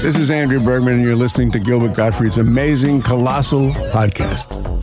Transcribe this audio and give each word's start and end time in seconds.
This 0.00 0.16
is 0.16 0.30
Andrew 0.30 0.60
Bergman, 0.60 0.94
and 0.94 1.02
you're 1.02 1.16
listening 1.16 1.50
to 1.52 1.58
Gilbert 1.58 1.94
Gottfried's 1.94 2.38
amazing, 2.38 3.02
colossal 3.02 3.70
podcast. 3.90 4.77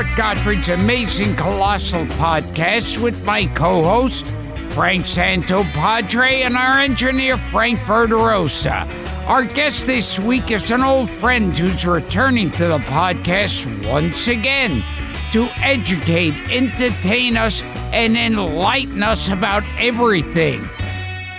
Gilbert 0.00 0.16
Gottfried's 0.16 0.68
amazing 0.70 1.36
colossal 1.36 2.06
podcast 2.06 3.02
with 3.02 3.22
my 3.26 3.44
co-host 3.48 4.24
Frank 4.70 5.04
Santopadre, 5.04 6.46
and 6.46 6.56
our 6.56 6.80
engineer 6.80 7.36
Frank 7.36 7.80
Verderosa. 7.80 8.88
Our 9.26 9.44
guest 9.44 9.84
this 9.84 10.18
week 10.18 10.50
is 10.50 10.70
an 10.70 10.82
old 10.82 11.10
friend 11.10 11.56
who's 11.56 11.84
returning 11.84 12.50
to 12.52 12.68
the 12.68 12.78
podcast 12.78 13.90
once 13.90 14.26
again 14.28 14.82
to 15.32 15.50
educate, 15.56 16.32
entertain 16.50 17.36
us, 17.36 17.62
and 17.92 18.16
enlighten 18.16 19.02
us 19.02 19.28
about 19.28 19.64
everything 19.76 20.62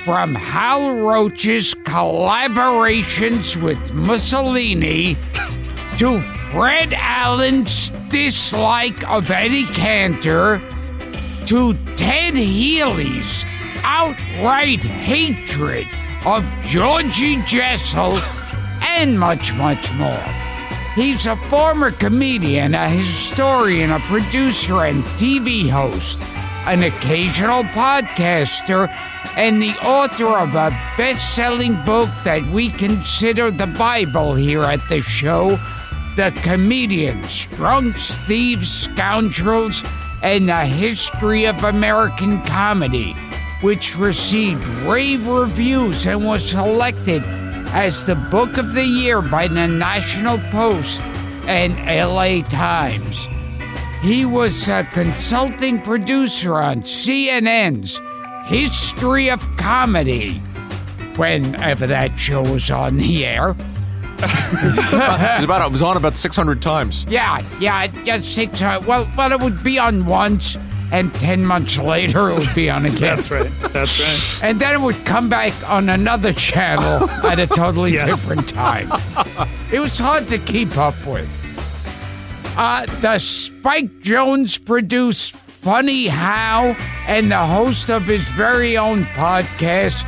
from 0.03 0.35
Hal 0.35 0.97
Roach's 0.97 1.73
collaborations 1.73 3.59
with 3.59 3.91
Mussolini 3.91 5.17
to 5.97 6.21
Fred 6.21 6.93
Allen's 6.93 7.89
dislike 8.12 9.09
of 9.09 9.31
Eddie 9.31 9.66
Cantor 9.67 10.62
to 11.45 11.73
Ted 11.95 12.36
Healy's 12.36 13.45
outright 13.84 14.84
hatred 14.84 15.88
of 16.26 16.45
Georgie 16.62 17.42
Jessel 17.44 18.17
and 18.82 19.17
much, 19.17 19.54
much 19.54 19.94
more. 19.94 20.26
He's 20.94 21.26
a 21.26 21.38
former 21.38 21.92
comedian, 21.92 22.76
a 22.76 22.89
historian, 22.89 23.92
a 23.92 24.00
producer, 24.02 24.84
and 24.84 25.04
TV 25.16 25.70
host, 25.70 26.20
an 26.67 26.84
occasional 26.84 27.64
podcaster, 27.64 28.89
and 29.38 29.62
the 29.62 29.73
author 29.86 30.38
of 30.38 30.54
a 30.56 30.70
best 30.98 31.34
selling 31.34 31.76
book 31.86 32.09
that 32.26 32.45
we 32.48 32.72
consider 32.72 33.52
the 33.52 33.67
Bible 33.67 34.34
here 34.36 34.64
at 34.64 34.86
the 34.89 35.00
show 35.00 35.58
The 36.16 36.31
Comedians, 36.44 37.45
Drunks, 37.56 38.16
Thieves, 38.28 38.70
Scoundrels, 38.70 39.84
and 40.22 40.50
the 40.50 40.66
History 40.66 41.45
of 41.45 41.64
American 41.64 42.42
Comedy, 42.44 43.14
which 43.62 43.98
received 43.98 44.66
rave 44.86 45.28
reviews 45.28 46.06
and 46.06 46.26
was 46.26 46.50
selected 46.50 47.23
as 47.73 48.04
the 48.04 48.16
Book 48.16 48.58
of 48.58 48.73
the 48.73 48.84
Year 48.84 49.22
by 49.22 49.48
the 49.48 49.67
National 49.67 50.38
Post 50.52 51.02
and 51.48 51.73
LA 51.88 52.42
Times. 52.50 53.28
He 54.02 54.26
was 54.26 54.67
a 54.67 54.84
consulting 54.92 55.82
producer 55.82 56.56
on 56.56 56.82
CNN's 56.82 58.02
History 58.50 59.30
of 59.30 59.39
Comedy, 59.58 60.39
whenever 61.16 61.88
that 61.88 62.17
show 62.20 62.42
was 62.42 62.70
on 62.70 62.98
the 62.98 63.26
air. 63.26 63.56
It 64.23 65.36
was 65.36 65.44
about 65.44 65.66
it 65.66 65.72
was 65.72 65.81
on 65.83 65.97
about 65.97 66.17
600 66.17 66.61
times. 66.61 67.05
Yeah, 67.09 67.41
yeah, 67.59 67.88
just 67.88 68.33
six. 68.36 68.61
Uh, 68.61 68.81
well, 68.86 69.09
well, 69.17 69.32
it 69.32 69.39
would 69.42 69.64
be 69.64 69.80
on 69.80 70.05
once, 70.05 70.58
and 70.92 71.14
ten 71.14 71.45
months 71.45 71.80
later 71.80 72.30
it 72.30 72.39
would 72.39 72.55
be 72.55 72.70
on 72.70 72.86
again. 72.86 72.99
That's 72.99 73.32
right. 73.32 73.52
That's 73.71 73.99
right. 73.99 74.43
And 74.49 74.59
then 74.59 74.73
it 74.73 74.82
would 74.82 75.04
come 75.05 75.30
back 75.30 75.54
on 75.70 75.89
another 75.89 76.33
channel 76.33 77.09
at 77.26 77.39
a 77.39 77.48
totally 77.48 77.93
Yes. 77.95 78.05
different 78.05 78.48
time. 78.49 78.92
It 79.71 79.80
was 79.80 79.98
hard 79.99 80.27
to 80.30 80.38
keep 80.38 80.77
up 80.77 80.95
with. 81.05 81.30
Uh, 82.58 82.86
the 82.99 83.17
Spike 83.17 83.99
Jones 84.02 84.58
produced 84.58 85.32
Funny 85.33 86.08
How 86.08 86.76
and 87.08 87.32
the 87.32 87.45
host 87.45 87.89
of 87.89 88.05
his 88.08 88.27
very 88.30 88.76
own 88.77 89.03
podcast, 89.15 90.03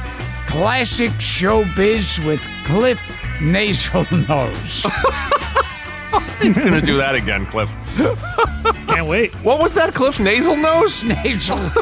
Classic 0.47 1.11
Showbiz 1.11 2.23
with 2.25 2.41
Kliph 2.65 2.99
Nasal 3.43 4.05
Nose. 4.27 4.85
He's 6.41 6.57
gonna 6.57 6.81
do 6.81 6.97
that 6.97 7.15
again, 7.15 7.45
Kliph. 7.45 7.69
Can't 8.87 9.07
wait. 9.07 9.33
What 9.35 9.59
was 9.59 9.73
that, 9.75 9.93
Kliph? 9.93 10.19
Nasal 10.23 10.55
nose? 10.55 11.03
Nasal 11.03 11.57
Nose. 11.57 11.73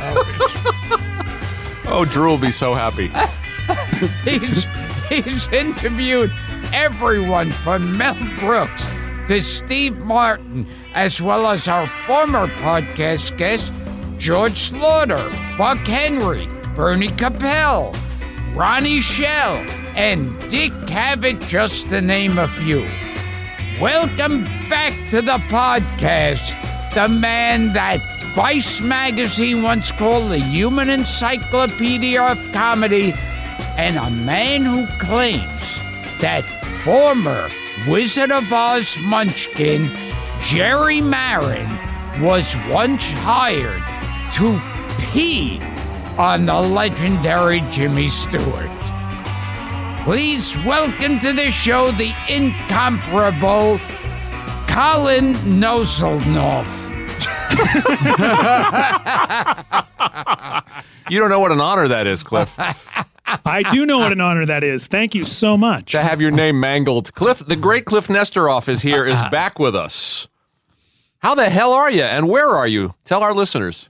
Oh, 1.86 2.06
Drew 2.10 2.30
will 2.32 2.38
be 2.38 2.52
so 2.52 2.74
happy. 2.74 3.12
He's, 4.24 4.66
he's 5.10 5.48
interviewed 5.50 6.32
everyone 6.74 7.50
from 7.50 7.98
Mel 7.98 8.16
Brooks 8.38 8.86
to 9.28 9.42
Steve 9.42 9.98
Martin, 9.98 10.66
as 10.94 11.22
well 11.22 11.48
as 11.48 11.68
our 11.68 11.88
former 12.08 12.48
podcast 12.48 13.38
guest, 13.38 13.74
George 14.18 14.72
Schlatter, 14.72 15.58
Buck 15.58 15.86
Henry, 15.86 16.48
Bernie 16.76 17.10
Kopell, 17.10 17.96
Ronnie 18.53 19.00
Schell, 19.00 19.66
and 19.95 20.38
Dick 20.50 20.73
Cavett, 20.85 21.47
just 21.47 21.88
to 21.88 22.01
name 22.01 22.38
a 22.38 22.50
few. 22.50 22.81
Welcome 23.79 24.44
back 24.69 24.91
to 25.12 25.22
the 25.22 25.38
podcast. 25.47 26.57
The 26.94 27.07
man 27.07 27.72
that 27.72 28.01
Vice 28.35 28.81
magazine 28.81 29.63
once 29.63 29.94
called 29.94 30.31
the 30.31 30.39
human 30.39 30.89
encyclopedia 30.89 32.22
of 32.22 32.38
comedy, 32.51 33.13
and 33.78 33.95
a 33.95 34.12
man 34.25 34.66
who 34.66 34.85
claims 35.00 35.79
that 36.19 36.44
former 36.83 37.50
Wizard 37.88 38.33
of 38.33 38.51
Oz 38.51 38.97
munchkin 39.00 39.89
Jerry 40.41 41.00
Maren 41.00 41.69
was 42.22 42.57
once 42.69 43.09
hired 43.12 43.81
to 44.33 44.59
pee 45.13 45.57
on 46.18 46.46
the 46.46 46.54
legendary 46.60 47.62
Jimmy 47.72 48.08
Stewart. 48.08 48.70
Please 50.04 50.58
welcome 50.66 51.20
to 51.20 51.32
the 51.34 51.52
show 51.52 51.92
the 51.92 52.12
incomparable 52.28 53.80
Colin 54.68 55.34
Noselnoff. 55.60 56.90
You 61.10 61.20
don't 61.20 61.30
know 61.30 61.40
what 61.40 61.52
an 61.52 61.60
honor 61.60 61.88
that 61.90 62.08
is, 62.08 62.24
Kliph. 62.24 62.56
I 63.46 63.64
do 63.64 63.86
know 63.86 64.00
what 64.00 64.12
an 64.12 64.22
honor 64.22 64.46
that 64.46 64.64
is. 64.64 64.88
Thank 64.88 65.14
you 65.14 65.26
so 65.26 65.58
much. 65.58 65.92
to 65.92 66.02
have 66.02 66.22
your 66.22 66.32
name 66.32 66.60
mangled. 66.60 67.14
Kliph, 67.14 67.46
the 67.46 67.56
great 67.56 67.86
Kliph 67.86 68.08
Nesteroff 68.08 68.68
is 68.70 68.82
here, 68.82 69.06
is 69.06 69.20
back 69.32 69.60
with 69.60 69.76
us. 69.76 70.28
How 71.20 71.36
the 71.36 71.50
hell 71.50 71.72
are 71.74 71.92
you, 71.92 72.04
and 72.04 72.28
where 72.30 72.48
are 72.48 72.68
you? 72.68 72.94
Tell 73.06 73.22
our 73.22 73.34
listeners. 73.34 73.90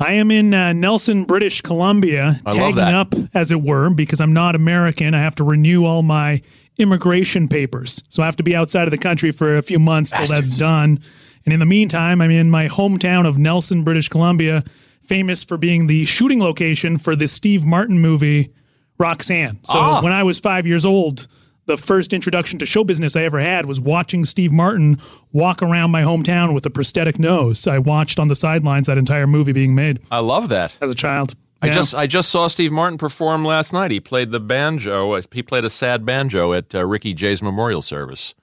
I 0.00 0.12
am 0.14 0.30
in 0.30 0.54
uh, 0.54 0.72
Nelson, 0.72 1.24
British 1.24 1.60
Columbia, 1.60 2.40
I 2.46 2.52
tagging 2.52 2.78
up, 2.80 3.14
as 3.34 3.50
it 3.52 3.60
were, 3.62 3.90
because 3.90 4.20
I'm 4.20 4.32
not 4.32 4.54
American. 4.54 5.14
I 5.14 5.20
have 5.20 5.34
to 5.36 5.44
renew 5.44 5.84
all 5.84 6.02
my 6.02 6.40
immigration 6.78 7.48
papers. 7.48 8.02
So 8.08 8.22
I 8.22 8.26
have 8.26 8.36
to 8.36 8.42
be 8.42 8.56
outside 8.56 8.84
of 8.84 8.90
the 8.92 8.98
country 8.98 9.30
for 9.30 9.56
a 9.58 9.62
few 9.62 9.78
months 9.78 10.10
till 10.10 10.26
that's 10.26 10.56
done. 10.56 11.00
And 11.44 11.52
in 11.52 11.60
the 11.60 11.66
meantime, 11.66 12.22
I'm 12.22 12.30
in 12.30 12.50
my 12.50 12.66
hometown 12.66 13.26
of 13.26 13.36
Nelson, 13.36 13.84
British 13.84 14.08
Columbia, 14.08 14.64
famous 15.02 15.44
for 15.44 15.58
being 15.58 15.86
the 15.86 16.06
shooting 16.06 16.40
location 16.40 16.96
for 16.96 17.14
the 17.14 17.28
Steve 17.28 17.64
Martin 17.66 17.98
movie 17.98 18.52
Roxanne. 18.98 19.58
So 19.64 19.78
Ah. 19.78 20.02
when 20.02 20.12
I 20.12 20.22
was 20.22 20.38
five 20.38 20.66
years 20.66 20.86
old, 20.86 21.26
the 21.70 21.76
first 21.76 22.12
introduction 22.12 22.58
to 22.58 22.66
show 22.66 22.82
business 22.82 23.14
I 23.14 23.22
ever 23.22 23.38
had 23.38 23.64
was 23.64 23.78
watching 23.80 24.24
Steve 24.24 24.50
Martin 24.50 25.00
walk 25.32 25.62
around 25.62 25.92
my 25.92 26.02
hometown 26.02 26.52
with 26.52 26.66
a 26.66 26.70
prosthetic 26.70 27.16
nose. 27.20 27.64
I 27.68 27.78
watched 27.78 28.18
on 28.18 28.26
the 28.26 28.34
sidelines 28.34 28.88
that 28.88 28.98
entire 28.98 29.28
movie 29.28 29.52
being 29.52 29.72
made 29.76 30.00
I 30.10 30.18
love 30.18 30.48
that. 30.48 30.76
as 30.80 30.90
a 30.90 30.94
child. 30.96 31.36
I 31.62 31.68
Yeah. 31.68 31.74
just 31.74 31.94
I 31.94 32.08
just 32.08 32.28
saw 32.30 32.48
Steve 32.48 32.72
Martin 32.72 32.98
perform 32.98 33.44
last 33.44 33.72
night. 33.72 33.92
He 33.92 34.00
played 34.00 34.32
the 34.32 34.40
banjo. 34.40 35.20
He 35.32 35.42
played 35.44 35.64
a 35.64 35.70
sad 35.70 36.04
banjo 36.04 36.52
at 36.52 36.74
uh, 36.74 36.84
Ricky 36.84 37.14
Jay's 37.14 37.40
memorial 37.40 37.82
service 37.82 38.34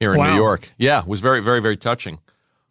here 0.00 0.12
in 0.14 0.18
Wow. 0.20 0.30
New 0.30 0.36
York. 0.36 0.72
Yeah, 0.78 1.00
it 1.02 1.06
was 1.06 1.20
very 1.20 1.40
very 1.40 1.60
very 1.60 1.76
touching. 1.76 2.20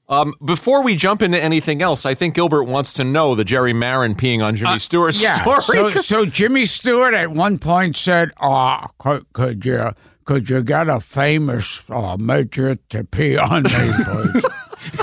Um, 0.10 0.34
before 0.44 0.84
we 0.84 0.96
jump 0.96 1.22
into 1.22 1.42
anything 1.42 1.82
else, 1.82 2.06
I 2.06 2.14
think 2.14 2.36
Gilbert 2.36 2.64
wants 2.66 2.92
to 2.94 3.04
know 3.06 3.36
the 3.36 3.46
Jerry 3.46 3.72
Maren 3.74 4.16
peeing 4.16 4.44
on 4.44 4.56
Jimmy 4.56 4.78
Stewart's 4.80 5.22
Uh, 5.24 5.28
Yeah. 5.28 5.60
story. 5.62 5.94
So, 5.94 6.02
so 6.02 6.26
Jimmy 6.26 6.66
Stewart 6.66 7.14
at 7.14 7.32
one 7.32 7.58
point 7.58 7.96
said, 7.96 8.32
"Oh, 8.42 8.86
could, 9.00 9.26
could 9.34 9.66
you 9.66 9.92
could 10.26 10.50
you 10.50 10.62
get 10.62 10.90
a 10.90 11.00
famous 11.00 11.82
uh, 11.90 12.18
midget 12.18 12.88
to 12.90 13.06
pee 13.06 13.38
on 13.38 13.64
me, 13.64 13.70
please?" 13.72 14.46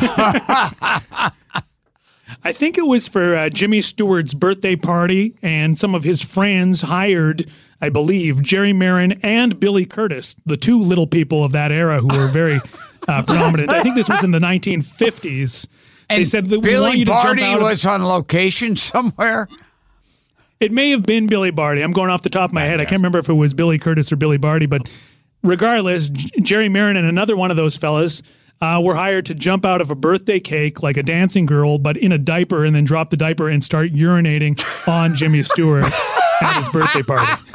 I 2.43 2.53
think 2.53 2.79
it 2.79 2.87
was 2.87 3.09
for 3.09 3.35
uh, 3.35 3.49
Jimmy 3.51 3.81
Stewart's 3.81 4.35
birthday 4.35 4.77
party, 4.77 5.35
and 5.43 5.77
some 5.79 5.95
of 5.95 6.05
his 6.05 6.23
friends 6.23 6.83
hired, 6.83 7.51
I 7.81 7.89
believe, 7.89 8.43
Jerry 8.43 8.73
Maren 8.73 9.13
and 9.23 9.59
Billy 9.59 9.85
Curtis, 9.85 10.37
the 10.47 10.57
two 10.57 10.79
little 10.81 11.07
people 11.09 11.43
of 11.45 11.53
that 11.53 11.73
era 11.73 12.01
who 12.01 12.07
were 12.17 12.29
very 12.29 12.61
uh, 13.09 13.23
predominant. 13.23 13.71
I 13.71 13.83
think 13.83 13.95
this 13.95 14.09
was 14.09 14.23
in 14.25 14.31
the 14.31 14.39
1950s. 14.39 15.67
And 16.09 16.21
they 16.21 16.25
said 16.25 16.47
that 16.47 16.59
we 16.59 16.71
Billy 16.71 16.81
want 16.87 16.99
you 16.99 17.05
to 17.05 17.11
jump 17.13 17.23
Barty 17.25 17.43
out 17.45 17.57
of- 17.59 17.63
was 17.63 17.87
on 17.87 18.05
location 18.05 18.77
somewhere. 18.77 19.49
It 20.59 20.73
may 20.73 20.91
have 20.91 21.05
been 21.05 21.27
Billy 21.27 21.51
Barty. 21.51 21.81
I'm 21.83 21.93
going 21.93 22.11
off 22.11 22.23
the 22.23 22.31
top 22.31 22.51
of 22.51 22.55
my 22.55 22.65
head. 22.65 22.81
I 22.81 22.85
can't 22.85 22.99
remember 22.99 23.19
if 23.19 23.29
it 23.29 23.35
was 23.35 23.55
Billy 23.55 23.79
Curtis 23.79 24.13
or 24.13 24.17
Billy 24.17 24.37
Barty, 24.37 24.67
but 24.67 24.93
regardless, 25.43 26.11
J- 26.11 26.41
Jerry 26.43 26.69
Maren 26.69 26.97
and 26.97 27.07
another 27.07 27.35
one 27.37 27.51
of 27.51 27.57
those 27.57 27.77
fellas 27.77 28.23
uh, 28.61 28.79
were 28.85 28.95
hired 28.95 29.25
to 29.27 29.35
jump 29.35 29.65
out 29.65 29.81
of 29.81 29.91
a 29.91 29.95
birthday 29.95 30.39
cake 30.39 30.83
like 30.83 30.99
a 30.99 31.03
dancing 31.03 31.47
girl, 31.47 31.79
but 31.79 31.97
in 31.97 32.13
a 32.13 32.19
diaper, 32.19 32.65
and 32.67 32.77
then 32.77 32.85
drop 32.85 33.09
the 33.09 33.17
diaper 33.17 33.49
and 33.49 33.65
start 33.65 33.91
urinating 33.93 34.63
on 34.87 35.15
Jimmy 35.15 35.43
Stewart 35.43 35.85
at 36.43 36.57
his 36.59 36.69
birthday 36.69 37.03
party. 37.03 37.43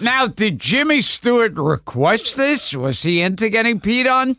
Now, 0.00 0.26
did 0.26 0.58
Jimmy 0.58 1.00
Stewart 1.00 1.54
request 1.56 2.36
this? 2.36 2.74
Was 2.74 3.02
he 3.02 3.20
into 3.20 3.48
getting 3.48 3.80
peed 3.80 4.10
on? 4.10 4.36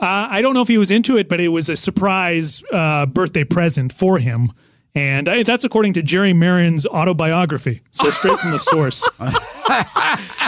Uh, 0.00 0.28
I 0.30 0.42
don't 0.42 0.54
know 0.54 0.62
if 0.62 0.68
he 0.68 0.78
was 0.78 0.90
into 0.90 1.16
it, 1.16 1.28
but 1.28 1.40
it 1.40 1.48
was 1.48 1.68
a 1.68 1.76
surprise 1.76 2.62
uh, 2.72 3.06
birthday 3.06 3.44
present 3.44 3.92
for 3.92 4.18
him. 4.18 4.52
And 4.94 5.28
I, 5.28 5.42
that's 5.42 5.64
according 5.64 5.92
to 5.94 6.02
Jerry 6.02 6.32
Maren's 6.32 6.86
autobiography. 6.86 7.82
So 7.92 8.10
straight 8.10 8.38
from 8.38 8.50
the 8.50 8.58
source. 8.58 9.08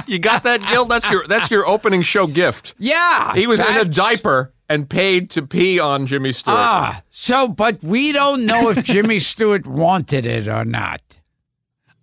You 0.06 0.18
got 0.18 0.44
that, 0.44 0.64
Gil? 0.68 0.86
That's 0.86 1.08
your 1.10 1.24
that's 1.28 1.50
your 1.50 1.66
opening 1.66 2.02
show 2.02 2.26
gift. 2.26 2.74
Yeah. 2.78 3.34
He 3.34 3.46
was 3.46 3.60
in 3.60 3.76
a 3.76 3.84
diaper 3.84 4.52
and 4.68 4.88
paid 4.88 5.30
to 5.32 5.42
pee 5.42 5.78
on 5.78 6.06
Jimmy 6.06 6.32
Stewart. 6.32 6.56
Ah, 6.58 7.02
so, 7.10 7.48
but 7.48 7.82
we 7.82 8.12
don't 8.12 8.46
know 8.46 8.70
if 8.70 8.84
Jimmy 8.84 9.18
Stewart 9.18 9.66
wanted 9.66 10.24
it 10.24 10.48
or 10.48 10.64
not. 10.64 11.19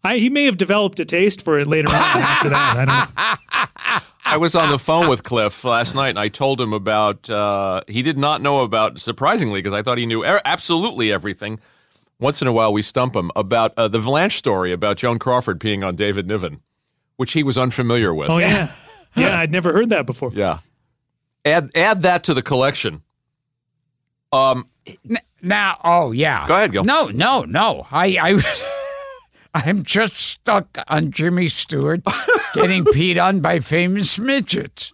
I, 0.03 0.17
he 0.17 0.29
may 0.29 0.45
have 0.45 0.57
developed 0.57 0.99
a 0.99 1.05
taste 1.05 1.43
for 1.43 1.59
it 1.59 1.67
later 1.67 1.89
on 1.89 1.95
after 1.95 2.49
that. 2.49 2.77
I 2.77 2.85
don't 2.85 3.99
know. 3.99 4.01
I 4.25 4.37
was 4.37 4.55
on 4.55 4.69
the 4.69 4.77
phone 4.79 5.07
with 5.07 5.23
Kliph 5.23 5.63
last 5.63 5.95
night, 5.95 6.09
and 6.09 6.19
I 6.19 6.27
told 6.27 6.59
him 6.59 6.73
about. 6.73 7.29
Uh, 7.29 7.81
he 7.87 8.01
did 8.01 8.17
not 8.17 8.41
know 8.41 8.61
about, 8.63 8.99
surprisingly, 8.99 9.59
because 9.61 9.73
I 9.73 9.81
thought 9.81 9.97
he 9.97 10.05
knew 10.05 10.23
er- 10.23 10.41
absolutely 10.45 11.11
everything. 11.11 11.59
Once 12.19 12.41
in 12.41 12.47
a 12.47 12.51
while, 12.51 12.73
we 12.73 12.81
stump 12.81 13.15
him 13.15 13.31
about 13.35 13.73
uh, 13.77 13.87
the 13.87 13.99
Valanche 13.99 14.33
story 14.33 14.71
about 14.73 14.97
Joan 14.97 15.17
Crawford 15.19 15.59
peeing 15.59 15.85
on 15.85 15.95
David 15.95 16.27
Niven, 16.27 16.61
which 17.15 17.33
he 17.33 17.43
was 17.43 17.57
unfamiliar 17.57 18.13
with. 18.13 18.29
Oh 18.29 18.37
yeah, 18.37 18.71
yeah. 19.15 19.39
I'd 19.39 19.51
never 19.51 19.71
heard 19.71 19.89
that 19.89 20.05
before. 20.05 20.31
Yeah. 20.33 20.59
Add 21.45 21.69
add 21.75 22.01
that 22.01 22.23
to 22.25 22.33
the 22.33 22.41
collection. 22.41 23.03
Um, 24.33 24.65
Now, 25.41 25.79
oh 25.83 26.11
yeah. 26.11 26.45
Go 26.47 26.55
ahead, 26.55 26.71
Gil. 26.73 26.83
No, 26.83 27.05
no, 27.07 27.43
no. 27.43 27.87
I, 27.91 28.17
I, 28.21 28.33
was- 28.33 28.65
I'm 29.65 29.83
just 29.83 30.15
stuck 30.15 30.77
on 30.87 31.11
Jimmy 31.11 31.47
Stewart 31.47 32.01
getting 32.53 32.85
peed 32.93 33.21
on 33.21 33.39
by 33.41 33.59
famous 33.59 34.17
midgets. 34.19 34.93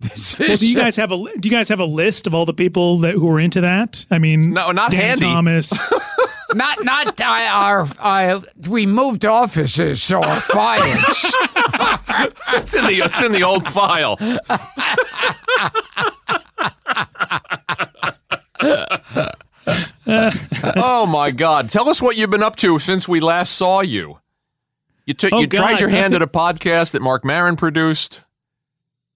This 0.00 0.38
Well, 0.38 0.56
do 0.56 0.66
you 0.68 0.76
guys 0.76 0.96
have 0.96 1.12
a 1.12 1.16
do 1.16 1.48
you 1.48 1.50
guys 1.50 1.68
have 1.68 1.80
a 1.80 1.84
list 1.84 2.26
of 2.26 2.34
all 2.34 2.46
the 2.46 2.54
people 2.54 2.98
that 2.98 3.14
who 3.14 3.26
were 3.26 3.40
into 3.40 3.60
that? 3.60 4.04
I 4.10 4.18
mean, 4.18 4.52
No, 4.52 4.70
not 4.70 4.90
Dan 4.90 5.18
handy. 5.18 5.24
Thomas. 5.26 5.92
not 6.54 6.84
not 6.84 7.20
uh, 7.20 7.24
our. 7.24 7.86
Uh, 7.98 8.40
we 8.68 8.86
moved 8.86 9.24
offices, 9.26 10.02
so 10.02 10.22
our 10.22 10.40
files. 10.40 11.34
it's 12.54 12.74
in 12.74 12.86
the 12.86 13.02
it's 13.04 13.22
in 13.22 13.32
the 13.32 13.42
old 13.42 13.66
file. 13.66 14.16
oh 20.76 21.06
my 21.06 21.30
God! 21.30 21.70
Tell 21.70 21.88
us 21.88 22.00
what 22.02 22.16
you've 22.16 22.30
been 22.30 22.42
up 22.42 22.56
to 22.56 22.78
since 22.78 23.08
we 23.08 23.20
last 23.20 23.54
saw 23.54 23.80
you. 23.80 24.18
You 25.06 25.14
took 25.14 25.32
Oh, 25.32 25.40
you 25.40 25.46
tried 25.46 25.80
your 25.80 25.88
hand 25.88 26.12
nothing- 26.12 26.16
at 26.16 26.22
a 26.22 26.26
podcast 26.26 26.92
that 26.92 27.02
Marc 27.02 27.24
Maron 27.24 27.56
produced. 27.56 28.20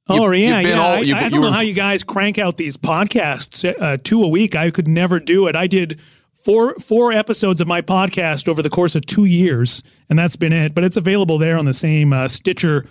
oh 0.08 0.30
you've 0.30 0.40
yeah, 0.48 0.60
yeah. 0.60 0.80
all- 0.80 0.94
I, 0.94 1.00
you've 1.00 1.16
I 1.16 1.20
don't 1.28 1.32
you 1.32 1.40
know 1.40 1.50
how 1.52 1.60
you 1.60 1.72
guys 1.74 2.02
crank 2.02 2.38
out 2.38 2.56
these 2.56 2.76
podcasts 2.76 3.64
uh, 3.80 3.96
two 4.02 4.22
a 4.22 4.28
week. 4.28 4.54
I 4.54 4.70
could 4.70 4.88
never 4.88 5.20
do 5.20 5.46
it. 5.46 5.56
I 5.56 5.66
did 5.66 6.00
four 6.34 6.74
four 6.76 7.12
episodes 7.12 7.60
of 7.60 7.66
my 7.68 7.82
podcast 7.82 8.48
over 8.48 8.62
the 8.62 8.70
course 8.70 8.94
of 8.94 9.04
two 9.06 9.24
years, 9.24 9.82
and 10.08 10.18
that's 10.18 10.36
been 10.36 10.52
it. 10.52 10.74
But 10.74 10.84
it's 10.84 10.96
available 10.96 11.38
there 11.38 11.58
on 11.58 11.64
the 11.64 11.74
same 11.74 12.12
uh, 12.12 12.28
Stitcher. 12.28 12.86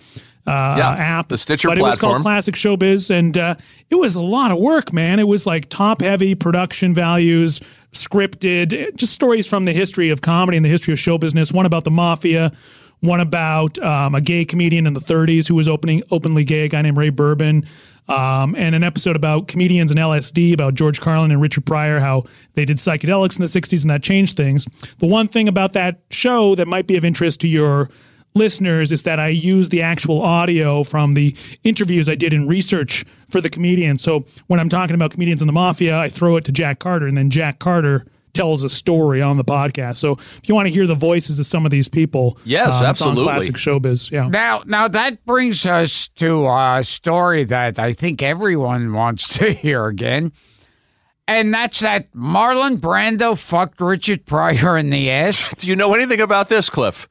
Uh, 0.45 0.75
Yeah, 0.77 0.95
app, 0.97 1.27
the 1.27 1.37
Stitcher 1.37 1.67
but 1.67 1.77
it 1.77 1.81
was 1.81 1.97
called 1.97 2.21
Classic 2.21 2.55
Showbiz, 2.55 3.09
and 3.09 3.37
uh, 3.37 3.55
it 3.89 3.95
was 3.95 4.15
a 4.15 4.21
lot 4.23 4.49
of 4.51 4.59
work, 4.59 4.93
man. 4.93 5.19
It 5.19 5.27
was 5.27 5.45
like 5.45 5.67
top 5.67 5.99
heavy 5.99 6.35
production 6.35 6.93
values, 6.93 7.59
scripted, 8.05 8.95
just 8.95 9.13
stories 9.13 9.47
from 9.47 9.63
the 9.63 9.73
history 9.73 10.09
of 10.09 10.21
comedy 10.21 10.57
and 10.57 10.65
the 10.65 10.69
history 10.69 10.93
of 10.93 10.99
show 10.99 11.17
business. 11.17 11.51
One 11.51 11.65
about 11.65 11.83
the 11.83 11.91
mafia, 11.91 12.51
one 12.99 13.19
about 13.19 13.77
um, 13.79 14.15
a 14.15 14.21
gay 14.21 14.45
comedian 14.45 14.87
in 14.87 14.93
the 14.93 14.99
30s 14.99 15.47
who 15.47 15.55
was 15.55 15.67
opening 15.67 16.03
openly 16.11 16.43
gay, 16.43 16.65
a 16.65 16.67
guy 16.67 16.81
named 16.81 16.97
Ray 16.97 17.09
Bourbon, 17.09 17.67
um, 18.07 18.55
and 18.55 18.73
an 18.73 18.83
episode 18.83 19.15
about 19.15 19.47
comedians 19.47 19.91
and 19.91 19.99
LSD, 19.99 20.53
about 20.53 20.73
George 20.75 21.01
Carlin 21.01 21.31
and 21.31 21.41
Richard 21.41 21.65
Pryor, 21.65 21.99
how 21.99 22.23
they 22.53 22.65
did 22.65 22.77
psychedelics 22.77 23.37
in 23.37 23.41
the 23.41 23.47
60s 23.47 23.81
and 23.81 23.91
that 23.91 24.01
changed 24.01 24.37
things. 24.37 24.65
The 24.99 25.07
one 25.07 25.27
thing 25.27 25.47
about 25.47 25.73
that 25.73 25.99
show 26.09 26.55
that 26.55 26.67
might 26.67 26.87
be 26.87 26.95
of 26.95 27.03
interest 27.03 27.41
to 27.41 27.47
your 27.47 27.89
listeners 28.37 28.91
is 28.91 29.03
that 29.03 29.19
I 29.19 29.27
use 29.29 29.69
the 29.69 29.81
actual 29.81 30.21
audio 30.21 30.83
from 30.83 31.13
the 31.13 31.35
interviews 31.63 32.07
I 32.07 32.15
did 32.15 32.33
in 32.33 32.47
research 32.47 33.03
for 33.27 33.41
the 33.41 33.49
comedian. 33.49 33.97
So 33.97 34.25
when 34.47 34.59
I'm 34.59 34.69
talking 34.69 34.93
about 34.95 35.11
comedians 35.11 35.41
in 35.41 35.47
the 35.47 35.53
mafia, 35.53 35.97
I 35.97 36.07
throw 36.09 36.37
it 36.37 36.45
to 36.45 36.51
Jack 36.51 36.79
Carter, 36.79 37.07
and 37.07 37.17
then 37.17 37.29
Jack 37.29 37.59
Carter 37.59 38.05
tells 38.33 38.63
a 38.63 38.69
story 38.69 39.19
on 39.19 39.35
the 39.37 39.43
podcast. 39.43 39.95
So 39.97 40.11
if 40.11 40.41
you 40.47 40.53
want 40.53 40.67
to 40.67 40.71
hear 40.73 40.85
the 40.85 40.93
voices 40.95 41.39
of 41.39 41.47
some 41.47 41.65
of 41.65 41.71
these 41.71 41.89
people, 41.89 42.37
Yes, 42.45 42.67
um, 42.67 42.73
it's 42.73 42.81
on 42.81 42.87
absolutely. 43.11 43.23
classic 43.23 43.55
showbiz. 43.55 44.11
Yeah. 44.11 44.27
Now, 44.27 44.61
now 44.65 44.87
that 44.87 45.25
brings 45.25 45.65
us 45.65 46.07
to 46.17 46.47
a 46.47 46.81
story 46.83 47.45
that 47.45 47.79
I 47.79 47.93
think 47.93 48.21
everyone 48.21 48.93
wants 48.93 49.37
to 49.39 49.51
hear 49.53 49.87
again. 49.87 50.31
And 51.27 51.53
that's 51.53 51.79
that 51.81 52.13
Marlon 52.13 52.77
Brando 52.77 53.37
fucked 53.37 53.81
Richard 53.81 54.25
Pryor 54.25 54.77
in 54.77 54.91
the 54.91 55.09
ass. 55.09 55.53
Do 55.57 55.67
you 55.67 55.75
know 55.75 55.93
anything 55.95 56.21
about 56.21 56.47
this, 56.47 56.69
Kliph? 56.69 57.07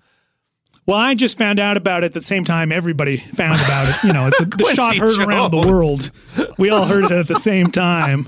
Well, 0.87 0.97
I 0.97 1.15
just 1.15 1.37
found 1.37 1.59
out 1.59 1.77
about 1.77 2.05
it 2.05 2.07
at 2.07 2.13
the 2.13 2.21
same 2.21 2.45
time 2.45 2.71
everybody 2.71 3.17
found 3.17 3.61
about 3.61 3.89
it. 3.89 4.07
You 4.07 4.13
know, 4.13 4.29
it's 4.29 4.41
a, 4.41 4.45
the 4.45 4.73
shot 4.75 4.97
heard 4.97 5.19
around 5.19 5.51
the 5.51 5.69
world. 5.69 6.13
We 6.59 6.71
all 6.71 6.85
heard 6.85 7.05
it 7.05 7.11
at 7.11 7.27
the 7.27 7.35
same 7.37 7.73
time. 7.73 8.27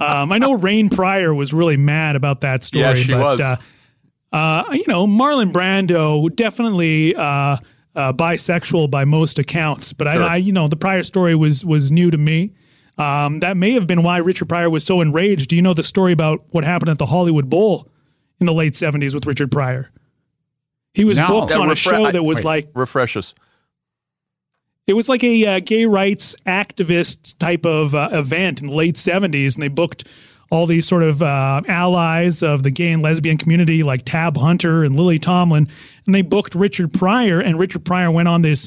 Um, 0.00 0.32
I 0.32 0.38
know 0.38 0.52
Rain 0.54 0.88
Pryor 0.88 1.34
was 1.34 1.52
really 1.52 1.76
mad 1.76 2.16
about 2.16 2.40
that 2.40 2.64
story. 2.64 2.84
Yeah, 2.84 2.94
she 2.94 3.12
but, 3.12 3.20
was. 3.20 3.40
Uh, 3.40 3.56
uh, 4.32 4.64
you 4.72 4.84
know, 4.88 5.06
Marlon 5.06 5.52
Brando 5.52 6.34
definitely 6.34 7.14
uh, 7.14 7.58
uh, 7.94 8.12
bisexual 8.12 8.90
by 8.90 9.04
most 9.04 9.38
accounts, 9.38 9.92
but 9.92 10.10
Sure. 10.10 10.22
I, 10.22 10.34
I, 10.34 10.36
you 10.36 10.52
know, 10.52 10.66
the 10.66 10.76
Pryor 10.76 11.02
story 11.02 11.34
was 11.34 11.64
was 11.64 11.90
new 11.90 12.10
to 12.10 12.18
me. 12.18 12.52
Um, 12.96 13.40
that 13.40 13.56
may 13.56 13.72
have 13.72 13.86
been 13.86 14.02
why 14.02 14.16
Richard 14.18 14.48
Pryor 14.48 14.70
was 14.70 14.84
so 14.84 15.00
enraged. 15.00 15.50
Do 15.50 15.56
you 15.56 15.62
know 15.62 15.74
the 15.74 15.84
story 15.84 16.12
about 16.12 16.44
what 16.50 16.64
happened 16.64 16.90
at 16.90 16.98
the 16.98 17.06
Hollywood 17.06 17.48
Bowl 17.48 17.88
in 18.40 18.46
the 18.46 18.52
late 18.54 18.72
'70s 18.72 19.14
with 19.14 19.26
Richard 19.26 19.50
Pryor? 19.52 19.90
He 20.94 21.04
was 21.04 21.18
No. 21.18 21.26
booked 21.28 21.52
on 21.52 21.70
a 21.70 21.74
show 21.74 22.10
that 22.10 22.22
was 22.22 22.38
wait, 22.38 22.44
like 22.44 22.68
Refresh 22.74 23.16
us. 23.16 23.34
it 24.86 24.94
was 24.94 25.08
like 25.08 25.22
a 25.22 25.46
uh, 25.46 25.60
gay 25.60 25.84
rights 25.86 26.34
activist 26.46 27.38
type 27.38 27.64
of 27.66 27.94
uh, 27.94 28.08
event 28.12 28.60
in 28.60 28.68
the 28.68 28.74
late 28.74 28.96
70s, 28.96 29.54
and 29.54 29.62
they 29.62 29.68
booked 29.68 30.04
all 30.50 30.64
these 30.66 30.88
sort 30.88 31.02
of 31.02 31.22
uh, 31.22 31.60
allies 31.68 32.42
of 32.42 32.62
the 32.62 32.70
gay 32.70 32.90
and 32.90 33.02
lesbian 33.02 33.36
community, 33.36 33.82
like 33.82 34.02
Tab 34.06 34.36
Hunter 34.38 34.82
and 34.82 34.96
Lily 34.96 35.18
Tomlin, 35.18 35.68
and 36.06 36.14
they 36.14 36.22
booked 36.22 36.54
Richard 36.54 36.92
Pryor, 36.94 37.38
and 37.38 37.58
Richard 37.58 37.84
Pryor 37.84 38.10
went 38.10 38.28
on 38.28 38.40
this 38.42 38.66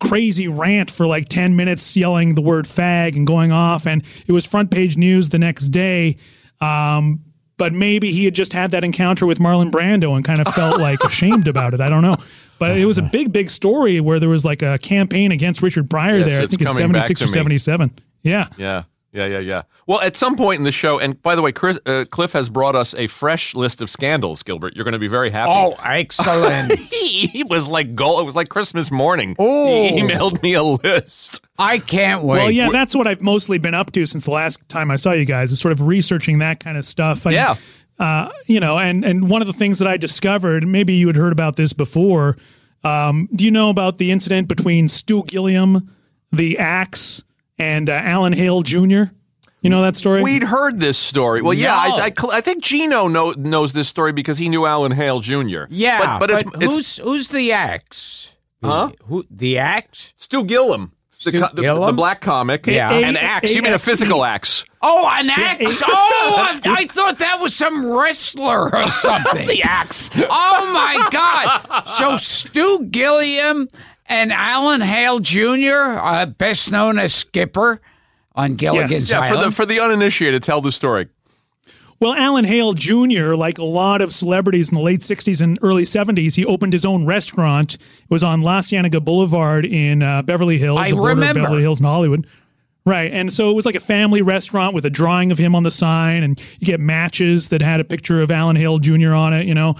crazy 0.00 0.46
rant 0.48 0.90
for 0.90 1.06
like 1.06 1.28
10 1.30 1.56
minutes 1.56 1.96
yelling 1.96 2.34
the 2.34 2.42
word 2.42 2.66
fag 2.66 3.16
and 3.16 3.26
going 3.26 3.52
off 3.52 3.86
and 3.86 4.04
it 4.26 4.32
was 4.32 4.44
front 4.44 4.70
page 4.70 4.98
news 4.98 5.30
the 5.30 5.38
next 5.38 5.68
day 5.68 6.16
um, 6.60 7.20
but 7.56 7.72
maybe 7.72 8.12
he 8.12 8.24
had 8.24 8.34
just 8.34 8.52
had 8.52 8.70
that 8.72 8.84
encounter 8.84 9.26
with 9.26 9.38
Marlon 9.38 9.70
Brando 9.70 10.14
and 10.16 10.24
kind 10.24 10.40
of 10.40 10.52
felt 10.54 10.80
like 10.80 11.00
ashamed 11.04 11.48
about 11.48 11.74
it. 11.74 11.80
I 11.80 11.88
don't 11.88 12.02
know. 12.02 12.16
But 12.58 12.78
it 12.78 12.86
was 12.86 12.98
a 12.98 13.02
big, 13.02 13.32
big 13.32 13.50
story 13.50 14.00
where 14.00 14.20
there 14.20 14.28
was 14.28 14.44
like 14.44 14.62
a 14.62 14.78
campaign 14.78 15.32
against 15.32 15.60
Richard 15.60 15.90
Pryor 15.90 16.18
Yes, 16.18 16.28
there. 16.28 16.42
I 16.42 16.46
think 16.46 16.62
it's 16.62 16.72
coming 16.78 16.94
76 16.94 17.22
or 17.22 17.24
to 17.26 17.30
me. 17.30 17.34
77. 17.58 17.98
Yeah. 18.22 18.48
Yeah. 18.56 18.84
Yeah, 19.14 19.26
yeah, 19.26 19.38
yeah. 19.38 19.62
Well, 19.86 20.00
at 20.00 20.16
some 20.16 20.34
point 20.36 20.58
in 20.58 20.64
the 20.64 20.72
show, 20.72 20.98
and 20.98 21.22
by 21.22 21.36
the 21.36 21.42
way, 21.42 21.52
Chris, 21.52 21.78
uh, 21.86 22.04
Kliph 22.10 22.32
has 22.32 22.48
brought 22.48 22.74
us 22.74 22.94
a 22.96 23.06
fresh 23.06 23.54
list 23.54 23.80
of 23.80 23.88
scandals. 23.88 24.42
Gilbert, 24.42 24.74
you're 24.74 24.84
going 24.84 24.92
to 24.92 24.98
be 24.98 25.06
very 25.06 25.30
happy. 25.30 25.52
Oh, 25.54 25.76
excellent. 25.84 26.72
he, 26.90 27.28
he 27.28 27.44
was 27.44 27.68
like 27.68 27.94
gold. 27.94 28.20
It 28.20 28.24
was 28.24 28.34
like 28.34 28.48
Christmas 28.48 28.90
morning. 28.90 29.36
Oh. 29.38 29.66
He 29.88 30.00
emailed 30.02 30.42
me 30.42 30.54
a 30.54 30.64
list. 30.64 31.46
I 31.58 31.78
can't 31.78 32.24
wait. 32.24 32.38
Well, 32.38 32.50
yeah, 32.50 32.70
that's 32.72 32.92
what 32.96 33.06
I've 33.06 33.22
mostly 33.22 33.58
been 33.58 33.74
up 33.74 33.92
to 33.92 34.04
since 34.04 34.24
the 34.24 34.32
last 34.32 34.68
time 34.68 34.90
I 34.90 34.96
saw 34.96 35.12
you 35.12 35.24
guys 35.24 35.52
is 35.52 35.60
sort 35.60 35.70
of 35.70 35.82
researching 35.82 36.40
that 36.40 36.58
kind 36.58 36.76
of 36.76 36.84
stuff. 36.84 37.24
I- 37.26 37.30
Yeah. 37.30 37.54
Uh, 37.96 38.28
you 38.46 38.58
know, 38.58 38.76
and 38.76 39.04
and 39.04 39.30
one 39.30 39.40
of 39.40 39.46
the 39.46 39.52
things 39.52 39.78
that 39.78 39.86
I 39.86 39.96
discovered, 39.96 40.66
maybe 40.66 40.94
you 40.94 41.06
had 41.06 41.14
heard 41.14 41.30
about 41.32 41.54
this 41.54 41.72
before. 41.72 42.36
Um, 42.82 43.28
do 43.32 43.44
you 43.44 43.52
know 43.52 43.70
about 43.70 43.98
the 43.98 44.10
incident 44.10 44.48
between 44.48 44.88
Stu 44.88 45.22
Gilliam, 45.28 45.94
the 46.32 46.58
Axe, 46.58 47.22
and 47.58 47.88
uh, 47.88 47.92
Alan 47.92 48.32
Hale 48.32 48.62
Jr.? 48.62 49.04
You 49.60 49.70
know 49.70 49.80
that 49.82 49.96
story? 49.96 50.22
We'd 50.22 50.42
heard 50.42 50.78
this 50.78 50.98
story. 50.98 51.40
Well, 51.40 51.54
yeah, 51.54 51.70
No. 51.70 51.78
I, 52.04 52.06
I, 52.08 52.36
I 52.36 52.40
think 52.42 52.62
Gino 52.62 53.08
know, 53.08 53.30
knows 53.32 53.72
this 53.72 53.88
story 53.88 54.12
because 54.12 54.36
he 54.36 54.50
knew 54.50 54.66
Alan 54.66 54.92
Hale 54.92 55.20
Jr. 55.20 55.64
yeah, 55.70 56.18
but, 56.18 56.18
but 56.20 56.30
it's, 56.30 56.42
it's 56.60 56.64
who's 56.74 56.96
who's 56.98 57.28
the 57.28 57.52
axe? 57.52 58.30
The- 58.60 58.68
Huh? 58.68 58.90
Who 59.06 59.24
the 59.30 59.58
axe? 59.58 60.12
Stu 60.16 60.44
Gilliam. 60.44 60.92
The, 61.24 61.32
co- 61.32 61.48
the, 61.54 61.62
the 61.86 61.92
black 61.92 62.20
comic. 62.20 62.66
Yeah. 62.66 62.92
An 62.92 63.16
axe. 63.16 63.54
You 63.54 63.62
mean 63.62 63.72
a 63.72 63.78
physical 63.78 64.24
axe? 64.24 64.66
Oh, 64.82 65.08
an 65.10 65.30
axe! 65.30 65.82
Oh, 65.82 66.34
I, 66.38 66.60
I 66.66 66.86
thought 66.86 67.18
that 67.20 67.40
was 67.40 67.56
some 67.56 67.86
wrestler 67.90 68.74
or 68.74 68.82
something. 68.88 69.46
The 69.46 69.62
axe. 69.62 70.10
Oh 70.14 70.70
my 70.74 71.08
God! 71.10 71.84
So 71.86 72.18
Stu 72.18 72.84
Gilliam 72.90 73.68
and 74.06 74.32
Alan 74.32 74.80
Hale 74.80 75.20
Jr., 75.20 75.98
uh, 75.98 76.26
best 76.26 76.70
known 76.70 76.98
as 76.98 77.14
Skipper 77.14 77.80
on 78.34 78.54
Gilligan's 78.54 79.10
Yeah, 79.10 79.28
for 79.28 79.36
the 79.36 79.50
for 79.50 79.66
the 79.66 79.80
uninitiated, 79.80 80.42
tell 80.42 80.60
the 80.60 80.72
story. 80.72 81.08
Well, 82.00 82.14
Alan 82.14 82.44
Hale 82.44 82.72
Jr., 82.74 83.34
like 83.34 83.56
a 83.58 83.64
lot 83.64 84.02
of 84.02 84.12
celebrities 84.12 84.68
in 84.68 84.74
the 84.74 84.82
late 84.82 85.00
60s 85.00 85.40
and 85.40 85.58
early 85.62 85.84
70s, 85.84 86.34
he 86.34 86.44
opened 86.44 86.72
his 86.72 86.84
own 86.84 87.06
restaurant. 87.06 87.74
It 87.74 88.10
was 88.10 88.22
on 88.24 88.42
La 88.42 88.60
Cienega 88.60 89.00
Boulevard 89.00 89.64
in 89.64 90.02
uh, 90.02 90.20
Beverly 90.22 90.58
Hills, 90.58 90.80
I 90.80 90.90
the 90.90 90.96
border 90.96 91.08
remember. 91.10 91.40
of 91.40 91.44
Beverly 91.44 91.62
Hills 91.62 91.78
and 91.78 91.86
Hollywood. 91.86 92.26
Right. 92.84 93.10
And 93.10 93.32
so 93.32 93.48
it 93.48 93.54
was 93.54 93.64
like 93.64 93.76
a 93.76 93.80
family 93.80 94.20
restaurant 94.20 94.74
with 94.74 94.84
a 94.84 94.90
drawing 94.90 95.32
of 95.32 95.38
him 95.38 95.54
on 95.54 95.62
the 95.62 95.70
sign, 95.70 96.22
and 96.22 96.38
you 96.58 96.66
get 96.66 96.80
matches 96.80 97.48
that 97.48 97.62
had 97.62 97.80
a 97.80 97.84
picture 97.84 98.20
of 98.20 98.30
Alan 98.30 98.56
Hale 98.56 98.78
Jr. 98.78 99.14
on 99.14 99.32
it, 99.32 99.46
you 99.46 99.54
know. 99.54 99.76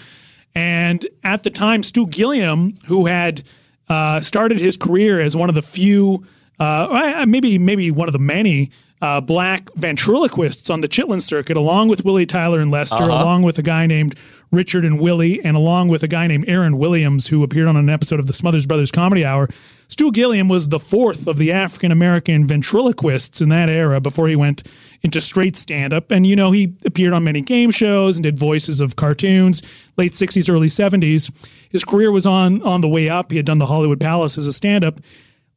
And 0.54 1.06
at 1.24 1.42
the 1.42 1.50
time, 1.50 1.82
Stu 1.82 2.06
Gilliam, 2.06 2.74
who 2.86 3.04
had 3.06 3.42
uh, 3.88 4.20
started 4.20 4.58
his 4.58 4.76
career 4.76 5.20
as 5.20 5.36
one 5.36 5.48
of 5.48 5.54
the 5.54 5.62
few, 5.62 6.24
uh, 6.58 7.24
maybe 7.28 7.58
maybe 7.58 7.90
one 7.90 8.08
of 8.08 8.12
the 8.12 8.18
many 8.18 8.70
uh, 9.02 9.20
black 9.20 9.68
ventriloquists 9.74 10.70
on 10.70 10.80
the 10.80 10.88
Chitlin 10.88 11.20
circuit, 11.20 11.56
along 11.56 11.88
with 11.88 12.04
Willie 12.04 12.26
Tyler 12.26 12.60
and 12.60 12.70
Lester, 12.70 12.96
along 13.04 13.42
with 13.42 13.58
a 13.58 13.62
guy 13.62 13.86
named 13.86 14.14
Richard 14.50 14.84
and 14.84 14.98
Willie, 14.98 15.44
and 15.44 15.56
along 15.56 15.88
with 15.88 16.02
a 16.02 16.08
guy 16.08 16.26
named 16.26 16.44
Aaron 16.48 16.78
Williams, 16.78 17.26
who 17.26 17.42
appeared 17.42 17.68
on 17.68 17.76
an 17.76 17.90
episode 17.90 18.20
of 18.20 18.26
the 18.26 18.32
Smothers 18.32 18.66
Brothers 18.66 18.90
Comedy 18.90 19.24
Hour. 19.24 19.48
Stu 19.88 20.10
Gilliam 20.10 20.48
was 20.48 20.70
the 20.70 20.78
fourth 20.78 21.26
of 21.26 21.36
the 21.36 21.52
African 21.52 21.92
American 21.92 22.46
ventriloquists 22.46 23.40
in 23.40 23.50
that 23.50 23.68
era 23.68 24.00
before 24.00 24.28
he 24.28 24.36
went 24.36 24.66
into 25.04 25.20
straight 25.20 25.54
stand 25.54 25.92
up. 25.92 26.10
And, 26.10 26.26
you 26.26 26.34
know, 26.34 26.50
he 26.50 26.74
appeared 26.84 27.12
on 27.12 27.22
many 27.22 27.42
game 27.42 27.70
shows 27.70 28.16
and 28.16 28.22
did 28.24 28.38
voices 28.38 28.80
of 28.80 28.96
cartoons, 28.96 29.62
late 29.96 30.12
60s, 30.12 30.50
early 30.50 30.68
70s. 30.68 31.30
His 31.68 31.84
career 31.84 32.10
was 32.10 32.26
on, 32.26 32.62
on 32.62 32.80
the 32.80 32.88
way 32.88 33.10
up. 33.10 33.30
He 33.30 33.36
had 33.36 33.46
done 33.46 33.58
the 33.58 33.66
Hollywood 33.66 34.00
Palace 34.00 34.38
as 34.38 34.46
a 34.46 34.52
stand 34.52 34.82
up. 34.82 35.00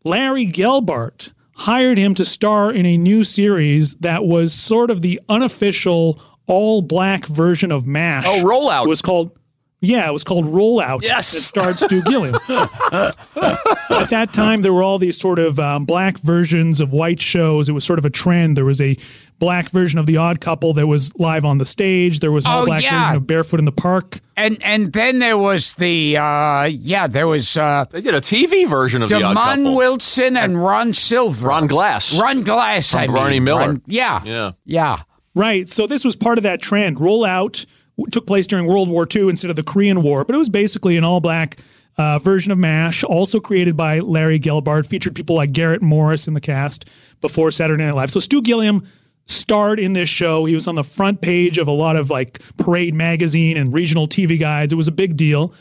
Larry 0.03 0.45
Gelbart 0.45 1.31
hired 1.55 1.97
him 1.97 2.13
to 2.15 2.25
star 2.25 2.71
in 2.71 2.85
a 2.85 2.97
new 2.97 3.23
series 3.23 3.95
that 3.95 4.25
was 4.25 4.53
sort 4.53 4.91
of 4.91 5.01
the 5.01 5.19
unofficial 5.29 6.21
all 6.45 6.81
black 6.81 7.25
version 7.25 7.71
of 7.71 7.87
MASH. 7.87 8.25
Oh, 8.27 8.43
Rollout. 8.43 8.85
It 8.85 8.89
was 8.89 9.01
called. 9.01 9.31
Yeah, 9.79 10.07
it 10.09 10.11
was 10.11 10.23
called 10.23 10.45
Rollout. 10.45 11.03
Yes. 11.03 11.33
It 11.35 11.41
starred 11.41 11.77
Stu 11.77 12.01
Gilliam. 12.01 12.33
At 12.49 14.09
that 14.09 14.29
time, 14.33 14.61
there 14.61 14.73
were 14.73 14.81
all 14.81 14.97
these 14.97 15.19
sort 15.19 15.37
of 15.37 15.59
um, 15.59 15.85
black 15.85 16.17
versions 16.17 16.79
of 16.79 16.93
white 16.93 17.21
shows. 17.21 17.69
It 17.69 17.73
was 17.73 17.83
sort 17.83 17.99
of 17.99 18.05
a 18.05 18.09
trend. 18.09 18.57
There 18.57 18.65
was 18.65 18.81
a 18.81 18.97
black 19.39 19.69
version 19.69 19.99
of 19.99 20.05
The 20.05 20.17
Odd 20.17 20.39
Couple 20.41 20.73
that 20.73 20.87
was 20.87 21.13
live 21.19 21.45
on 21.45 21.57
the 21.59 21.65
stage. 21.65 22.19
There 22.19 22.31
was 22.31 22.45
an 22.45 22.51
Oh, 22.51 22.55
all 22.59 22.65
black 22.65 22.81
yeah. 22.83 23.03
version 23.03 23.17
of 23.17 23.27
Barefoot 23.27 23.59
in 23.59 23.65
the 23.65 23.71
Park. 23.71 24.19
and 24.35 24.57
and 24.63 24.91
then 24.93 25.19
there 25.19 25.37
was 25.37 25.73
the 25.75 26.17
uh, 26.17 26.63
yeah, 26.63 27.07
there 27.07 27.27
was 27.27 27.55
uh, 27.57 27.85
They 27.91 28.01
did 28.01 28.15
a 28.15 28.21
TV 28.21 28.67
version 28.67 29.03
of 29.03 29.09
the 29.09 29.21
Odd 29.21 29.35
Demond 29.37 29.55
Couple. 29.63 29.75
Wilson 29.75 30.37
and 30.37 30.61
Ron 30.63 30.93
Silver. 30.93 31.47
Ron 31.47 31.67
Glass. 31.67 32.19
Ron 32.19 32.43
Glass. 32.43 32.93
I 32.95 33.07
Barney 33.07 33.35
mean. 33.35 33.43
Miller. 33.45 33.59
Ron- 33.67 33.81
yeah. 33.85 34.21
Yeah. 34.25 34.51
Yeah. 34.65 35.01
Right. 35.35 35.69
So 35.69 35.85
this 35.87 36.03
was 36.03 36.15
part 36.15 36.37
of 36.39 36.43
that 36.43 36.61
trend. 36.61 36.97
Rollout 36.97 37.65
took 38.11 38.25
place 38.27 38.47
during 38.47 38.65
World 38.67 38.89
War 38.89 39.07
II 39.13 39.29
instead 39.29 39.49
of 39.49 39.55
the 39.55 39.63
Korean 39.63 40.01
War, 40.03 40.23
but 40.25 40.35
it 40.35 40.39
was 40.39 40.49
basically 40.49 40.97
an 40.97 41.03
all 41.03 41.19
black 41.19 41.57
uh, 41.97 42.19
version 42.19 42.51
of 42.51 42.57
MASH, 42.59 43.03
also 43.03 43.39
created 43.39 43.75
by 43.75 43.99
Larry 43.99 44.39
Gelbart, 44.39 44.85
featured 44.85 45.15
people 45.15 45.35
like 45.35 45.51
Garrett 45.51 45.81
Morris 45.81 46.27
in 46.27 46.35
the 46.35 46.39
cast 46.41 46.85
before 47.21 47.49
Saturday 47.49 47.83
Night 47.85 47.95
Live. 47.95 48.11
So 48.11 48.19
Stu 48.19 48.43
Gilliam 48.43 48.87
starred 49.27 49.79
in 49.79 49.93
this 49.93 50.09
show. 50.09 50.45
He 50.45 50.55
was 50.55 50.67
on 50.67 50.75
the 50.75 50.83
front 50.83 51.21
page 51.21 51.57
of 51.57 51.67
a 51.67 51.71
lot 51.71 51.95
of 51.95 52.09
like 52.09 52.39
Parade 52.57 52.93
magazine 52.93 53.57
and 53.57 53.71
regional 53.71 54.07
TV 54.07 54.39
guides. 54.39 54.73
It 54.73 54.77
was 54.77 54.87
a 54.87 54.93
big 54.93 55.15
deal 55.15 55.53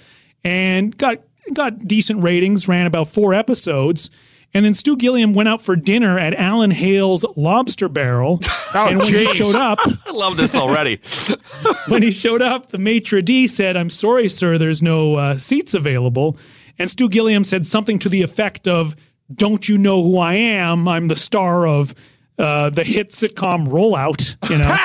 and 0.45 0.97
got 0.97 1.19
got 1.53 1.87
decent 1.87 2.23
ratings, 2.23 2.69
ran 2.69 2.87
about 2.87 3.09
four 3.09 3.35
episodes. 3.35 4.11
And 4.55 4.65
then 4.65 4.75
Stu 4.75 4.97
Gilliam 4.97 5.35
went 5.35 5.49
out 5.49 5.61
for 5.61 5.77
dinner 5.77 6.19
at 6.19 6.33
Alan 6.33 6.71
Hale's 6.71 7.27
Lobster 7.37 7.89
Barrel. 7.89 8.41
and 8.75 8.99
when 8.99 9.07
he 9.07 9.27
jeez. 9.27 9.35
showed 9.35 9.57
up, 9.57 9.79
I 10.07 10.13
love 10.13 10.37
this 10.37 10.57
already. 10.57 11.01
when 11.89 12.03
he 12.03 12.11
showed 12.11 12.41
up, 12.41 12.67
the 12.67 12.79
maitre 12.79 13.21
d 13.23 13.47
said, 13.49 13.77
"I'm 13.77 13.91
sorry, 13.91 14.29
sir, 14.29 14.57
there's 14.57 14.83
no 14.83 15.17
uh, 15.17 15.39
seats 15.39 15.75
available." 15.75 16.39
And 16.79 16.91
Stu 16.91 17.09
Gilliam 17.09 17.45
said 17.45 17.67
something 17.67 17.99
to 17.99 18.09
the 18.09 18.23
effect 18.23 18.69
of, 18.69 18.95
"Don't 19.35 19.69
you 19.69 19.77
know 19.79 20.03
who 20.03 20.19
I 20.19 20.35
am? 20.35 20.89
I'm 20.89 21.09
the 21.09 21.17
star 21.17 21.67
of 21.67 21.95
uh, 22.39 22.71
the 22.71 22.85
hit 22.85 23.11
sitcom 23.11 23.67
Rollout." 23.69 24.37
You 24.51 24.59
know. 24.59 24.77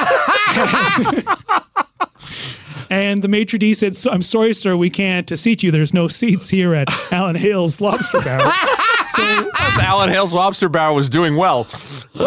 And 2.89 3.22
the 3.22 3.29
maitre 3.29 3.58
d 3.58 3.74
said, 3.74 3.96
"I'm 4.12 4.22
sorry, 4.22 4.53
sir, 4.53 4.75
we 4.75 4.89
can't 4.89 5.31
uh, 5.31 5.38
seat 5.38 5.63
you. 5.63 5.72
There's 5.72 5.93
no 5.93 6.10
seats 6.10 6.50
here 6.50 6.74
at 6.75 6.89
Alan 7.13 7.38
Hale's 7.38 7.79
Lobster 7.79 8.20
Barrel." 8.20 8.51
so 9.08 9.24
As 9.60 9.77
Alan 9.79 10.10
Hale's 10.10 10.34
Lobster 10.34 10.67
Barrel 10.67 10.96
was 10.96 11.08
doing 11.08 11.38
well. 11.38 11.67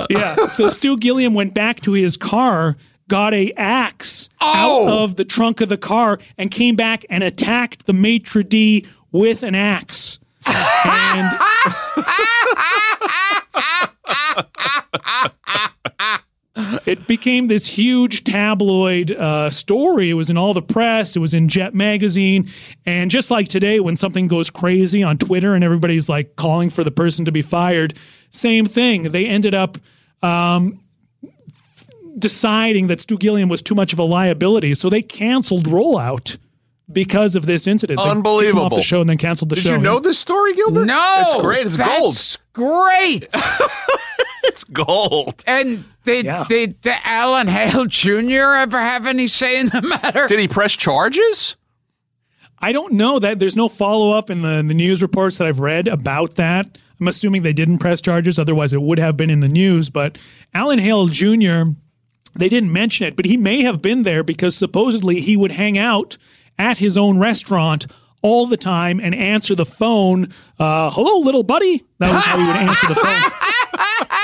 yeah. 0.09 0.47
So 0.47 0.69
Stu 0.69 0.97
Gilliam 0.97 1.35
went 1.35 1.53
back 1.53 1.83
to 1.83 1.93
his 1.93 2.17
car, 2.17 2.79
got 3.09 3.35
a 3.35 3.53
axe 3.59 4.31
Oh. 4.41 4.89
out 4.89 4.99
of 5.05 5.17
the 5.17 5.25
trunk 5.27 5.61
of 5.61 5.69
the 5.69 5.77
car, 5.77 6.19
and 6.39 6.51
came 6.51 6.77
back 6.77 7.05
and 7.11 7.23
attacked 7.23 7.85
the 7.85 7.93
maitre 7.93 8.43
d 8.43 8.87
with 9.13 9.43
an 9.43 9.55
axe. 9.55 10.19
and 10.87 11.29
it 16.87 17.07
became 17.07 17.49
this 17.49 17.67
huge 17.67 18.25
tabloid 18.25 19.13
uh, 19.13 19.51
story. 19.51 20.11
It 20.11 20.15
was 20.15 20.31
in 20.31 20.37
all 20.37 20.55
the 20.55 20.63
press. 20.63 21.17
It 21.17 21.19
was 21.19 21.35
in 21.35 21.49
Jet 21.49 21.75
magazine. 21.75 22.49
And 22.87 23.11
just 23.11 23.31
like 23.31 23.49
today, 23.49 23.81
when 23.81 23.97
something 23.97 24.27
goes 24.27 24.51
crazy 24.51 25.03
on 25.03 25.19
Twitter 25.19 25.55
and 25.55 25.65
everybody's 25.65 26.09
like 26.09 26.37
calling 26.37 26.71
for 26.71 26.85
the 26.85 26.91
person 26.91 27.25
to 27.25 27.33
be 27.33 27.43
fired, 27.43 27.95
same 28.31 28.67
thing. 28.67 29.05
They 29.05 29.27
ended 29.27 29.55
up 29.55 29.79
um, 30.23 30.81
deciding 32.19 32.87
that 32.89 33.01
Stu 33.01 33.19
Gilliam 33.19 33.49
was 33.49 33.63
too 33.63 33.75
much 33.75 33.93
of 33.93 33.99
a 33.99 34.05
liability, 34.05 34.75
so 34.75 34.89
they 34.89 35.03
canceled 35.03 35.65
Rollout 35.65 36.39
because 36.93 37.35
of 37.35 37.47
this 37.47 37.67
incident. 37.67 37.99
They 37.99 38.05
off 38.05 38.17
Unbelievable. 38.17 38.69
the 38.69 38.83
show 38.83 39.01
and 39.01 39.09
then 39.09 39.17
canceled 39.17 39.51
the 39.51 39.57
Did 39.57 39.65
show. 39.65 39.71
you 39.73 39.79
know 39.79 39.99
this 40.01 40.19
story, 40.19 40.55
Gilbert? 40.55 40.85
No. 40.85 41.15
It's 41.19 41.41
great. 41.43 41.67
It's 41.67 41.77
gold. 41.77 42.15
that's 42.15 42.37
great. 42.53 43.29
It's 44.49 44.65
gold. 44.65 45.43
And 45.47 45.85
did, 46.05 46.25
Yeah. 46.27 46.45
did 46.49 46.81
did 46.81 46.95
Alan 47.05 47.47
Hale 47.49 47.87
Jr. 47.87 48.55
ever 48.55 48.79
have 48.79 49.07
any 49.07 49.27
say 49.27 49.59
in 49.59 49.67
the 49.69 49.83
matter? 49.83 50.27
Did 50.27 50.39
he 50.39 50.49
press 50.49 50.77
charges? 50.77 51.57
I 52.59 52.73
don't 52.73 52.95
know 52.95 53.19
that 53.19 53.39
there's 53.41 53.57
no 53.57 53.69
follow 53.69 54.17
up 54.17 54.31
in 54.31 54.43
the, 54.43 54.63
the 54.67 54.75
news 54.75 55.03
reports 55.03 55.39
that 55.39 55.47
I've 55.49 55.61
read 55.61 55.87
about 55.89 56.37
that. 56.37 56.79
I'm 57.01 57.09
assuming 57.09 57.43
they 57.43 57.53
didn't 57.53 57.79
press 57.79 58.01
charges, 58.01 58.39
otherwise 58.39 58.73
it 58.73 58.81
would 58.81 58.99
have 58.99 59.17
been 59.17 59.29
in 59.31 59.41
the 59.41 59.49
news. 59.49 59.91
But 59.91 60.17
Alan 60.55 60.79
Hale 60.79 61.09
Jr. 61.09 61.63
They 62.37 62.49
didn't 62.49 62.73
mention 62.73 63.07
it, 63.07 63.17
but 63.17 63.27
he 63.27 63.37
may 63.37 63.63
have 63.63 63.83
been 63.83 64.03
there 64.05 64.23
because 64.23 64.57
supposedly 64.57 65.21
he 65.21 65.37
would 65.37 65.53
hang 65.53 65.77
out 65.77 66.17
at 66.59 66.79
his 66.79 66.97
own 66.97 67.19
restaurant 67.19 67.87
all 68.23 68.47
the 68.47 68.57
time 68.57 68.99
and 69.01 69.15
answer 69.15 69.55
the 69.55 69.67
phone. 69.67 70.33
Uh, 70.59 70.91
Hello, 70.91 71.19
little 71.19 71.43
buddy. 71.43 71.83
That 71.99 72.13
was 72.15 72.25
how 72.25 72.39
he 72.39 72.47
would 72.47 72.57
answer 72.57 72.87
the 72.87 72.95
phone. 72.95 73.23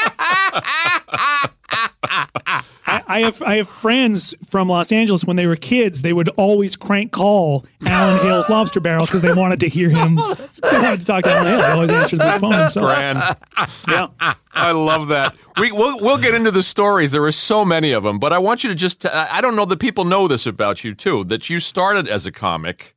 I, 2.90 3.02
I 3.06 3.20
have 3.20 3.42
I 3.42 3.56
have 3.58 3.68
friends 3.68 4.34
from 4.48 4.68
Los 4.68 4.90
Angeles. 4.90 5.24
When 5.24 5.36
they 5.36 5.46
were 5.46 5.56
kids, 5.56 6.02
they 6.02 6.12
would 6.12 6.28
always 6.30 6.74
crank 6.74 7.12
call 7.12 7.64
Alan 7.86 8.20
Hale's 8.20 8.48
Lobster 8.48 8.80
Barrel 8.80 9.06
because 9.06 9.22
they 9.22 9.32
wanted 9.32 9.60
to 9.60 9.68
hear 9.68 9.90
oh, 9.94 9.94
him. 9.94 10.16
they 10.16 10.78
wanted 10.78 11.00
to 11.00 11.06
talk 11.06 11.24
to 11.24 11.30
Alan 11.30 11.46
Hale. 11.46 11.60
They 11.60 11.68
always 11.68 11.90
answered 11.90 12.18
the 12.18 12.38
phone. 12.40 12.68
So, 12.68 12.80
Grand. 12.80 13.18
yeah. 13.88 14.34
I 14.52 14.72
love 14.72 15.08
that. 15.08 15.36
We 15.56 15.70
we'll, 15.70 16.00
we'll 16.00 16.18
get 16.18 16.34
into 16.34 16.50
the 16.50 16.62
stories. 16.62 17.12
There 17.12 17.24
are 17.24 17.32
so 17.32 17.64
many 17.64 17.92
of 17.92 18.02
them, 18.02 18.18
but 18.18 18.32
I 18.32 18.38
want 18.38 18.64
you 18.64 18.70
to 18.70 18.76
just. 18.76 19.06
I 19.06 19.28
I 19.30 19.40
don't 19.40 19.56
know 19.56 19.64
that 19.66 19.78
people 19.78 20.04
know 20.04 20.26
this 20.26 20.46
about 20.46 20.82
you 20.84 20.94
too. 20.94 21.24
That 21.24 21.48
you 21.48 21.60
started 21.60 22.08
as 22.08 22.26
a 22.26 22.32
comic, 22.32 22.94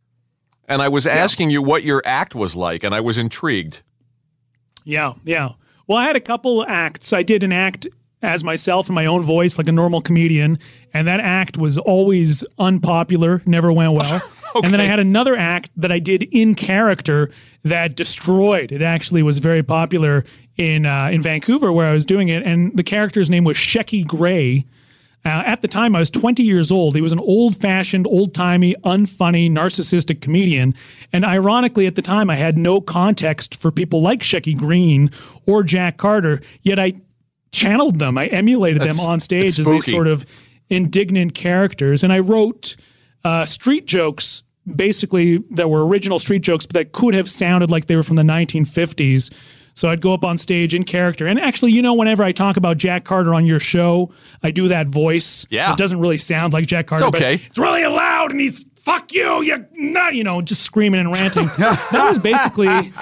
and 0.67 0.81
I 0.81 0.89
was 0.89 1.05
asking 1.05 1.51
you 1.51 1.61
what 1.61 1.83
your 1.83 2.01
act 2.03 2.33
was 2.33 2.55
like, 2.55 2.83
and 2.83 2.95
I 2.95 3.01
was 3.01 3.17
intrigued. 3.17 3.81
Yeah, 4.83 5.13
yeah. 5.23 5.49
Well, 5.87 5.97
I 5.97 6.05
had 6.05 6.15
a 6.15 6.21
couple 6.21 6.65
acts. 6.65 7.13
I 7.13 7.23
did 7.23 7.43
an 7.43 7.51
act 7.51 7.87
as 8.21 8.43
myself 8.43 8.87
in 8.87 8.95
my 8.95 9.05
own 9.05 9.21
voice, 9.21 9.57
like 9.57 9.67
a 9.67 9.71
normal 9.71 10.01
comedian, 10.01 10.57
and 10.93 11.07
that 11.07 11.19
act 11.19 11.57
was 11.57 11.77
always 11.77 12.43
unpopular, 12.57 13.41
never 13.45 13.71
went 13.71 13.93
well. 13.93 14.21
And 14.55 14.71
then 14.71 14.79
I 14.79 14.83
had 14.85 14.99
another 14.99 15.35
act 15.35 15.71
that 15.77 15.91
I 15.91 15.97
did 15.97 16.27
in 16.31 16.53
character 16.53 17.31
that 17.63 17.95
destroyed. 17.95 18.71
It 18.71 18.83
actually 18.83 19.23
was 19.23 19.39
very 19.39 19.63
popular 19.63 20.25
in 20.57 20.85
uh, 20.85 21.09
in 21.11 21.23
Vancouver 21.23 21.71
where 21.71 21.87
I 21.87 21.93
was 21.93 22.05
doing 22.05 22.29
it, 22.29 22.43
and 22.43 22.71
the 22.77 22.83
character's 22.83 23.31
name 23.31 23.45
was 23.45 23.57
Shecky 23.57 24.05
Gray. 24.05 24.65
Uh, 25.25 25.42
at 25.46 25.62
the 25.62 25.68
time, 25.70 25.96
I 25.96 26.00
was 26.00 26.10
20 26.10 26.44
years 26.44 26.70
old. 26.70 26.96
He 26.96 27.01
was 27.01 27.13
an 27.13 27.20
old 27.22 27.56
fashioned, 27.56 28.06
old 28.08 28.34
timey, 28.34 28.75
unfunny, 28.84 29.50
narcissistic 29.50 30.20
comedian. 30.20 30.75
And 31.13 31.24
ironically, 31.24 31.88
at 31.88 31.96
the 31.96 32.01
time, 32.01 32.30
I 32.30 32.36
had 32.36 32.58
no 32.58 32.82
context 32.82 33.56
for 33.56 33.72
people 33.72 34.01
like 34.01 34.20
Shecky 34.20 34.58
Green 34.58 35.12
or 35.48 35.63
Jack 35.63 35.96
Carter, 35.96 36.42
yet 36.62 36.77
I 36.77 36.96
channeled 37.53 38.00
them. 38.00 38.18
I 38.18 38.27
emulated 38.27 38.82
That's- 38.82 38.98
them 38.98 39.06
on 39.06 39.22
stage 39.22 39.58
as 39.60 39.65
these 39.65 39.89
sort 39.89 40.08
of 40.08 40.25
indignant 40.70 41.36
characters. 41.36 42.03
And 42.03 42.12
I 42.12 42.20
wrote 42.20 42.75
uh, 43.24 43.46
street 43.46 43.86
jokes, 43.86 44.44
basically, 44.75 45.38
that 45.51 45.70
were 45.70 45.86
original 45.88 46.20
street 46.20 46.42
jokes, 46.42 46.65
but 46.65 46.74
that 46.74 46.92
could 46.92 47.13
have 47.13 47.30
sounded 47.30 47.72
like 47.72 47.86
they 47.86 47.96
were 47.96 48.03
from 48.03 48.18
the 48.18 48.24
1950s. 48.24 49.34
So 49.74 49.89
I'd 49.89 50.01
go 50.01 50.13
up 50.13 50.24
on 50.24 50.38
stage 50.38 50.74
in 50.74 50.84
character. 50.84 51.25
And 51.25 51.39
actually, 51.39 51.72
you 51.72 51.82
know, 51.82 51.94
whenever 51.94 52.24
I 52.24 52.32
talk 52.32 52.58
about 52.58 52.77
Jack 52.77 53.03
Carter 53.03 53.34
on 53.34 53.46
your 53.46 53.60
show, 53.60 54.12
I 54.44 54.51
do 54.51 54.68
that 54.68 54.88
voice. 54.88 55.48
Yeah. 55.50 55.72
It 55.72 55.77
doesn't 55.77 56.00
really 56.00 56.18
sound 56.18 56.53
like 56.53 56.68
Jack 56.68 56.88
Carter. 56.88 57.06
but 57.10 57.15
okay. 57.15 57.36
It's 57.36 57.58
really 57.58 57.86
loud 57.86 58.32
and 58.32 58.39
he's, 58.39 58.65
fuck 58.75 59.13
you, 59.13 59.42
you 59.42 59.65
not, 59.74 60.13
you 60.13 60.24
know, 60.24 60.42
just 60.42 60.62
screaming 60.62 61.00
and 61.00 61.12
ranting. 61.12 61.46
that 61.58 62.06
was 62.08 62.20
basically 62.20 62.94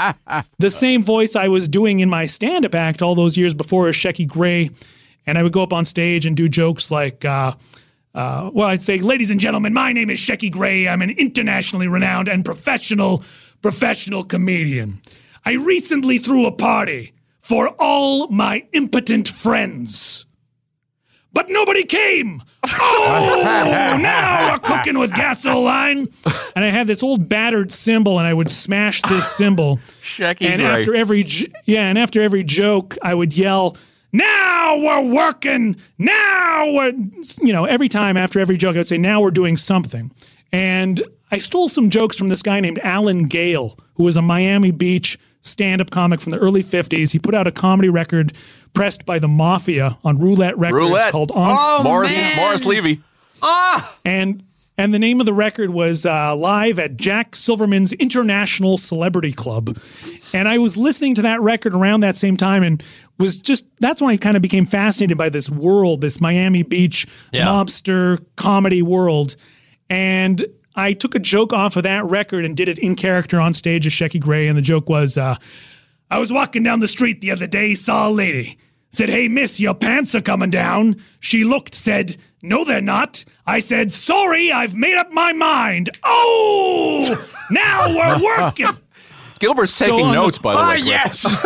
the 0.59 0.69
same 0.69 1.03
voice 1.03 1.35
I 1.35 1.47
was 1.47 1.67
doing 1.67 1.99
in 1.99 2.09
my 2.09 2.25
stand 2.25 2.65
up 2.65 2.75
act 2.75 3.01
all 3.01 3.15
those 3.15 3.37
years 3.37 3.53
before 3.53 3.87
as 3.87 3.95
Shecky 3.95 4.27
Gray. 4.27 4.69
And 5.27 5.37
I 5.37 5.43
would 5.43 5.51
go 5.53 5.63
up 5.63 5.73
on 5.73 5.85
stage 5.85 6.25
and 6.25 6.37
do 6.37 6.47
jokes 6.47 6.89
like, 6.89 7.25
uh, 7.25 7.53
uh, 8.13 8.49
well, 8.53 8.67
I'd 8.67 8.81
say, 8.81 8.97
ladies 8.97 9.29
and 9.29 9.39
gentlemen, 9.39 9.73
my 9.73 9.93
name 9.93 10.09
is 10.09 10.19
Shecky 10.19 10.51
Gray. 10.51 10.87
I'm 10.87 11.01
an 11.01 11.11
internationally 11.11 11.87
renowned 11.87 12.27
and 12.27 12.43
professional, 12.43 13.23
professional 13.61 14.23
comedian. 14.23 15.01
I 15.45 15.53
recently 15.53 16.17
threw 16.17 16.45
a 16.45 16.51
party 16.51 17.13
for 17.39 17.69
all 17.79 18.27
my 18.27 18.65
impotent 18.73 19.27
friends. 19.27 20.25
But 21.33 21.49
nobody 21.49 21.83
came. 21.83 22.43
Oh, 23.03 23.97
now 23.99 24.51
we're 24.51 24.59
cooking 24.59 24.99
with 24.99 25.13
gasoline. 25.15 26.07
And 26.55 26.63
I 26.63 26.69
had 26.69 26.85
this 26.87 27.01
old 27.01 27.27
battered 27.27 27.71
cymbal, 27.71 28.19
and 28.19 28.27
I 28.27 28.33
would 28.33 28.49
smash 28.49 29.01
this 29.01 29.29
cymbal. 29.37 29.79
Shecky 30.01 30.45
and 30.45 30.61
after 30.61 30.93
every 30.95 31.25
yeah, 31.65 31.87
and 31.87 31.97
after 31.97 32.21
every 32.21 32.43
joke, 32.43 32.97
I 33.01 33.13
would 33.15 33.35
yell, 33.35 33.75
"Now 34.13 34.77
we're 34.77 35.11
working! 35.11 35.77
Now 35.97 36.71
we're 36.71 36.93
you 37.41 37.51
know." 37.51 37.65
Every 37.65 37.89
time 37.89 38.15
after 38.15 38.39
every 38.39 38.57
joke, 38.57 38.75
I 38.75 38.79
would 38.79 38.87
say, 38.87 38.99
"Now 38.99 39.21
we're 39.21 39.31
doing 39.31 39.57
something." 39.57 40.11
And 40.51 41.01
I 41.31 41.39
stole 41.39 41.67
some 41.67 41.89
jokes 41.89 42.17
from 42.17 42.27
this 42.27 42.43
guy 42.43 42.59
named 42.59 42.79
Alan 42.83 43.27
Gale, 43.27 43.77
who 43.95 44.03
was 44.03 44.17
a 44.17 44.21
Miami 44.21 44.71
Beach 44.71 45.17
stand-up 45.41 45.89
comic 45.91 46.19
from 46.21 46.31
the 46.31 46.37
early 46.37 46.63
'50s. 46.63 47.11
He 47.11 47.19
put 47.19 47.33
out 47.35 47.47
a 47.47 47.51
comedy 47.51 47.89
record 47.89 48.33
pressed 48.73 49.05
by 49.05 49.19
the 49.19 49.27
Mafia 49.27 49.97
on 50.03 50.17
Roulette 50.17 50.57
Records 50.57 50.79
Roulette. 50.81 51.11
called 51.11 51.31
On 51.31 51.55
Oh, 51.59 51.83
Morris 51.83 52.15
man. 52.15 52.35
Morris 52.37 52.65
Levy. 52.65 53.01
and 54.05 54.43
and 54.77 54.93
the 54.93 54.99
name 54.99 55.19
of 55.19 55.25
the 55.25 55.33
record 55.33 55.69
was 55.69 56.05
uh, 56.05 56.35
live 56.35 56.79
at 56.79 56.97
Jack 56.97 57.35
Silverman's 57.35 57.91
International 57.93 58.77
Celebrity 58.77 59.31
Club, 59.33 59.77
and 60.33 60.47
I 60.47 60.57
was 60.57 60.77
listening 60.77 61.13
to 61.15 61.21
that 61.23 61.41
record 61.41 61.73
around 61.73 61.99
that 61.99 62.17
same 62.17 62.37
time, 62.37 62.63
and 62.63 62.81
was 63.19 63.37
just 63.41 63.65
that's 63.79 64.01
when 64.01 64.11
I 64.11 64.17
kind 64.17 64.35
of 64.35 64.41
became 64.41 64.65
fascinated 64.65 65.17
by 65.17 65.29
this 65.29 65.49
world, 65.49 66.01
this 66.01 66.19
Miami 66.21 66.63
Beach 66.63 67.05
Yeah. 67.31 67.45
mobster 67.47 68.23
comedy 68.37 68.81
world, 68.81 69.35
and 69.89 70.45
I 70.75 70.93
took 70.93 71.15
a 71.15 71.19
joke 71.19 71.51
off 71.53 71.75
of 71.75 71.83
that 71.83 72.05
record 72.05 72.45
and 72.45 72.55
did 72.55 72.69
it 72.69 72.79
in 72.79 72.95
character 72.95 73.39
on 73.41 73.53
stage 73.53 73.85
as 73.87 73.93
Shecky 73.93 74.19
Gray, 74.21 74.47
and 74.47 74.57
the 74.57 74.61
joke 74.61 74.89
was. 74.89 75.17
Uh, 75.17 75.35
I 76.09 76.19
was 76.19 76.31
walking 76.31 76.63
down 76.63 76.79
the 76.79 76.87
street 76.87 77.21
the 77.21 77.31
other 77.31 77.47
day, 77.47 77.73
saw 77.73 78.07
a 78.07 78.11
lady. 78.11 78.57
Said, 78.93 79.09
Hey, 79.09 79.29
miss, 79.29 79.59
your 79.59 79.73
pants 79.73 80.13
are 80.15 80.21
coming 80.21 80.49
down. 80.49 81.01
She 81.21 81.45
looked, 81.45 81.73
said, 81.73 82.17
No, 82.43 82.65
they're 82.65 82.81
not. 82.81 83.23
I 83.45 83.59
said, 83.59 83.89
Sorry, 83.91 84.51
I've 84.51 84.75
made 84.75 84.97
up 84.97 85.11
my 85.13 85.31
mind. 85.31 85.89
Oh, 86.03 87.25
now 87.51 87.87
we're 87.87 88.21
working. 88.21 88.67
Gilbert's 89.39 89.77
taking 89.77 89.95
on 90.05 90.09
the- 90.09 90.15
notes, 90.15 90.37
by 90.37 90.53
the 90.53 90.59
Oh, 90.59 90.67
way. 90.69 90.81
Kliph. 90.81 90.85
yes. 90.87 91.25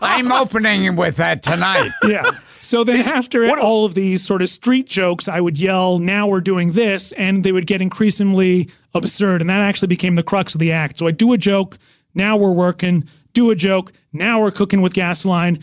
I'm 0.00 0.30
opening 0.32 0.96
with 0.96 1.16
that 1.16 1.42
tonight. 1.42 1.90
yeah. 2.06 2.30
So 2.64 2.82
then, 2.82 3.00
after 3.00 3.48
all 3.58 3.84
of 3.84 3.94
these 3.94 4.24
sort 4.24 4.42
of 4.42 4.48
street 4.48 4.86
jokes, 4.86 5.28
I 5.28 5.40
would 5.40 5.58
yell, 5.58 5.98
Now 5.98 6.26
we're 6.26 6.40
doing 6.40 6.72
this. 6.72 7.12
And 7.12 7.44
they 7.44 7.52
would 7.52 7.66
get 7.66 7.80
increasingly 7.80 8.68
absurd. 8.94 9.40
And 9.40 9.50
that 9.50 9.60
actually 9.60 9.88
became 9.88 10.14
the 10.14 10.22
crux 10.22 10.54
of 10.54 10.60
the 10.60 10.72
act. 10.72 10.98
So 10.98 11.06
I 11.06 11.10
do 11.10 11.32
a 11.32 11.38
joke, 11.38 11.78
now 12.14 12.36
we're 12.36 12.52
working. 12.52 13.04
Do 13.32 13.50
a 13.50 13.54
joke, 13.54 13.92
now 14.12 14.40
we're 14.40 14.50
cooking 14.50 14.80
with 14.80 14.94
gasoline. 14.94 15.58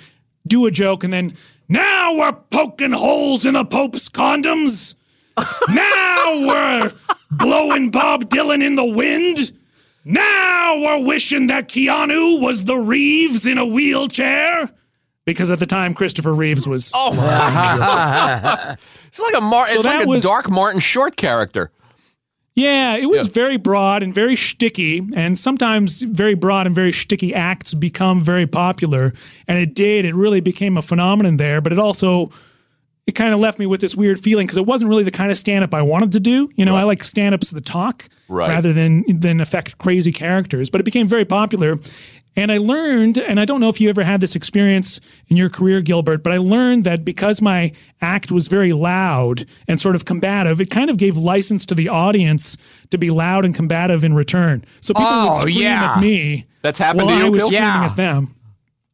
Do 0.46 0.66
a 0.66 0.72
joke, 0.72 1.04
and 1.04 1.14
then, 1.14 1.36
Now 1.70 2.16
we're 2.16 2.34
poking 2.34 2.92
holes 2.92 3.46
in 3.46 3.54
the 3.54 3.66
Pope's 3.66 4.10
condoms. 4.10 4.96
now 5.70 6.46
we're 6.46 6.92
blowing 7.32 7.90
Bob 7.90 8.26
Dylan 8.26 8.64
in 8.64 8.76
the 8.76 8.86
wind. 8.86 9.54
Now 10.04 10.80
we're 10.80 11.06
wishing 11.06 11.48
that 11.48 11.70
Keanu 11.70 12.42
was 12.42 12.66
the 12.66 12.78
Reeves 12.78 13.46
in 13.46 13.58
a 13.58 13.66
wheelchair. 13.66 14.72
Because 15.32 15.52
at 15.52 15.60
the 15.60 15.66
time, 15.66 15.94
Christopher 15.94 16.34
Reeves 16.34 16.68
was. 16.68 16.92
Oh 16.94 17.14
my 17.16 18.76
It's 19.08 19.20
like 19.20 19.34
a 19.36 19.42
Mar- 19.42 19.66
it's 19.70 19.84
like 19.84 20.06
a 20.06 20.08
was- 20.08 20.24
dark 20.24 20.50
Martin 20.50 20.80
Short 20.80 21.16
character. 21.18 21.72
Yeah, 22.54 22.98
it 22.98 23.06
was 23.06 23.28
Yeah. 23.28 23.34
very 23.34 23.58
broad 23.58 24.04
and 24.04 24.14
very 24.14 24.36
shticky, 24.36 25.10
and 25.16 25.40
sometimes 25.40 26.02
very 26.02 26.34
broad 26.34 26.66
and 26.66 26.76
very 26.76 26.92
shticky 26.92 27.34
acts 27.34 27.74
become 27.74 28.20
very 28.22 28.46
popular, 28.46 29.14
and 29.48 29.58
it 29.58 29.74
did. 29.74 30.04
It 30.04 30.14
really 30.14 30.42
became 30.42 30.78
a 30.78 30.82
phenomenon 30.82 31.38
there, 31.38 31.62
but 31.62 31.72
it 31.72 31.80
also 31.80 32.30
it 33.08 33.14
kind 33.16 33.34
of 33.34 33.40
left 33.40 33.58
me 33.58 33.66
with 33.66 33.82
this 33.82 33.96
weird 33.96 34.20
feeling 34.20 34.46
because 34.46 34.58
it 34.60 34.66
wasn't 34.66 34.88
really 34.88 35.04
the 35.04 35.12
kind 35.12 35.32
of 35.32 35.38
stand 35.38 35.64
up 35.64 35.74
I 35.74 35.82
wanted 35.82 36.12
to 36.12 36.20
do. 36.20 36.50
You 36.56 36.66
know, 36.66 36.76
I 36.76 36.84
like 36.84 37.04
stand 37.04 37.34
ups 37.34 37.50
that 37.52 37.66
talk 37.66 38.08
Right. 38.28 38.50
rather 38.50 38.72
than 38.74 39.04
than 39.08 39.40
affect 39.42 39.78
crazy 39.80 40.12
characters. 40.12 40.70
But 40.70 40.82
it 40.82 40.84
became 40.84 41.08
very 41.08 41.26
popular. 41.26 41.80
And 42.36 42.50
I 42.50 42.58
learned, 42.60 43.18
and 43.18 43.40
I 43.42 43.46
don't 43.46 43.60
know 43.60 43.68
if 43.68 43.82
you 43.82 43.90
ever 43.90 44.04
had 44.04 44.22
this 44.22 44.36
experience 44.38 45.02
in 45.28 45.36
your 45.36 45.50
career, 45.50 45.82
Gilbert, 45.82 46.24
but 46.24 46.32
I 46.32 46.38
learned 46.38 46.86
that 46.86 47.04
because 47.04 47.42
my 47.42 47.74
act 48.02 48.32
was 48.32 48.48
very 48.48 48.72
loud 48.72 49.46
and 49.68 49.82
sort 49.82 49.96
of 49.96 50.06
combative, 50.06 50.62
it 50.62 50.70
kind 50.70 50.90
of 50.90 50.96
gave 50.98 51.18
license 51.18 51.66
to 51.66 51.76
the 51.76 51.90
audience 51.90 52.56
to 52.92 52.98
be 52.98 53.10
loud 53.10 53.44
and 53.44 53.54
combative 53.54 54.06
in 54.06 54.14
return. 54.14 54.64
So 54.80 54.94
people 54.94 55.08
Oh, 55.10 55.28
would 55.28 55.40
scream 55.42 55.58
yeah. 55.62 55.96
at 55.96 56.02
me. 56.02 56.46
That's 56.62 56.80
happened 56.80 57.08
while 57.08 57.16
to 57.18 57.20
you, 57.20 57.26
I 57.26 57.30
was 57.30 57.44
screaming 57.44 57.64
Yeah. 57.64 57.86
at 57.86 57.96
them. 57.98 58.36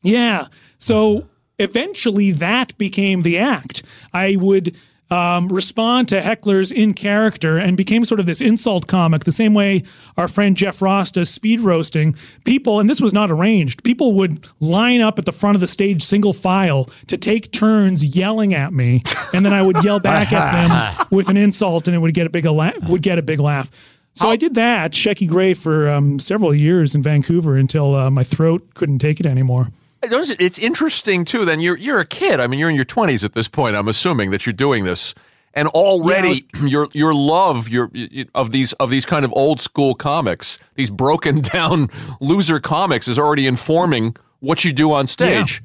Yeah. 0.02 0.47
So 0.80 1.28
eventually 1.60 2.32
that 2.32 2.76
became 2.80 3.21
the 3.21 3.38
act. 3.38 3.84
I 4.13 4.36
would 4.38 4.76
um, 5.10 5.48
respond 5.50 6.10
to 6.10 6.22
hecklers 6.22 6.72
in 6.72 6.93
character 6.93 7.58
and 7.58 7.78
became 7.78 8.04
sort 8.06 8.20
of 8.20 8.26
this 8.26 8.41
insult 8.41 8.88
comic, 8.88 9.24
the 9.24 9.32
same 9.32 9.54
way 9.54 9.84
our 10.17 10.28
friend 10.28 10.58
Jeff 10.58 10.82
Ross 10.82 11.12
does 11.12 11.30
speed 11.30 11.62
roasting. 11.62 12.15
People, 12.46 12.80
and 12.80 12.89
this 12.89 13.00
was 13.00 13.13
not 13.13 13.32
arranged, 13.32 13.84
people 13.84 14.13
would 14.13 14.46
line 14.60 15.02
up 15.02 15.17
at 15.17 15.26
the 15.26 15.32
front 15.32 15.56
of 15.56 15.62
the 15.62 15.67
stage 15.67 16.04
single 16.04 16.34
file 16.34 16.89
to 17.08 17.17
take 17.17 17.52
turns 17.52 18.04
yelling 18.04 18.54
at 18.54 18.74
me, 18.74 19.02
and 19.34 19.46
then 19.46 19.54
I 19.54 19.62
would 19.62 19.84
yell 19.84 20.00
back 20.00 20.34
at 20.34 20.52
them 20.52 21.08
with 21.12 21.30
an 21.30 21.38
insult, 21.38 21.88
and 21.88 21.96
it 21.96 22.00
would 22.00 22.13
get 22.13 22.28
a 22.28 22.30
big 22.30 22.46
la- 22.46 22.72
would 22.89 23.02
get 23.02 23.17
a 23.17 23.24
big 23.24 23.39
laugh. 23.39 23.72
So 24.13 24.30
I 24.30 24.36
did 24.36 24.56
that, 24.56 24.93
Shecky 24.93 25.28
Gray, 25.28 25.54
for 25.54 25.88
um, 25.89 26.17
several 26.17 26.52
years 26.52 26.96
in 26.96 27.04
Vancouver 27.04 27.56
until 27.56 27.93
uh, 27.93 28.10
my 28.10 28.24
throat 28.24 28.74
couldn't 28.74 28.98
take 28.98 29.20
it 29.20 29.28
anymore. 29.28 29.67
It's 30.12 30.60
interesting 30.60 31.26
too. 31.26 31.46
Then 31.46 31.60
you're 31.60 31.78
you're 31.78 32.00
a 32.00 32.06
kid. 32.06 32.39
I 32.39 32.48
mean, 32.48 32.60
you're 32.60 32.70
in 32.70 32.76
your 32.76 32.86
20s 32.86 33.24
at 33.24 33.34
this 33.34 33.48
point. 33.48 33.76
I'm 33.76 33.88
assuming 33.88 34.32
that 34.32 34.46
you're 34.46 34.54
doing 34.54 34.84
this, 34.84 35.13
and 35.54 35.67
already 35.70 36.46
your 36.65 36.88
your 36.93 37.13
love 37.13 37.70
your 37.70 37.91
of 38.34 38.52
these 38.52 38.74
of 38.74 38.89
these 38.89 39.06
kind 39.06 39.26
of 39.26 39.34
old 39.36 39.62
school 39.62 39.96
comics, 39.96 40.58
these 40.76 40.89
broken 40.89 41.41
down 41.54 41.89
loser 42.20 42.60
comics, 42.60 43.08
is 43.08 43.17
already 43.20 43.48
informing 43.48 44.15
what 44.39 44.63
you 44.65 44.74
do 44.74 44.91
on 44.91 45.08
stage. 45.08 45.62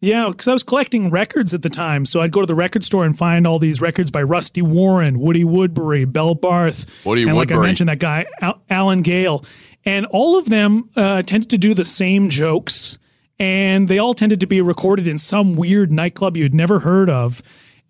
Yeah, 0.00 0.28
because 0.28 0.46
I 0.46 0.52
was 0.52 0.62
collecting 0.62 1.10
records 1.10 1.54
at 1.54 1.62
the 1.62 1.68
time. 1.68 2.06
So 2.06 2.20
I'd 2.20 2.30
go 2.30 2.40
to 2.40 2.46
the 2.46 2.54
record 2.54 2.84
store 2.84 3.04
and 3.04 3.18
find 3.18 3.46
all 3.46 3.58
these 3.58 3.80
records 3.80 4.12
by 4.12 4.22
Rusty 4.22 4.62
Warren, 4.62 5.18
Woody 5.18 5.42
Woodbury, 5.42 6.04
Belle 6.04 6.36
Barth. 6.36 6.86
Woody 7.04 7.24
and 7.24 7.36
like 7.36 7.50
I 7.50 7.60
mentioned, 7.60 7.88
that 7.88 7.98
guy, 7.98 8.26
Al- 8.40 8.62
Alan 8.70 9.02
Gale. 9.02 9.44
And 9.84 10.06
all 10.06 10.38
of 10.38 10.48
them 10.48 10.88
uh, 10.94 11.22
tended 11.22 11.50
to 11.50 11.58
do 11.58 11.74
the 11.74 11.84
same 11.84 12.28
jokes. 12.28 12.98
And 13.40 13.88
they 13.88 13.98
all 13.98 14.14
tended 14.14 14.40
to 14.40 14.46
be 14.46 14.60
recorded 14.60 15.06
in 15.06 15.18
some 15.18 15.54
weird 15.54 15.92
nightclub 15.92 16.36
you'd 16.36 16.54
never 16.54 16.80
heard 16.80 17.08
of. 17.08 17.42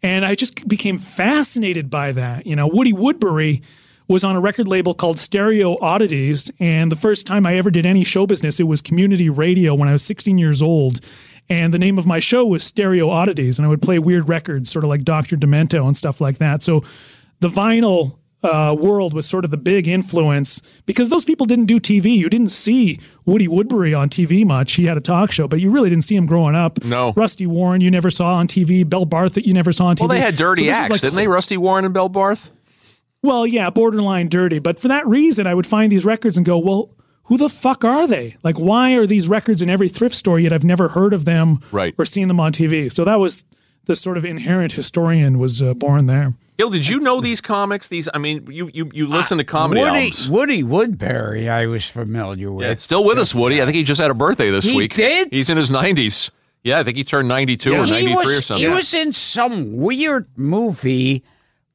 And 0.02 0.24
I 0.24 0.34
just 0.34 0.68
became 0.68 0.98
fascinated 0.98 1.90
by 1.90 2.12
that. 2.12 2.46
You 2.46 2.54
know, 2.54 2.66
Woody 2.66 2.92
Woodbury 2.92 3.62
was 4.06 4.24
on 4.24 4.36
a 4.36 4.40
record 4.40 4.68
label 4.68 4.94
called 4.94 5.18
Stereo 5.18 5.76
Oddities. 5.80 6.50
And 6.58 6.90
the 6.92 6.96
first 6.96 7.26
time 7.26 7.46
I 7.46 7.56
ever 7.56 7.70
did 7.70 7.84
any 7.84 8.04
show 8.04 8.26
business, 8.26 8.60
it 8.60 8.64
was 8.64 8.80
community 8.80 9.28
radio 9.28 9.74
when 9.74 9.88
I 9.88 9.92
was 9.92 10.02
16 10.02 10.38
years 10.38 10.62
old. 10.62 11.00
And 11.50 11.72
the 11.72 11.78
name 11.78 11.98
of 11.98 12.06
my 12.06 12.18
show 12.18 12.46
was 12.46 12.62
Stereo 12.62 13.08
Oddities. 13.08 13.58
And 13.58 13.66
I 13.66 13.68
would 13.68 13.82
play 13.82 13.98
weird 13.98 14.28
records, 14.28 14.70
sort 14.70 14.84
of 14.84 14.88
like 14.88 15.02
Dr. 15.02 15.36
Demento 15.36 15.86
and 15.86 15.96
stuff 15.96 16.20
like 16.20 16.38
that. 16.38 16.62
So 16.62 16.84
the 17.40 17.48
vinyl 17.48 18.17
uh, 18.42 18.76
world 18.78 19.14
was 19.14 19.26
sort 19.26 19.44
of 19.44 19.50
the 19.50 19.56
big 19.56 19.88
influence 19.88 20.60
because 20.86 21.10
those 21.10 21.24
people 21.24 21.44
didn't 21.46 21.66
do 21.66 21.80
TV. 21.80 22.16
You 22.16 22.28
didn't 22.30 22.50
see 22.50 23.00
Woody 23.26 23.48
Woodbury 23.48 23.92
on 23.94 24.08
TV 24.08 24.46
much. 24.46 24.74
He 24.74 24.84
had 24.84 24.96
a 24.96 25.00
talk 25.00 25.32
show, 25.32 25.48
but 25.48 25.60
you 25.60 25.70
really 25.70 25.90
didn't 25.90 26.04
see 26.04 26.14
him 26.16 26.26
growing 26.26 26.54
up. 26.54 26.84
No. 26.84 27.12
Rusty 27.16 27.46
Warren, 27.46 27.80
you 27.80 27.90
never 27.90 28.10
saw 28.10 28.34
on 28.34 28.46
TV. 28.46 28.88
Belle 28.88 29.06
Barth, 29.06 29.34
that 29.34 29.46
you 29.46 29.52
never 29.54 29.72
saw 29.72 29.86
on 29.86 29.96
TV. 29.96 30.00
Well, 30.00 30.08
they 30.08 30.20
had 30.20 30.36
dirty 30.36 30.66
So 30.66 30.72
acts, 30.72 30.90
like- 30.90 31.00
didn't 31.00 31.16
they? 31.16 31.26
Rusty 31.28 31.56
Warren 31.56 31.84
and 31.84 31.92
Belle 31.92 32.08
Barth. 32.08 32.52
Well, 33.22 33.44
yeah, 33.46 33.70
borderline 33.70 34.28
dirty. 34.28 34.60
But 34.60 34.78
for 34.78 34.86
that 34.88 35.04
reason, 35.06 35.46
I 35.48 35.54
would 35.54 35.66
find 35.66 35.90
these 35.90 36.04
records 36.04 36.36
and 36.36 36.46
go, 36.46 36.58
well, 36.58 36.90
who 37.24 37.36
the 37.36 37.48
fuck 37.48 37.84
are 37.84 38.06
they? 38.06 38.36
Like, 38.44 38.58
why 38.60 38.94
are 38.94 39.06
these 39.06 39.28
records 39.28 39.60
in 39.60 39.68
every 39.68 39.88
thrift 39.88 40.14
store 40.14 40.38
yet 40.38 40.52
I've 40.52 40.64
never 40.64 40.88
heard 40.88 41.12
of 41.12 41.24
them 41.24 41.58
Right. 41.72 41.94
or 41.98 42.04
seen 42.04 42.28
them 42.28 42.38
on 42.38 42.52
TV? 42.52 42.90
So 42.92 43.04
that 43.04 43.18
was 43.18 43.44
the 43.86 43.96
sort 43.96 44.16
of 44.16 44.24
inherent 44.24 44.72
historian 44.72 45.38
was 45.40 45.60
uh, 45.60 45.74
born 45.74 46.06
there. 46.06 46.34
Gil, 46.58 46.70
did 46.70 46.88
you 46.88 46.98
know 46.98 47.20
these 47.20 47.40
comics? 47.40 47.86
These, 47.88 48.08
I 48.12 48.18
mean, 48.18 48.48
you 48.50 48.68
you 48.74 48.90
you 48.92 49.06
listen 49.06 49.38
to 49.38 49.44
comedy 49.44 49.80
Woody, 49.80 49.96
albums. 49.96 50.28
Woody 50.28 50.62
Woodbury, 50.64 51.48
I 51.48 51.66
was 51.66 51.88
familiar 51.88 52.50
with. 52.50 52.66
Yeah, 52.66 52.74
still 52.74 53.04
with 53.04 53.16
us, 53.18 53.32
Woody. 53.34 53.62
I 53.62 53.64
think 53.64 53.76
he 53.76 53.84
just 53.84 54.00
had 54.00 54.10
a 54.10 54.14
birthday 54.14 54.50
this 54.50 54.64
He 54.64 54.76
week. 54.76 54.94
did? 54.94 55.28
He's 55.30 55.48
in 55.50 55.56
his 55.56 55.70
nineties. 55.70 56.32
Yeah, 56.64 56.80
I 56.80 56.82
think 56.82 56.96
he 56.96 57.04
turned 57.04 57.28
ninety-two 57.28 57.72
or 57.72 57.86
ninety-three 57.86 58.14
was, 58.14 58.38
or 58.40 58.42
something. 58.42 58.66
He 58.68 58.72
was 58.74 58.92
in 58.92 59.12
some 59.12 59.76
weird 59.76 60.26
movie 60.36 61.22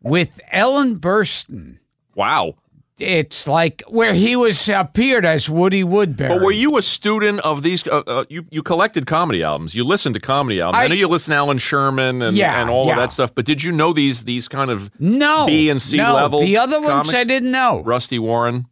with 0.02 0.41
Ellen 0.52 1.00
Burstyn. 1.00 1.80
wow. 2.15 2.54
It's 2.99 3.47
like 3.47 3.82
where 3.88 4.13
he 4.13 4.36
was 4.36 4.69
appeared 4.69 5.25
as 5.25 5.49
Woody 5.49 5.84
Woodbury. 5.84 6.29
But 6.29 6.41
were 6.41 6.51
you 6.51 6.77
a 6.77 6.82
student 6.84 7.39
of 7.39 7.63
these? 7.63 7.86
Uh, 7.88 8.03
uh, 8.06 8.25
you 8.29 8.45
you 8.51 8.62
collected 8.62 9.08
comedy 9.08 9.41
albums. 9.43 9.73
You 9.73 9.84
listened 9.84 10.13
to 10.13 10.21
comedy 10.21 10.62
albums. 10.62 10.79
I, 10.82 10.84
I- 10.84 10.88
know 10.89 10.93
you 10.95 11.08
listened 11.08 11.34
to 11.34 11.38
Allan 11.38 11.58
Sherman 11.58 12.21
and, 12.21 12.38
Yeah, 12.38 12.62
and 12.62 12.69
all 12.69 12.91
of 12.91 12.95
that 12.97 13.12
stuff. 13.12 13.34
But 13.34 13.45
did 13.45 13.63
you 13.63 13.71
know 13.71 13.93
these 13.93 14.25
these 14.25 14.47
kind 14.47 14.69
of 14.69 14.91
no 14.99 15.47
B 15.47 15.69
and 15.69 15.82
C 15.82 15.97
no, 15.97 16.13
level? 16.13 16.41
The 16.41 16.58
other 16.58 16.79
ones 16.79 16.89
comics? 16.91 17.13
I 17.15 17.23
didn't 17.23 17.51
know. 17.51 17.82
Rusty 17.84 18.19
Warren, 18.19 18.67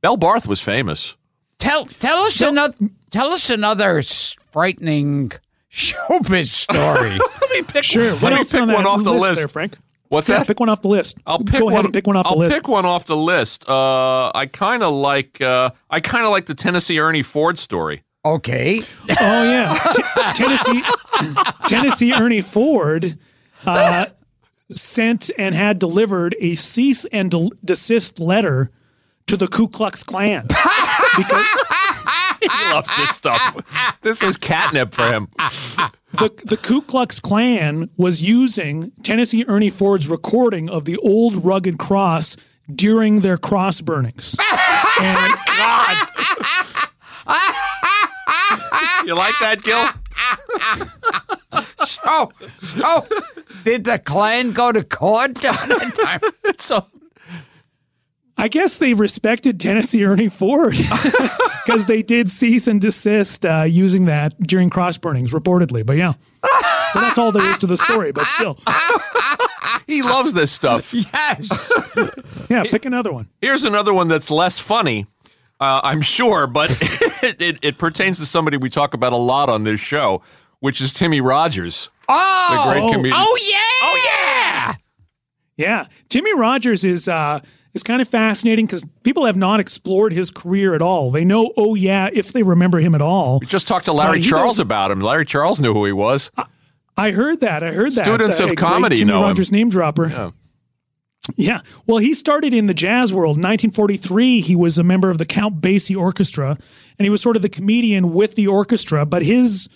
Belle 0.00 0.16
Barth 0.16 0.48
was 0.48 0.60
famous. 0.60 1.14
Tell 1.58 1.84
tell 1.84 2.20
us 2.24 2.40
another 2.40 2.74
tell 3.10 3.30
us 3.30 3.50
another 3.50 4.00
frightening 4.50 5.32
showbiz 5.70 6.46
story. 6.48 7.18
Let 7.40 7.50
me 7.50 7.62
pick. 7.62 7.84
Sure. 7.84 8.12
Let 8.14 8.22
What 8.22 8.32
me 8.32 8.38
pick 8.38 8.54
on 8.60 8.72
one 8.72 8.86
off 8.86 9.04
the 9.04 9.10
list, 9.12 9.22
list. 9.22 9.40
there, 9.42 9.48
Frank? 9.48 9.76
What's 10.14 10.28
Yeah, 10.28 10.38
that? 10.38 10.46
pick 10.46 10.60
one 10.60 10.68
off 10.68 10.80
the 10.80 10.88
list. 10.88 11.18
I'll 11.26 11.38
pick 11.38 11.58
Go 11.58 11.64
one. 11.66 11.72
ahead 11.74 11.84
and 11.86 11.94
pick 11.94 12.06
one 12.06 12.16
off 12.16 12.26
I'll 12.26 12.32
the 12.34 12.38
list. 12.38 12.56
pick 12.56 12.68
one 12.68 12.86
off 12.86 13.04
the 13.06 13.16
list. 13.16 13.68
Uh, 13.68 14.30
I 14.34 14.46
kind 14.46 14.82
of 14.82 14.92
like. 14.94 15.40
Uh, 15.40 15.70
I 15.90 16.00
kind 16.00 16.24
of 16.24 16.30
like 16.30 16.46
the 16.46 16.54
Tennessee 16.54 16.98
Ernie 16.98 17.22
Ford 17.22 17.58
story. 17.58 18.02
okay. 18.24 18.80
Oh 19.10 19.42
yeah, 19.44 19.78
T- 19.94 20.42
Tennessee, 20.42 20.82
Tennessee 21.68 22.12
Ernie 22.12 22.40
Ford 22.40 23.18
uh, 23.66 24.06
sent 24.70 25.30
and 25.36 25.54
had 25.54 25.78
delivered 25.78 26.34
a 26.40 26.54
cease 26.54 27.04
and 27.06 27.30
del- 27.30 27.50
desist 27.64 28.18
letter 28.20 28.70
to 29.26 29.36
the 29.36 29.46
Ku 29.48 29.68
Klux 29.68 30.02
Klan. 30.02 30.46
because 31.16 31.46
He 32.54 32.72
loves 32.72 32.90
this 32.96 33.10
stuff. 33.10 33.96
This 34.02 34.22
is 34.22 34.36
catnip 34.36 34.92
for 34.94 35.06
him. 35.10 35.28
the, 36.12 36.30
the 36.44 36.56
Ku 36.56 36.82
Klux 36.82 37.20
Klan 37.20 37.90
was 37.96 38.22
using 38.22 38.92
Tennessee 39.02 39.44
Ernie 39.48 39.70
Ford's 39.70 40.08
recording 40.08 40.68
of 40.68 40.84
the 40.84 40.96
old 40.98 41.44
rugged 41.44 41.78
cross 41.78 42.36
during 42.70 43.20
their 43.20 43.36
cross 43.36 43.80
burnings. 43.80 44.36
and 45.00 45.34
God. 45.46 46.08
You 49.06 49.14
like 49.14 49.34
that, 49.40 49.62
Gil? 49.62 49.86
So 51.84 52.32
so 52.56 53.06
did 53.62 53.84
the 53.84 53.98
Klan 53.98 54.52
go 54.52 54.72
to 54.72 54.82
court 54.82 55.34
during 55.34 55.68
that 55.68 56.20
time? 56.42 56.54
So 56.58 56.86
I 58.36 58.48
guess 58.48 58.78
they 58.78 58.94
respected 58.94 59.60
Tennessee 59.60 60.04
Ernie 60.04 60.28
Ford 60.28 60.74
because 61.64 61.86
they 61.86 62.02
did 62.02 62.30
cease 62.30 62.66
and 62.66 62.80
desist 62.80 63.44
uh, 63.46 63.62
using 63.62 64.06
that 64.06 64.38
during 64.40 64.70
cross 64.70 64.96
burnings, 64.98 65.32
reportedly. 65.32 65.84
But 65.84 65.96
yeah, 65.96 66.14
so 66.90 67.00
that's 67.00 67.18
all 67.18 67.32
there 67.32 67.48
is 67.50 67.58
to 67.58 67.66
the 67.66 67.76
story. 67.76 68.12
But 68.12 68.24
still, 68.26 68.58
he 69.86 70.02
loves 70.02 70.34
this 70.34 70.50
stuff. 70.52 70.94
Yes. 71.14 71.72
yeah, 72.50 72.64
pick 72.64 72.84
another 72.84 73.12
one. 73.12 73.28
Here's 73.40 73.64
another 73.64 73.94
one 73.94 74.08
that's 74.08 74.30
less 74.30 74.58
funny, 74.58 75.06
uh, 75.60 75.80
I'm 75.82 76.02
sure, 76.02 76.46
but 76.46 76.70
it, 77.22 77.40
it, 77.40 77.58
it 77.62 77.78
pertains 77.78 78.18
to 78.18 78.26
somebody 78.26 78.56
we 78.56 78.68
talk 78.70 78.94
about 78.94 79.12
a 79.12 79.16
lot 79.16 79.48
on 79.48 79.62
this 79.64 79.80
show, 79.80 80.22
which 80.60 80.80
is 80.80 80.92
Timmy 80.92 81.20
Rogers, 81.20 81.90
Oh, 82.08 82.64
the 82.64 82.70
great 82.72 82.82
oh, 82.82 82.92
comedian. 82.92 83.16
oh 83.16 83.38
yeah. 83.40 83.58
Oh 83.82 84.02
yeah. 84.04 84.74
Yeah, 85.56 85.86
Timmy 86.08 86.34
Rogers 86.34 86.84
is 86.84 87.06
uh, 87.08 87.40
is 87.74 87.82
kind 87.82 88.00
of 88.00 88.08
fascinating 88.08 88.66
because 88.66 88.84
people 89.02 89.26
have 89.26 89.36
not 89.36 89.60
explored 89.60 90.12
his 90.12 90.30
career 90.30 90.74
at 90.74 90.80
all. 90.82 91.10
They 91.10 91.24
know, 91.24 91.52
oh 91.56 91.74
yeah, 91.74 92.08
if 92.12 92.32
they 92.32 92.42
remember 92.42 92.78
him 92.78 92.94
at 92.94 93.02
all. 93.02 93.38
We 93.40 93.46
just 93.46 93.68
talked 93.68 93.84
to 93.86 93.92
Larry 93.92 94.20
Uh, 94.20 94.22
Charles 94.22 94.58
about 94.58 94.90
him. 94.90 95.00
Larry 95.00 95.24
Charles 95.26 95.60
knew 95.60 95.72
who 95.74 95.84
he 95.84 95.92
was. 95.92 96.30
I 96.96 97.10
heard 97.10 97.40
that. 97.40 97.62
I 97.64 97.72
heard 97.72 97.92
that. 97.96 98.04
Students 98.04 98.40
Uh, 98.40 98.44
of 98.44 98.56
comedy 98.56 98.96
Timmy 98.96 99.10
know 99.10 99.18
him. 99.22 99.28
Rogers 99.28 99.50
name 99.52 99.68
dropper. 99.68 100.32
Yeah. 101.36 101.60
Well, 101.86 101.98
he 101.98 102.12
started 102.12 102.52
in 102.52 102.66
the 102.66 102.74
jazz 102.74 103.14
world. 103.14 103.36
1943, 103.38 104.40
he 104.42 104.54
was 104.54 104.76
a 104.78 104.82
member 104.84 105.08
of 105.08 105.16
the 105.18 105.24
Count 105.24 105.60
Basie 105.62 105.98
Orchestra, 105.98 106.50
and 106.98 107.06
he 107.06 107.10
was 107.10 107.22
sort 107.22 107.34
of 107.36 107.42
the 107.42 107.48
comedian 107.48 108.12
with 108.12 108.34
the 108.34 108.46
orchestra. 108.46 109.06
But 109.06 109.22
his 109.22 109.68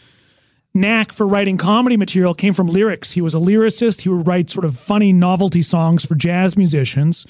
knack 0.74 1.10
for 1.10 1.26
writing 1.26 1.56
comedy 1.56 1.96
material 1.96 2.34
came 2.34 2.52
from 2.52 2.66
lyrics. 2.66 3.12
He 3.12 3.22
was 3.22 3.34
a 3.34 3.38
lyricist. 3.38 4.02
He 4.02 4.10
would 4.10 4.26
write 4.26 4.50
sort 4.50 4.66
of 4.66 4.76
funny 4.78 5.10
novelty 5.12 5.62
songs 5.62 6.04
for 6.04 6.14
jazz 6.14 6.56
musicians. 6.56 7.26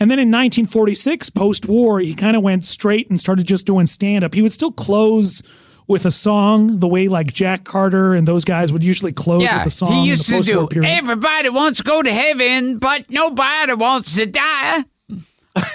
And 0.00 0.10
then 0.10 0.18
in 0.18 0.28
1946, 0.28 1.30
post 1.30 1.66
war, 1.68 2.00
he 2.00 2.14
kind 2.14 2.36
of 2.36 2.42
went 2.42 2.64
straight 2.64 3.08
and 3.10 3.18
started 3.20 3.46
just 3.46 3.64
doing 3.66 3.86
stand 3.86 4.24
up. 4.24 4.34
He 4.34 4.42
would 4.42 4.52
still 4.52 4.72
close 4.72 5.42
with 5.86 6.04
a 6.06 6.10
song 6.10 6.78
the 6.78 6.88
way 6.88 7.08
like 7.08 7.32
Jack 7.32 7.64
Carter 7.64 8.14
and 8.14 8.26
those 8.26 8.44
guys 8.44 8.72
would 8.72 8.82
usually 8.82 9.12
close 9.12 9.42
Yeah, 9.42 9.58
with 9.58 9.66
a 9.66 9.70
song. 9.70 9.92
he 9.92 10.08
used 10.08 10.30
in 10.32 10.42
to 10.42 10.46
the 10.46 10.52
post-war 10.52 10.68
do. 10.68 10.74
period. 10.74 10.90
Everybody 10.90 11.48
wants 11.50 11.78
to 11.78 11.84
go 11.84 12.02
to 12.02 12.12
heaven, 12.12 12.78
but 12.78 13.08
nobody 13.10 13.74
wants 13.74 14.16
to 14.16 14.26
die. 14.26 14.84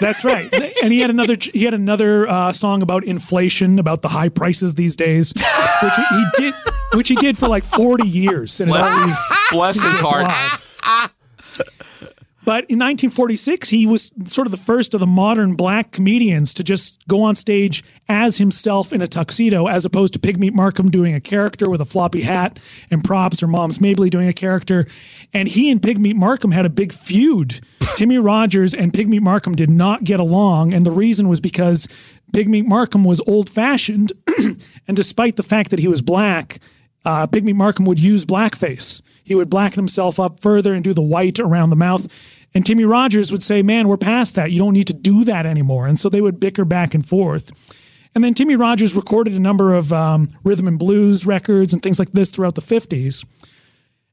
That's 0.01 0.25
right. 0.25 0.51
And 0.83 0.91
he 0.91 0.99
had 0.99 1.09
another 1.09 1.35
he 1.39 1.63
had 1.63 1.73
another 1.73 2.27
uh, 2.27 2.51
song 2.51 2.81
about 2.81 3.05
inflation, 3.05 3.79
about 3.79 4.01
the 4.01 4.09
high 4.09 4.27
prices 4.29 4.75
these 4.75 4.97
days, 4.97 5.31
which 5.33 5.93
he 6.09 6.25
did 6.37 6.53
which 6.95 7.07
he 7.07 7.15
did 7.15 7.37
for 7.37 7.47
like 7.47 7.63
40 7.63 8.05
years 8.07 8.59
and 8.59 8.69
Bless- 8.69 8.93
always 8.97 9.17
Bless 9.51 9.81
his 9.81 9.99
heart. 10.01 11.09
But 12.45 12.63
in 12.69 12.79
1946, 12.79 13.69
he 13.69 13.85
was 13.85 14.11
sort 14.25 14.47
of 14.47 14.51
the 14.51 14.57
first 14.57 14.93
of 14.93 15.01
the 15.01 15.07
modern 15.07 15.55
black 15.55 15.91
comedians 15.91 16.53
to 16.55 16.63
just 16.63 17.05
go 17.07 17.21
on 17.23 17.35
stage 17.35 17.83
as 18.07 18.37
himself 18.37 18.93
in 18.93 19.01
a 19.01 19.07
tuxedo, 19.07 19.67
as 19.67 19.83
opposed 19.85 20.13
to 20.13 20.19
Pigmeat 20.19 20.53
Markham 20.53 20.89
doing 20.89 21.13
a 21.13 21.19
character 21.19 21.69
with 21.69 21.81
a 21.81 21.85
floppy 21.85 22.21
hat 22.21 22.57
and 22.89 23.03
props, 23.03 23.43
or 23.43 23.47
Moms 23.47 23.81
Mabley 23.81 24.09
doing 24.09 24.27
a 24.27 24.33
character. 24.33 24.87
And 25.33 25.47
he 25.47 25.69
and 25.69 25.81
Pigmeat 25.81 26.15
Markham 26.15 26.51
had 26.51 26.65
a 26.65 26.69
big 26.69 26.93
feud. 26.93 27.59
Timmy 27.95 28.17
Rogers 28.17 28.73
and 28.73 28.93
Pigmeat 28.93 29.21
Markham 29.21 29.55
did 29.55 29.69
not 29.69 30.03
get 30.03 30.19
along, 30.19 30.73
and 30.73 30.85
the 30.85 30.91
reason 30.91 31.27
was 31.27 31.41
because 31.41 31.87
Pigmeat 32.33 32.65
Markham 32.65 33.03
was 33.03 33.19
old 33.27 33.49
fashioned, 33.49 34.13
and 34.87 34.95
despite 34.95 35.35
the 35.35 35.43
fact 35.43 35.71
that 35.71 35.79
he 35.79 35.87
was 35.87 36.01
black, 36.01 36.59
uh, 37.03 37.27
Pigmeat 37.27 37.55
Markham 37.55 37.85
would 37.85 37.99
use 37.99 38.25
blackface. 38.25 39.01
He 39.29 39.35
would 39.35 39.47
blacken 39.47 39.77
himself 39.77 40.19
up 40.19 40.39
further 40.39 40.73
and 40.73 40.83
do 40.83 40.91
the 40.91 41.03
white 41.03 41.39
around 41.39 41.69
the 41.69 41.75
mouth. 41.75 42.11
And 42.55 42.65
Timmy 42.65 42.83
Rogers 42.83 43.31
would 43.31 43.43
say, 43.43 43.61
Man, 43.61 43.87
we're 43.87 43.95
past 43.95 44.33
that. 44.33 44.51
You 44.51 44.57
don't 44.57 44.73
need 44.73 44.87
to 44.87 44.93
do 44.93 45.23
that 45.23 45.45
anymore. 45.45 45.87
And 45.87 45.99
so 45.99 46.09
they 46.09 46.19
would 46.19 46.39
bicker 46.39 46.65
back 46.65 46.95
and 46.95 47.07
forth. 47.07 47.51
And 48.15 48.23
then 48.23 48.33
Timmy 48.33 48.55
Rogers 48.55 48.95
recorded 48.95 49.33
a 49.33 49.39
number 49.39 49.75
of 49.75 49.93
um, 49.93 50.29
rhythm 50.43 50.67
and 50.67 50.79
blues 50.79 51.27
records 51.27 51.73
and 51.73 51.83
things 51.83 51.99
like 51.99 52.11
this 52.13 52.31
throughout 52.31 52.55
the 52.55 52.61
50s. 52.61 53.23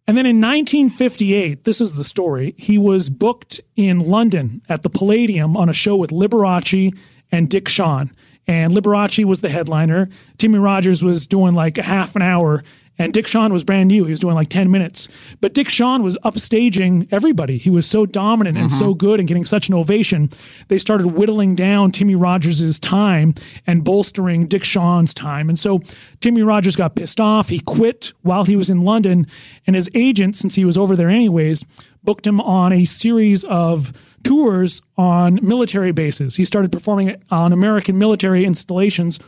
And 0.07 0.19
then 0.19 0.27
in 0.27 0.37
1958, 0.37 1.65
this 1.65 1.81
is 1.81 1.97
the 1.97 2.05
story, 2.05 2.55
he 2.59 2.77
was 2.77 3.09
booked 3.09 3.63
in 3.75 4.01
London 4.01 4.61
at 4.69 4.83
the 4.83 4.91
Palladium 4.91 5.57
on 5.57 5.71
a 5.71 5.73
show 5.73 5.97
with 5.97 6.11
Liberace 6.11 6.95
and 7.33 7.49
Dick 7.49 7.69
Shawn. 7.69 8.15
And 8.47 8.75
Liberace 8.75 9.25
was 9.25 9.41
the 9.41 9.49
headliner. 9.49 10.11
Timmy 10.37 10.59
Rogers 10.59 11.03
was 11.03 11.27
doing 11.27 11.55
like 11.55 11.79
a 11.79 11.83
half 11.83 12.15
an 12.17 12.23
hour, 12.23 12.63
and 12.99 13.13
Dick 13.13 13.27
Shawn 13.27 13.53
was 13.53 13.65
brand 13.65 13.89
new. 13.89 14.05
He 14.05 14.11
was 14.11 14.21
doing 14.21 14.35
like 14.35 14.49
10 14.49 14.71
minutes. 14.71 15.09
But 15.41 15.53
Dick 15.53 15.69
Shawn 15.69 16.03
was 16.03 16.17
upstaging 16.25 17.09
everybody. 17.13 17.59
He 17.59 17.71
was 17.71 17.87
so 17.87 18.07
dominant 18.07 18.57
and 18.57 18.73
so 18.73 18.87
mm-hmm. 18.87 18.99
good 18.99 19.21
and 19.21 19.29
getting 19.29 19.45
such 19.45 19.69
an 19.69 19.75
ovation. 19.75 20.31
They 20.69 20.79
started 20.79 21.09
whittling 21.09 21.55
down 21.55 21.91
Timmy 21.91 22.15
Rogers' 22.15 22.79
time 22.79 23.35
and 23.67 23.85
bolstering 23.85 24.47
Dick 24.47 24.65
Shawn's 24.65 25.13
time. 25.13 25.49
And 25.49 25.59
so 25.59 25.81
Timmy 26.21 26.43
Rogers 26.43 26.77
got 26.77 26.97
pissed 26.97 27.21
off. 27.21 27.49
He 27.49 27.61
quit 27.61 28.13
while 28.23 28.45
he 28.45 28.57
was 28.57 28.71
in 28.71 28.83
London, 28.83 29.27
and 29.67 29.77
his 29.77 29.91
agent, 29.95 30.37
since 30.37 30.55
he 30.55 30.65
was 30.65 30.79
over 30.79 30.97
there 30.97 31.11
anyways, 31.11 31.65
booked 32.03 32.27
him 32.27 32.41
on 32.41 32.73
a 32.73 32.85
series 32.85 33.45
of 33.45 33.93
tours 34.23 34.83
on 34.97 35.39
military 35.43 35.93
bases. 35.93 36.37
He 36.37 36.45
started 36.45 36.73
performing 36.73 37.23
on 37.31 37.53
American 37.53 37.99
military 37.99 38.45
installations 38.45 39.21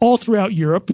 all 0.00 0.16
throughout 0.16 0.52
Europe. 0.52 0.90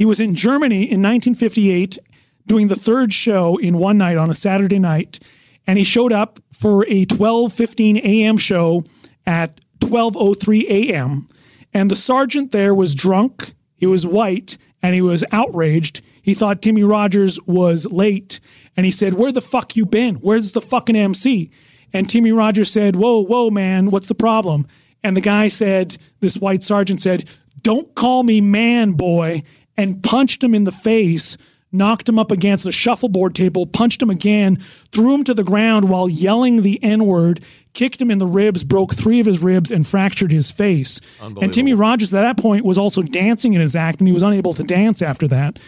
He 0.00 0.06
was 0.06 0.18
in 0.18 0.34
Germany 0.34 0.84
in 0.84 1.02
1958 1.02 1.98
doing 2.46 2.68
the 2.68 2.74
third 2.74 3.12
show 3.12 3.58
in 3.58 3.76
one 3.76 3.98
night 3.98 4.16
on 4.16 4.30
a 4.30 4.34
Saturday 4.34 4.78
night. 4.78 5.20
and 5.66 5.76
he 5.76 5.84
showed 5.84 6.10
up 6.10 6.38
for 6.50 6.86
a 6.88 7.04
12:15 7.04 7.98
a.m. 7.98 8.38
show 8.38 8.82
at 9.26 9.60
12:03 9.80 10.64
a.m. 10.70 11.26
and 11.74 11.90
the 11.90 11.94
sergeant 11.94 12.50
there 12.50 12.74
was 12.74 12.94
drunk, 12.94 13.52
he 13.76 13.84
was 13.84 14.06
white, 14.06 14.56
and 14.82 14.94
he 14.94 15.02
was 15.02 15.22
outraged. 15.32 16.00
He 16.22 16.32
thought 16.32 16.62
Timmy 16.62 16.82
Rogers 16.82 17.38
was 17.44 17.84
late, 17.92 18.40
and 18.74 18.86
he 18.86 18.92
said, 18.92 19.12
"Where 19.14 19.32
the 19.32 19.42
fuck 19.42 19.76
you 19.76 19.84
been? 19.84 20.14
Where's 20.16 20.52
the 20.52 20.62
fucking 20.62 20.96
MC?" 20.96 21.50
And 21.92 22.08
Timmy 22.08 22.32
Rogers 22.32 22.70
said, 22.70 22.96
"Whoa, 22.96 23.22
whoa, 23.22 23.50
man, 23.50 23.90
what's 23.90 24.08
the 24.08 24.14
problem?" 24.14 24.66
And 25.04 25.14
the 25.14 25.20
guy 25.20 25.48
said, 25.48 25.98
this 26.20 26.38
white 26.38 26.64
sergeant 26.64 27.02
said, 27.02 27.28
"Don't 27.60 27.94
call 27.94 28.22
me 28.22 28.40
man, 28.40 28.92
boy," 28.92 29.42
and 29.80 30.02
punched 30.02 30.42
him 30.42 30.54
in 30.54 30.64
the 30.64 30.72
face 30.72 31.36
knocked 31.72 32.08
him 32.08 32.18
up 32.18 32.30
against 32.30 32.66
a 32.66 32.72
shuffleboard 32.72 33.34
table, 33.34 33.66
punched 33.66 34.02
him 34.02 34.10
again, 34.10 34.56
threw 34.92 35.14
him 35.14 35.24
to 35.24 35.34
the 35.34 35.44
ground 35.44 35.88
while 35.88 36.08
yelling 36.08 36.62
the 36.62 36.82
N 36.82 37.06
word, 37.06 37.40
kicked 37.74 38.00
him 38.00 38.10
in 38.10 38.18
the 38.18 38.26
ribs, 38.26 38.64
broke 38.64 38.94
three 38.94 39.20
of 39.20 39.26
his 39.26 39.42
ribs, 39.42 39.70
and 39.70 39.86
fractured 39.86 40.32
his 40.32 40.50
face. 40.50 41.00
And 41.42 41.52
Timmy 41.52 41.74
Rogers 41.74 42.12
at 42.12 42.22
that 42.22 42.42
point 42.42 42.64
was 42.64 42.78
also 42.78 43.02
dancing 43.02 43.54
in 43.54 43.60
his 43.60 43.76
act, 43.76 44.00
and 44.00 44.08
he 44.08 44.12
was 44.12 44.22
unable 44.22 44.52
to 44.54 44.64
dance 44.64 45.02
after 45.02 45.28
that. 45.28 45.58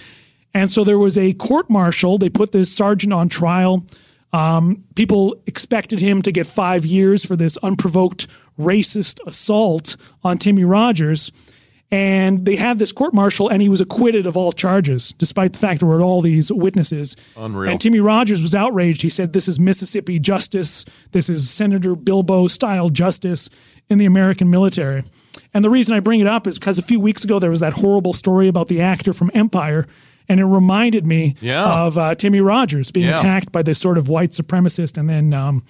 And 0.54 0.70
so 0.70 0.84
there 0.84 0.98
was 0.98 1.16
a 1.16 1.32
court 1.34 1.70
martial. 1.70 2.18
They 2.18 2.28
put 2.28 2.52
this 2.52 2.74
sergeant 2.74 3.12
on 3.12 3.28
trial. 3.28 3.86
Um, 4.32 4.84
people 4.96 5.36
expected 5.46 6.00
him 6.00 6.22
to 6.22 6.32
get 6.32 6.46
five 6.46 6.84
years 6.84 7.24
for 7.24 7.36
this 7.36 7.56
unprovoked 7.58 8.26
racist 8.58 9.20
assault 9.26 9.96
on 10.24 10.38
Timmy 10.38 10.64
Rogers. 10.64 11.30
And 11.92 12.46
they 12.46 12.56
had 12.56 12.78
this 12.78 12.90
court 12.90 13.12
martial, 13.12 13.50
and 13.50 13.60
he 13.60 13.68
was 13.68 13.82
acquitted 13.82 14.26
of 14.26 14.34
all 14.34 14.50
charges, 14.50 15.14
despite 15.18 15.52
the 15.52 15.58
fact 15.58 15.80
there 15.80 15.88
were 15.88 16.00
all 16.00 16.22
these 16.22 16.50
witnesses. 16.50 17.16
Unreal. 17.36 17.70
And 17.70 17.78
Timmy 17.78 18.00
Rogers 18.00 18.40
was 18.40 18.54
outraged. 18.54 19.02
He 19.02 19.10
said, 19.10 19.34
This 19.34 19.46
is 19.46 19.60
Mississippi 19.60 20.18
justice. 20.18 20.86
This 21.10 21.28
is 21.28 21.50
Senator 21.50 21.94
Bilbo 21.94 22.46
style 22.48 22.88
justice 22.88 23.50
in 23.90 23.98
the 23.98 24.06
American 24.06 24.48
military. 24.48 25.04
And 25.52 25.62
the 25.62 25.68
reason 25.68 25.94
I 25.94 26.00
bring 26.00 26.20
it 26.20 26.26
up 26.26 26.46
is 26.46 26.58
because 26.58 26.78
a 26.78 26.82
few 26.82 26.98
weeks 26.98 27.24
ago 27.24 27.38
there 27.38 27.50
was 27.50 27.60
that 27.60 27.74
horrible 27.74 28.14
story 28.14 28.48
about 28.48 28.68
the 28.68 28.80
actor 28.80 29.12
from 29.12 29.30
Empire, 29.34 29.86
and 30.30 30.40
it 30.40 30.46
reminded 30.46 31.06
me 31.06 31.36
Yeah. 31.42 31.82
of 31.84 31.98
uh, 31.98 32.14
Timmy 32.14 32.40
Rogers 32.40 32.90
being 32.90 33.08
Yeah. 33.08 33.18
attacked 33.18 33.52
by 33.52 33.60
this 33.60 33.78
sort 33.78 33.98
of 33.98 34.08
white 34.08 34.30
supremacist, 34.30 34.96
and 34.96 35.10
then 35.10 35.34
um, 35.34 35.62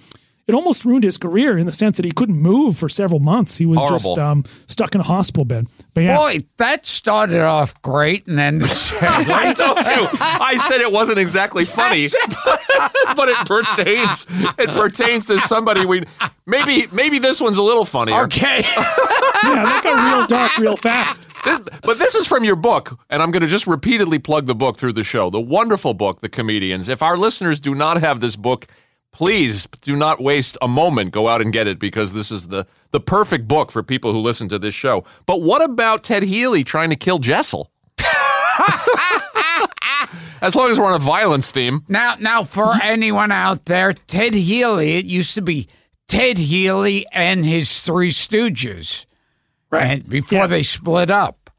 it 0.45 0.53
almost 0.53 0.83
ruined 0.83 1.03
his 1.03 1.17
career 1.17 1.57
in 1.57 1.65
the 1.65 1.71
sense 1.71 1.97
that 1.97 2.05
he 2.05 2.11
couldn't 2.11 2.37
move 2.37 2.77
for 2.77 2.89
several 2.89 3.19
months. 3.19 3.57
He 3.57 3.65
was 3.65 3.81
just 3.89 4.17
um, 4.17 4.43
stuck 4.67 4.93
in 4.93 4.99
a 5.01 5.03
hospital 5.03 5.45
bed. 5.45 5.67
But 5.93 6.01
yeah, 6.01 6.17
Boy, 6.17 6.39
that 6.57 6.85
started 6.85 7.41
off 7.41 7.79
great, 7.81 8.27
and 8.27 8.37
then 8.37 8.61
I 9.01 9.53
told 9.55 9.77
you. 9.77 9.83
I 10.19 10.57
said 10.67 10.81
it 10.81 10.91
wasn't 10.91 11.19
exactly 11.19 11.63
funny, 11.63 12.07
but 13.15 13.29
it 13.29 13.37
pertains. 13.47 14.27
It 14.57 14.69
pertains 14.71 15.25
to 15.25 15.39
somebody 15.41 15.85
we 15.85 16.03
maybe 16.45 16.87
maybe 16.91 17.19
this 17.19 17.39
one's 17.39 17.57
a 17.57 17.63
little 17.63 17.85
funnier. 17.85 18.23
okay. 18.23 18.63
yeah, 18.63 19.63
that 19.63 19.81
got 19.83 20.17
real 20.17 20.27
dark 20.27 20.57
real 20.57 20.77
fast. 20.77 21.27
This, 21.45 21.59
but 21.81 21.99
this 21.99 22.15
is 22.15 22.27
from 22.27 22.43
your 22.43 22.55
book, 22.55 22.97
and 23.09 23.21
I'm 23.21 23.31
going 23.31 23.41
to 23.41 23.47
just 23.47 23.67
repeatedly 23.67 24.17
plug 24.19 24.45
the 24.45 24.55
book 24.55 24.77
through 24.77 24.93
the 24.93 25.03
show. 25.03 25.29
The 25.29 25.41
wonderful 25.41 25.93
book, 25.93 26.21
The 26.21 26.29
Comedians. 26.29 26.89
If 26.89 27.01
our 27.01 27.17
listeners 27.17 27.59
do 27.59 27.75
not 27.75 27.99
have 28.01 28.19
this 28.21 28.35
book, 28.35 28.67
please 29.13 29.67
do 29.81 29.95
not 29.95 30.21
waste 30.21 30.57
a 30.61 30.67
moment. 30.67 31.11
Go 31.11 31.29
out 31.29 31.41
and 31.41 31.53
get 31.53 31.65
it 31.67 31.79
because 31.79 32.11
this 32.13 32.29
is 32.31 32.47
the 32.49 32.67
the 32.91 32.99
perfect 32.99 33.47
book 33.47 33.71
for 33.71 33.81
people 33.81 34.11
who 34.11 34.19
listen 34.19 34.49
to 34.49 34.59
this 34.59 34.75
show. 34.75 35.03
But 35.25 35.41
what 35.41 35.61
about 35.63 36.03
Ted 36.03 36.23
Healy 36.23 36.63
trying 36.65 36.89
to 36.89 36.95
kill 36.97 37.19
Jessel? 37.19 37.71
as 40.41 40.55
long 40.55 40.69
as 40.69 40.77
we're 40.77 40.85
on 40.85 40.93
a 40.95 40.99
violence 40.99 41.51
theme. 41.51 41.83
Now, 41.87 42.15
now, 42.19 42.43
for 42.43 42.73
anyone 42.83 43.31
out 43.31 43.65
there, 43.65 43.93
Ted 43.93 44.33
Healy. 44.33 44.95
It 44.95 45.05
used 45.05 45.35
to 45.35 45.41
be 45.41 45.67
Ted 46.07 46.37
Healy 46.37 47.05
and 47.11 47.45
his 47.45 47.79
Three 47.81 48.09
Stooges, 48.09 49.05
right? 49.71 50.07
before 50.07 50.39
Yeah. 50.39 50.47
they 50.47 50.63
split 50.63 51.09
up. 51.09 51.49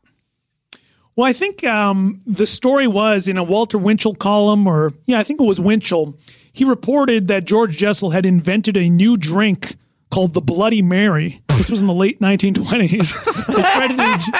Well, 1.16 1.26
I 1.26 1.32
think 1.32 1.64
um, 1.64 2.20
the 2.26 2.46
story 2.46 2.86
was 2.88 3.26
in 3.28 3.38
a 3.38 3.42
Walter 3.44 3.78
Winchell 3.78 4.16
column, 4.16 4.66
or 4.66 4.92
yeah, 5.06 5.18
I 5.18 5.22
think 5.22 5.40
it 5.40 5.44
was 5.44 5.60
Winchell. 5.60 6.18
He 6.54 6.64
reported 6.64 7.26
that 7.28 7.44
George 7.44 7.76
Jessel 7.76 8.10
had 8.10 8.24
invented 8.24 8.76
a 8.76 8.88
new 8.88 9.16
drink 9.16 9.74
called 10.10 10.34
the 10.34 10.40
Bloody 10.40 10.82
Mary. 10.82 11.42
This 11.48 11.68
was 11.68 11.80
in 11.80 11.88
the 11.88 11.92
late 11.92 12.20
1920s. 12.20 13.46
they, 13.46 13.62
credited, 13.62 14.34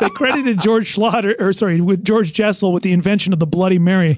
they 0.00 0.08
credited 0.08 0.60
George 0.60 0.96
Schlatter, 0.96 1.34
or 1.38 1.52
sorry, 1.52 1.82
with 1.82 2.02
George 2.02 2.32
Jessel 2.32 2.72
with 2.72 2.82
the 2.82 2.92
invention 2.92 3.34
of 3.34 3.40
the 3.40 3.46
Bloody 3.46 3.78
Mary. 3.78 4.16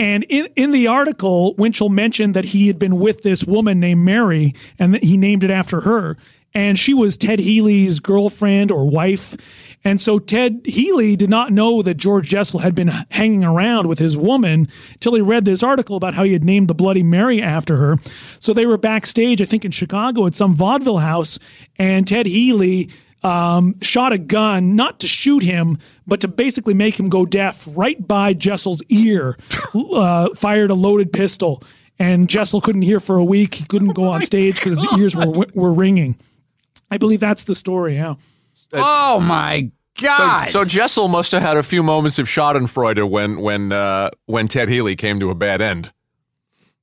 And 0.00 0.24
in, 0.28 0.48
in 0.56 0.72
the 0.72 0.88
article, 0.88 1.54
Winchell 1.54 1.90
mentioned 1.90 2.34
that 2.34 2.46
he 2.46 2.66
had 2.66 2.80
been 2.80 2.98
with 2.98 3.22
this 3.22 3.44
woman 3.44 3.78
named 3.78 4.04
Mary, 4.04 4.52
and 4.76 4.92
that 4.94 5.04
he 5.04 5.16
named 5.16 5.44
it 5.44 5.50
after 5.50 5.82
her. 5.82 6.16
And 6.54 6.76
she 6.76 6.92
was 6.92 7.16
Ted 7.16 7.38
Healy's 7.38 8.00
girlfriend 8.00 8.72
or 8.72 8.88
wife. 8.90 9.36
And 9.84 10.00
so 10.00 10.18
Ted 10.18 10.62
Healy 10.64 11.14
did 11.14 11.28
not 11.28 11.52
know 11.52 11.82
that 11.82 11.98
George 11.98 12.28
Jessel 12.28 12.60
had 12.60 12.74
been 12.74 12.88
hanging 13.10 13.44
around 13.44 13.86
with 13.86 13.98
his 13.98 14.16
woman 14.16 14.66
till 15.00 15.14
he 15.14 15.20
read 15.20 15.44
this 15.44 15.62
article 15.62 15.96
about 15.96 16.14
how 16.14 16.24
he 16.24 16.32
had 16.32 16.44
named 16.44 16.68
the 16.68 16.74
Bloody 16.74 17.02
Mary 17.02 17.42
after 17.42 17.76
her. 17.76 17.98
So 18.38 18.54
they 18.54 18.64
were 18.64 18.78
backstage, 18.78 19.42
I 19.42 19.44
think 19.44 19.64
in 19.64 19.72
Chicago 19.72 20.26
at 20.26 20.34
some 20.34 20.54
vaudeville 20.54 20.98
house, 20.98 21.38
and 21.76 22.08
Ted 22.08 22.24
Healy 22.24 22.90
um, 23.22 23.78
shot 23.80 24.12
a 24.12 24.18
gun, 24.18 24.74
not 24.74 25.00
to 25.00 25.06
shoot 25.06 25.42
him, 25.42 25.78
but 26.06 26.20
to 26.20 26.28
basically 26.28 26.74
make 26.74 26.98
him 26.98 27.10
go 27.10 27.26
deaf 27.26 27.66
right 27.72 28.06
by 28.06 28.32
Jessel's 28.32 28.82
ear, 28.88 29.36
uh, 29.74 30.30
fired 30.34 30.70
a 30.70 30.74
loaded 30.74 31.12
pistol. 31.12 31.62
And 31.98 32.28
Jessel 32.28 32.60
couldn't 32.60 32.82
hear 32.82 33.00
for 33.00 33.16
a 33.16 33.24
week. 33.24 33.54
He 33.54 33.64
couldn't 33.64 33.94
go 33.94 34.08
on 34.08 34.20
stage 34.22 34.56
because 34.56 34.82
his 34.82 34.98
ears 34.98 35.14
were, 35.14 35.46
were 35.54 35.72
ringing. 35.72 36.18
I 36.90 36.98
believe 36.98 37.20
that's 37.20 37.44
the 37.44 37.54
story, 37.54 37.96
yeah. 37.96 38.14
Oh 38.74 39.20
my 39.20 39.70
God! 40.00 40.50
so 40.50 40.64
Jessel 40.64 41.08
must 41.08 41.32
have 41.32 41.42
had 41.42 41.56
a 41.56 41.62
few 41.62 41.82
moments 41.82 42.18
of 42.18 42.26
Schadenfreude 42.26 43.08
when 43.08 43.40
when 43.40 43.72
uh, 43.72 44.10
when 44.26 44.48
Ted 44.48 44.68
Healy 44.68 44.96
came 44.96 45.20
to 45.20 45.30
a 45.30 45.34
bad 45.34 45.60
end. 45.60 45.92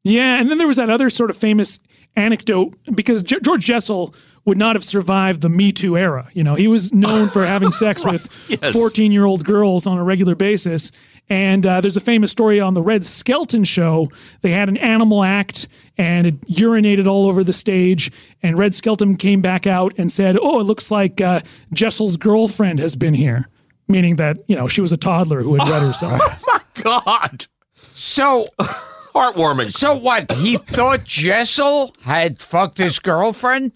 Yeah, 0.03 0.39
and 0.39 0.49
then 0.49 0.57
there 0.57 0.67
was 0.67 0.77
that 0.77 0.89
other 0.89 1.09
sort 1.09 1.29
of 1.29 1.37
famous 1.37 1.79
anecdote 2.15 2.75
because 2.93 3.23
J- 3.23 3.39
George 3.41 3.63
Jessel 3.63 4.15
would 4.45 4.57
not 4.57 4.75
have 4.75 4.83
survived 4.83 5.41
the 5.41 5.49
Me 5.49 5.71
Too 5.71 5.97
era. 5.97 6.27
You 6.33 6.43
know, 6.43 6.55
he 6.55 6.67
was 6.67 6.91
known 6.93 7.29
for 7.29 7.45
having 7.45 7.71
sex 7.71 8.03
with 8.05 8.27
yes. 8.49 8.73
14 8.73 9.11
year 9.11 9.25
old 9.25 9.45
girls 9.45 9.85
on 9.85 9.97
a 9.97 10.03
regular 10.03 10.35
basis. 10.35 10.91
And 11.29 11.65
uh, 11.65 11.79
there's 11.79 11.95
a 11.95 12.01
famous 12.01 12.29
story 12.29 12.59
on 12.59 12.73
the 12.73 12.81
Red 12.81 13.05
Skelton 13.05 13.63
show. 13.63 14.09
They 14.41 14.51
had 14.51 14.67
an 14.67 14.75
animal 14.77 15.23
act 15.23 15.67
and 15.97 16.27
it 16.27 16.41
urinated 16.41 17.07
all 17.07 17.27
over 17.27 17.43
the 17.43 17.53
stage. 17.53 18.11
And 18.43 18.57
Red 18.57 18.75
Skelton 18.75 19.15
came 19.15 19.41
back 19.41 19.65
out 19.65 19.93
and 19.97 20.11
said, 20.11 20.37
Oh, 20.41 20.59
it 20.59 20.63
looks 20.63 20.91
like 20.91 21.21
uh, 21.21 21.39
Jessel's 21.71 22.17
girlfriend 22.17 22.79
has 22.79 22.95
been 22.97 23.13
here. 23.13 23.47
Meaning 23.87 24.15
that, 24.15 24.37
you 24.47 24.55
know, 24.55 24.67
she 24.67 24.81
was 24.81 24.91
a 24.91 24.97
toddler 24.97 25.41
who 25.41 25.55
had 25.55 25.69
wet 25.69 25.81
herself. 25.81 26.21
Oh, 26.43 26.61
my 26.75 26.83
God, 26.83 27.45
so, 27.75 28.47
heartwarming. 28.59 29.71
so 29.71 29.95
what? 29.95 30.31
He 30.31 30.57
thought 30.57 31.03
Jessel 31.03 31.93
had 32.01 32.41
fucked 32.41 32.77
his 32.77 32.99
girlfriend. 32.99 33.73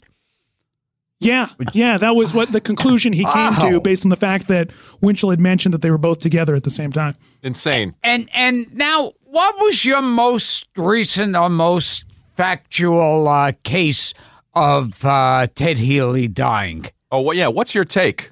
Yeah, 1.25 1.47
yeah, 1.73 1.97
that 1.97 2.15
was 2.15 2.33
what 2.33 2.51
the 2.51 2.61
conclusion 2.61 3.11
he 3.13 3.23
came 3.23 3.53
Oh. 3.61 3.69
to 3.71 3.79
based 3.81 4.05
on 4.05 4.09
the 4.09 4.15
fact 4.15 4.47
that 4.47 4.69
Winchell 5.01 5.29
had 5.31 5.39
mentioned 5.41 5.73
that 5.73 5.81
they 5.81 5.89
were 5.91 5.97
both 5.97 6.19
together 6.19 6.55
at 6.55 6.63
the 6.63 6.69
same 6.69 6.91
time. 6.91 7.15
Insane. 7.43 7.95
And 8.03 8.29
and 8.33 8.67
now, 8.73 9.11
what 9.23 9.55
was 9.59 9.85
your 9.85 10.01
most 10.01 10.67
recent 10.77 11.35
or 11.35 11.49
most 11.49 12.05
factual 12.37 13.27
uh, 13.27 13.53
case 13.63 14.13
of 14.53 15.03
uh, 15.03 15.47
Ted 15.55 15.79
Healy 15.79 16.27
dying? 16.27 16.85
Oh, 17.11 17.21
well, 17.21 17.35
yeah. 17.35 17.47
What's 17.47 17.73
your 17.73 17.85
take 17.85 18.31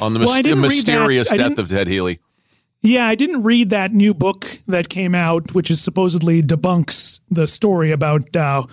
on 0.00 0.12
the, 0.12 0.18
Well, 0.20 0.30
I 0.30 0.36
mys- 0.38 0.42
the 0.42 0.48
didn't 0.50 0.62
read 0.62 0.70
that. 0.70 0.76
mysterious 0.76 1.30
death 1.30 1.58
of 1.58 1.68
Ted 1.68 1.88
Healy? 1.88 2.20
Yeah, 2.84 3.06
I 3.06 3.14
didn't 3.14 3.42
read 3.44 3.70
that 3.70 3.92
new 3.92 4.12
book 4.12 4.58
that 4.66 4.88
came 4.88 5.14
out, 5.14 5.54
which 5.54 5.70
is 5.70 5.80
supposedly 5.80 6.42
debunks 6.42 7.20
the 7.30 7.46
story 7.46 7.92
about 7.92 8.34
uh, 8.34 8.64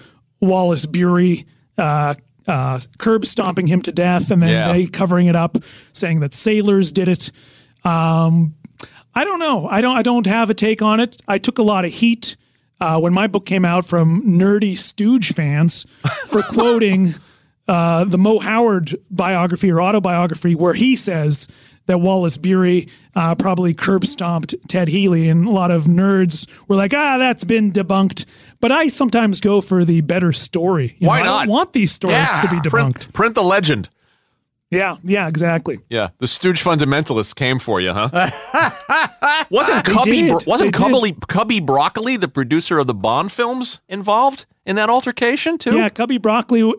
Wallace 0.41 0.85
Beery 0.87 1.45
uh, 1.77 2.15
uh, 2.49 2.79
curb 2.97 3.25
stomping 3.25 3.67
him 3.67 3.81
to 3.83 3.91
death, 3.91 4.31
and 4.31 4.41
then 4.43 4.49
Yeah. 4.49 4.71
they 4.73 4.87
covering 4.87 5.27
it 5.27 5.35
up, 5.35 5.57
saying 5.93 6.19
that 6.21 6.33
sailors 6.33 6.91
did 6.91 7.07
it. 7.07 7.31
Um, 7.85 8.55
I 9.15 9.23
don't 9.23 9.39
know. 9.39 9.67
I 9.67 9.81
don't. 9.81 9.95
I 9.97 10.01
don't 10.01 10.25
have 10.27 10.49
a 10.49 10.53
take 10.53 10.81
on 10.81 10.99
it. 10.99 11.17
I 11.27 11.37
took 11.37 11.57
a 11.57 11.63
lot 11.63 11.85
of 11.85 11.91
heat 11.93 12.35
uh, 12.81 12.99
when 12.99 13.13
my 13.13 13.27
book 13.27 13.45
came 13.45 13.65
out 13.65 13.85
from 13.85 14.21
nerdy 14.23 14.77
Stooge 14.77 15.33
fans 15.33 15.85
for 16.27 16.41
quoting 16.43 17.15
uh, 17.67 18.03
the 18.05 18.17
Moe 18.17 18.39
Howard 18.39 18.95
biography 19.11 19.71
or 19.71 19.81
autobiography, 19.81 20.55
where 20.55 20.73
he 20.73 20.95
says 20.95 21.47
that 21.89 21.99
Wallace 21.99 22.37
Beery 22.37 22.87
uh, 23.15 23.35
probably 23.35 23.73
curb 23.73 24.05
stomped 24.05 24.55
Ted 24.69 24.87
Healy, 24.87 25.27
and 25.27 25.47
a 25.47 25.51
lot 25.51 25.71
of 25.71 25.83
nerds 25.83 26.47
were 26.69 26.75
like, 26.77 26.93
"Ah, 26.93 27.17
that's 27.17 27.43
been 27.43 27.71
debunked." 27.71 28.25
But 28.61 28.71
I 28.71 28.87
sometimes 28.87 29.39
go 29.39 29.59
for 29.61 29.83
the 29.83 30.01
better 30.01 30.31
story. 30.31 30.95
You 30.99 31.07
Why 31.07 31.17
know, 31.17 31.23
I 31.23 31.25
not? 31.25 31.39
don't 31.45 31.49
want 31.49 31.73
these 31.73 31.91
stories 31.91 32.15
Yeah. 32.17 32.41
to 32.41 32.47
be 32.49 32.55
debunked. 32.57 32.69
Print, 32.69 33.13
print 33.13 33.35
the 33.35 33.43
legend. 33.43 33.89
Yeah, 34.71 34.97
yeah, 35.03 35.27
exactly. 35.27 35.79
Yeah, 35.89 36.09
the 36.19 36.27
Stooge 36.27 36.63
fundamentalists 36.63 37.33
came 37.33 37.57
for 37.57 37.81
you, 37.81 37.91
huh? 37.91 38.09
wasn't 39.49 39.83
Cubby. 39.83 40.31
Wasn't 40.45 40.73
Cubby 41.27 41.59
Broccoli, 41.59 42.17
the 42.17 42.27
producer 42.27 42.77
of 42.77 42.85
the 42.85 42.93
Bond 42.93 43.31
films, 43.31 43.79
involved 43.89 44.45
in 44.67 44.75
that 44.75 44.89
altercation 44.89 45.57
too? 45.57 45.75
Yeah, 45.75 45.89
Cubby 45.89 46.19
Broccoli. 46.19 46.71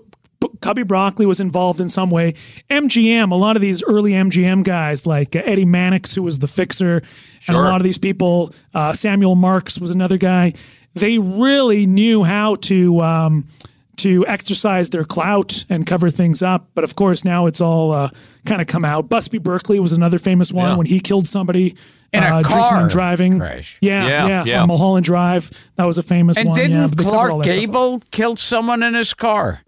Cubby 0.61 0.83
Broccoli 0.83 1.27
was 1.27 1.41
involved 1.41 1.81
in 1.81 1.89
some 1.89 2.11
way. 2.11 2.35
MGM, 2.71 3.31
a 3.31 3.35
lot 3.35 3.57
of 3.57 3.63
these 3.63 3.83
early 3.83 4.13
MGM 4.13 4.63
guys, 4.65 5.07
like 5.07 5.35
uh, 5.37 5.43
Eddie 5.45 5.65
Mannix, 5.65 6.15
who 6.15 6.23
was 6.23 6.39
the 6.39 6.49
fixer, 6.49 7.03
and 7.49 7.57
a 7.57 7.61
lot 7.61 7.77
of 7.77 7.83
these 7.85 7.99
people, 7.99 8.53
uh, 8.75 8.93
Samuel 8.93 9.35
Marx 9.35 9.79
was 9.79 9.91
another 9.91 10.17
guy. 10.19 10.53
They 10.95 11.19
really 11.19 11.87
knew 11.87 12.25
how 12.25 12.57
to 12.57 13.01
um, 13.01 13.49
to 13.97 14.27
exercise 14.27 14.91
their 14.91 15.05
clout 15.05 15.65
and 15.69 15.87
cover 15.87 16.11
things 16.11 16.43
up. 16.43 16.69
But 16.75 16.85
of 16.85 16.95
course, 16.97 17.25
now 17.25 17.47
it's 17.47 17.61
all 17.61 17.93
uh, 17.93 18.09
kind 18.47 18.61
of 18.61 18.67
come 18.67 18.85
out. 18.85 19.09
Busby 19.09 19.39
Berkeley 19.39 19.79
was 19.79 19.93
another 19.93 20.19
famous 20.19 20.53
one 20.53 20.71
Yeah. 20.71 20.77
when 20.77 20.87
he 20.87 21.01
killed 21.01 21.29
somebody 21.29 21.75
In 22.13 22.23
a 22.23 22.27
uh, 22.27 22.31
drinking 22.43 22.51
car 22.53 22.81
and 22.81 22.91
driving. 22.91 23.39
crash. 23.39 23.77
Yeah, 23.81 24.07
Yeah, 24.09 24.27
yeah, 24.29 24.45
yeah. 24.45 24.63
on 24.63 24.69
Mulholland 24.69 25.05
Drive. 25.05 25.51
That 25.77 25.85
was 25.87 25.99
a 25.99 26.03
famous 26.03 26.39
And 26.39 26.49
one. 26.49 26.59
yeah, 26.59 26.67
didn't 26.69 26.89
but 26.89 26.99
they 26.99 27.05
covered 27.05 27.17
all 27.31 27.43
Clark. 27.43 27.45
Gable 27.45 28.03
kill 28.11 28.37
someone 28.37 28.83
in 28.83 28.95
his 28.95 29.13
car? 29.15 29.61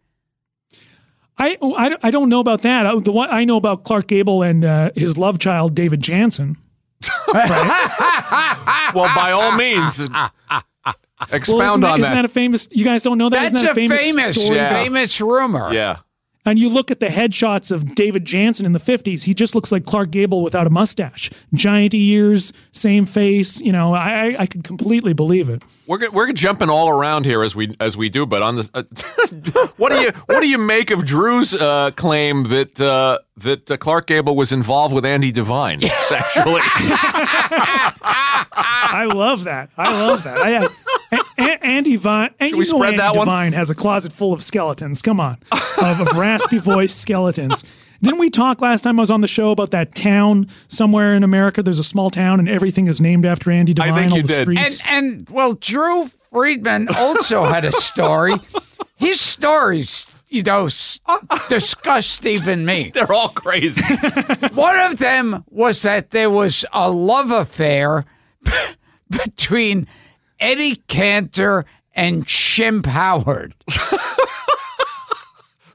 I, 1.38 1.56
I, 1.62 1.96
I 2.02 2.10
don't 2.10 2.28
know 2.28 2.40
about 2.40 2.62
that. 2.62 2.86
I, 2.86 2.98
the 2.98 3.10
one 3.12 3.28
I 3.30 3.44
know 3.44 3.56
about 3.56 3.84
Clark 3.84 4.06
Gable 4.06 4.42
and 4.42 4.64
uh, 4.64 4.90
his 4.94 5.16
love 5.18 5.38
child 5.38 5.74
David 5.74 6.00
Janssen. 6.00 6.56
Well, 8.94 9.10
by 9.14 9.32
all 9.32 9.52
means, 9.52 10.08
Well, 10.10 10.30
expound 11.30 11.62
isn't 11.62 11.80
that, 11.80 11.90
on 11.92 12.00
isn't 12.00 12.12
that 12.14 12.24
a 12.24 12.28
famous? 12.28 12.68
You 12.70 12.84
guys 12.84 13.02
don't 13.02 13.18
know 13.18 13.28
that? 13.30 13.44
Isn't 13.44 13.54
That's 13.54 13.64
that 13.74 13.82
a 13.82 13.88
famous, 13.98 14.34
story? 14.44 14.56
Yeah. 14.56 14.82
famous 14.82 15.20
rumor. 15.20 15.72
yeah. 15.72 15.96
And 16.44 16.58
you 16.58 16.68
look 16.68 16.90
at 16.90 16.98
the 16.98 17.06
headshots 17.06 17.70
of 17.70 17.94
David 17.94 18.24
Janssen 18.24 18.66
in 18.66 18.72
the 18.72 18.80
fifties. 18.80 19.22
He 19.24 19.34
just 19.34 19.54
looks 19.54 19.70
like 19.70 19.84
Clark 19.84 20.10
Gable 20.10 20.42
without 20.42 20.66
a 20.66 20.70
mustache, 20.70 21.30
giant 21.54 21.94
ears, 21.94 22.52
same 22.72 23.06
face. 23.06 23.60
You 23.60 23.72
know, 23.72 23.94
I 23.94 24.12
I, 24.12 24.36
I 24.40 24.46
could 24.46 24.64
completely 24.64 25.12
believe 25.12 25.48
it. 25.48 25.62
We're 25.86 26.10
we're 26.10 26.32
jumping 26.32 26.70
all 26.70 26.88
around 26.88 27.26
here 27.26 27.42
as 27.42 27.54
we 27.54 27.76
as 27.78 27.96
we 27.96 28.08
do, 28.08 28.26
but 28.26 28.42
on 28.42 28.56
this, 28.56 28.70
uh, 28.74 28.82
what 29.76 29.92
do 29.92 30.00
you 30.00 30.10
what 30.26 30.40
do 30.40 30.48
you 30.48 30.58
make 30.58 30.90
of 30.90 31.04
Drew's 31.06 31.54
uh, 31.54 31.90
claim 31.96 32.44
that 32.44 32.80
uh, 32.80 33.18
that 33.38 33.70
uh, 33.70 33.76
Clark 33.76 34.06
Gable 34.06 34.34
was 34.36 34.52
involved 34.52 34.94
with 34.94 35.04
Andy 35.04 35.32
Devine 35.32 35.80
sexually? 36.02 36.60
I 38.54 39.06
love 39.12 39.44
that. 39.44 39.70
I 39.76 39.92
love 40.06 40.24
that. 40.24 40.38
I, 40.38 40.68
A- 41.12 41.20
A- 41.38 41.64
Andy 41.64 41.96
Vine. 41.96 42.30
And 42.40 42.50
Should 42.50 42.56
you 42.56 42.56
we 42.58 42.64
know 42.64 42.76
spread 42.78 42.88
Andy 42.94 42.96
that 42.98 43.16
one? 43.16 43.26
Devine 43.26 43.52
has 43.52 43.70
a 43.70 43.74
closet 43.74 44.12
full 44.12 44.32
of 44.32 44.42
skeletons. 44.42 45.02
Come 45.02 45.20
on, 45.20 45.38
of, 45.80 46.00
of 46.00 46.16
raspy 46.16 46.58
voice 46.58 46.94
skeletons. 46.94 47.64
Didn't 48.02 48.18
we 48.18 48.30
talk 48.30 48.60
last 48.60 48.82
time 48.82 48.98
I 48.98 49.02
was 49.02 49.10
on 49.12 49.20
the 49.20 49.28
show 49.28 49.52
about 49.52 49.70
that 49.70 49.94
town 49.94 50.48
somewhere 50.66 51.14
in 51.14 51.22
America? 51.22 51.62
There's 51.62 51.78
a 51.78 51.84
small 51.84 52.10
town 52.10 52.40
and 52.40 52.48
everything 52.48 52.88
is 52.88 53.00
named 53.00 53.24
after 53.24 53.50
Andy 53.52 53.72
Devine. 53.74 53.92
I 53.92 53.98
think 54.00 54.10
all 54.12 54.16
you 54.16 54.22
the 54.24 54.28
did. 54.28 54.48
And 54.48 54.72
streets. 54.72 54.82
and 54.86 55.30
well, 55.30 55.52
Drew 55.54 56.08
Friedman 56.32 56.88
also 56.96 57.44
had 57.44 57.64
a 57.64 57.70
story. 57.70 58.34
His 58.96 59.20
stories, 59.20 60.12
you 60.28 60.42
know, 60.42 60.66
s- 60.66 60.98
disgust 61.48 62.26
even 62.26 62.64
me. 62.64 62.90
They're 62.94 63.12
all 63.12 63.28
crazy. 63.28 63.82
One 64.54 64.80
of 64.80 64.98
them 64.98 65.44
was 65.50 65.82
that 65.82 66.10
there 66.10 66.30
was 66.30 66.64
a 66.72 66.90
love 66.90 67.30
affair 67.30 68.04
between 69.10 69.86
Eddie 70.42 70.76
Cantor 70.88 71.64
and 71.94 72.24
Shemp 72.24 72.86
Howard. 72.86 73.54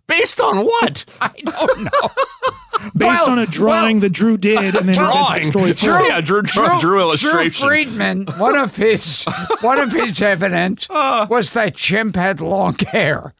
Based 0.07 0.39
on 0.39 0.65
what? 0.65 1.03
I 1.21 1.31
don't 1.43 1.83
know. 1.83 1.91
Based 2.95 3.23
well, 3.25 3.31
on 3.31 3.39
a 3.39 3.45
drawing 3.47 3.97
well- 3.97 4.01
that 4.01 4.09
Drew 4.13 4.37
did, 4.37 4.75
and 4.75 4.87
then 4.87 4.95
Drawing. 4.95 5.41
the 5.41 5.47
story 5.47 5.73
for 5.73 5.99
it. 5.99 6.07
Yeah, 6.09 6.21
Drew, 6.21 6.43
Drew, 6.43 6.79
Drew 6.79 6.99
illustration. 6.99 7.67
Drew 7.67 7.69
Friedman, 7.85 8.27
one 8.37 8.55
of 8.55 8.75
his 8.75 9.25
one 9.61 9.79
of 9.79 9.91
his 9.91 10.21
evidence 10.21 10.87
uh. 10.89 11.25
was 11.29 11.53
that 11.53 11.73
Shemp 11.75 12.15
had 12.15 12.39
long 12.39 12.75
hair. 12.91 13.33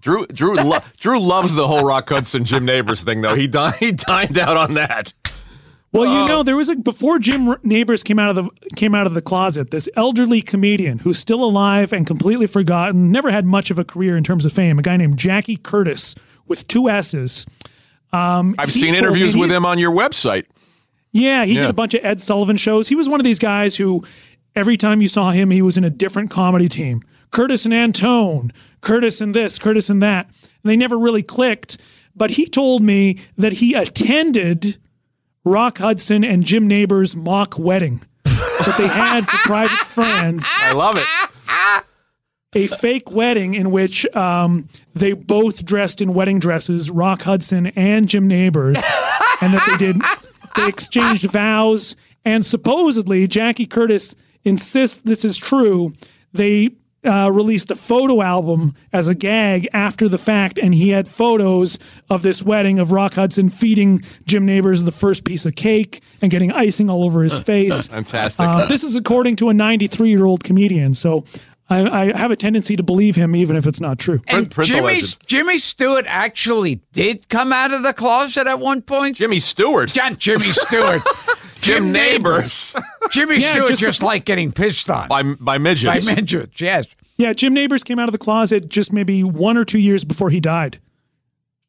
Drew 0.00 0.24
Drew 0.28 0.54
lo- 0.54 0.78
Drew 1.00 1.20
loves 1.20 1.52
the 1.54 1.66
whole 1.66 1.84
Rock 1.84 2.08
Hudson 2.08 2.44
Jim 2.44 2.64
Nabors 2.64 3.02
thing 3.02 3.20
though. 3.22 3.34
He 3.34 3.48
di- 3.48 3.76
he 3.80 3.90
dined 3.92 4.38
out 4.38 4.56
on 4.56 4.74
that. 4.74 5.12
Well, 5.90 6.04
you 6.04 6.28
know, 6.28 6.42
there 6.42 6.56
was 6.56 6.68
a 6.68 6.76
before 6.76 7.18
Jim 7.18 7.56
Nabors 7.62 8.02
came 8.02 8.18
out 8.18 8.36
of 8.36 8.36
the 8.36 8.50
came 8.76 8.94
out 8.94 9.06
of 9.06 9.14
the 9.14 9.22
closet. 9.22 9.70
This 9.70 9.88
elderly 9.96 10.42
comedian 10.42 10.98
who's 10.98 11.18
still 11.18 11.42
alive 11.42 11.92
and 11.92 12.06
completely 12.06 12.46
forgotten, 12.46 13.10
never 13.10 13.30
had 13.30 13.46
much 13.46 13.70
of 13.70 13.78
a 13.78 13.84
career 13.84 14.16
in 14.16 14.22
terms 14.22 14.44
of 14.44 14.52
fame. 14.52 14.78
A 14.78 14.82
guy 14.82 14.96
named 14.98 15.18
Jackie 15.18 15.56
Curtis 15.56 16.14
with 16.46 16.66
two 16.68 16.90
S's. 16.90 17.46
Um, 18.12 18.54
I've 18.58 18.72
seen 18.72 18.94
interviews 18.94 19.36
with 19.36 19.50
him 19.50 19.64
on 19.64 19.78
your 19.78 19.92
website. 19.92 20.44
Yeah, 21.12 21.46
he 21.46 21.54
did 21.54 21.64
a 21.64 21.72
bunch 21.72 21.94
of 21.94 22.04
Ed 22.04 22.20
Sullivan 22.20 22.56
shows. 22.56 22.88
He 22.88 22.94
was 22.94 23.08
one 23.08 23.18
of 23.18 23.24
these 23.24 23.38
guys 23.38 23.76
who 23.76 24.04
every 24.54 24.76
time 24.76 25.00
you 25.00 25.08
saw 25.08 25.30
him, 25.30 25.50
he 25.50 25.62
was 25.62 25.78
in 25.78 25.84
a 25.84 25.90
different 25.90 26.30
comedy 26.30 26.68
team. 26.68 27.02
Curtis 27.30 27.64
and 27.64 27.74
Antone, 27.74 28.52
Curtis 28.80 29.20
and 29.20 29.34
this, 29.34 29.58
Curtis 29.58 29.88
and 29.90 30.02
that. 30.02 30.26
And 30.26 30.70
they 30.70 30.76
never 30.76 30.98
really 30.98 31.22
clicked. 31.22 31.78
But 32.14 32.32
he 32.32 32.46
told 32.46 32.82
me 32.82 33.18
that 33.36 33.54
he 33.54 33.74
attended 33.74 34.78
Rock 35.48 35.78
Hudson 35.78 36.24
and 36.24 36.44
Jim 36.44 36.66
Nabors' 36.66 37.16
mock 37.16 37.58
wedding 37.58 38.02
that 38.24 38.74
they 38.76 38.86
had 38.86 39.26
for 39.26 39.36
private 39.38 39.78
friends. 39.78 40.46
I 40.56 40.72
love 40.72 40.96
it. 40.96 41.84
A 42.54 42.66
fake 42.66 43.10
wedding 43.10 43.54
in 43.54 43.70
which 43.70 44.06
um, 44.16 44.68
they 44.94 45.12
both 45.12 45.64
dressed 45.64 46.00
in 46.00 46.14
wedding 46.14 46.38
dresses, 46.38 46.90
Rock 46.90 47.22
Hudson 47.22 47.68
and 47.68 48.08
Jim 48.08 48.26
Nabors, 48.26 48.76
and 49.40 49.54
that 49.54 49.66
they 49.66 49.76
did 49.76 50.02
they 50.56 50.68
exchanged 50.68 51.24
vows. 51.30 51.96
And 52.24 52.44
supposedly, 52.44 53.26
Jackie 53.26 53.66
Curtis 53.66 54.14
insists 54.44 54.98
this 54.98 55.24
is 55.24 55.36
true. 55.36 55.94
They 56.32 56.70
uh, 57.04 57.30
released 57.32 57.70
a 57.70 57.76
photo 57.76 58.22
album 58.22 58.74
as 58.92 59.08
a 59.08 59.14
gag 59.14 59.68
after 59.72 60.08
the 60.08 60.18
fact, 60.18 60.58
and 60.58 60.74
he 60.74 60.90
had 60.90 61.08
photos 61.08 61.78
of 62.10 62.22
this 62.22 62.42
wedding 62.42 62.78
of 62.78 62.92
Rock 62.92 63.14
Hudson 63.14 63.48
feeding 63.48 64.02
Jim 64.26 64.44
Nabors 64.44 64.84
the 64.84 64.90
first 64.90 65.24
piece 65.24 65.46
of 65.46 65.54
cake 65.54 66.02
and 66.20 66.30
getting 66.30 66.50
icing 66.52 66.90
all 66.90 67.04
over 67.04 67.22
his 67.22 67.38
face. 67.40 67.88
Fantastic. 67.88 68.44
Uh, 68.44 68.66
this 68.66 68.82
is 68.82 68.96
according 68.96 69.36
to 69.36 69.48
a 69.48 69.54
93 69.54 70.10
year 70.10 70.24
old 70.24 70.42
comedian. 70.42 70.94
So 70.94 71.24
I, 71.70 72.10
I 72.10 72.16
have 72.18 72.30
a 72.30 72.36
tendency 72.36 72.76
to 72.76 72.82
believe 72.82 73.14
him, 73.14 73.36
even 73.36 73.54
if 73.56 73.66
it's 73.66 73.80
not 73.80 73.98
true. 73.98 74.20
And 74.26 74.50
print 74.50 74.68
Jimmy. 74.68 75.00
Jimmy 75.26 75.58
Stewart 75.58 76.06
actually 76.08 76.76
did 76.92 77.28
come 77.28 77.52
out 77.52 77.72
of 77.72 77.82
the 77.82 77.92
closet 77.92 78.46
at 78.46 78.58
one 78.58 78.80
point. 78.82 79.16
Jimmy 79.16 79.38
Stewart. 79.40 79.94
Not 79.94 80.18
Jimmy 80.18 80.40
Stewart. 80.50 81.02
Jim 81.68 81.92
Nabors. 81.92 82.74
Jimmy 83.10 83.36
Yeah, 83.36 83.52
Stewart 83.52 83.68
just 83.68 83.80
just, 83.80 84.02
like 84.02 84.24
getting 84.24 84.52
pissed 84.52 84.90
on 84.90 85.08
by 85.08 85.22
by 85.22 85.58
midgets. 85.58 86.04
by 86.06 86.14
midgets. 86.14 86.32
midgets. 86.32 86.60
Yes. 86.60 86.96
Yeah, 87.16 87.32
Jim 87.32 87.52
Nabors 87.54 87.82
came 87.84 87.98
out 87.98 88.08
of 88.08 88.12
the 88.12 88.18
closet 88.18 88.68
just 88.68 88.92
maybe 88.92 89.22
one 89.24 89.56
or 89.56 89.64
two 89.64 89.78
years 89.78 90.04
before 90.04 90.30
he 90.30 90.40
died. 90.40 90.78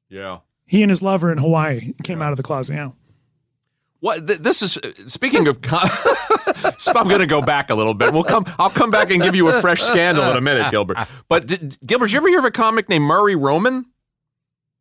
yeah. 0.10 0.40
He 0.66 0.84
and 0.84 0.92
his 0.92 1.02
lover 1.02 1.32
in 1.32 1.40
Hawaii 1.40 1.94
came 2.04 2.22
out 2.22 2.30
of 2.32 2.38
the 2.38 2.44
closet. 2.44 2.76
Yeah. 2.76 2.92
What 4.02 4.28
th- 4.28 4.38
this 4.40 4.62
is 4.62 4.78
speaking 5.12 5.48
of 5.48 5.62
co- 5.64 5.80
So 6.78 6.92
I'm 6.96 7.08
going 7.08 7.22
to 7.22 7.26
go 7.26 7.42
back 7.42 7.72
a 7.72 7.76
little 7.76 7.96
bit. 7.96 8.14
We'll 8.14 8.24
come 8.24 8.46
I'll 8.60 8.70
come 8.70 8.92
back 8.92 9.10
and 9.10 9.20
give 9.22 9.34
you 9.36 9.50
a 9.50 9.60
fresh 9.62 9.82
scandal 9.82 10.24
in 10.30 10.38
a 10.38 10.42
minute, 10.42 10.70
Gilbert. 10.70 10.98
But 11.28 11.48
did, 11.48 11.78
Gilbert, 11.86 12.06
did 12.06 12.14
you 12.14 12.18
ever 12.20 12.28
hear 12.30 12.38
of 12.40 12.46
a 12.46 12.52
comic 12.52 12.88
named 12.88 13.04
Murray 13.06 13.36
Roman? 13.36 13.88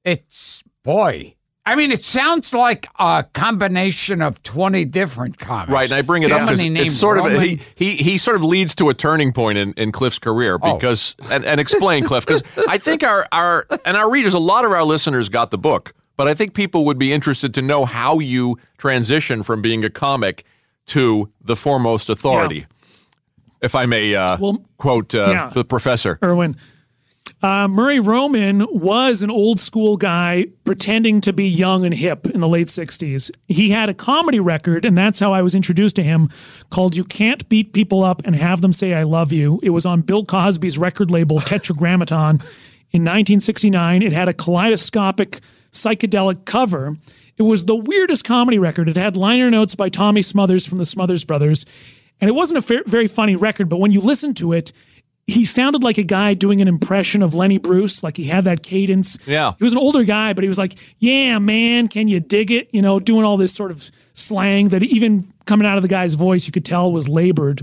It's 0.05 0.63
boy. 0.85 1.35
I 1.71 1.75
mean, 1.75 1.93
it 1.93 2.05
sounds 2.05 2.55
like 2.55 2.87
a 2.99 3.25
combination 3.35 4.23
of 4.23 4.43
twenty 4.43 4.85
different 4.85 5.39
comics. 5.39 5.71
Right, 5.73 5.85
and 5.91 5.95
I 5.95 6.03
bring 6.03 6.23
it 6.23 6.33
up 6.33 6.41
because 6.41 6.59
Somebody 6.59 6.81
it's 6.81 6.97
sort 6.97 7.19
of 7.19 7.25
Roman. 7.27 7.41
he, 7.43 7.61
he 7.75 7.97
he 7.97 8.19
sort 8.19 8.37
of 8.37 8.45
leads 8.45 8.75
to 8.77 8.89
a 8.89 8.95
turning 8.95 9.33
point 9.33 9.59
in, 9.59 9.73
in 9.75 9.93
Kliph's 9.93 10.19
career 10.19 10.59
Oh. 10.63 10.75
because 10.75 11.15
and, 11.31 11.45
and 11.45 11.61
explain 11.61 12.05
Kliph 12.05 12.27
because 12.27 12.43
I 12.69 12.79
think 12.79 13.03
our 13.03 13.27
our 13.33 13.67
and 13.85 13.97
our 13.97 14.11
readers 14.11 14.35
a 14.35 14.39
lot 14.39 14.65
of 14.65 14.73
our 14.73 14.85
listeners 14.85 15.29
got 15.29 15.51
the 15.51 15.59
book, 15.59 15.93
but 16.17 16.27
I 16.27 16.35
think 16.35 16.55
people 16.55 16.85
would 16.87 16.99
be 16.99 17.13
interested 17.13 17.53
to 17.55 17.63
know 17.63 17.85
how 17.85 18.19
you 18.19 18.57
transition 18.79 19.43
from 19.43 19.61
being 19.61 19.85
a 19.85 19.91
comic 19.91 20.45
to 20.87 21.29
the 21.43 21.55
foremost 21.57 22.09
authority. 22.09 22.67
If 23.61 23.75
I 23.75 23.87
may 23.87 24.15
uh, 24.15 24.37
Well, 24.41 24.65
quote 24.79 25.15
uh, 25.15 25.27
yeah. 25.31 25.51
the 25.53 25.65
professor. 25.65 26.19
Irwin. 26.23 26.57
Uh, 27.40 27.68
Murray 27.68 28.01
Roman 28.01 28.66
was 28.68 29.22
an 29.22 29.31
old 29.31 29.61
school 29.61 29.96
guy 29.96 30.46
pretending 30.64 31.20
to 31.20 31.33
be 31.33 31.48
young 31.48 31.85
and 31.85 31.94
hip 31.94 32.27
in 32.27 32.40
the 32.40 32.48
late 32.48 32.66
60s. 32.66 33.31
He 33.46 33.70
had 33.70 33.88
a 33.88 33.94
comedy 33.94 34.40
record, 34.40 34.85
and 34.85 34.98
that's 34.98 35.20
how 35.20 35.33
I 35.33 35.42
was 35.42 35.55
introduced 35.55 35.94
to 35.96 36.03
him, 36.03 36.31
called 36.70 36.96
You 36.96 37.05
Can't 37.05 37.48
Beat 37.48 37.72
People 37.72 38.03
Up 38.03 38.22
and 38.24 38.35
Have 38.35 38.61
Them 38.61 38.72
Say 38.72 38.92
I 38.92 39.05
Love 39.05 39.33
You. 39.33 39.61
It 39.62 39.70
was 39.70 39.87
on 39.87 40.01
Bill 40.01 40.24
Cosby's 40.24 40.78
record 40.78 41.12
label, 41.12 41.39
Tetragrammaton, 41.41 42.41
in 42.91 43.03
1969. 43.03 44.03
It 44.03 44.12
had 44.12 44.28
a 44.28 44.34
kaleidoscopic 44.34 45.39
psychedelic 45.70 46.45
cover. 46.45 46.97
It 47.36 47.43
was 47.43 47.66
the 47.66 47.76
weirdest 47.76 48.24
comedy 48.24 48.59
record. 48.59 48.89
It 48.89 48.97
had 48.97 49.16
liner 49.16 49.49
notes 49.49 49.76
by 49.76 49.91
Tommy 49.91 50.22
Smothers 50.22 50.66
from 50.66 50.78
the 50.78 50.86
Smothers 50.86 51.24
Brothers. 51.24 51.66
And 52.20 52.28
it 52.28 52.32
wasn't 52.32 52.68
a 52.68 52.82
very 52.84 53.07
funny 53.07 53.36
record, 53.36 53.68
but 53.68 53.78
when 53.78 53.93
you 53.93 54.01
listen 54.01 54.34
to 54.34 54.53
it, 54.53 54.72
he 55.29 55.45
sounded 55.45 55.85
like 55.85 55.99
a 55.99 56.03
guy 56.03 56.33
doing 56.33 56.62
an 56.62 56.68
impression 56.68 57.22
of 57.22 57.35
Lenny 57.35 57.59
Bruce, 57.59 58.03
like 58.03 58.16
he 58.16 58.24
had 58.24 58.45
that 58.45 58.62
cadence. 58.62 59.18
Yeah. 59.26 59.53
He 59.59 59.64
was 59.64 59.72
an 59.72 59.79
older 59.79 60.03
guy, 60.03 60.33
but 60.33 60.43
he 60.43 60.49
was 60.49 60.57
like, 60.57 60.74
Yeah, 60.99 61.39
man, 61.39 61.89
can 61.89 62.09
you 62.09 62.18
dig 62.18 62.51
it? 62.51 62.68
You 62.72 62.81
know, 62.81 62.99
doing 62.99 63.24
all 63.24 63.37
this 63.37 63.53
sort 63.53 63.70
of 63.70 63.91
slang 64.14 64.70
that 64.70 64.83
even 64.83 65.31
coming 65.45 65.66
out 65.66 65.76
of 65.76 65.83
the 65.83 65.89
guy's 65.89 66.14
voice, 66.14 66.47
you 66.47 66.53
could 66.53 66.64
tell 66.64 66.91
was 66.91 67.09
labored. 67.09 67.62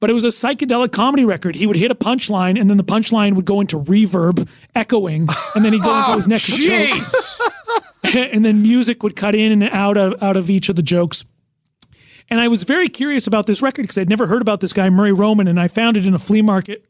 But 0.00 0.10
it 0.10 0.12
was 0.12 0.24
a 0.24 0.28
psychedelic 0.28 0.92
comedy 0.92 1.24
record. 1.24 1.54
He 1.54 1.66
would 1.66 1.76
hit 1.76 1.90
a 1.90 1.94
punchline, 1.94 2.60
and 2.60 2.68
then 2.68 2.76
the 2.76 2.84
punchline 2.84 3.36
would 3.36 3.44
go 3.44 3.60
into 3.60 3.78
reverb, 3.78 4.48
echoing, 4.74 5.28
and 5.54 5.64
then 5.64 5.72
he'd 5.72 5.82
go 5.82 5.96
into 5.98 6.10
oh, 6.10 6.14
his 6.14 6.28
next 6.28 6.58
joke. 6.58 7.00
And 8.14 8.44
then 8.44 8.62
music 8.62 9.04
would 9.04 9.14
cut 9.14 9.34
in 9.34 9.52
and 9.52 9.62
out 9.72 9.96
of 9.96 10.20
out 10.22 10.36
of 10.36 10.50
each 10.50 10.68
of 10.68 10.74
the 10.74 10.82
jokes. 10.82 11.24
And 12.30 12.40
I 12.40 12.48
was 12.48 12.62
very 12.64 12.88
curious 12.88 13.26
about 13.26 13.46
this 13.46 13.62
record 13.62 13.82
because 13.82 13.98
I'd 13.98 14.08
never 14.08 14.26
heard 14.26 14.42
about 14.42 14.60
this 14.60 14.72
guy 14.72 14.88
Murray 14.90 15.12
Roman, 15.12 15.48
and 15.48 15.60
I 15.60 15.68
found 15.68 15.96
it 15.96 16.06
in 16.06 16.14
a 16.14 16.18
flea 16.18 16.42
market 16.42 16.84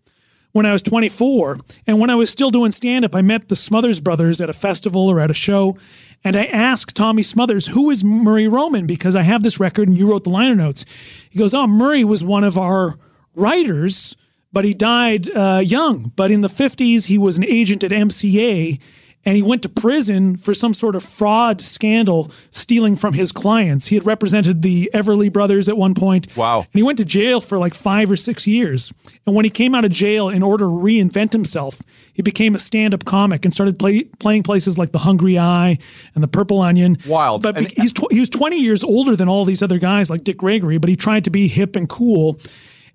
when 0.53 0.67
I 0.67 0.73
was 0.73 0.83
24. 0.83 1.59
And 1.87 1.99
when 1.99 2.11
I 2.11 2.15
was 2.15 2.31
still 2.31 2.51
doing 2.51 2.71
stand 2.71 3.05
up, 3.05 3.15
I 3.15 3.23
met 3.23 3.49
the 3.49 3.57
Smothers 3.57 4.01
Brothers 4.01 4.41
at 4.41 4.51
a 4.51 4.55
festival 4.55 5.09
or 5.09 5.21
at 5.21 5.31
a 5.31 5.35
show, 5.35 5.77
and 6.25 6.37
I 6.37 6.45
asked 6.45 6.95
Tommy 6.95 7.23
Smothers, 7.23 7.69
"Who 7.69 7.91
is 7.91 8.05
Murray 8.05 8.47
Roman?" 8.47 8.87
Because 8.87 9.17
I 9.17 9.23
have 9.23 9.43
this 9.43 9.59
record, 9.59 9.89
and 9.89 9.99
you 9.99 10.09
wrote 10.09 10.25
the 10.25 10.31
liner 10.31 10.55
notes. 10.55 10.85
He 11.29 11.39
goes, 11.39 11.55
"Oh, 11.55 11.67
Murray 11.67 12.05
was 12.05 12.23
one 12.23 12.45
of 12.45 12.57
our 12.57 12.97
writers." 13.35 14.17
But 14.55 14.67
he 14.67 14.75
died 14.75 15.35
uh, 15.35 15.63
young. 15.65 16.13
But 16.15 16.31
in 16.31 16.43
the 16.43 16.49
50s, 16.49 17.07
he 17.07 17.17
was 17.17 17.39
an 17.39 17.45
agent 17.45 17.83
at 17.83 17.91
MCA 17.91 18.79
and 19.25 19.37
he 19.37 19.43
went 19.43 19.63
to 19.63 19.69
prison 19.69 20.37
for 20.37 20.53
some 20.53 20.75
sort 20.75 20.97
of 20.97 21.03
fraud 21.05 21.61
scandal 21.61 22.31
stealing 22.51 22.97
from 22.97 23.15
his 23.15 23.31
clients. 23.31 23.87
He 23.87 23.95
had 23.95 24.05
represented 24.05 24.63
the 24.63 24.91
Everly 24.93 25.33
brothers 25.33 25.69
at 25.69 25.77
one 25.77 25.95
point. 25.95 26.37
Wow. 26.37 26.61
And 26.61 26.69
he 26.75 26.83
went 26.83 26.99
to 26.99 27.05
jail 27.05 27.41
for 27.41 27.57
like 27.59 27.73
five 27.73 28.11
or 28.11 28.17
six 28.17 28.47
years. 28.47 28.93
And 29.25 29.37
when 29.37 29.45
he 29.45 29.51
came 29.51 29.75
out 29.75 29.85
of 29.85 29.93
jail, 29.93 30.29
in 30.29 30.43
order 30.43 30.65
to 30.65 30.71
reinvent 30.71 31.33
himself, 31.33 31.81
he 32.13 32.21
became 32.23 32.55
a 32.57 32.59
stand 32.59 32.95
up 32.95 33.05
comic 33.05 33.45
and 33.45 33.55
started 33.55 33.79
play, 33.79 34.05
playing 34.19 34.43
places 34.43 34.77
like 34.77 34.91
The 34.93 34.99
hungry 34.99 35.39
i 35.39 35.79
and 36.15 36.23
The 36.25 36.29
Purple 36.29 36.61
Onion. 36.61 36.99
Wild. 37.07 37.43
But 37.43 37.57
And- 37.57 37.71
he's, 37.71 37.93
tw- 37.93 38.11
he 38.11 38.19
was 38.21 38.29
20 38.29 38.57
years 38.59 38.83
older 38.83 39.15
than 39.15 39.29
all 39.29 39.45
these 39.45 39.63
other 39.63 39.79
guys 39.79 40.11
like 40.11 40.25
Dick 40.25 40.39
Gregory, 40.39 40.79
but 40.79 40.91
he 40.91 40.97
tried 40.97 41.25
to 41.25 41.31
be 41.31 41.47
hip 41.47 41.77
and 41.77 41.89
cool. 41.89 42.41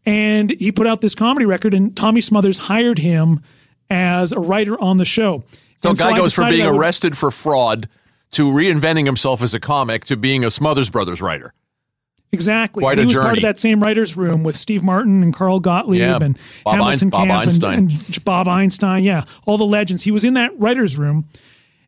And 0.06 0.52
he 0.60 0.72
put 0.72 0.88
out 0.88 1.02
this 1.02 1.16
comedy 1.16 1.46
record, 1.46 1.74
and 1.74 1.96
Tommy 1.96 2.22
Smothers 2.22 2.58
hired 2.58 3.00
him 3.00 3.42
as 3.90 4.32
a 4.32 4.40
writer 4.40 4.80
on 4.80 4.98
the 4.98 5.06
show. 5.06 5.44
So 5.78 5.92
a 5.92 5.94
guy 5.94 6.12
I 6.12 6.18
goes 6.18 6.34
from 6.34 6.50
being 6.50 6.66
would- 6.70 6.80
arrested 6.80 7.18
for 7.18 7.32
fraud 7.32 7.88
to 8.32 8.50
reinventing 8.52 9.06
himself 9.06 9.42
as 9.42 9.54
a 9.54 9.60
comic 9.60 10.06
to 10.06 10.18
being 10.18 10.44
a 10.44 10.52
Smothers 10.52 10.90
Brothers 10.90 11.22
writer. 11.22 11.54
Exactly. 12.34 12.82
Quite 12.82 13.00
And 13.00 13.10
he 13.10 13.16
a 13.16 13.18
was 13.18 13.26
part 13.26 13.38
of 13.38 13.44
that 13.44 13.58
same 13.60 13.82
writers' 13.82 14.18
room 14.18 14.44
with 14.44 14.58
Steve 14.58 14.84
Martin 14.84 15.24
and 15.24 15.34
Carl 15.34 15.62
Gottlieb 15.62 16.02
Yeah. 16.02 16.20
and 16.22 16.38
Bob 16.66 16.74
Hamilton 16.76 17.10
Bob 17.10 17.20
Camp 17.28 17.32
and- 17.32 17.42
Einstein. 17.50 17.74
And, 17.80 18.24
Bob 18.26 18.48
Einstein. 18.50 19.04
Yeah, 19.04 19.24
all 19.46 19.58
the 19.58 19.66
legends. 19.66 20.04
He 20.04 20.12
was 20.12 20.26
in 20.26 20.34
that 20.34 20.52
writers' 20.60 20.98
room. 20.98 21.26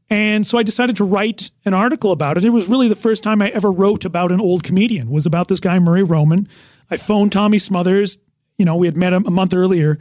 And 0.10 0.48
so 0.48 0.58
I 0.58 0.64
decided 0.64 0.96
to 0.96 1.04
write 1.04 1.52
an 1.66 1.74
article 1.74 2.12
about 2.12 2.38
it. 2.38 2.46
It 2.46 2.50
was 2.52 2.68
really 2.70 2.88
the 2.88 2.96
first 2.96 3.22
time 3.24 3.42
I 3.42 3.50
ever 3.50 3.70
wrote 3.72 4.06
about 4.06 4.32
an 4.32 4.40
old 4.40 4.64
comedian. 4.64 5.10
Was 5.10 5.26
about 5.26 5.50
this 5.50 5.60
guy 5.60 5.78
Murray 5.78 6.04
Roman. 6.04 6.48
I 6.90 6.98
phoned 6.98 7.32
Tommy 7.32 7.60
Smothers. 7.60 8.18
You 8.58 8.66
know, 8.66 8.76
we 8.76 8.88
had 8.88 8.98
met 8.98 9.14
him 9.14 9.26
a 9.28 9.32
month 9.32 9.54
earlier 9.54 10.00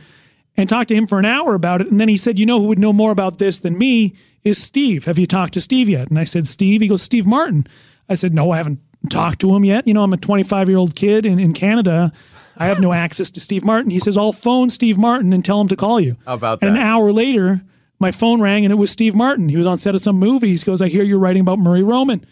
and 0.58 0.68
talked 0.68 0.88
to 0.88 0.94
him 0.94 1.06
for 1.06 1.18
an 1.18 1.24
hour 1.24 1.54
about 1.54 1.80
it. 1.80 1.90
And 1.90 1.98
then 1.98 2.08
he 2.10 2.18
said, 2.18 2.38
"You 2.38 2.44
know 2.44 2.60
who 2.60 2.66
would 2.66 2.78
know 2.78 2.92
more 2.92 3.10
about 3.12 3.38
this 3.38 3.58
than 3.60 3.78
me 3.78 4.12
is 4.44 4.58
Steve. 4.62 5.06
Have 5.06 5.18
you 5.18 5.26
talked 5.26 5.54
to 5.54 5.60
Steve 5.60 5.88
yet?" 5.88 6.08
And 6.10 6.18
I 6.18 6.24
said, 6.24 6.46
"Steve." 6.46 6.80
He 6.82 6.88
goes, 6.88 7.00
"Steve 7.02 7.24
Martin." 7.26 7.66
I 8.08 8.14
said, 8.14 8.34
"No, 8.34 8.50
I 8.50 8.58
haven't 8.58 8.80
talked 9.08 9.40
to 9.40 9.54
him 9.54 9.64
yet. 9.64 9.86
You 9.86 9.94
know, 9.94 10.02
I'm 10.02 10.12
a 10.12 10.16
25 10.18 10.68
year 10.68 10.76
old 10.76 10.94
kid 10.94 11.24
in, 11.24 11.38
in 11.38 11.52
Canada. 11.52 12.12
I 12.60 12.66
have 12.66 12.80
no 12.80 12.92
access 12.92 13.30
to 13.30 13.40
Steve 13.40 13.64
Martin." 13.64 13.90
He 13.90 14.00
says, 14.00 14.18
"I'll 14.18 14.32
phone 14.32 14.68
Steve 14.68 14.98
Martin 14.98 15.32
and 15.32 15.44
tell 15.44 15.60
him 15.60 15.68
to 15.68 15.76
call 15.76 16.00
you." 16.00 16.16
How 16.26 16.34
about 16.34 16.58
And 16.60 16.74
that? 16.76 16.80
an 16.80 16.86
hour 16.86 17.12
later, 17.12 17.62
my 18.00 18.10
phone 18.10 18.40
rang 18.40 18.64
and 18.64 18.72
it 18.72 18.76
was 18.76 18.90
Steve 18.90 19.14
Martin. 19.14 19.48
He 19.48 19.56
was 19.56 19.66
on 19.66 19.78
set 19.78 19.94
of 19.94 20.00
some 20.00 20.16
movies. 20.18 20.62
He 20.62 20.66
goes, 20.66 20.82
"I 20.82 20.88
hear 20.88 21.04
you're 21.04 21.18
writing 21.20 21.40
about 21.42 21.58
Murray 21.60 21.82
Roman." 21.84 22.24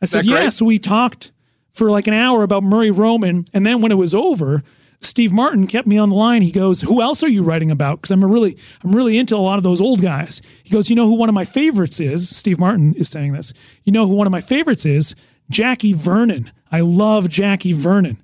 I 0.00 0.06
said, 0.06 0.24
Yes. 0.24 0.42
"Yeah." 0.42 0.48
So 0.50 0.64
we 0.64 0.78
talked 0.78 1.32
for 1.72 1.90
like 1.90 2.06
an 2.06 2.14
hour 2.14 2.42
about 2.42 2.62
Murray 2.62 2.90
Roman, 2.90 3.44
and 3.52 3.66
then 3.66 3.80
when 3.82 3.92
it 3.92 3.96
was 3.98 4.14
over, 4.14 4.62
Steve 5.04 5.32
Martin 5.32 5.66
kept 5.66 5.86
me 5.86 5.98
on 5.98 6.08
the 6.08 6.16
line. 6.16 6.42
He 6.42 6.50
goes, 6.50 6.80
"Who 6.82 7.02
else 7.02 7.22
are 7.22 7.28
you 7.28 7.42
writing 7.42 7.70
about?" 7.70 8.00
Because 8.00 8.10
I'm 8.10 8.22
a 8.22 8.26
really, 8.26 8.56
I'm 8.82 8.92
really 8.92 9.18
into 9.18 9.36
a 9.36 9.38
lot 9.38 9.58
of 9.58 9.64
those 9.64 9.80
old 9.80 10.00
guys. 10.00 10.40
He 10.62 10.70
goes, 10.70 10.90
"You 10.90 10.96
know 10.96 11.06
who 11.06 11.14
one 11.14 11.28
of 11.28 11.34
my 11.34 11.44
favorites 11.44 12.00
is?" 12.00 12.28
Steve 12.28 12.58
Martin 12.58 12.94
is 12.94 13.08
saying 13.08 13.32
this. 13.32 13.52
You 13.84 13.92
know 13.92 14.06
who 14.06 14.14
one 14.14 14.26
of 14.26 14.32
my 14.32 14.40
favorites 14.40 14.86
is? 14.86 15.14
Jackie 15.50 15.92
Vernon. 15.92 16.50
I 16.72 16.80
love 16.80 17.28
Jackie 17.28 17.72
Vernon. 17.72 18.18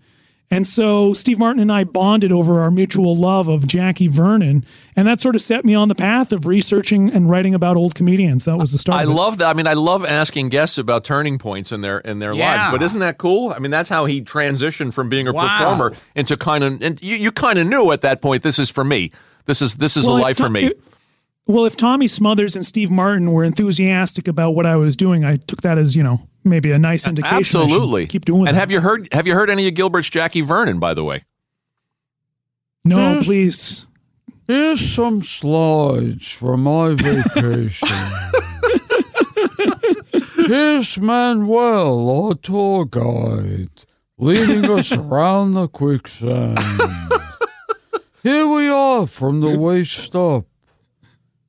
And 0.53 0.67
so 0.67 1.13
Steve 1.13 1.39
Martin 1.39 1.61
and 1.63 1.71
I 1.71 1.85
bonded 1.85 2.33
over 2.33 2.59
our 2.61 2.73
mutual 2.73 3.15
love 3.15 3.47
of 3.49 3.69
Jackie 3.69 4.09
Vernon, 4.09 4.65
and 4.97 5.07
that 5.07 5.21
sort 5.21 5.37
of 5.37 5.43
set 5.43 5.65
me 5.65 5.77
on 5.77 5.87
the 5.87 5.95
path 5.95 6.33
of 6.33 6.45
researching 6.45 7.09
and 7.09 7.31
writing 7.31 7.55
about 7.55 7.77
old 7.77 7.95
comedians. 7.95 8.47
That 8.47 8.57
was 8.57 8.73
the 8.73 8.79
start. 8.79 8.99
I 8.99 9.05
of 9.05 9.11
it. 9.11 9.13
love 9.13 9.39
that. 9.39 9.47
I 9.49 9.53
mean, 9.53 9.69
I 9.69 9.75
love 9.75 10.05
asking 10.05 10.49
guests 10.49 10.77
about 10.77 11.05
turning 11.05 11.39
points 11.39 11.71
in 11.71 11.83
their 11.83 11.99
in 12.01 12.19
their 12.19 12.33
Yeah. 12.35 12.57
lives. 12.57 12.73
But 12.73 12.83
isn't 12.83 12.99
that 12.99 13.17
cool? 13.19 13.51
I 13.55 13.61
mean, 13.61 13.71
that's 13.71 13.89
how 13.89 14.07
he 14.07 14.23
transitioned 14.23 14.93
from 14.93 15.09
being 15.09 15.29
a 15.29 15.33
Wow. 15.33 15.57
performer 15.59 15.97
into 16.17 16.37
kind 16.37 16.65
of 16.65 16.83
and 16.83 17.01
you, 17.01 17.15
you 17.15 17.31
kind 17.31 17.59
of 17.61 17.69
knew 17.69 17.93
at 17.93 18.01
that 18.01 18.21
point 18.21 18.43
this 18.43 18.59
is 18.59 18.71
for 18.71 18.83
me. 18.83 19.13
This 19.47 19.63
is 19.63 19.77
this 19.77 19.97
is 19.97 20.05
Well, 20.05 20.17
a 20.17 20.21
life 20.21 20.37
To- 20.39 20.43
for 20.45 20.51
me. 20.51 20.65
if- 20.67 20.73
well, 21.47 21.65
if 21.65 21.77
Tommy 21.77 22.09
Smothers 22.09 22.57
and 22.57 22.67
Steve 22.67 22.91
Martin 22.91 23.31
were 23.31 23.45
enthusiastic 23.45 24.27
about 24.27 24.57
what 24.57 24.67
I 24.67 24.75
was 24.75 24.97
doing, 24.97 25.25
I 25.25 25.37
took 25.37 25.63
that 25.63 25.79
as 25.79 25.95
you 25.95 26.03
know 26.03 26.23
maybe 26.45 26.72
a 26.72 26.78
nice 26.78 27.07
indication. 27.07 27.36
Absolutely. 27.38 28.07
keep 28.07 28.24
doing 28.24 28.47
And 28.49 28.57
that. 28.57 28.61
have 28.61 28.70
you 28.70 28.80
heard 28.80 29.09
have 29.12 29.26
you 29.26 29.34
heard 29.34 29.51
any 29.51 29.66
of 29.68 29.74
Gilbert's 29.74 30.09
Jackie 30.11 30.41
Vernon? 30.41 30.78
By 30.78 30.95
the 30.95 31.05
way, 31.05 31.24
no, 32.84 33.14
Yes. 33.14 33.24
please. 33.26 33.86
Here's 34.47 34.80
some 34.80 35.22
slides 35.22 36.30
from 36.32 36.64
my 36.64 36.95
vacation. 36.99 37.88
Here's 40.47 40.99
Manuel, 40.99 42.11
our 42.26 42.34
tour 42.34 42.84
guide, 42.84 43.84
leading 44.18 44.68
us 44.70 44.91
around 44.97 45.55
the 45.55 45.68
quicksand. 45.68 46.59
Here 48.22 48.49
we 48.49 48.68
are 48.68 49.07
from 49.07 49.41
the 49.41 49.57
waist 49.59 50.14
up. 50.16 50.47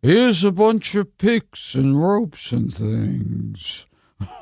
Here's 0.02 0.44
a 0.44 0.52
bunch 0.52 0.94
of 0.96 1.18
picks 1.18 1.74
and 1.76 2.02
ropes 2.02 2.52
and 2.52 2.74
things. 2.74 3.88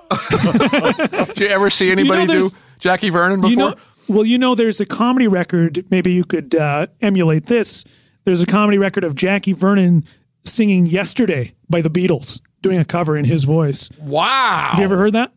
did 1.28 1.40
you 1.40 1.48
ever 1.48 1.70
see 1.70 1.92
anybody 1.92 2.26
do 2.26 2.50
Jackie 2.80 3.10
Vernon 3.10 3.42
before? 3.42 3.52
You 3.52 3.58
know, 3.58 3.76
well, 4.08 4.26
you 4.26 4.38
know, 4.38 4.56
there's 4.56 4.80
a 4.80 4.86
comedy 4.86 5.28
record. 5.28 5.86
Maybe 5.92 6.12
you 6.12 6.24
could 6.24 6.56
uh, 6.56 6.88
emulate 7.02 7.46
this. 7.46 7.84
There's 8.24 8.42
a 8.42 8.48
comedy 8.48 8.78
record 8.78 9.04
of 9.04 9.16
Jackie 9.16 9.54
Vernon 9.54 10.04
singing 10.44 10.88
"Yesterday" 10.88 11.54
by 11.70 11.82
the 11.82 11.90
Beatles, 11.90 12.42
doing 12.62 12.80
a 12.80 12.86
cover 12.86 13.18
in 13.18 13.26
his 13.26 13.44
voice. 13.44 13.90
Wow. 14.00 14.70
Have 14.72 14.80
you 14.80 14.86
ever 14.86 14.98
heard 14.98 15.14
that? 15.14 15.32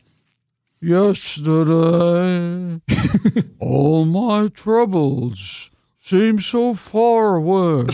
Yesterday, 0.81 2.81
all 3.59 4.05
my 4.05 4.49
troubles 4.49 5.69
seem 5.99 6.39
so 6.39 6.73
far 6.73 7.37
away. 7.37 7.85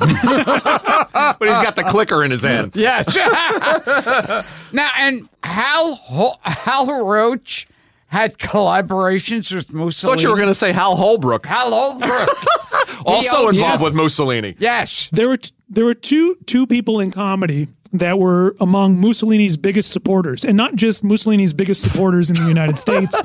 but 1.38 1.38
he's 1.40 1.58
got 1.58 1.76
the 1.76 1.84
clicker 1.84 2.22
in 2.24 2.30
his 2.30 2.42
hand. 2.42 2.72
Yes. 2.80 3.14
now, 4.72 4.90
and 4.96 5.28
Hal 5.42 5.94
Ho- 5.94 6.36
Hal 6.42 7.04
Roach 7.04 7.66
had 8.06 8.38
collaborations 8.38 9.54
with 9.54 9.70
I 9.70 9.74
Mussolini. 9.74 10.16
thought 10.16 10.22
you 10.22 10.30
were 10.30 10.36
going 10.36 10.48
to 10.48 10.54
say 10.54 10.72
Hal 10.72 10.96
Holbrook, 10.96 11.46
Hal 11.46 11.70
Holbrook. 11.72 13.06
also 13.06 13.48
involved 13.48 13.56
yes. 13.56 13.82
with 13.82 13.94
Mussolini. 13.94 14.56
Yes. 14.58 15.08
There 15.12 15.28
were 15.28 15.36
t- 15.36 15.52
there 15.68 15.84
were 15.84 15.94
two 15.94 16.36
two 16.46 16.66
people 16.66 17.00
in 17.00 17.10
comedy 17.10 17.68
that 17.92 18.18
were 18.18 18.56
among 18.60 19.00
Mussolini's 19.00 19.56
biggest 19.56 19.90
supporters, 19.90 20.44
and 20.44 20.56
not 20.56 20.76
just 20.76 21.02
Mussolini's 21.02 21.52
biggest 21.52 21.82
supporters 21.82 22.30
in 22.30 22.36
the 22.36 22.48
United 22.48 22.78
States 22.86 23.20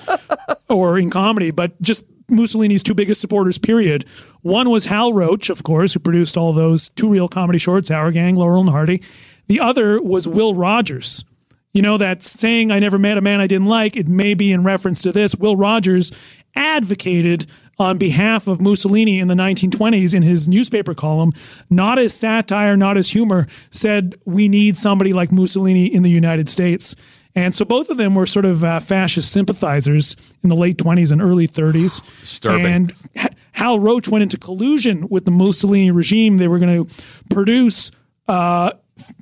or 0.69 0.97
in 0.97 1.09
comedy, 1.09 1.51
but 1.51 1.79
just 1.81 2.05
Mussolini's 2.29 2.81
two 2.83 2.95
biggest 2.95 3.21
supporters. 3.21 3.57
Period. 3.57 4.05
One 4.41 4.69
was 4.69 4.85
Hal 4.85 5.13
Roach, 5.13 5.49
of 5.49 5.63
course, 5.63 5.93
who 5.93 5.99
produced 5.99 6.37
all 6.37 6.53
those 6.53 6.89
two 6.89 7.09
real 7.09 7.27
comedy 7.27 7.59
shorts, 7.59 7.91
Our 7.91 8.11
Gang, 8.11 8.35
Laurel 8.35 8.61
and 8.61 8.69
Hardy. 8.69 9.01
The 9.47 9.59
other 9.59 10.01
was 10.01 10.27
Will 10.27 10.55
Rogers. 10.55 11.23
You 11.71 11.81
know 11.81 11.97
that 11.97 12.23
saying, 12.23 12.71
"I 12.71 12.79
never 12.79 12.97
met 12.97 13.17
a 13.17 13.21
man 13.21 13.41
I 13.41 13.47
didn't 13.47 13.67
like." 13.67 13.97
It 13.97 14.07
may 14.07 14.33
be 14.33 14.51
in 14.51 14.63
reference 14.63 15.01
to 15.03 15.11
this. 15.11 15.35
Will 15.35 15.55
Rogers 15.57 16.11
advocated 16.55 17.45
on 17.77 17.97
behalf 17.97 18.47
of 18.47 18.61
Mussolini 18.61 19.19
in 19.19 19.27
the 19.27 19.33
1920s 19.33 20.13
in 20.13 20.23
his 20.23 20.47
newspaper 20.47 20.93
column, 20.93 21.31
not 21.69 21.99
as 21.99 22.13
satire, 22.13 22.77
not 22.77 22.97
as 22.97 23.09
humor, 23.09 23.47
said, 23.71 24.15
We 24.25 24.47
need 24.47 24.77
somebody 24.77 25.13
like 25.13 25.31
Mussolini 25.31 25.93
in 25.93 26.03
the 26.03 26.09
United 26.09 26.47
States. 26.49 26.95
And 27.35 27.53
so 27.53 27.65
both 27.65 27.89
of 27.89 27.97
them 27.97 28.15
were 28.15 28.25
sort 28.25 28.45
of 28.45 28.63
uh, 28.63 28.79
fascist 28.79 29.31
sympathizers 29.31 30.15
in 30.41 30.47
the 30.49 30.55
late 30.55 30.77
20s 30.77 31.11
and 31.11 31.21
early 31.21 31.47
30s. 31.47 32.01
Disturbing. 32.21 32.65
And 32.65 32.93
Hal 33.51 33.79
Roach 33.79 34.07
went 34.07 34.23
into 34.23 34.37
collusion 34.37 35.09
with 35.09 35.25
the 35.25 35.31
Mussolini 35.31 35.91
regime. 35.91 36.37
They 36.37 36.47
were 36.47 36.59
going 36.59 36.85
to 36.85 37.03
produce 37.29 37.91
uh, 38.29 38.71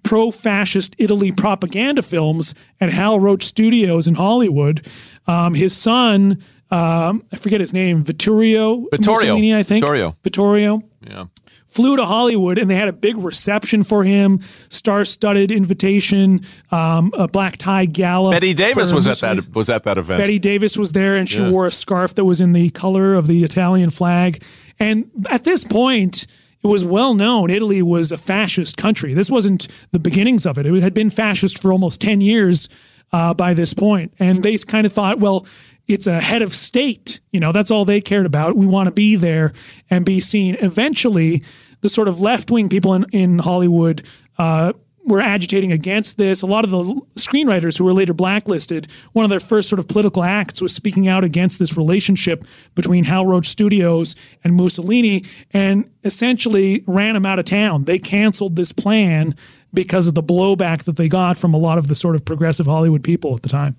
pro 0.03 0.29
fascist 0.31 0.95
Italy 0.99 1.31
propaganda 1.31 2.03
films 2.03 2.53
at 2.79 2.91
Hal 2.91 3.19
Roach 3.19 3.43
Studios 3.43 4.07
in 4.07 4.15
Hollywood. 4.15 4.85
Um, 5.25 5.55
his 5.55 5.75
son, 5.75 6.43
um, 6.73 7.23
I 7.31 7.35
forget 7.37 7.59
his 7.59 7.73
name, 7.73 8.03
Vittorio, 8.03 8.85
Vittorio. 8.91 9.19
Mussolini, 9.33 9.55
I 9.55 9.63
think. 9.63 9.81
Vittorio. 9.83 10.15
Vittorio 10.23 10.83
Yeah. 11.07 11.25
flew 11.67 11.95
to 11.97 12.05
Hollywood 12.05 12.57
and 12.57 12.69
they 12.69 12.75
had 12.75 12.87
a 12.87 12.93
big 12.93 13.17
reception 13.17 13.83
for 13.83 14.03
him, 14.03 14.39
star-studded 14.69 15.51
invitation, 15.51 16.41
um, 16.71 17.11
a 17.17 17.27
black 17.27 17.57
tie 17.57 17.85
gala. 17.85 18.31
Bette 18.31 18.53
Davis 18.53 18.91
was 18.91 19.07
at 19.07 19.17
that 19.19 19.53
was 19.55 19.69
at 19.69 19.83
that 19.83 19.97
event. 19.97 20.19
Bette 20.19 20.39
Davis 20.39 20.77
was 20.77 20.91
there 20.93 21.15
and 21.15 21.27
she 21.29 21.39
Yeah. 21.39 21.49
wore 21.49 21.67
a 21.67 21.71
scarf 21.71 22.15
that 22.15 22.25
was 22.25 22.41
in 22.41 22.53
the 22.53 22.69
color 22.71 23.13
of 23.15 23.27
the 23.27 23.43
Italian 23.43 23.89
flag. 23.89 24.41
And 24.79 25.05
at 25.29 25.43
this 25.43 25.63
point, 25.63 26.25
it 26.63 26.67
was 26.67 26.85
well 26.85 27.13
known 27.13 27.49
Italy 27.49 27.81
was 27.81 28.11
a 28.11 28.17
fascist 28.17 28.77
country. 28.77 29.13
This 29.13 29.29
wasn't 29.29 29.67
the 29.91 29.99
beginnings 29.99 30.45
of 30.45 30.57
it. 30.57 30.65
It 30.65 30.81
had 30.83 30.93
been 30.93 31.09
fascist 31.09 31.61
for 31.61 31.71
almost 31.71 32.01
10 32.01 32.21
years 32.21 32.67
uh, 33.11 33.33
by 33.33 33.53
this 33.53 33.73
point. 33.75 34.11
And 34.17 34.41
they 34.41 34.57
kind 34.57 34.85
of 34.87 34.93
thought, 34.93 35.19
well, 35.19 35.45
it's 35.87 36.07
a 36.07 36.21
head 36.21 36.41
of 36.41 36.53
state. 36.53 37.19
You 37.31 37.39
know, 37.39 37.51
that's 37.51 37.71
all 37.71 37.85
they 37.85 38.01
cared 38.01 38.25
about. 38.25 38.55
We 38.55 38.65
want 38.65 38.87
to 38.87 38.91
be 38.91 39.15
there 39.15 39.53
and 39.89 40.05
be 40.05 40.19
seen. 40.19 40.55
Eventually, 40.61 41.43
the 41.81 41.89
sort 41.89 42.07
of 42.07 42.21
left 42.21 42.49
wing 42.49 42.69
people 42.69 42.93
in, 42.93 43.05
in 43.11 43.39
Hollywood 43.39 44.03
uh, 44.37 44.73
were 45.05 45.19
agitating 45.19 45.71
against 45.71 46.17
this. 46.17 46.41
A 46.41 46.47
lot 46.47 46.63
of 46.63 46.71
the 46.71 47.01
screenwriters 47.15 47.77
who 47.77 47.83
were 47.83 47.93
later 47.93 48.13
blacklisted, 48.13 48.89
one 49.11 49.25
of 49.25 49.29
their 49.29 49.39
first 49.39 49.67
sort 49.67 49.79
of 49.79 49.87
political 49.87 50.23
acts 50.23 50.61
was 50.61 50.73
speaking 50.73 51.07
out 51.07 51.23
against 51.23 51.59
this 51.59 51.75
relationship 51.75 52.45
between 52.75 53.03
Hal 53.03 53.25
Roach 53.25 53.47
Studios 53.47 54.15
and 54.43 54.55
Mussolini 54.55 55.25
and 55.51 55.89
essentially 56.03 56.83
ran 56.87 57.15
him 57.15 57.25
out 57.25 57.39
of 57.39 57.45
town. 57.45 57.83
They 57.83 57.99
canceled 57.99 58.55
this 58.55 58.71
plan 58.71 59.35
because 59.73 60.07
of 60.07 60.13
the 60.13 60.23
blowback 60.23 60.83
that 60.83 60.95
they 60.95 61.09
got 61.09 61.37
from 61.37 61.53
a 61.53 61.57
lot 61.57 61.77
of 61.77 61.87
the 61.87 61.95
sort 61.95 62.15
of 62.15 62.23
progressive 62.23 62.67
Hollywood 62.67 63.03
people 63.03 63.35
at 63.35 63.41
the 63.41 63.49
time. 63.49 63.75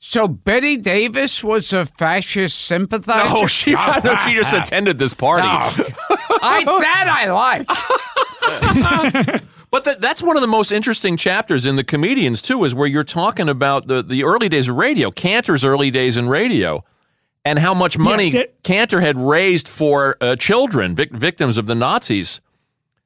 So 0.00 0.28
Bette 0.28 0.76
Davis 0.76 1.42
was 1.42 1.72
a 1.72 1.84
fascist 1.84 2.58
sympathizer. 2.60 3.20
Oh, 3.36 3.46
she, 3.46 3.74
I 3.74 4.00
know 4.04 4.16
she 4.18 4.34
just 4.34 4.54
attended 4.54 4.98
this 4.98 5.12
party. 5.12 5.48
I 5.48 6.62
that 6.64 7.08
I 7.10 7.30
like. 7.32 7.66
But 9.70 9.84
that 9.84 10.00
that's 10.00 10.22
one 10.22 10.34
of 10.36 10.40
the 10.40 10.46
most 10.46 10.72
interesting 10.72 11.18
chapters 11.18 11.66
in 11.66 11.76
the 11.76 11.84
comedians 11.84 12.40
too, 12.40 12.64
is 12.64 12.74
where 12.74 12.86
you're 12.86 13.04
talking 13.04 13.50
about 13.50 13.86
the 13.86 14.02
the 14.02 14.24
early 14.24 14.48
days 14.48 14.66
of 14.68 14.76
radio, 14.76 15.10
Cantor's 15.10 15.62
early 15.62 15.90
days 15.90 16.16
in 16.16 16.26
radio, 16.30 16.82
and 17.44 17.58
how 17.58 17.74
much 17.74 17.98
money 17.98 18.24
Yes, 18.28 18.34
it- 18.34 18.62
Cantor 18.62 19.00
had 19.02 19.18
raised 19.18 19.68
for 19.68 20.16
uh, 20.22 20.36
children, 20.36 20.94
vic- 20.94 21.12
victims 21.12 21.58
of 21.58 21.66
the 21.66 21.74
Nazis. 21.74 22.40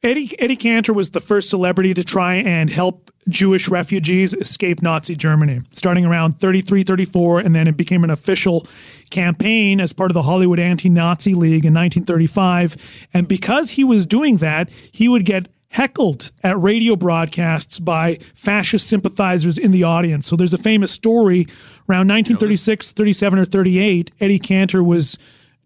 Eddie 0.03 0.37
Eddie 0.41 0.57
Cantor 0.57 0.93
was 0.93 1.11
the 1.11 1.21
first 1.21 1.49
celebrity 1.49 1.95
to 1.95 2.03
try 2.03 2.35
and 2.35 2.71
help 2.71 3.13
Jewish 3.29 3.69
refugees 3.69 4.35
escape 4.35 4.83
Nazi 4.83 5.15
Germany, 5.15 5.61
starting 5.71 6.05
around 6.05 6.33
33, 6.33 6.83
34, 6.83 7.39
and 7.39 7.55
then 7.55 7.69
it 7.69 7.77
became 7.77 8.03
an 8.03 8.11
official 8.11 8.67
campaign 9.11 9.81
as 9.81 9.93
part 9.93 10.11
of 10.11 10.15
the 10.15 10.23
Hollywood 10.23 10.59
Anti-Nazi 10.59 11.35
League 11.35 11.65
in 11.65 11.73
1935. 11.73 12.77
And 13.15 13.29
because 13.29 13.71
he 13.71 13.85
was 13.85 14.05
doing 14.05 14.39
that, 14.39 14.71
he 14.91 15.09
would 15.09 15.25
get 15.25 15.47
heckled 15.69 16.33
at 16.43 16.59
radio 16.61 16.97
broadcasts 16.97 17.79
by 17.79 18.17
fascist 18.35 18.89
sympathizers 18.89 19.57
in 19.57 19.71
the 19.71 19.85
audience. 19.85 20.27
So 20.27 20.35
there's 20.35 20.53
a 20.53 20.59
famous 20.59 20.91
story 20.91 21.47
around 21.89 22.09
1936, 22.09 22.93
37, 22.93 23.39
or 23.39 23.45
38. 23.45 24.11
Eddie 24.21 24.39
Cantor 24.41 24.83
was 24.83 25.17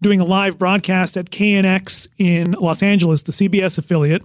doing 0.01 0.19
a 0.19 0.25
live 0.25 0.57
broadcast 0.57 1.17
at 1.17 1.29
KNX 1.29 2.07
in 2.17 2.51
Los 2.53 2.83
Angeles, 2.83 3.23
the 3.23 3.31
CBS 3.31 3.77
affiliate. 3.77 4.23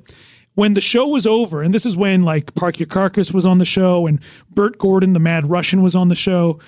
When 0.54 0.74
the 0.74 0.82
show 0.82 1.06
was 1.06 1.26
over, 1.26 1.62
and 1.62 1.72
this 1.72 1.86
is 1.86 1.96
when 1.96 2.24
like 2.24 2.54
Parkyakarkus 2.54 3.32
was 3.32 3.46
on 3.46 3.58
the 3.58 3.64
show 3.64 4.06
and 4.06 4.20
Bert 4.50 4.78
Gordon, 4.78 5.14
the 5.14 5.20
Mad 5.20 5.48
Russian, 5.48 5.82
was 5.82 5.94
on 5.94 6.08
the 6.08 6.14
show. 6.14 6.60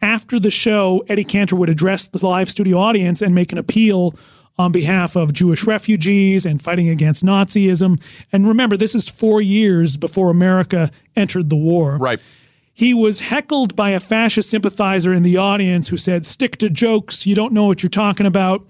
After 0.00 0.38
the 0.38 0.50
show, 0.50 1.04
Eddie 1.08 1.24
Cantor 1.24 1.56
would 1.56 1.68
address 1.68 2.06
the 2.06 2.24
live 2.24 2.48
studio 2.48 2.78
audience 2.78 3.20
and 3.20 3.34
make 3.34 3.50
an 3.50 3.58
appeal 3.58 4.14
on 4.58 4.70
behalf 4.70 5.16
of 5.16 5.32
Jewish 5.32 5.64
refugees 5.64 6.44
and 6.44 6.62
fighting 6.62 6.88
against 6.88 7.24
Nazism. 7.24 8.00
And 8.32 8.46
remember, 8.46 8.76
this 8.76 8.94
is 8.94 9.08
four 9.08 9.40
years 9.40 9.96
before 9.96 10.30
America 10.30 10.90
entered 11.16 11.50
the 11.50 11.56
war. 11.56 11.96
Right. 11.96 12.20
He 12.74 12.94
was 12.94 13.20
heckled 13.20 13.76
by 13.76 13.90
a 13.90 14.00
fascist 14.00 14.48
sympathizer 14.48 15.12
in 15.12 15.22
the 15.22 15.36
audience 15.36 15.88
who 15.88 15.96
said, 15.96 16.24
Stick 16.24 16.56
to 16.58 16.70
jokes. 16.70 17.26
You 17.26 17.34
don't 17.34 17.52
know 17.52 17.64
what 17.64 17.82
you're 17.82 17.90
talking 17.90 18.26
about. 18.26 18.66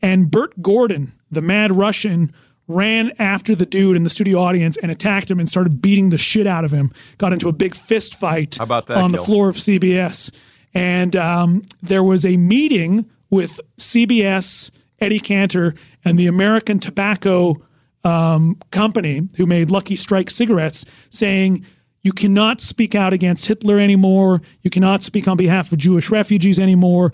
And 0.00 0.30
Bert 0.30 0.62
Gordon, 0.62 1.12
the 1.30 1.42
mad 1.42 1.72
Russian, 1.72 2.32
ran 2.66 3.12
after 3.18 3.54
the 3.54 3.66
dude 3.66 3.96
in 3.96 4.04
the 4.04 4.10
studio 4.10 4.38
audience 4.38 4.76
and 4.78 4.90
attacked 4.90 5.30
him 5.30 5.38
and 5.38 5.48
started 5.48 5.82
beating 5.82 6.08
the 6.08 6.18
shit 6.18 6.46
out 6.46 6.64
of 6.64 6.72
him. 6.72 6.90
Got 7.18 7.32
into 7.32 7.48
a 7.48 7.52
big 7.52 7.74
fist 7.74 8.14
fight 8.14 8.52
that, 8.52 8.90
on 8.90 9.12
the 9.12 9.18
Gil? 9.18 9.24
floor 9.24 9.48
of 9.48 9.56
CBS. 9.56 10.34
And 10.72 11.14
um, 11.14 11.62
there 11.82 12.02
was 12.02 12.24
a 12.24 12.36
meeting 12.36 13.08
with 13.30 13.60
CBS, 13.78 14.70
Eddie 14.98 15.20
Cantor, 15.20 15.74
and 16.04 16.18
the 16.18 16.26
American 16.26 16.78
Tobacco 16.78 17.56
um, 18.02 18.58
Company, 18.70 19.28
who 19.36 19.46
made 19.46 19.70
Lucky 19.70 19.96
Strike 19.96 20.30
cigarettes, 20.30 20.84
saying, 21.10 21.64
you 22.04 22.12
cannot 22.12 22.60
speak 22.60 22.94
out 22.94 23.12
against 23.12 23.46
Hitler 23.46 23.80
anymore. 23.80 24.42
You 24.60 24.70
cannot 24.70 25.02
speak 25.02 25.26
on 25.26 25.36
behalf 25.38 25.72
of 25.72 25.78
Jewish 25.78 26.10
refugees 26.10 26.60
anymore. 26.60 27.12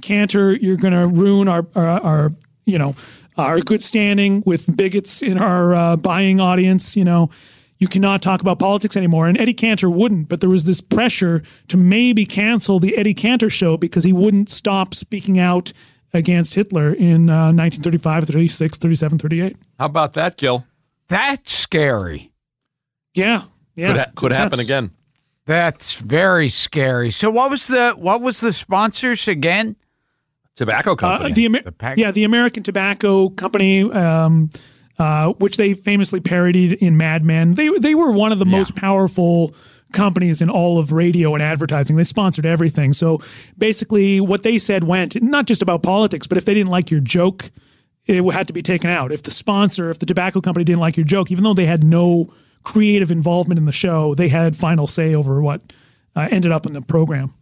Cantor, 0.00 0.52
you're 0.52 0.76
going 0.76 0.94
to 0.94 1.08
ruin 1.08 1.48
our, 1.48 1.66
our, 1.74 2.00
our, 2.00 2.30
you 2.64 2.78
know, 2.78 2.94
our 3.36 3.60
good 3.60 3.82
standing 3.82 4.44
with 4.46 4.74
bigots 4.76 5.22
in 5.22 5.38
our 5.38 5.74
uh, 5.74 5.96
buying 5.96 6.38
audience. 6.40 6.96
You 6.96 7.04
know, 7.04 7.30
you 7.78 7.88
cannot 7.88 8.22
talk 8.22 8.40
about 8.40 8.60
politics 8.60 8.96
anymore. 8.96 9.26
And 9.26 9.36
Eddie 9.36 9.54
Cantor 9.54 9.90
wouldn't, 9.90 10.28
but 10.28 10.40
there 10.40 10.50
was 10.50 10.64
this 10.64 10.80
pressure 10.80 11.42
to 11.66 11.76
maybe 11.76 12.24
cancel 12.24 12.78
the 12.78 12.96
Eddie 12.96 13.14
Cantor 13.14 13.50
show 13.50 13.76
because 13.76 14.04
he 14.04 14.12
wouldn't 14.12 14.50
stop 14.50 14.94
speaking 14.94 15.40
out 15.40 15.72
against 16.14 16.54
Hitler 16.54 16.92
in 16.92 17.28
uh, 17.28 17.50
1935, 17.52 18.24
36, 18.24 18.78
37, 18.78 19.18
38. 19.18 19.56
How 19.80 19.86
about 19.86 20.12
that, 20.12 20.36
Gil? 20.36 20.64
That's 21.08 21.52
scary. 21.52 22.30
Yeah. 23.14 23.42
Yeah. 23.78 23.86
Could, 23.92 23.96
ha- 23.96 24.10
could 24.16 24.32
happen 24.32 24.60
again. 24.60 24.90
That's 25.46 25.94
very 25.94 26.48
scary. 26.48 27.10
So 27.10 27.30
what 27.30 27.50
was 27.50 27.66
the 27.68 27.92
what 27.96 28.20
was 28.20 28.40
the 28.40 28.52
sponsors 28.52 29.26
again? 29.28 29.76
Tobacco 30.56 30.92
Uh, 30.92 30.96
company. 30.96 31.32
the 31.32 31.44
Amer- 31.46 31.62
The 31.62 31.72
pack- 31.72 31.96
yeah, 31.98 32.10
the 32.10 32.24
American 32.24 32.62
Tobacco 32.64 33.28
Company, 33.30 33.82
um, 33.90 34.50
uh, 34.98 35.28
which 35.34 35.56
they 35.56 35.74
famously 35.74 36.20
parodied 36.20 36.72
in 36.74 36.96
Mad 36.96 37.24
Men. 37.24 37.54
They 37.54 37.68
they 37.78 37.94
were 37.94 38.10
one 38.10 38.32
of 38.32 38.38
the 38.38 38.44
most 38.44 38.74
powerful 38.74 39.54
companies 39.92 40.42
in 40.42 40.50
all 40.50 40.78
of 40.78 40.92
radio 40.92 41.32
and 41.34 41.42
advertising. 41.42 41.96
They 41.96 42.04
sponsored 42.04 42.44
everything. 42.44 42.92
So 42.92 43.20
basically, 43.56 44.20
what 44.20 44.42
they 44.42 44.58
said 44.58 44.84
went. 44.84 45.22
Not 45.22 45.46
just 45.46 45.62
about 45.62 45.82
politics, 45.82 46.26
but 46.26 46.36
if 46.36 46.44
they 46.44 46.52
didn't 46.54 46.70
like 46.70 46.90
your 46.90 47.00
joke, 47.00 47.50
it 48.06 48.22
had 48.32 48.48
to 48.48 48.52
be 48.52 48.60
taken 48.60 48.90
out. 48.90 49.12
If 49.12 49.22
the 49.22 49.30
sponsor, 49.30 49.88
if 49.90 49.98
the 50.00 50.06
tobacco 50.06 50.40
company 50.40 50.64
didn't 50.64 50.80
like 50.80 50.96
your 50.96 51.06
joke, 51.06 51.30
even 51.30 51.44
though 51.44 51.54
they 51.54 51.66
had 51.66 51.84
no 51.84 52.32
creative 52.72 53.10
involvement 53.10 53.58
in 53.58 53.64
the 53.64 53.72
show, 53.72 54.14
they 54.14 54.28
had 54.28 54.54
final 54.54 54.86
say 54.86 55.14
over 55.14 55.40
what 55.40 55.60
uh, 56.14 56.28
ended 56.30 56.52
up 56.52 56.66
in 56.66 56.72
the 56.72 56.82
program. 56.82 57.32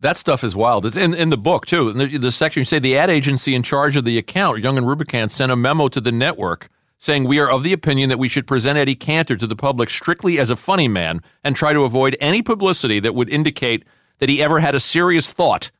That 0.00 0.16
stuff 0.16 0.44
is 0.44 0.54
wild. 0.54 0.86
It's 0.86 0.96
in, 0.96 1.12
in 1.12 1.30
the 1.30 1.36
book, 1.36 1.66
too. 1.66 1.88
In 1.88 1.98
the, 1.98 2.18
the 2.18 2.30
section, 2.30 2.60
you 2.60 2.64
say 2.64 2.78
the 2.78 2.96
ad 2.96 3.10
agency 3.10 3.54
in 3.54 3.64
charge 3.64 3.96
of 3.96 4.04
the 4.04 4.16
account, 4.16 4.60
Young 4.60 4.78
and 4.78 4.86
Rubicam, 4.86 5.28
sent 5.28 5.50
a 5.50 5.56
memo 5.56 5.88
to 5.88 6.00
the 6.00 6.12
network 6.12 6.68
saying, 6.98 7.24
We 7.26 7.40
are 7.40 7.50
of 7.50 7.64
the 7.64 7.72
opinion 7.72 8.08
that 8.10 8.18
we 8.18 8.28
should 8.28 8.46
present 8.46 8.78
Eddie 8.78 8.94
Cantor 8.94 9.36
to 9.36 9.46
the 9.48 9.56
public 9.56 9.90
strictly 9.90 10.38
as 10.38 10.50
a 10.50 10.56
funny 10.56 10.86
man 10.86 11.20
and 11.42 11.56
try 11.56 11.72
to 11.72 11.80
avoid 11.82 12.16
any 12.20 12.42
publicity 12.42 13.00
that 13.00 13.16
would 13.16 13.28
indicate 13.28 13.84
that 14.18 14.28
he 14.28 14.40
ever 14.40 14.60
had 14.60 14.76
a 14.76 14.80
serious 14.80 15.32
thought 15.32 15.72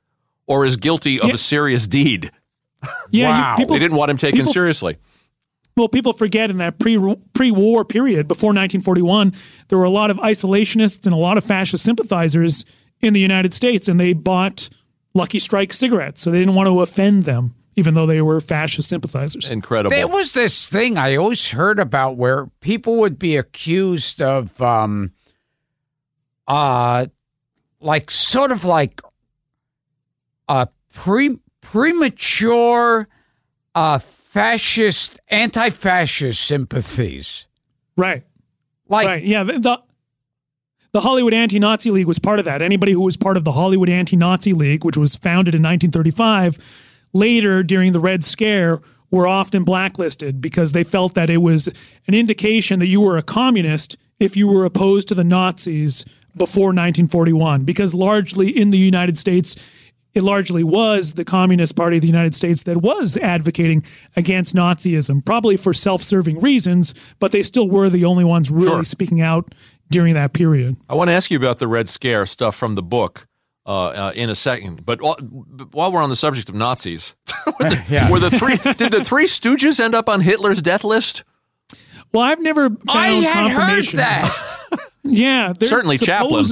or 0.49 0.67
is 0.67 0.77
guilty 0.77 1.21
of 1.21 1.29
Yeah. 1.29 1.35
a 1.35 1.39
serious 1.39 1.87
deed. 1.87 2.31
Yeah, 3.11 3.29
Wow. 3.29 3.51
you, 3.53 3.57
people 3.59 3.75
They 3.77 3.81
didn't 3.81 3.97
want 3.97 4.11
him 4.11 4.17
taken 4.17 4.41
people- 4.41 4.53
seriously. 4.53 4.97
Well, 5.79 5.89
people 5.89 6.13
forget 6.13 6.51
in 6.51 6.59
that 6.59 6.81
pre 6.81 6.99
pre 7.33 7.53
war 7.53 7.85
period 7.85 8.27
before 8.27 8.49
1941, 8.49 9.33
there 9.69 9.79
were 9.79 9.85
a 9.85 9.91
lot 9.91 10.11
of 10.11 10.17
isolationists 10.19 11.07
and 11.07 11.15
a 11.15 11.19
lot 11.19 11.39
of 11.39 11.45
fascist 11.45 11.85
sympathizers 11.85 12.65
in 13.01 13.13
the 13.13 13.21
United 13.21 13.55
States, 13.55 13.87
and 13.87 14.01
they 14.01 14.13
bought 14.13 14.69
Lucky 15.15 15.39
Strike 15.39 15.73
cigarettes, 15.73 16.21
so 16.21 16.33
they 16.33 16.41
didn't 16.41 16.57
want 16.57 16.67
to 16.67 16.81
offend 16.81 17.27
them, 17.27 17.55
even 17.77 17.95
though 17.95 18.07
they 18.07 18.21
were 18.21 18.41
fascist 18.41 18.89
sympathizers. 18.89 19.49
Incredible. 19.49 19.91
There 19.91 20.09
was 20.09 20.33
this 20.33 20.69
thing 20.69 20.99
I 20.99 21.15
always 21.15 21.53
heard 21.53 21.79
about 21.79 22.17
where 22.17 22.47
people 22.61 22.97
would 22.99 23.17
be 23.17 23.37
accused 23.37 24.21
of, 24.21 24.61
um, 24.61 25.13
uh, 26.49 27.07
like 27.81 28.11
sort 28.11 28.51
of 28.51 28.65
like 28.65 29.01
uh, 30.49 30.67
pre 30.93 31.39
premature, 31.61 33.07
uh, 33.77 34.01
fascist, 34.29 35.19
anti-fascist 35.29 36.41
sympathies. 36.41 37.47
Right, 37.97 38.23
Like 38.89 39.07
right, 39.07 39.25
yeah. 39.25 39.43
The, 39.43 39.59
the 39.59 39.83
the 40.93 41.01
Hollywood 41.01 41.35
Anti-Nazi 41.35 41.91
League 41.91 42.07
was 42.07 42.19
part 42.19 42.39
of 42.39 42.45
that. 42.47 42.63
Anybody 42.63 42.93
who 42.93 43.03
was 43.03 43.17
part 43.17 43.37
of 43.37 43.45
the 43.45 43.53
Hollywood 43.53 43.91
Anti-Nazi 43.91 44.53
League, 44.55 44.85
which 44.85 44.97
was 44.97 45.17
founded 45.17 45.55
in 45.55 45.63
1935, 45.63 46.59
later 47.13 47.63
during 47.63 47.93
the 47.93 48.01
Red 48.01 48.25
Scare 48.25 48.81
were 49.11 49.27
often 49.27 49.65
blacklisted 49.65 50.41
because 50.41 50.73
they 50.73 50.85
felt 50.85 51.15
that 51.15 51.29
it 51.31 51.39
was 51.39 51.69
an 52.07 52.15
indication 52.15 52.79
that 52.79 52.87
you 52.87 53.01
were 53.01 53.19
a 53.19 53.23
communist 53.23 53.97
if 54.19 54.37
you 54.37 54.49
were 54.49 54.65
opposed 54.65 55.09
to 55.09 55.15
the 55.15 55.25
Nazis 55.25 56.05
before 56.37 56.69
1941. 56.69 57.65
Because 57.65 57.93
largely 57.95 58.49
in 58.49 58.71
the 58.71 58.79
United 58.79 59.19
States, 59.19 59.57
it 60.19 60.23
largely 60.23 60.63
was 60.65 61.15
the 61.15 61.25
Communist 61.25 61.77
Party 61.77 61.97
of 61.97 62.01
the 62.03 62.07
United 62.09 62.35
States 62.35 62.65
that 62.65 62.79
was 62.79 63.17
advocating 63.17 63.85
against 64.17 64.55
Nazism, 64.55 65.25
probably 65.25 65.57
for 65.57 65.73
self 65.73 66.03
serving 66.03 66.41
reasons, 66.41 66.93
but 67.21 67.33
they 67.33 67.43
still 67.43 67.69
were 67.69 67.89
the 67.89 68.05
only 68.05 68.25
ones 68.25 68.51
really 68.51 68.67
Sure. 68.69 68.85
speaking 68.85 69.21
out 69.23 69.55
during 69.91 70.15
that 70.15 70.33
period. 70.35 70.77
I 70.91 70.95
want 70.95 71.09
to 71.09 71.15
ask 71.15 71.31
you 71.31 71.39
about 71.39 71.59
the 71.61 71.69
Red 71.69 71.89
Scare 71.89 72.27
stuff 72.27 72.55
from 72.57 72.75
the 72.75 72.83
book 72.83 73.27
uh, 73.65 73.87
uh, 73.89 74.13
in 74.15 74.29
a 74.29 74.35
second. 74.35 74.85
But 74.85 75.01
while, 75.01 75.15
while 75.73 75.93
we're 75.93 76.03
on 76.03 76.11
the 76.11 76.17
subject 76.17 76.49
of 76.49 76.55
Nazis, 76.55 77.15
were, 77.47 77.71
the, 77.71 77.85
Yeah. 77.89 78.11
were 78.11 78.19
the 78.19 78.31
three 78.31 78.57
did 78.75 78.93
the 78.93 79.05
Three 79.05 79.27
Stooges 79.27 79.79
end 79.81 79.95
up 79.95 80.09
on 80.09 80.21
Hitler's 80.21 80.61
death 80.61 80.85
list? 80.85 81.25
Well, 82.13 82.23
I've 82.25 82.41
never 82.41 82.69
found 82.71 82.81
I 82.89 83.09
had 83.09 83.51
heard 83.53 83.85
that. 83.97 84.55
Yeah, 85.05 85.55
there- 85.59 85.69
Certainly 85.69 85.99
Chaplin. 85.99 86.45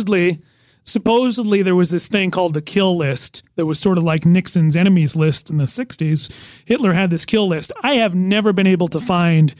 Supposedly, 0.87 1.63
there 1.63 1.75
was 1.75 1.91
this 1.91 2.07
thing 2.07 2.31
called 2.31 2.55
the 2.55 2.63
kill 2.63 2.97
list 2.97 3.43
that 3.57 3.67
was 3.67 3.79
sort 3.79 3.99
of 3.99 4.05
like 4.05 4.25
Nixon's 4.25 4.77
enemies 4.77 5.17
list 5.17 5.51
in 5.51 5.59
the 5.59 5.65
'60s. 5.65 6.33
Hitler 6.65 6.93
had 6.93 7.11
this 7.11 7.25
kill 7.25 7.49
list. 7.49 7.73
I 7.83 7.95
have 7.95 8.15
never 8.15 8.53
been 8.53 8.67
able 8.67 8.89
to 8.89 9.01
find 9.01 9.55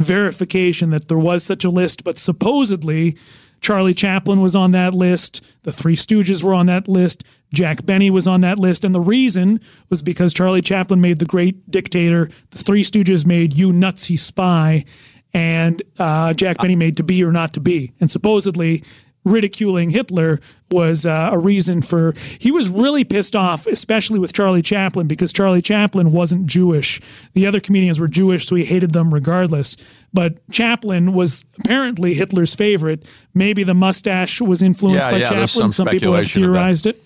verification 0.00 0.90
that 0.90 1.08
there 1.08 1.18
was 1.18 1.44
such 1.44 1.64
a 1.64 1.70
list, 1.70 2.02
but 2.02 2.18
supposedly 2.18 3.16
Charlie 3.60 3.94
Chaplin 3.94 4.40
was 4.40 4.56
on 4.56 4.70
that 4.70 4.94
list. 4.94 5.44
The 5.62 5.72
Three 5.72 5.96
Stooges 5.96 6.42
were 6.42 6.54
on 6.54 6.66
that 6.66 6.88
list. 6.88 7.24
Jack 7.52 7.84
Benny 7.84 8.10
was 8.10 8.26
on 8.26 8.40
that 8.40 8.58
list. 8.58 8.84
And 8.84 8.94
the 8.94 9.00
reason 9.00 9.60
was 9.88 10.02
because 10.02 10.32
Charlie 10.32 10.62
Chaplin 10.62 11.00
made 11.00 11.18
The 11.18 11.26
Great 11.26 11.70
Dictator. 11.70 12.30
The 12.50 12.58
Three 12.58 12.82
Stooges 12.82 13.26
made 13.26 13.52
You 13.52 13.72
Nazty 13.72 14.16
Spy. 14.16 14.84
And 15.32 15.82
uh, 15.98 16.32
Jack 16.34 16.58
Benny 16.58 16.76
made 16.76 16.96
To 16.96 17.02
Be 17.02 17.22
or 17.22 17.32
Not 17.32 17.52
to 17.54 17.60
Be. 17.60 17.92
And 18.00 18.10
supposedly 18.10 18.82
ridiculing 19.24 19.90
Hitler 19.90 20.40
was 20.70 21.04
uh, 21.04 21.30
a 21.32 21.38
reason 21.38 21.82
for. 21.82 22.14
He 22.38 22.50
was 22.50 22.68
really 22.68 23.04
pissed 23.04 23.34
off, 23.36 23.66
especially 23.66 24.18
with 24.18 24.32
Charlie 24.32 24.62
Chaplin, 24.62 25.06
because 25.06 25.32
Charlie 25.32 25.62
Chaplin 25.62 26.12
wasn't 26.12 26.46
Jewish. 26.46 27.00
The 27.34 27.46
other 27.46 27.60
comedians 27.60 27.98
were 28.00 28.08
Jewish, 28.08 28.46
so 28.46 28.54
he 28.56 28.64
hated 28.64 28.92
them 28.92 29.12
regardless. 29.12 29.76
But 30.12 30.38
Chaplin 30.50 31.12
was 31.12 31.44
apparently 31.58 32.14
Hitler's 32.14 32.54
favorite. 32.54 33.08
Maybe 33.34 33.62
the 33.62 33.74
mustache 33.74 34.40
was 34.40 34.62
influenced 34.62 35.04
Yeah, 35.04 35.10
by 35.10 35.16
yeah, 35.18 35.24
Chaplin. 35.28 35.48
some 35.48 35.72
some 35.72 35.86
people 35.88 36.12
have 36.14 36.26
speculation 36.26 36.44
of 36.44 36.52
that. 36.52 36.58
theorized 36.58 36.86
it. 36.86 37.04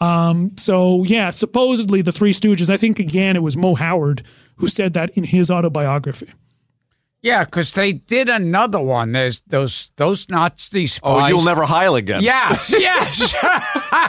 Um, 0.00 0.56
so 0.56 1.04
yeah, 1.04 1.30
supposedly 1.30 2.00
the 2.00 2.12
Three 2.12 2.32
Stooges. 2.32 2.70
I 2.70 2.76
think 2.78 2.98
again 2.98 3.36
it 3.36 3.42
was 3.42 3.56
Moe 3.56 3.74
Howard 3.74 4.22
who 4.56 4.66
said 4.66 4.92
that 4.94 5.10
in 5.10 5.24
his 5.24 5.50
autobiography. 5.50 6.28
Yeah, 7.22 7.44
because 7.44 7.74
they 7.74 7.92
did 7.92 8.30
another 8.30 8.80
one. 8.80 9.12
There's 9.12 9.42
those 9.46 9.92
those 9.96 10.26
Nazi 10.30 10.86
spies. 10.86 11.00
Oh, 11.02 11.26
you'll 11.26 11.44
never 11.44 11.64
heil 11.64 11.94
again. 11.96 12.22
Yes, 12.22 12.70
yes, 12.78 13.34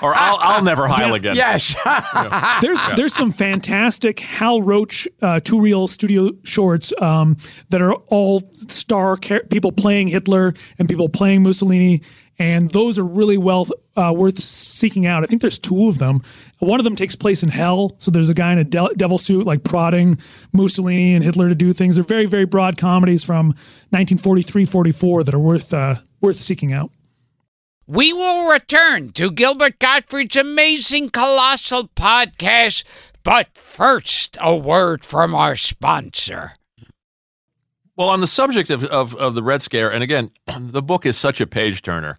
Or 0.02 0.16
I'll, 0.16 0.38
I'll 0.40 0.64
never 0.64 0.88
heil 0.88 1.14
again. 1.14 1.36
yes. 1.36 1.76
There's 2.62 2.80
there's 2.96 3.14
some 3.14 3.32
fantastic 3.34 4.20
Hal 4.22 4.62
Roach 4.62 5.08
uh, 5.22 5.42
two 5.42 5.60
reel 5.60 5.88
studio 5.90 6.32
shorts 6.44 6.94
um, 7.02 7.36
that 7.70 7.82
are 7.82 7.94
all 8.08 8.42
star 8.54 9.18
char- 9.18 9.44
people 9.50 9.72
playing 9.74 10.08
Hitler 10.08 10.54
and 10.80 10.88
people 10.88 11.10
playing 11.10 11.44
Mussolini, 11.44 12.02
and 12.42 12.72
those 12.72 12.98
are 12.98 13.06
really 13.06 13.38
well 13.38 13.68
uh, 13.96 14.12
worth 14.18 14.40
seeking 14.40 15.06
out. 15.06 15.24
I 15.24 15.28
think 15.28 15.44
there's 15.44 15.60
two 15.60 15.88
of 15.90 16.00
them. 16.00 16.24
One 16.58 16.80
of 16.80 16.84
them 16.84 16.96
takes 16.96 17.16
place 17.16 17.44
in 17.44 17.50
hell, 17.50 17.96
so 18.00 18.10
there's 18.10 18.32
a 18.32 18.34
guy 18.34 18.52
in 18.52 18.58
a 18.58 18.64
de- 18.64 18.96
devil 18.98 19.20
suit 19.20 19.46
like 19.46 19.64
prodding 19.64 20.18
Mussolini 20.52 21.14
and 21.14 21.24
Hitler 21.24 21.50
to 21.50 21.56
do 21.56 21.72
things. 21.72 21.98
They're 21.98 22.04
very 22.04 22.26
very 22.26 22.46
broad 22.46 22.78
comedies 22.78 23.24
from 23.24 23.54
1943-44 23.94 25.26
that 25.26 25.36
are 25.36 25.40
worth 25.40 25.72
uh, 25.72 25.96
worth 26.20 26.40
seeking 26.40 26.74
out. 26.74 26.90
We 27.86 28.12
will 28.12 28.50
return 28.50 29.12
to 29.12 29.30
Gilbert 29.30 29.78
Gottfried's 29.78 30.36
amazing 30.36 31.12
colossal 31.12 31.90
podcast, 31.90 32.84
but 33.24 33.56
first, 33.56 34.36
a 34.42 34.56
word 34.56 35.06
from 35.06 35.36
our 35.36 35.56
sponsor. 35.56 36.54
Well, 37.96 38.10
on 38.10 38.22
the 38.22 38.28
subject 38.28 38.72
of, 38.72 38.84
of, 38.86 39.14
of 39.16 39.36
the 39.36 39.44
Red 39.44 39.62
Scare, 39.62 39.92
and 39.92 40.02
again, 40.02 40.32
the 40.60 40.82
book 40.82 41.06
is 41.06 41.18
such 41.18 41.40
a 41.40 41.46
page 41.46 41.84
turner. 41.84 42.18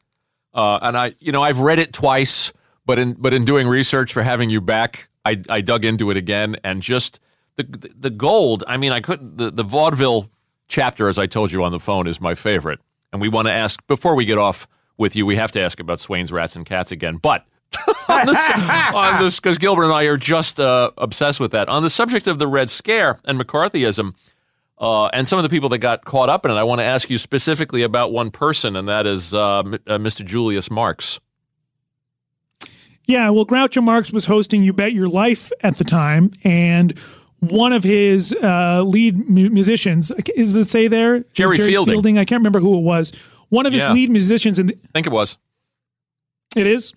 Uh, 0.54 0.78
and 0.82 0.96
I, 0.96 1.12
you 1.18 1.32
know, 1.32 1.42
I've 1.42 1.60
read 1.60 1.78
it 1.78 1.92
twice, 1.92 2.52
but 2.84 2.98
in 2.98 3.14
but 3.14 3.32
in 3.32 3.44
doing 3.44 3.68
research 3.68 4.12
for 4.12 4.22
having 4.22 4.50
you 4.50 4.60
back, 4.60 5.08
I, 5.24 5.40
I 5.48 5.60
dug 5.60 5.84
into 5.84 6.10
it 6.10 6.16
again, 6.16 6.56
and 6.64 6.82
just 6.82 7.20
the 7.56 7.64
the 7.98 8.10
gold. 8.10 8.64
I 8.66 8.76
mean, 8.76 8.92
I 8.92 9.00
couldn't. 9.00 9.36
The, 9.36 9.50
the 9.50 9.62
vaudeville 9.62 10.30
chapter, 10.68 11.08
as 11.08 11.18
I 11.18 11.26
told 11.26 11.52
you 11.52 11.62
on 11.64 11.72
the 11.72 11.80
phone, 11.80 12.06
is 12.06 12.20
my 12.20 12.34
favorite. 12.34 12.80
And 13.12 13.20
we 13.20 13.28
want 13.28 13.46
to 13.46 13.52
ask 13.52 13.86
before 13.86 14.14
we 14.14 14.24
get 14.24 14.38
off 14.38 14.66
with 14.96 15.14
you, 15.16 15.26
we 15.26 15.36
have 15.36 15.52
to 15.52 15.62
ask 15.62 15.80
about 15.80 16.00
Swain's 16.00 16.32
Rats 16.32 16.56
and 16.56 16.66
Cats 16.66 16.92
again, 16.92 17.16
but. 17.16 17.46
on 18.08 18.26
this, 19.22 19.40
because 19.40 19.56
Gilbert 19.56 19.84
and 19.84 19.92
I 19.94 20.02
are 20.02 20.18
just 20.18 20.60
uh, 20.60 20.90
obsessed 20.98 21.40
with 21.40 21.52
that. 21.52 21.70
On 21.70 21.82
the 21.82 21.88
subject 21.88 22.26
of 22.26 22.38
the 22.38 22.46
Red 22.46 22.68
Scare 22.68 23.18
and 23.24 23.40
McCarthyism, 23.40 24.14
uh, 24.82 25.06
and 25.14 25.26
some 25.28 25.38
of 25.38 25.44
the 25.44 25.48
people 25.48 25.68
that 25.70 25.78
got 25.78 26.04
caught 26.04 26.28
up 26.28 26.44
in 26.44 26.50
it. 26.50 26.54
I 26.54 26.64
want 26.64 26.80
to 26.80 26.84
ask 26.84 27.08
you 27.08 27.16
specifically 27.16 27.82
about 27.82 28.12
one 28.12 28.30
person, 28.30 28.76
and 28.76 28.88
that 28.88 29.06
is 29.06 29.32
uh, 29.32 29.60
M- 29.60 29.74
uh, 29.74 29.78
Mr. 29.98 30.24
Julius 30.26 30.70
Marx. 30.70 31.20
Yeah, 33.06 33.30
well, 33.30 33.44
Groucho 33.46 33.82
Marx 33.82 34.12
was 34.12 34.26
hosting 34.26 34.62
You 34.62 34.72
Bet 34.72 34.92
Your 34.92 35.08
Life 35.08 35.50
at 35.62 35.76
the 35.76 35.84
time, 35.84 36.30
and 36.44 36.96
one 37.40 37.72
of 37.72 37.82
his 37.82 38.32
uh, 38.42 38.82
lead 38.82 39.28
mu- 39.28 39.50
musicians, 39.50 40.12
is 40.36 40.54
it 40.54 40.64
say 40.66 40.86
there? 40.88 41.24
Jerry 41.32 41.56
Fielding. 41.56 42.18
I 42.18 42.24
can't 42.24 42.40
remember 42.40 42.60
who 42.60 42.76
it 42.78 42.82
was. 42.82 43.12
One 43.48 43.66
of 43.66 43.72
his 43.72 43.82
Yeah. 43.82 43.92
lead 43.92 44.10
musicians, 44.10 44.58
in 44.58 44.66
the, 44.66 44.74
I 44.74 44.88
think 44.94 45.06
it 45.06 45.12
was. 45.12 45.36
it 46.56 46.66
is. 46.66 46.92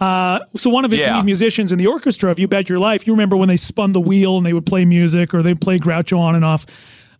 Uh, 0.00 0.38
so 0.54 0.70
one 0.70 0.84
of 0.84 0.90
his 0.90 1.00
Yeah. 1.00 1.16
lead 1.16 1.24
musicians 1.24 1.72
in 1.72 1.78
the 1.78 1.86
orchestra 1.86 2.30
of 2.30 2.38
You 2.38 2.46
Bet 2.48 2.68
Your 2.68 2.78
Life, 2.78 3.06
you 3.06 3.12
remember 3.12 3.36
when 3.36 3.48
they 3.48 3.56
spun 3.56 3.92
the 3.92 4.00
wheel 4.00 4.36
and 4.36 4.46
they 4.46 4.52
would 4.52 4.66
play 4.66 4.84
music 4.84 5.34
or 5.34 5.42
they 5.42 5.54
play 5.54 5.78
Groucho 5.78 6.18
on 6.18 6.34
and 6.36 6.44
off. 6.44 6.66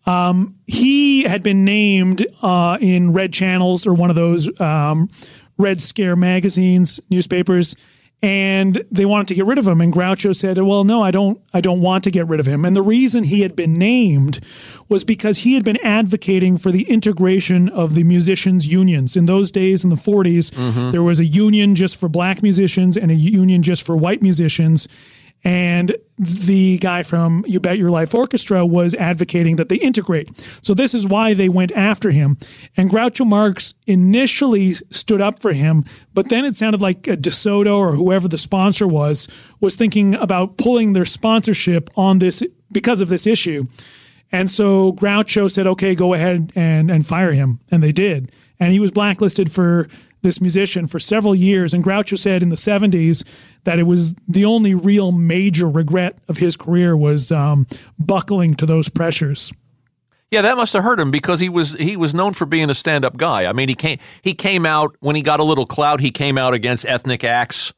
Um, 0.06 0.54
he 0.66 1.24
had 1.24 1.42
been 1.42 1.64
named 1.64 2.24
uh, 2.40 2.78
in 2.80 3.12
Red 3.12 3.32
Channels 3.32 3.86
or 3.86 3.92
one 3.94 4.10
of 4.10 4.16
those 4.16 4.48
um, 4.60 5.08
Red 5.58 5.80
Scare 5.80 6.14
magazines, 6.16 7.00
newspapers, 7.10 7.74
and 8.22 8.82
they 8.90 9.04
wanted 9.04 9.28
to 9.28 9.34
get 9.34 9.44
rid 9.46 9.58
of 9.58 9.66
him. 9.68 9.80
And 9.80 9.92
Groucho 9.92 10.34
said, 10.34 10.58
"Well, 10.58 10.82
no, 10.84 11.02
I 11.02 11.10
don't. 11.10 11.40
I 11.52 11.60
don't 11.60 11.80
want 11.80 12.04
to 12.04 12.10
get 12.10 12.26
rid 12.26 12.40
of 12.40 12.46
him." 12.46 12.64
And 12.64 12.74
the 12.74 12.82
reason 12.82 13.24
he 13.24 13.40
had 13.42 13.54
been 13.54 13.74
named 13.74 14.40
was 14.88 15.04
because 15.04 15.38
he 15.38 15.54
had 15.54 15.64
been 15.64 15.78
advocating 15.84 16.56
for 16.56 16.70
the 16.72 16.82
integration 16.88 17.68
of 17.68 17.94
the 17.94 18.04
musicians' 18.04 18.66
unions. 18.66 19.16
In 19.16 19.26
those 19.26 19.50
days, 19.50 19.84
in 19.84 19.90
the 19.90 19.96
40s, 19.96 20.92
there 20.92 21.02
was 21.02 21.20
a 21.20 21.24
union 21.24 21.74
just 21.74 21.96
for 21.96 22.08
black 22.08 22.42
musicians 22.42 22.96
and 22.96 23.10
a 23.10 23.14
union 23.14 23.62
just 23.62 23.84
for 23.84 23.96
white 23.96 24.22
musicians. 24.22 24.88
And 25.44 25.94
the 26.18 26.78
guy 26.78 27.04
from 27.04 27.44
You 27.46 27.60
Bet 27.60 27.78
Your 27.78 27.90
Life 27.90 28.12
Orchestra 28.12 28.66
was 28.66 28.92
advocating 28.94 29.54
that 29.56 29.68
they 29.68 29.76
integrate. 29.76 30.28
So 30.62 30.74
this 30.74 30.94
is 30.94 31.06
why 31.06 31.32
they 31.32 31.48
went 31.48 31.70
after 31.72 32.10
him. 32.10 32.38
And 32.76 32.90
Groucho 32.90 33.24
Marx 33.24 33.74
initially 33.86 34.74
stood 34.74 35.20
up 35.20 35.38
for 35.38 35.52
him, 35.52 35.84
but 36.12 36.28
then 36.28 36.44
it 36.44 36.56
sounded 36.56 36.82
like 36.82 37.06
uh, 37.06 37.14
DeSoto 37.14 37.76
or 37.76 37.92
whoever 37.92 38.26
the 38.26 38.36
sponsor 38.38 38.88
was 38.88 39.28
was 39.60 39.76
thinking 39.76 40.16
about 40.16 40.56
pulling 40.56 40.92
their 40.92 41.04
sponsorship 41.04 41.88
on 41.96 42.18
this 42.18 42.42
because 42.72 43.00
of 43.00 43.08
this 43.08 43.24
issue. 43.24 43.66
And 44.30 44.50
so 44.50 44.92
Groucho 44.92 45.50
said, 45.50 45.66
okay, 45.66 45.94
go 45.94 46.14
ahead 46.14 46.52
and, 46.54 46.90
and 46.90 47.06
fire 47.06 47.32
him. 47.32 47.60
And 47.70 47.82
they 47.82 47.92
did. 47.92 48.30
And 48.60 48.72
he 48.72 48.80
was 48.80 48.90
blacklisted 48.90 49.50
for 49.50 49.88
this 50.22 50.40
musician 50.40 50.86
for 50.86 50.98
several 50.98 51.34
years. 51.34 51.72
And 51.72 51.82
Groucho 51.84 52.18
said 52.18 52.42
in 52.42 52.48
the 52.48 52.56
70s 52.56 53.24
that 53.64 53.78
it 53.78 53.84
was 53.84 54.14
the 54.26 54.44
only 54.44 54.74
real 54.74 55.12
major 55.12 55.68
regret 55.68 56.18
of 56.28 56.38
his 56.38 56.56
career 56.56 56.96
was 56.96 57.30
um, 57.32 57.66
buckling 57.98 58.54
to 58.56 58.66
those 58.66 58.88
pressures. 58.88 59.52
Yeah, 60.30 60.42
that 60.42 60.56
must 60.56 60.74
have 60.74 60.84
hurt 60.84 61.00
him 61.00 61.10
because 61.10 61.40
he 61.40 61.48
was 61.48 61.72
he 61.72 61.96
was 61.96 62.14
known 62.14 62.34
for 62.34 62.44
being 62.44 62.68
a 62.68 62.74
stand 62.74 63.06
up 63.06 63.16
guy. 63.16 63.46
I 63.46 63.54
mean, 63.54 63.70
he 63.70 63.74
came 63.74 63.98
he 64.20 64.34
came 64.34 64.66
out 64.66 64.94
when 65.00 65.16
he 65.16 65.22
got 65.22 65.40
a 65.40 65.42
little 65.42 65.64
clout. 65.64 66.00
He 66.00 66.10
came 66.10 66.36
out 66.36 66.52
against 66.52 66.84
ethnic 66.84 67.24
acts. 67.24 67.72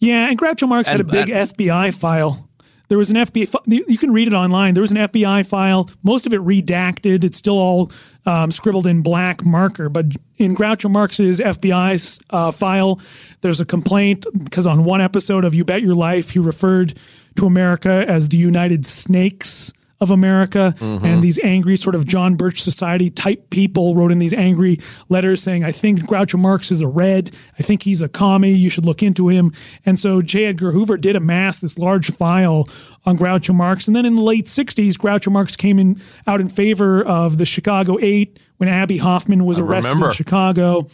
Yeah, 0.00 0.28
and 0.28 0.36
Groucho 0.36 0.68
Marx 0.68 0.88
had 0.88 1.00
a 1.00 1.04
big 1.04 1.28
that- 1.28 1.50
FBI 1.56 1.94
file. 1.94 2.48
There 2.88 2.98
was 2.98 3.10
an 3.10 3.16
FBI. 3.16 3.60
You 3.66 3.98
can 3.98 4.12
read 4.12 4.28
it 4.28 4.34
online. 4.34 4.74
There 4.74 4.82
was 4.82 4.90
an 4.90 4.98
FBI 4.98 5.46
file. 5.46 5.88
Most 6.02 6.26
of 6.26 6.32
it 6.32 6.40
redacted. 6.40 7.24
It's 7.24 7.36
still 7.36 7.58
all 7.58 7.90
um, 8.26 8.50
scribbled 8.50 8.86
in 8.86 9.02
black 9.02 9.44
marker. 9.44 9.88
But 9.88 10.06
in 10.36 10.54
Groucho 10.54 10.90
Marx's 10.90 11.40
FBI's 11.40 12.20
uh, 12.30 12.50
file, 12.50 13.00
there's 13.40 13.60
a 13.60 13.64
complaint 13.64 14.26
because 14.44 14.66
on 14.66 14.84
one 14.84 15.00
episode 15.00 15.44
of 15.44 15.54
You 15.54 15.64
Bet 15.64 15.82
Your 15.82 15.94
Life, 15.94 16.30
he 16.30 16.38
referred 16.38 16.98
to 17.36 17.46
America 17.46 18.04
as 18.06 18.28
the 18.28 18.36
United 18.36 18.84
Snakes 18.86 19.72
of 20.04 20.12
America. 20.12 20.74
Mm-hmm. 20.78 21.04
And 21.04 21.22
these 21.22 21.40
angry, 21.42 21.76
sort 21.76 21.96
of 21.96 22.06
John 22.06 22.36
Birch 22.36 22.62
Society 22.62 23.10
type 23.10 23.50
people 23.50 23.96
wrote 23.96 24.12
in 24.12 24.20
these 24.20 24.32
angry 24.32 24.78
letters 25.08 25.42
saying, 25.42 25.64
I 25.64 25.72
think 25.72 26.02
Groucho 26.02 26.38
Marx 26.38 26.70
is 26.70 26.80
a 26.80 26.86
red. 26.86 27.32
I 27.58 27.62
think 27.62 27.82
he's 27.82 28.00
a 28.02 28.08
commie. 28.08 28.52
You 28.52 28.70
should 28.70 28.86
look 28.86 29.02
into 29.02 29.28
him. 29.28 29.52
And 29.84 29.98
so 29.98 30.22
J. 30.22 30.44
Edgar 30.44 30.70
Hoover 30.70 30.96
did 30.96 31.16
amass 31.16 31.58
this 31.58 31.78
large 31.78 32.12
file 32.12 32.68
on 33.04 33.18
Groucho 33.18 33.54
Marx. 33.54 33.88
And 33.88 33.96
then 33.96 34.06
in 34.06 34.14
the 34.14 34.22
late 34.22 34.46
60s, 34.46 34.92
Groucho 34.92 35.32
Marx 35.32 35.56
came 35.56 35.78
in 35.80 36.00
out 36.26 36.40
in 36.40 36.48
favor 36.48 37.04
of 37.04 37.38
the 37.38 37.46
Chicago 37.46 37.98
Eight 38.00 38.38
when 38.58 38.68
Abbie 38.68 38.98
Hoffman 38.98 39.44
was 39.44 39.58
arrested 39.58 39.88
remember. 39.88 40.08
in 40.08 40.14
Chicago. 40.14 40.88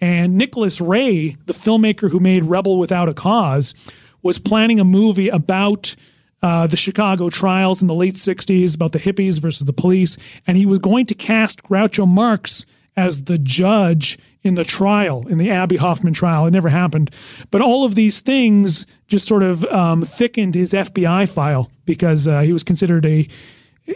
And 0.00 0.36
Nicholas 0.36 0.80
Ray, 0.80 1.36
the 1.46 1.52
filmmaker 1.52 2.10
who 2.10 2.18
made 2.18 2.44
Rebel 2.44 2.78
Without 2.78 3.08
a 3.08 3.14
Cause, 3.14 3.74
was 4.22 4.38
planning 4.38 4.80
a 4.80 4.84
movie 4.84 5.28
about 5.28 5.94
uh, 6.42 6.66
the 6.66 6.76
Chicago 6.76 7.28
trials 7.28 7.82
in 7.82 7.88
the 7.88 7.94
late 7.94 8.14
60s 8.14 8.74
about 8.74 8.92
the 8.92 8.98
hippies 8.98 9.40
versus 9.40 9.64
the 9.64 9.72
police. 9.72 10.16
And 10.46 10.56
he 10.56 10.66
was 10.66 10.80
going 10.80 11.06
to 11.06 11.14
cast 11.14 11.62
Groucho 11.62 12.06
Marx 12.06 12.66
as 12.96 13.24
the 13.24 13.38
judge 13.38 14.18
in 14.42 14.54
the 14.56 14.64
trial, 14.64 15.26
in 15.28 15.38
the 15.38 15.50
Abbie 15.50 15.76
Hoffman 15.76 16.12
trial. 16.12 16.46
It 16.46 16.50
never 16.50 16.68
happened. 16.68 17.14
But 17.50 17.60
all 17.60 17.84
of 17.84 17.94
these 17.94 18.20
things 18.20 18.86
just 19.06 19.26
sort 19.26 19.42
of 19.42 19.64
um, 19.66 20.02
thickened 20.02 20.54
his 20.54 20.72
FBI 20.72 21.32
file 21.32 21.70
because 21.84 22.26
uh, 22.26 22.40
he 22.40 22.52
was 22.52 22.64
considered 22.64 23.06
a, 23.06 23.26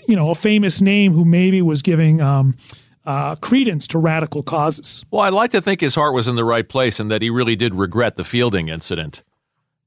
you 0.06 0.16
know, 0.16 0.30
a 0.30 0.34
famous 0.34 0.80
name 0.80 1.12
who 1.12 1.24
maybe 1.24 1.60
was 1.62 1.82
giving 1.82 2.20
um, 2.20 2.56
uh, 3.04 3.34
credence 3.36 3.86
to 3.88 3.98
radical 3.98 4.42
causes. 4.42 5.04
Well, 5.10 5.22
I'd 5.22 5.32
like 5.32 5.50
to 5.50 5.60
think 5.60 5.80
his 5.80 5.94
heart 5.94 6.14
was 6.14 6.28
in 6.28 6.36
the 6.36 6.44
right 6.44 6.68
place 6.68 7.00
and 7.00 7.10
that 7.10 7.22
he 7.22 7.30
really 7.30 7.56
did 7.56 7.74
regret 7.74 8.16
the 8.16 8.24
Fielding 8.24 8.68
incident. 8.68 9.22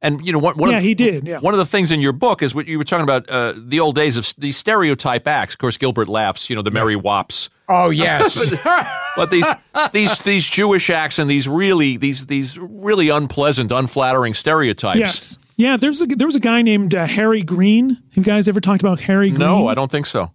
And 0.01 0.25
you 0.25 0.31
know, 0.31 0.39
one, 0.39 0.55
one 0.55 0.69
yeah, 0.69 0.77
of, 0.77 0.83
he 0.83 0.95
did. 0.95 1.27
Yeah. 1.27 1.39
One 1.39 1.53
of 1.53 1.57
the 1.57 1.65
things 1.65 1.91
in 1.91 1.99
your 1.99 2.13
book 2.13 2.41
is 2.41 2.55
what 2.55 2.67
you 2.67 2.77
were 2.77 2.85
talking 2.85 3.03
about 3.03 3.29
uh, 3.29 3.53
the 3.57 3.81
old 3.81 3.95
days 3.95 4.15
of 4.15 4.33
these 4.37 4.55
stereotype 4.55 5.27
acts. 5.27 5.55
Of 5.55 5.59
course, 5.59 5.77
Gilbert 5.77 6.07
laughs. 6.07 6.49
You 6.49 6.55
know, 6.55 6.61
the 6.61 6.71
Merry 6.71 6.95
Wops. 6.95 7.49
Oh 7.67 7.89
yes, 7.89 8.49
but 9.15 9.29
these 9.29 9.47
these 9.91 10.17
these 10.19 10.49
Jewish 10.49 10.89
acts 10.89 11.19
and 11.19 11.29
these 11.29 11.47
really 11.47 11.97
these 11.97 12.27
these 12.27 12.57
really 12.57 13.09
unpleasant, 13.09 13.71
unflattering 13.71 14.33
stereotypes. 14.33 14.99
Yes. 14.99 15.37
Yeah, 15.57 15.75
there's 15.75 15.99
a 15.99 16.05
there 16.05 16.27
was 16.27 16.37
a 16.37 16.39
guy 16.39 16.61
named 16.61 16.95
uh, 16.95 17.05
Harry 17.05 17.41
Green. 17.41 17.89
Have 17.89 18.15
you 18.15 18.23
guys 18.23 18.47
ever 18.47 18.61
talked 18.61 18.81
about 18.81 19.01
Harry 19.01 19.29
Green? 19.29 19.39
No, 19.39 19.67
I 19.67 19.73
don't 19.73 19.91
think 19.91 20.05
so. 20.05 20.31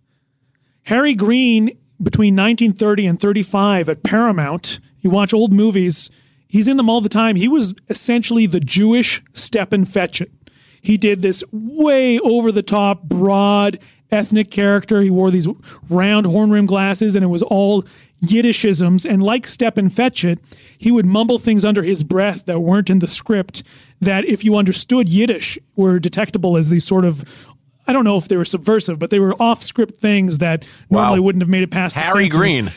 Harry 0.83 1.15
Green 1.15 1.79
between 2.03 2.37
1930 2.37 3.07
and 3.07 3.19
35 3.19 3.89
at 3.89 4.03
Paramount. 4.03 4.81
You 5.01 5.09
watch 5.09 5.33
old 5.33 5.53
movies. 5.53 6.11
He's 6.55 6.68
in 6.68 6.76
them 6.76 6.88
all 6.88 7.00
the 7.00 7.09
time. 7.09 7.34
He 7.34 7.48
was 7.48 7.74
essentially 7.88 8.46
the 8.46 8.61
Jewish 8.61 9.20
Stepin 9.32 9.84
Fetchit. 9.84 10.30
He 10.80 10.96
did 10.96 11.20
this 11.20 11.42
way 11.50 12.20
over 12.20 12.52
the 12.52 12.62
top, 12.62 13.02
broad 13.02 13.80
ethnic 14.12 14.52
character. 14.52 15.00
He 15.02 15.11
wore 15.11 15.32
these 15.32 15.48
round 15.90 16.26
horn 16.26 16.52
rim 16.52 16.66
glasses, 16.66 17.16
and 17.16 17.24
it 17.24 17.28
was 17.28 17.42
all 17.42 17.84
Yiddishisms. 18.24 19.05
And 19.05 19.20
like 19.20 19.48
Stepin 19.48 19.90
Fetchit, 19.90 20.38
he 20.78 20.92
would 20.92 21.07
mumble 21.07 21.40
things 21.40 21.64
under 21.64 21.82
his 21.82 22.05
breath 22.05 22.44
that 22.44 22.61
weren't 22.61 22.88
in 22.88 23.00
the 23.00 23.09
script. 23.09 23.64
That, 24.00 24.24
if 24.24 24.44
you 24.44 24.55
understood 24.57 25.09
Yiddish, 25.09 25.59
were 25.74 25.98
detectable 25.98 26.57
as 26.57 26.70
these 26.70 26.84
sort 26.84 27.05
of 27.05 27.24
I 27.88 27.92
don't 27.92 28.05
know 28.05 28.16
if 28.16 28.28
they 28.28 28.36
were 28.36 28.44
subversive, 28.44 29.00
but 29.00 29.11
they 29.11 29.18
were 29.18 29.34
off 29.42 29.61
script 29.64 29.96
things 29.96 30.38
that 30.38 30.64
normally 30.88 31.18
Wow. 31.18 31.24
wouldn't 31.26 31.42
have 31.42 31.50
made 31.50 31.64
it 31.64 31.70
past 31.72 31.96
the 31.96 32.00
Harry 32.02 32.30
censors. 32.30 32.38
Green. 32.38 32.72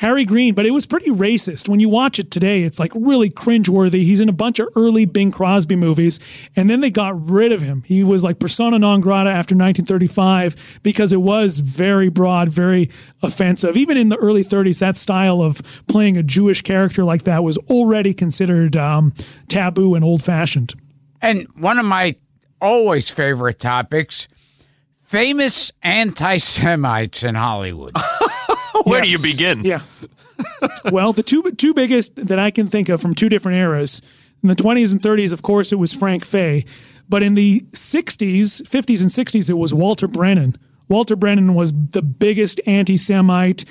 Harry 0.00 0.24
Green, 0.24 0.54
but 0.54 0.64
it 0.64 0.70
was 0.70 0.86
pretty 0.86 1.10
racist. 1.10 1.68
When 1.68 1.78
you 1.78 1.90
watch 1.90 2.18
it 2.18 2.30
today, 2.30 2.62
it's 2.62 2.78
like 2.78 2.90
really 2.94 3.28
cringeworthy. 3.28 4.02
He's 4.02 4.20
in 4.20 4.30
a 4.30 4.32
bunch 4.32 4.58
of 4.58 4.68
early 4.74 5.04
Bing 5.04 5.30
Crosby 5.30 5.76
movies, 5.76 6.18
and 6.56 6.70
then 6.70 6.80
they 6.80 6.90
got 6.90 7.28
rid 7.28 7.52
of 7.52 7.60
him. 7.60 7.82
He 7.84 8.02
was 8.02 8.24
like 8.24 8.38
persona 8.38 8.78
non 8.78 9.02
grata 9.02 9.28
after 9.28 9.54
1935 9.54 10.80
because 10.82 11.12
it 11.12 11.20
was 11.20 11.58
very 11.58 12.08
broad, 12.08 12.48
very 12.48 12.88
offensive. 13.22 13.76
Even 13.76 13.98
in 13.98 14.08
the 14.08 14.16
early 14.16 14.42
30s, 14.42 14.78
that 14.78 14.96
style 14.96 15.42
of 15.42 15.60
playing 15.86 16.16
a 16.16 16.22
Jewish 16.22 16.62
character 16.62 17.04
like 17.04 17.24
that 17.24 17.44
was 17.44 17.58
already 17.68 18.14
considered 18.14 18.76
um, 18.76 19.12
taboo 19.48 19.94
and 19.94 20.02
old 20.02 20.22
fashioned. 20.22 20.72
and 21.20 21.46
one 21.56 21.78
of 21.78 21.84
my 21.84 22.14
always 22.58 23.10
favorite 23.10 23.58
topics: 23.58 24.28
famous 25.02 25.72
anti-Semites 25.82 27.22
in 27.22 27.34
Hollywood. 27.34 27.94
Where 28.84 29.02
do 29.02 29.08
you 29.08 29.18
begin? 29.18 29.64
Yeah. 29.64 29.80
well, 30.90 31.12
the 31.12 31.22
two 31.22 31.42
two 31.52 31.74
biggest 31.74 32.16
that 32.16 32.38
I 32.38 32.50
can 32.50 32.66
think 32.68 32.88
of 32.88 33.00
from 33.00 33.14
two 33.14 33.28
different 33.28 33.58
eras. 33.58 34.00
In 34.42 34.48
the 34.48 34.54
20s 34.54 34.92
and 34.92 35.02
30s, 35.02 35.34
of 35.34 35.42
course, 35.42 35.70
it 35.70 35.76
was 35.76 35.92
Frank 35.92 36.24
Fay. 36.24 36.64
But 37.10 37.22
in 37.22 37.34
the 37.34 37.60
60s, 37.72 38.62
50s 38.62 39.00
and 39.02 39.10
60s, 39.10 39.50
it 39.50 39.54
was 39.54 39.74
Walter 39.74 40.08
Brennan. 40.08 40.56
Walter 40.88 41.14
Brennan 41.16 41.54
was 41.54 41.72
the 41.72 42.02
biggest 42.02 42.60
anti 42.66 42.96
Semite, 42.96 43.64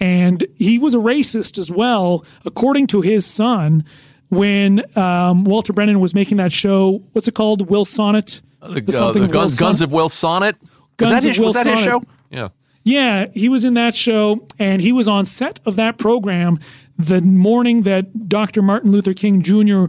and 0.00 0.44
he 0.56 0.78
was 0.78 0.94
a 0.94 0.98
racist 0.98 1.58
as 1.58 1.70
well, 1.70 2.24
according 2.44 2.86
to 2.88 3.02
his 3.02 3.26
son. 3.26 3.84
When 4.28 4.82
um, 4.98 5.44
Walter 5.44 5.72
Brennan 5.72 6.00
was 6.00 6.12
making 6.12 6.38
that 6.38 6.50
show, 6.50 7.04
what's 7.12 7.28
it 7.28 7.34
called? 7.34 7.70
Will 7.70 7.84
Sonnett? 7.84 8.42
The, 8.60 8.80
The 8.80 9.04
uh, 9.04 9.12
the 9.12 9.22
of 9.22 9.30
Will 9.30 9.32
Guns, 9.32 9.58
Guns 9.58 9.82
of 9.82 9.92
Will 9.92 10.08
Sonnett. 10.08 10.56
Guns 10.96 10.98
was 10.98 11.10
that, 11.10 11.22
his, 11.22 11.38
was 11.38 11.54
that 11.54 11.66
his 11.66 11.80
show? 11.80 12.02
Yeah. 12.30 12.48
Yeah, 12.86 13.26
he 13.34 13.48
was 13.48 13.64
in 13.64 13.74
that 13.74 13.96
show, 13.96 14.46
and 14.60 14.80
he 14.80 14.92
was 14.92 15.08
on 15.08 15.26
set 15.26 15.58
of 15.66 15.74
that 15.74 15.98
program 15.98 16.60
the 16.96 17.20
morning 17.20 17.82
that 17.82 18.28
Dr. 18.28 18.62
Martin 18.62 18.92
Luther 18.92 19.12
King 19.12 19.42
Jr. 19.42 19.86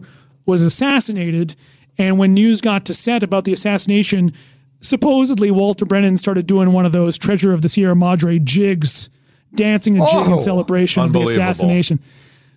was 0.48 0.64
assassinated. 0.64 1.56
And 2.00 2.18
when 2.18 2.34
news 2.34 2.60
got 2.60 2.86
to 2.86 2.96
set 2.96 3.22
about 3.22 3.44
the 3.44 3.54
assassination, 3.54 4.34
supposedly 4.82 5.52
Walter 5.52 5.86
Brennan 5.86 6.18
started 6.18 6.48
doing 6.48 6.74
one 6.74 6.88
of 6.88 6.92
those 6.92 7.20
Treasure 7.20 7.54
of 7.54 7.62
the 7.62 7.70
Sierra 7.70 7.96
Madre 7.96 8.40
jigs, 8.40 9.12
dancing 9.54 9.98
a 9.98 10.00
jig 10.00 10.10
Oh, 10.16 10.34
in 10.34 10.40
celebration 10.40 11.04
of 11.04 11.14
the 11.14 11.22
assassination. 11.22 12.00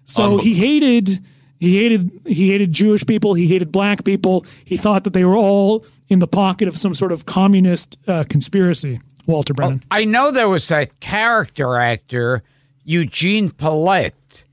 So 0.07 0.39
he 0.39 0.55
hated. 0.55 1.23
He 1.59 1.77
hated 1.77 2.11
he 2.27 2.51
hated 2.51 2.73
Jewish 2.73 3.05
people. 3.05 3.35
He 3.35 3.47
hated 3.47 3.71
black 3.71 4.05
people. 4.05 4.47
He 4.65 4.79
thought 4.79 5.05
that 5.05 5.13
they 5.13 5.27
were 5.27 5.37
all 5.37 5.85
in 6.09 6.19
the 6.19 6.27
pocket 6.27 6.67
of 6.67 6.79
some 6.79 6.95
sort 6.95 7.13
of 7.13 7.27
communist 7.27 7.99
uh, 8.09 8.25
conspiracy. 8.27 9.01
Walter 9.27 9.55
Brennan. 9.55 9.83
I 9.91 10.05
know 10.05 10.31
there 10.31 10.49
was 10.49 10.67
that 10.69 11.01
character 11.01 11.77
actor 11.77 12.43
Eugene 12.85 13.51
Pallette, 13.51 14.45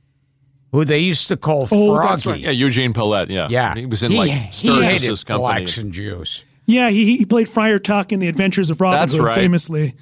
who 0.72 0.86
they 0.86 1.00
used 1.00 1.28
to 1.30 1.38
call 1.38 1.64
Oh, 1.72 1.96
Froggy. 1.96 2.08
that's 2.10 2.26
right. 2.26 2.40
Yeah, 2.40 2.52
Eugene 2.52 2.94
Pallette. 2.94 3.30
Yeah. 3.30 3.48
Yeah, 3.50 3.74
He 3.76 3.86
was 3.86 4.04
in 4.04 4.12
like 4.14 4.32
he 4.32 4.52
Sturges's 4.52 5.04
hated 5.04 5.26
company. 5.26 5.40
blacks 5.40 5.78
and 5.78 5.92
Jews. 5.94 6.46
Yeah, 6.66 6.90
he, 6.90 7.18
he 7.18 7.26
played 7.26 7.48
Friar 7.48 7.80
Tuck 7.80 8.12
in 8.12 8.20
The 8.20 8.28
Adventures 8.28 8.70
of 8.70 8.82
Robin 8.82 9.00
That's 9.00 9.14
Hood 9.14 9.22
right. 9.24 9.36
famously. 9.36 9.96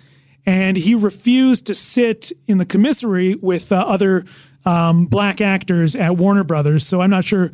And 0.47 0.75
he 0.77 0.95
refused 0.95 1.67
to 1.67 1.75
sit 1.75 2.31
in 2.47 2.57
the 2.57 2.65
commissary 2.65 3.35
with 3.35 3.71
uh, 3.71 3.75
other 3.87 4.25
um, 4.65 5.05
black 5.05 5.41
actors 5.41 5.95
at 5.95 6.17
Warner 6.17 6.43
Brothers. 6.43 6.85
So 6.85 7.01
I'm 7.01 7.09
not 7.11 7.23
sure 7.23 7.51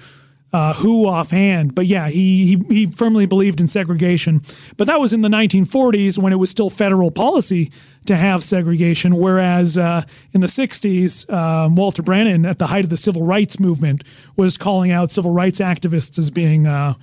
uh, 0.54 0.74
who 0.74 1.08
offhand, 1.08 1.74
but 1.74 1.86
yeah, 1.86 2.10
he, 2.10 2.46
he 2.46 2.76
he 2.76 2.88
firmly 2.88 3.26
believed 3.26 3.62
in 3.62 3.68
segregation. 3.68 4.42
But 4.76 4.88
that 4.88 5.00
was 5.00 5.14
in 5.14 5.22
the 5.22 5.30
1940s 5.30 6.18
when 6.18 6.34
it 6.34 6.36
was 6.38 6.50
still 6.50 6.70
federal 6.70 7.10
policy 7.10 7.72
to 8.06 8.18
have 8.18 8.44
segregation. 8.44 9.16
Whereas 9.16 9.78
uh, 9.78 10.04
in 10.34 10.42
the 10.42 10.48
60s, 10.48 11.32
um, 11.32 11.76
Walter 11.76 12.02
Brennan, 12.02 12.46
at 12.46 12.58
the 12.58 12.68
height 12.68 12.84
of 12.84 12.90
the 12.90 12.98
civil 12.98 13.24
rights 13.26 13.60
movement, 13.60 14.04
was 14.36 14.58
calling 14.58 14.92
out 14.92 15.10
civil 15.12 15.32
rights 15.32 15.60
activists 15.60 16.20
as 16.20 16.30
being 16.30 16.68
uh, 16.68 16.96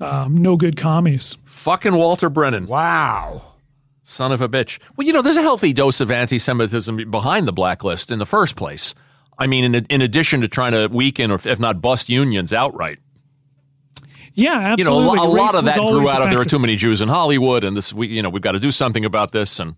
um, 0.00 0.36
no 0.36 0.56
good 0.56 0.76
commies. 0.76 1.38
Fucking 1.44 1.94
Walter 1.94 2.30
Brennan. 2.30 2.66
Wow. 2.66 3.42
Son 4.02 4.32
of 4.32 4.40
a 4.40 4.48
bitch. 4.48 4.78
Well, 4.96 5.06
you 5.06 5.12
know, 5.12 5.22
there's 5.22 5.36
a 5.36 5.42
healthy 5.42 5.72
dose 5.72 6.00
of 6.00 6.10
anti 6.10 6.38
Semitism 6.38 7.10
behind 7.10 7.46
the 7.48 7.52
blacklist 7.52 8.10
in 8.10 8.18
the 8.18 8.26
first 8.26 8.56
place. 8.56 8.94
I 9.38 9.46
mean, 9.46 9.74
in, 9.74 9.86
in 9.86 10.02
addition 10.02 10.42
to 10.42 10.48
trying 10.48 10.72
to 10.72 10.88
weaken 10.88 11.30
or 11.30 11.34
if 11.34 11.58
not 11.58 11.80
bust 11.80 12.08
unions 12.08 12.52
outright. 12.52 12.98
Yeah, 14.34 14.76
You 14.78 14.84
know, 14.84 14.94
a, 14.94 15.26
a 15.26 15.28
lot 15.28 15.54
of 15.54 15.66
that 15.66 15.76
grew 15.76 16.08
out 16.08 16.22
of 16.22 16.30
there 16.30 16.40
are 16.40 16.46
too 16.46 16.58
many 16.58 16.76
Jews 16.76 17.02
in 17.02 17.08
Hollywood, 17.08 17.64
and 17.64 17.76
this, 17.76 17.92
we, 17.92 18.06
you 18.08 18.22
know, 18.22 18.30
we've 18.30 18.42
got 18.42 18.52
to 18.52 18.60
do 18.60 18.70
something 18.70 19.04
about 19.04 19.32
this. 19.32 19.60
And 19.60 19.76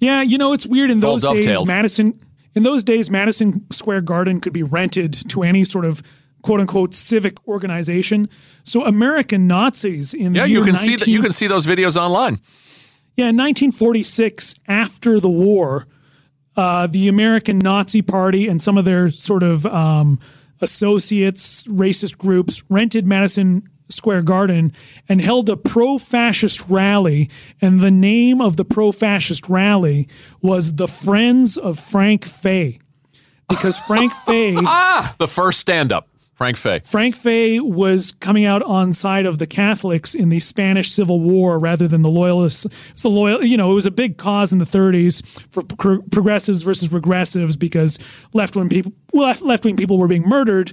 Yeah, 0.00 0.22
you 0.22 0.38
know 0.38 0.52
it's 0.52 0.66
weird 0.66 0.90
in 0.90 1.00
those 1.00 1.22
days. 1.22 1.64
Madison 1.64 2.18
in 2.54 2.62
those 2.62 2.84
days, 2.84 3.10
Madison 3.10 3.66
Square 3.70 4.02
Garden 4.02 4.40
could 4.40 4.52
be 4.52 4.62
rented 4.62 5.12
to 5.30 5.42
any 5.42 5.64
sort 5.64 5.84
of 5.84 6.02
quote 6.42 6.60
unquote 6.60 6.94
civic 6.94 7.36
organization. 7.48 8.28
So 8.62 8.84
American 8.84 9.46
Nazis 9.46 10.14
in 10.14 10.32
the 10.32 10.40
yeah, 10.40 10.44
you 10.44 10.62
can 10.62 10.76
see 10.76 10.96
that. 10.96 11.08
You 11.08 11.22
can 11.22 11.32
see 11.32 11.46
those 11.46 11.66
videos 11.66 11.96
online. 11.96 12.40
Yeah, 13.16 13.28
in 13.28 13.36
1946, 13.36 14.56
after 14.66 15.20
the 15.20 15.30
war, 15.30 15.86
uh, 16.56 16.86
the 16.86 17.08
American 17.08 17.58
Nazi 17.58 18.02
Party 18.02 18.48
and 18.48 18.60
some 18.60 18.78
of 18.78 18.84
their 18.84 19.08
sort 19.08 19.42
of 19.42 19.66
um, 19.66 20.18
associates, 20.60 21.64
racist 21.64 22.18
groups, 22.18 22.62
rented 22.68 23.06
Madison 23.06 23.68
Square 23.88 24.22
Garden 24.22 24.72
and 25.08 25.20
held 25.20 25.48
a 25.48 25.56
pro 25.56 25.98
fascist 25.98 26.68
rally. 26.68 27.28
And 27.60 27.80
the 27.80 27.90
name 27.90 28.40
of 28.40 28.56
the 28.56 28.64
pro 28.64 28.92
fascist 28.92 29.48
rally 29.48 30.08
was 30.40 30.76
the 30.76 30.88
Friends 30.88 31.56
of 31.56 31.78
Frank 31.78 32.24
Fay. 32.24 32.78
Because 33.48 33.78
Frank 33.78 34.12
Fay. 34.26 34.54
The 34.54 35.28
first 35.28 35.60
stand 35.60 35.92
up, 35.92 36.08
Frank 36.34 36.56
Fay. 36.56 36.80
Frank 36.80 37.14
Fay 37.14 37.60
was 37.60 38.12
coming 38.12 38.44
out 38.44 38.62
on 38.62 38.92
side 38.92 39.24
of 39.24 39.38
the 39.38 39.46
Catholics 39.46 40.14
in 40.14 40.30
the 40.30 40.40
Spanish 40.40 40.90
Civil 40.90 41.20
War 41.20 41.60
rather 41.60 41.86
than 41.86 42.02
the 42.02 42.10
loyalists. 42.10 42.66
The 43.00 43.08
loyal, 43.08 43.44
you 43.44 43.56
know, 43.56 43.70
it 43.70 43.74
was 43.74 43.86
a 43.86 43.92
big 43.92 44.18
cause 44.18 44.52
in 44.52 44.58
the 44.58 44.64
30s 44.64 45.24
for 45.50 45.62
pro- 45.62 46.02
progressives 46.02 46.62
versus 46.62 46.88
regressives 46.88 47.56
because 47.56 47.98
left 48.32 48.56
wing 48.56 48.68
people, 48.68 48.92
left 49.12 49.64
wing 49.64 49.76
people 49.76 49.96
were 49.96 50.08
being 50.08 50.28
murdered 50.28 50.72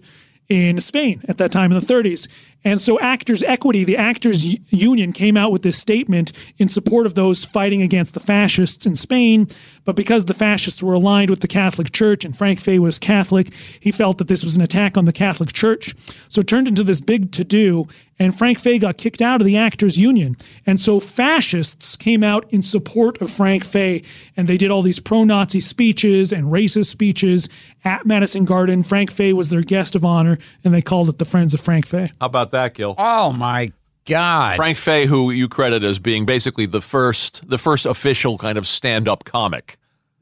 in 0.51 0.81
Spain 0.81 1.23
at 1.29 1.37
that 1.37 1.49
time 1.49 1.71
in 1.71 1.79
the 1.79 1.85
30s. 1.85 2.27
And 2.63 2.81
so 2.81 2.99
Actors 2.99 3.41
Equity, 3.41 3.85
the 3.85 3.95
actors 3.95 4.57
union 4.69 5.13
came 5.13 5.37
out 5.37 5.51
with 5.51 5.61
this 5.61 5.77
statement 5.77 6.33
in 6.57 6.67
support 6.67 7.05
of 7.05 7.15
those 7.15 7.45
fighting 7.45 7.81
against 7.81 8.13
the 8.13 8.19
fascists 8.19 8.85
in 8.85 8.95
Spain, 8.95 9.47
but 9.83 9.95
because 9.95 10.25
the 10.25 10.33
fascists 10.33 10.83
were 10.83 10.93
aligned 10.93 11.29
with 11.29 11.41
the 11.41 11.47
Catholic 11.47 11.91
Church 11.91 12.23
and 12.25 12.37
Frank 12.37 12.59
Fay 12.59 12.79
was 12.79 12.99
Catholic, 12.99 13.53
he 13.79 13.91
felt 13.91 14.17
that 14.17 14.27
this 14.27 14.43
was 14.43 14.55
an 14.55 14.61
attack 14.61 14.97
on 14.97 15.05
the 15.05 15.13
Catholic 15.13 15.51
Church. 15.51 15.95
So 16.29 16.41
it 16.41 16.47
turned 16.47 16.67
into 16.67 16.83
this 16.83 17.01
big 17.01 17.31
to-do 17.31 17.87
and 18.19 18.37
Frank 18.37 18.59
Fay 18.59 18.77
got 18.77 18.97
kicked 18.97 19.21
out 19.21 19.41
of 19.41 19.47
the 19.47 19.57
actors 19.57 19.97
union. 19.97 20.35
And 20.67 20.79
so 20.79 20.99
fascists 20.99 21.95
came 21.95 22.23
out 22.23 22.45
in 22.53 22.61
support 22.61 23.19
of 23.19 23.31
Frank 23.31 23.65
Fay 23.65 24.03
and 24.37 24.47
they 24.47 24.57
did 24.57 24.69
all 24.69 24.83
these 24.83 24.99
pro-Nazi 24.99 25.59
speeches 25.59 26.31
and 26.31 26.45
racist 26.45 26.85
speeches 26.85 27.49
at 27.83 28.05
Madison 28.05 28.45
Garden. 28.45 28.83
Frank 28.83 29.11
Fay 29.11 29.33
was 29.33 29.49
their 29.49 29.63
guest 29.63 29.95
of 29.95 30.05
honor 30.05 30.37
and 30.63 30.73
they 30.73 30.83
called 30.83 31.09
it 31.09 31.17
the 31.17 31.25
Friends 31.25 31.53
of 31.55 31.61
Frank 31.61 31.87
Fay. 31.87 32.11
How 32.19 32.27
about 32.27 32.51
that, 32.51 32.75
Gil? 32.75 32.93
Oh 32.97 33.31
my 33.31 33.71
God. 34.05 34.55
Frank 34.55 34.77
Fay, 34.77 35.05
who 35.05 35.31
you 35.31 35.47
credit 35.47 35.83
as 35.83 35.99
being 35.99 36.25
basically 36.25 36.65
the 36.65 36.81
first, 36.81 37.47
the 37.47 37.57
first 37.57 37.85
official 37.85 38.37
kind 38.37 38.57
of 38.57 38.67
stand-up 38.67 39.23
comic. 39.23 39.77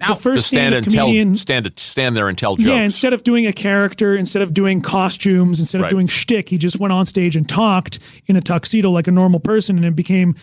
the 0.08 0.16
first 0.16 0.48
stand 0.48 0.74
and 0.76 0.86
comedian 0.86 1.30
tell, 1.30 1.38
stand, 1.38 1.74
stand 1.78 2.16
there 2.16 2.30
and 2.30 2.38
tell 2.38 2.56
jokes. 2.56 2.68
Yeah, 2.68 2.84
instead 2.84 3.12
of 3.12 3.24
doing 3.24 3.46
a 3.48 3.52
character, 3.54 4.16
instead 4.16 4.42
of 4.42 4.54
doing 4.54 4.82
costumes, 4.82 5.60
instead 5.60 5.82
Right. 5.82 5.88
of 5.88 5.92
doing 5.92 6.08
shtick, 6.08 6.48
he 6.50 6.58
just 6.58 6.80
went 6.80 6.94
on 6.94 7.06
stage 7.06 7.36
and 7.36 7.48
talked 7.50 8.00
in 8.26 8.36
a 8.38 8.42
tuxedo 8.42 8.92
like 8.92 9.08
a 9.08 9.12
normal 9.12 9.40
person, 9.42 9.76
and 9.76 9.86
it 9.86 9.96
became 9.98 10.36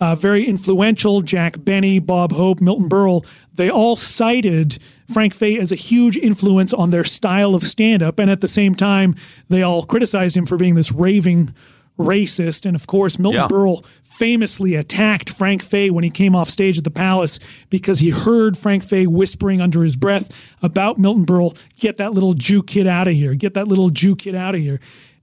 uh, 0.00 0.14
very 0.16 0.44
influential. 0.46 1.20
Jack 1.20 1.62
Benny, 1.62 1.98
Bob 1.98 2.32
Hope, 2.32 2.60
Milton 2.60 2.88
Berle, 2.88 3.24
they 3.54 3.68
all 3.70 3.96
cited 3.96 4.78
Frank 5.12 5.34
Fay 5.34 5.58
as 5.58 5.70
a 5.70 5.76
huge 5.76 6.16
influence 6.16 6.72
on 6.72 6.88
their 6.90 7.04
style 7.04 7.54
of 7.54 7.64
stand 7.64 8.02
up, 8.02 8.18
and 8.18 8.30
at 8.30 8.40
the 8.40 8.48
same 8.48 8.74
time, 8.74 9.14
they 9.48 9.62
all 9.62 9.82
criticized 9.84 10.36
him 10.36 10.46
for 10.46 10.56
being 10.56 10.74
this 10.74 10.90
raving 10.90 11.54
racist. 12.02 12.66
And 12.66 12.74
of 12.76 12.86
course, 12.86 13.18
Milton 13.18 13.40
Yeah. 13.42 13.48
Berle 13.48 13.84
famously 14.02 14.74
attacked 14.74 15.30
Frank 15.30 15.62
Fay 15.62 15.88
when 15.90 16.04
he 16.04 16.10
came 16.10 16.36
off 16.36 16.50
stage 16.50 16.76
at 16.76 16.84
the 16.84 16.90
Palace 16.90 17.38
because 17.70 17.98
he 17.98 18.10
heard 18.10 18.58
Frank 18.58 18.84
Fay 18.84 19.06
whispering 19.06 19.60
under 19.60 19.82
his 19.82 19.96
breath 19.96 20.30
about 20.60 20.98
Milton 20.98 21.24
Berle, 21.24 21.56
get 21.78 21.96
that 21.96 22.12
little 22.12 22.34
Jew 22.34 22.62
kid 22.62 22.86
out 22.86 23.08
of 23.08 23.14
here, 23.14 23.34
get 23.34 23.54
that 23.54 23.68
little 23.68 23.88
Jew 23.88 24.14
kid 24.14 24.34
out 24.34 24.54
of 24.54 24.60
here. 24.60 24.80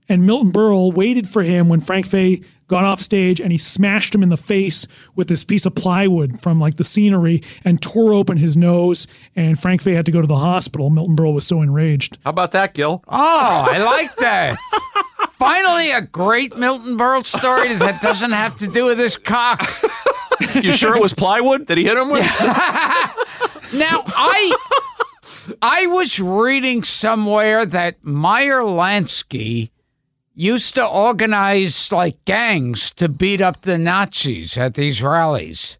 And 0.08 0.26
Milton 0.26 0.50
Berle 0.50 0.92
waited 0.92 1.28
for 1.28 1.44
him 1.44 1.68
when 1.68 1.80
Frank 1.80 2.04
Fay 2.06 2.42
got 2.70 2.84
off 2.84 3.00
stage 3.00 3.40
and 3.40 3.50
he 3.52 3.58
smashed 3.58 4.14
him 4.14 4.22
in 4.22 4.28
the 4.28 4.36
face 4.36 4.86
with 5.16 5.28
this 5.28 5.42
piece 5.44 5.66
of 5.66 5.74
plywood 5.74 6.40
from 6.40 6.60
like 6.60 6.76
the 6.76 6.84
scenery 6.84 7.42
and 7.64 7.82
tore 7.82 8.12
open 8.12 8.38
his 8.38 8.56
nose. 8.56 9.06
And 9.34 9.58
Frank 9.58 9.82
Fay 9.82 9.94
had 9.94 10.06
to 10.06 10.12
go 10.12 10.20
to 10.20 10.26
the 10.26 10.36
hospital. 10.36 10.88
Milton 10.88 11.16
Berle 11.16 11.34
was 11.34 11.46
so 11.46 11.60
enraged. 11.60 12.16
How 12.24 12.30
about 12.30 12.52
that, 12.52 12.72
Gil? 12.74 13.02
Oh, 13.08 13.66
I 13.70 13.78
like 13.82 14.14
that. 14.16 14.56
Finally, 15.32 15.90
a 15.90 16.00
great 16.00 16.56
Milton 16.56 16.96
Berle 16.96 17.24
story 17.26 17.74
that 17.74 18.00
doesn't 18.00 18.32
have 18.32 18.54
to 18.56 18.68
do 18.68 18.84
with 18.86 18.98
his 18.98 19.16
cock. 19.16 19.60
You 20.54 20.72
sure 20.72 20.96
it 20.96 21.02
was 21.02 21.12
plywood 21.12 21.66
that 21.66 21.76
he 21.76 21.84
hit 21.84 21.98
him 21.98 22.08
with? 22.08 22.26
Now, 23.72 24.02
I 24.06 24.56
I 25.62 25.86
was 25.86 26.18
reading 26.18 26.82
somewhere 26.82 27.64
that 27.66 28.02
Meyer 28.02 28.60
Lansky 28.62 29.70
used 30.40 30.74
to 30.74 30.86
organize 30.86 31.92
like 31.92 32.24
gangs 32.24 32.92
to 32.94 33.08
beat 33.08 33.40
up 33.40 33.60
the 33.62 33.76
Nazis 33.76 34.56
at 34.56 34.74
these 34.74 35.02
rallies. 35.02 35.76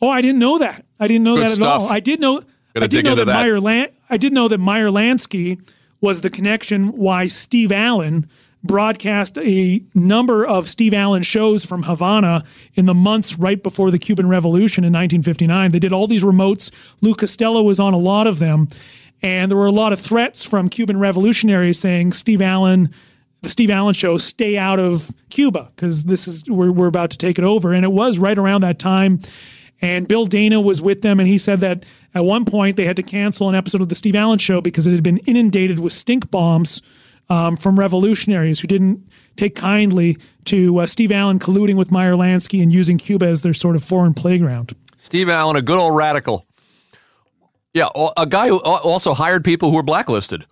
Oh, 0.00 0.08
I 0.08 0.20
didn't 0.20 0.38
know 0.38 0.58
that. 0.58 0.84
I 1.00 1.08
didn't 1.08 1.24
know 1.24 1.34
Good 1.34 1.44
that 1.44 1.50
at 1.50 1.56
stuff. 1.56 1.82
all. 1.82 1.88
I 1.88 2.00
did 2.00 2.20
know. 2.20 2.42
Gotta 2.74 2.84
I 2.84 2.86
did 2.86 3.04
know 3.04 3.14
that, 3.16 3.24
that. 3.26 3.34
Meyer. 3.34 3.60
Lan- 3.60 3.88
I 4.08 4.16
did 4.16 4.32
know 4.32 4.48
that 4.48 4.58
Meyer 4.58 4.88
Lansky 4.88 5.58
was 6.00 6.20
the 6.20 6.30
connection 6.30 6.88
why 6.96 7.26
Steve 7.26 7.72
Allen 7.72 8.28
broadcast 8.62 9.38
a 9.38 9.82
number 9.94 10.46
of 10.46 10.68
Steve 10.68 10.94
Allen 10.94 11.22
shows 11.22 11.66
from 11.66 11.82
Havana 11.82 12.44
in 12.74 12.86
the 12.86 12.94
months 12.94 13.38
right 13.38 13.62
before 13.62 13.90
the 13.90 13.98
Cuban 13.98 14.28
Revolution 14.28 14.84
in 14.84 14.92
1959. 14.92 15.70
They 15.70 15.78
did 15.78 15.92
all 15.92 16.06
these 16.06 16.24
remotes. 16.24 16.70
Lou 17.02 17.14
Costello 17.14 17.62
was 17.62 17.78
on 17.78 17.92
a 17.92 17.98
lot 17.98 18.26
of 18.26 18.38
them, 18.38 18.68
and 19.22 19.50
there 19.50 19.58
were 19.58 19.66
a 19.66 19.72
lot 19.72 19.92
of 19.92 20.00
threats 20.00 20.44
from 20.44 20.68
Cuban 20.68 20.98
revolutionaries 20.98 21.78
saying 21.78 22.12
Steve 22.12 22.42
Allen 22.42 22.92
the 23.44 23.50
Steve 23.50 23.70
Allen 23.70 23.94
show 23.94 24.18
stay 24.18 24.58
out 24.58 24.80
of 24.80 25.10
Cuba 25.30 25.70
because 25.76 26.04
this 26.04 26.26
is 26.26 26.44
we're, 26.48 26.72
we're 26.72 26.88
about 26.88 27.10
to 27.10 27.18
take 27.18 27.38
it 27.38 27.44
over. 27.44 27.72
And 27.72 27.84
it 27.84 27.92
was 27.92 28.18
right 28.18 28.36
around 28.36 28.62
that 28.62 28.80
time. 28.80 29.20
And 29.80 30.08
Bill 30.08 30.24
Dana 30.24 30.60
was 30.60 30.80
with 30.80 31.02
them, 31.02 31.20
and 31.20 31.28
he 31.28 31.36
said 31.36 31.60
that 31.60 31.84
at 32.14 32.24
one 32.24 32.44
point 32.44 32.76
they 32.76 32.84
had 32.84 32.96
to 32.96 33.02
cancel 33.02 33.48
an 33.48 33.54
episode 33.54 33.82
of 33.82 33.88
the 33.88 33.94
Steve 33.94 34.16
Allen 34.16 34.38
show 34.38 34.60
because 34.60 34.86
it 34.86 34.92
had 34.92 35.02
been 35.02 35.18
inundated 35.18 35.78
with 35.78 35.92
stink 35.92 36.30
bombs 36.30 36.80
um, 37.28 37.56
from 37.56 37.78
revolutionaries 37.78 38.60
who 38.60 38.68
didn't 38.68 39.06
take 39.36 39.56
kindly 39.56 40.16
to 40.44 40.78
uh, 40.78 40.86
Steve 40.86 41.12
Allen 41.12 41.38
colluding 41.38 41.74
with 41.74 41.90
Meyer 41.90 42.14
Lansky 42.14 42.62
and 42.62 42.72
using 42.72 42.98
Cuba 42.98 43.26
as 43.26 43.42
their 43.42 43.52
sort 43.52 43.76
of 43.76 43.84
foreign 43.84 44.14
playground. 44.14 44.74
Steve 44.96 45.28
Allen, 45.28 45.56
a 45.56 45.62
good 45.62 45.78
old 45.78 45.96
radical. 45.96 46.46
Yeah, 47.74 47.88
a 48.16 48.24
guy 48.26 48.48
who 48.48 48.60
uh, 48.60 48.78
also 48.84 49.14
hired 49.14 49.44
people 49.44 49.70
who 49.70 49.76
were 49.76 49.82
blacklisted. 49.82 50.46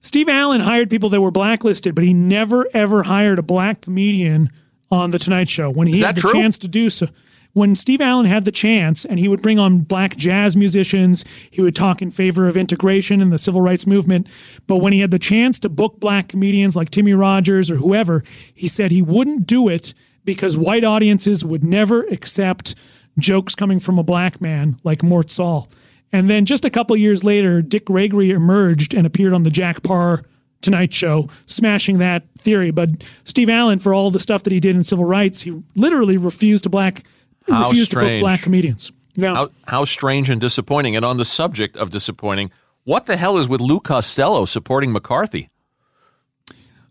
Steve 0.00 0.28
Allen 0.28 0.62
hired 0.62 0.88
people 0.90 1.10
that 1.10 1.20
were 1.20 1.30
blacklisted, 1.30 1.94
but 1.94 2.02
he 2.02 2.14
never 2.14 2.66
ever 2.74 3.04
hired 3.04 3.38
a 3.38 3.42
black 3.42 3.82
comedian 3.82 4.50
on 4.90 5.10
the 5.10 5.18
Tonight 5.18 5.48
Show 5.48 5.70
when 5.70 5.86
he 5.86 5.94
Is 5.94 6.00
had 6.00 6.16
the 6.16 6.22
true? 6.22 6.32
chance 6.32 6.58
to 6.58 6.68
do 6.68 6.90
so. 6.90 7.08
When 7.52 7.76
Steve 7.76 8.00
Allen 8.00 8.24
had 8.24 8.46
the 8.46 8.50
chance, 8.50 9.04
and 9.04 9.18
he 9.18 9.28
would 9.28 9.42
bring 9.42 9.58
on 9.58 9.80
black 9.80 10.16
jazz 10.16 10.56
musicians, 10.56 11.22
he 11.50 11.60
would 11.60 11.76
talk 11.76 12.00
in 12.00 12.10
favor 12.10 12.48
of 12.48 12.56
integration 12.56 13.20
and 13.20 13.30
the 13.30 13.38
civil 13.38 13.60
rights 13.60 13.86
movement. 13.86 14.26
But 14.66 14.78
when 14.78 14.94
he 14.94 15.00
had 15.00 15.10
the 15.10 15.18
chance 15.18 15.58
to 15.60 15.68
book 15.68 16.00
black 16.00 16.28
comedians 16.28 16.74
like 16.74 16.88
Timmy 16.88 17.12
Rogers 17.12 17.70
or 17.70 17.76
whoever, 17.76 18.24
he 18.54 18.66
said 18.68 18.90
he 18.90 19.02
wouldn't 19.02 19.46
do 19.46 19.68
it 19.68 19.92
because 20.24 20.56
white 20.56 20.82
audiences 20.82 21.44
would 21.44 21.62
never 21.62 22.04
accept 22.04 22.74
jokes 23.18 23.54
coming 23.54 23.78
from 23.78 23.98
a 23.98 24.02
black 24.02 24.40
man 24.40 24.78
like 24.82 25.02
Mort 25.02 25.30
Sahl. 25.30 25.68
And 26.12 26.28
then 26.28 26.44
just 26.44 26.64
a 26.64 26.70
couple 26.70 26.96
years 26.96 27.24
later, 27.24 27.62
Dick 27.62 27.86
Gregory 27.86 28.30
emerged 28.30 28.94
and 28.94 29.06
appeared 29.06 29.32
on 29.32 29.44
the 29.44 29.50
Jack 29.50 29.82
Paar 29.82 30.22
Tonight 30.60 30.92
Show, 30.92 31.28
smashing 31.46 31.98
that 31.98 32.24
theory. 32.38 32.70
But 32.70 32.90
Steve 33.24 33.48
Allen, 33.48 33.78
for 33.78 33.94
all 33.94 34.10
the 34.10 34.18
stuff 34.18 34.42
that 34.44 34.52
he 34.52 34.60
did 34.60 34.76
in 34.76 34.82
civil 34.82 35.04
rights, 35.04 35.40
he 35.40 35.60
literally 35.74 36.16
refused 36.16 36.64
to 36.64 36.70
black 36.70 37.02
How 37.48 37.64
refused 37.64 37.92
to 37.92 38.00
book 38.00 38.20
black 38.20 38.42
comedians. 38.42 38.92
Yeah. 39.14 39.34
How, 39.34 39.48
how 39.66 39.84
strange 39.84 40.30
and 40.30 40.40
disappointing. 40.40 40.96
And 40.96 41.04
on 41.04 41.16
the 41.16 41.24
subject 41.24 41.76
of 41.76 41.90
disappointing, 41.90 42.50
what 42.84 43.06
the 43.06 43.16
hell 43.16 43.38
is 43.38 43.48
with 43.48 43.60
Lou 43.60 43.80
Costello 43.80 44.44
supporting 44.44 44.92
McCarthy? 44.92 45.48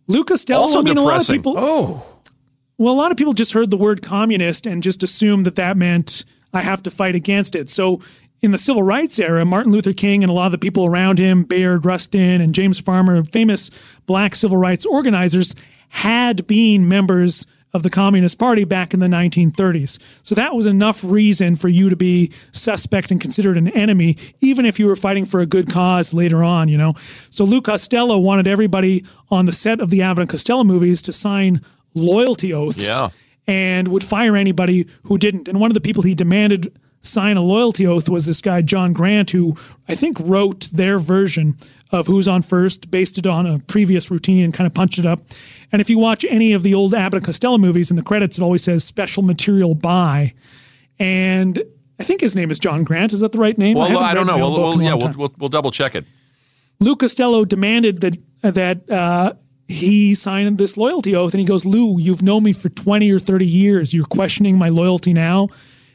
Lou 0.08 0.24
Costello, 0.24 0.62
Also 0.62 0.80
I 0.80 0.82
mean, 0.84 0.98
a 0.98 1.02
lot 1.02 1.18
of 1.18 1.22
depressing. 1.22 1.36
people. 1.38 1.56
Oh. 1.58 2.06
Well, 2.78 2.94
a 2.94 2.98
lot 2.98 3.12
of 3.12 3.18
people 3.18 3.34
just 3.34 3.54
heard 3.54 3.70
the 3.70 3.78
word 3.78 4.02
communist 4.02 4.66
and 4.66 4.82
just 4.82 5.04
assumed 5.04 5.46
that 5.46 5.56
that 5.56 5.78
meant 5.78 6.26
I 6.54 6.62
have 6.62 6.84
to 6.84 6.92
fight 6.92 7.16
against 7.16 7.56
it. 7.56 7.70
So 7.70 8.02
in 8.42 8.52
the 8.52 8.58
civil 8.58 8.84
rights 8.84 9.20
era, 9.20 9.46
Martin 9.46 9.72
Luther 9.72 9.94
King 9.94 10.24
and 10.24 10.30
a 10.30 10.34
lot 10.34 10.48
of 10.48 10.52
the 10.52 10.58
people 10.58 10.86
around 10.86 11.20
him, 11.20 11.44
Bayard 11.44 11.86
Rustin 11.86 12.42
and 12.42 12.54
James 12.54 12.80
Farmer, 12.80 13.24
famous 13.24 13.70
black 14.08 14.36
civil 14.36 14.58
rights 14.58 14.86
organizers, 14.86 15.54
had 15.90 16.48
been 16.48 16.88
members 16.88 17.46
of 17.74 17.84
the 17.84 17.90
Communist 17.90 18.38
Party 18.38 18.66
back 18.66 18.94
in 18.94 19.00
the 19.00 19.08
1930s. 19.08 19.98
So 20.24 20.36
that 20.36 20.56
was 20.56 20.66
enough 20.66 21.04
reason 21.06 21.56
for 21.56 21.70
you 21.70 21.90
to 21.90 21.96
be 21.96 22.32
suspect 22.52 23.12
and 23.12 23.22
considered 23.22 23.58
an 23.58 23.70
enemy, 23.70 24.18
even 24.42 24.66
if 24.66 24.78
you 24.80 24.88
were 24.88 24.96
fighting 24.98 25.24
for 25.26 25.40
a 25.40 25.46
good 25.46 25.70
cause 25.70 26.14
later 26.14 26.44
on, 26.44 26.68
you 26.68 26.78
know. 26.78 26.96
So 27.30 27.46
Lou 27.46 27.62
Costello 27.62 28.18
wanted 28.18 28.48
everybody 28.48 29.06
on 29.30 29.46
the 29.46 29.54
set 29.54 29.80
of 29.80 29.90
the 29.90 30.02
Abbott 30.02 30.24
and 30.24 30.30
Costello 30.30 30.64
movies 30.66 31.02
to 31.04 31.14
sign 31.14 31.62
loyalty 31.94 32.54
oaths 32.54 32.86
Yeah. 32.86 33.10
and 33.48 33.88
would 33.90 34.04
fire 34.04 34.36
anybody 34.36 34.86
who 35.04 35.18
didn't. 35.18 35.48
And 35.48 35.60
one 35.60 35.70
of 35.72 35.76
the 35.76 35.82
people 35.82 36.04
he 36.04 36.14
demanded 36.16 36.74
sign 37.02 37.38
a 37.38 37.42
loyalty 37.42 37.86
oath 37.86 38.08
was 38.08 38.26
this 38.26 38.42
guy, 38.42 38.62
John 38.62 38.94
Grant, 38.94 39.32
who 39.32 39.56
I 39.88 39.96
think 39.96 40.18
wrote 40.20 40.70
their 40.72 41.00
version 41.00 41.58
of 41.92 42.08
Who's 42.08 42.28
on 42.28 42.42
First, 42.42 42.90
based 42.90 43.18
it 43.18 43.28
on 43.28 43.46
a 43.46 43.60
previous 43.60 44.10
routine 44.10 44.44
and 44.44 44.54
kind 44.54 44.66
of 44.66 44.74
punched 44.74 44.98
it 44.98 45.06
up. 45.06 45.20
And 45.72 45.82
if 45.82 45.90
you 45.90 45.98
watch 45.98 46.26
any 46.30 46.54
of 46.54 46.64
the 46.64 46.74
old 46.74 46.94
Abbott 46.94 47.18
and 47.18 47.26
Costello 47.26 47.58
movies 47.58 47.90
in 47.90 47.98
the 47.98 48.04
credits, 48.04 48.38
it 48.38 48.42
always 48.42 48.64
says 48.64 48.84
special 48.84 49.24
material 49.24 49.76
by. 49.76 50.34
And 51.00 51.62
I 52.00 52.04
think 52.04 52.22
his 52.22 52.36
name 52.36 52.50
is 52.50 52.60
John 52.60 52.84
Grant. 52.84 53.14
Is 53.14 53.20
that 53.20 53.32
the 53.32 53.40
right 53.40 53.58
name? 53.58 53.78
Well, 53.78 53.88
haven't 53.88 54.04
I, 54.04 54.14
don't 54.14 54.28
know. 54.28 54.38
We'll, 54.38 54.52
we'll, 54.52 54.82
yeah, 54.82 54.94
we'll, 54.94 55.14
we'll, 55.18 55.34
we'll 55.38 55.50
double 55.50 55.72
check 55.72 55.96
it. 55.96 56.06
Lou 56.80 56.96
Costello 56.96 57.46
demanded 57.46 58.02
that 58.02 58.18
that 58.42 58.90
uh, 58.90 59.34
he 59.68 60.16
sign 60.16 60.58
this 60.58 60.78
loyalty 60.78 61.16
oath, 61.16 61.34
and 61.34 61.40
he 61.40 61.46
goes, 61.46 61.64
"Lou, 61.64 62.00
you've 62.00 62.24
known 62.24 62.44
me 62.44 62.54
for 62.54 62.70
twenty 62.70 63.12
or 63.12 63.20
thirty 63.20 63.46
years. 63.46 63.94
You're 63.94 64.04
questioning 64.06 64.58
my 64.58 64.70
loyalty 64.70 65.14
now," 65.14 65.50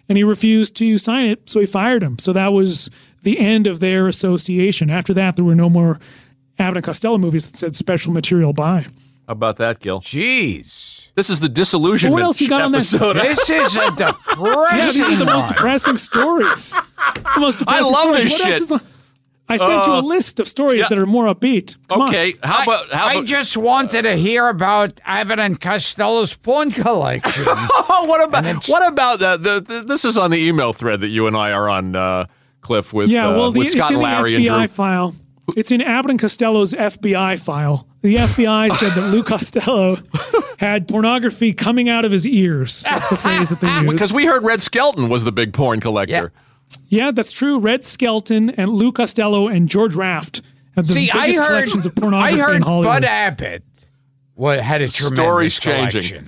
and 0.09 0.17
he 0.19 0.25
refused 0.25 0.77
to 0.77 0.99
sign 0.99 1.27
it, 1.27 1.49
so 1.51 1.61
he 1.61 1.67
fired 1.67 2.03
him. 2.03 2.19
So 2.19 2.33
that 2.33 2.53
was 2.53 2.91
the 3.23 3.39
end 3.39 3.67
of 3.67 3.81
their 3.81 4.07
association. 4.09 4.91
After 4.91 5.13
that, 5.15 5.37
there 5.37 5.45
were 5.45 5.55
no 5.55 5.69
more 5.69 5.99
Abbott 6.59 6.77
and 6.79 6.85
Costello 6.85 7.19
movies 7.19 7.51
that 7.51 7.57
said 7.57 7.75
special 7.77 8.13
material 8.13 8.53
by. 8.53 8.83
How 9.27 9.33
about 9.33 9.57
that, 9.57 9.81
Gil? 9.81 10.01
Jeez. 10.01 11.09
This 11.17 11.31
is 11.31 11.41
the 11.41 11.49
disillusionment 11.49 12.15
What 12.15 12.23
else 12.23 12.41
you 12.41 12.49
got 12.49 12.63
on 12.63 12.73
that- 12.73 12.79
episode. 12.79 13.15
This 13.17 13.49
is 13.51 13.77
a 13.77 13.81
Yeah, 14.39 14.93
these 14.93 15.01
are 15.01 15.17
the 15.17 15.25
most 15.25 15.49
depressing 15.49 15.97
stories. 15.99 16.73
It's 17.17 17.35
the 17.35 17.41
most 17.41 17.63
I 17.67 17.81
love 17.81 18.15
stories. 18.15 18.39
this 18.39 18.71
What 18.71 18.81
shit. 18.83 18.89
Else 19.49 19.61
is 19.61 19.67
on- 19.67 19.73
I 19.73 19.75
sent 19.75 19.87
you 19.87 19.93
a 19.95 20.07
list 20.07 20.41
of 20.41 20.49
stories 20.49 20.81
yeah. 20.81 20.89
that 20.89 20.99
are 20.99 21.07
more 21.07 21.33
upbeat. 21.33 21.77
Come 21.89 22.03
on. 22.03 22.09
Okay, 22.09 22.35
how 22.43 22.65
about 22.65 22.91
how 22.91 23.07
I 23.07 23.13
about 23.15 23.27
just 23.27 23.57
wanted 23.57 24.03
to 24.03 24.17
hear 24.17 24.49
about 24.49 25.01
Abbott 25.05 25.39
and 25.39 25.61
Costello's 25.61 26.35
porn 26.35 26.73
collection. 26.73 27.45
Oh, 27.47 28.05
what 28.09 28.25
about 28.25 28.67
what 28.67 28.87
about 28.87 29.23
uh, 29.23 29.37
the, 29.37 29.61
the 29.61 29.83
this 29.83 30.05
is 30.05 30.19
on 30.19 30.31
the 30.31 30.39
email 30.39 30.73
thread 30.73 31.01
that 31.01 31.09
you 31.09 31.27
and 31.27 31.37
I 31.37 31.53
are 31.53 31.69
on, 31.69 31.95
uh, 31.95 32.27
Kliph, 32.61 32.93
with 32.93 33.09
Yeah, 33.09 33.29
uh, 33.29 33.37
well, 33.37 33.53
the, 33.53 33.61
with 33.61 33.69
it's 33.69 33.77
Scott 33.77 33.91
in 33.91 33.97
and 33.97 34.05
the 34.05 34.09
Larry 34.09 34.33
FBI 34.33 34.63
and 34.63 34.71
file. 34.71 35.15
It's 35.57 35.71
in 35.71 35.81
Abbott 35.81 36.11
and 36.11 36.21
Costello's 36.21 36.73
FBI 36.73 37.41
file. 37.41 37.87
The 38.03 38.17
FBI 38.17 38.73
said 38.77 38.93
that 38.93 39.11
Lou 39.13 39.23
Costello 39.23 39.99
had 40.59 40.89
pornography 40.89 41.53
coming 41.53 41.89
out 41.89 42.05
of 42.05 42.13
his 42.13 42.27
ears. 42.27 42.83
That's 42.83 43.09
the 43.09 43.17
phrase 43.17 43.51
that 43.51 43.61
they 43.61 43.69
used. 43.81 43.93
Because 43.93 44.13
we 44.13 44.27
heard 44.27 44.45
Red 44.45 44.61
Skelton 44.61 45.09
was 45.09 45.25
the 45.25 45.33
big 45.33 45.53
porn 45.53 45.81
collector. 45.81 46.33
Yeah, 46.35 46.43
that's 47.11 47.33
true. 47.33 47.59
Red 47.59 47.85
Skelton 47.85 48.51
and 48.51 48.71
Lou 48.71 48.93
Costello 48.93 49.49
and 49.49 49.69
George 49.69 49.95
Raft 49.95 50.43
have 50.75 50.87
the 50.87 50.95
See, 50.95 51.11
I 51.11 51.27
biggest 51.27 51.41
heard 51.43 51.49
collections 51.49 51.87
of 51.87 51.95
pornography 51.95 52.41
I 52.41 52.45
heard 52.45 52.57
in 52.57 52.63
Hollywood. 52.63 53.03
Bud 53.03 53.05
Abbott 53.05 53.63
what 54.35 54.61
had 54.61 54.83
a 54.83 54.89
tremendous 54.89 55.55
Story's 55.55 55.59
changing. 55.59 56.27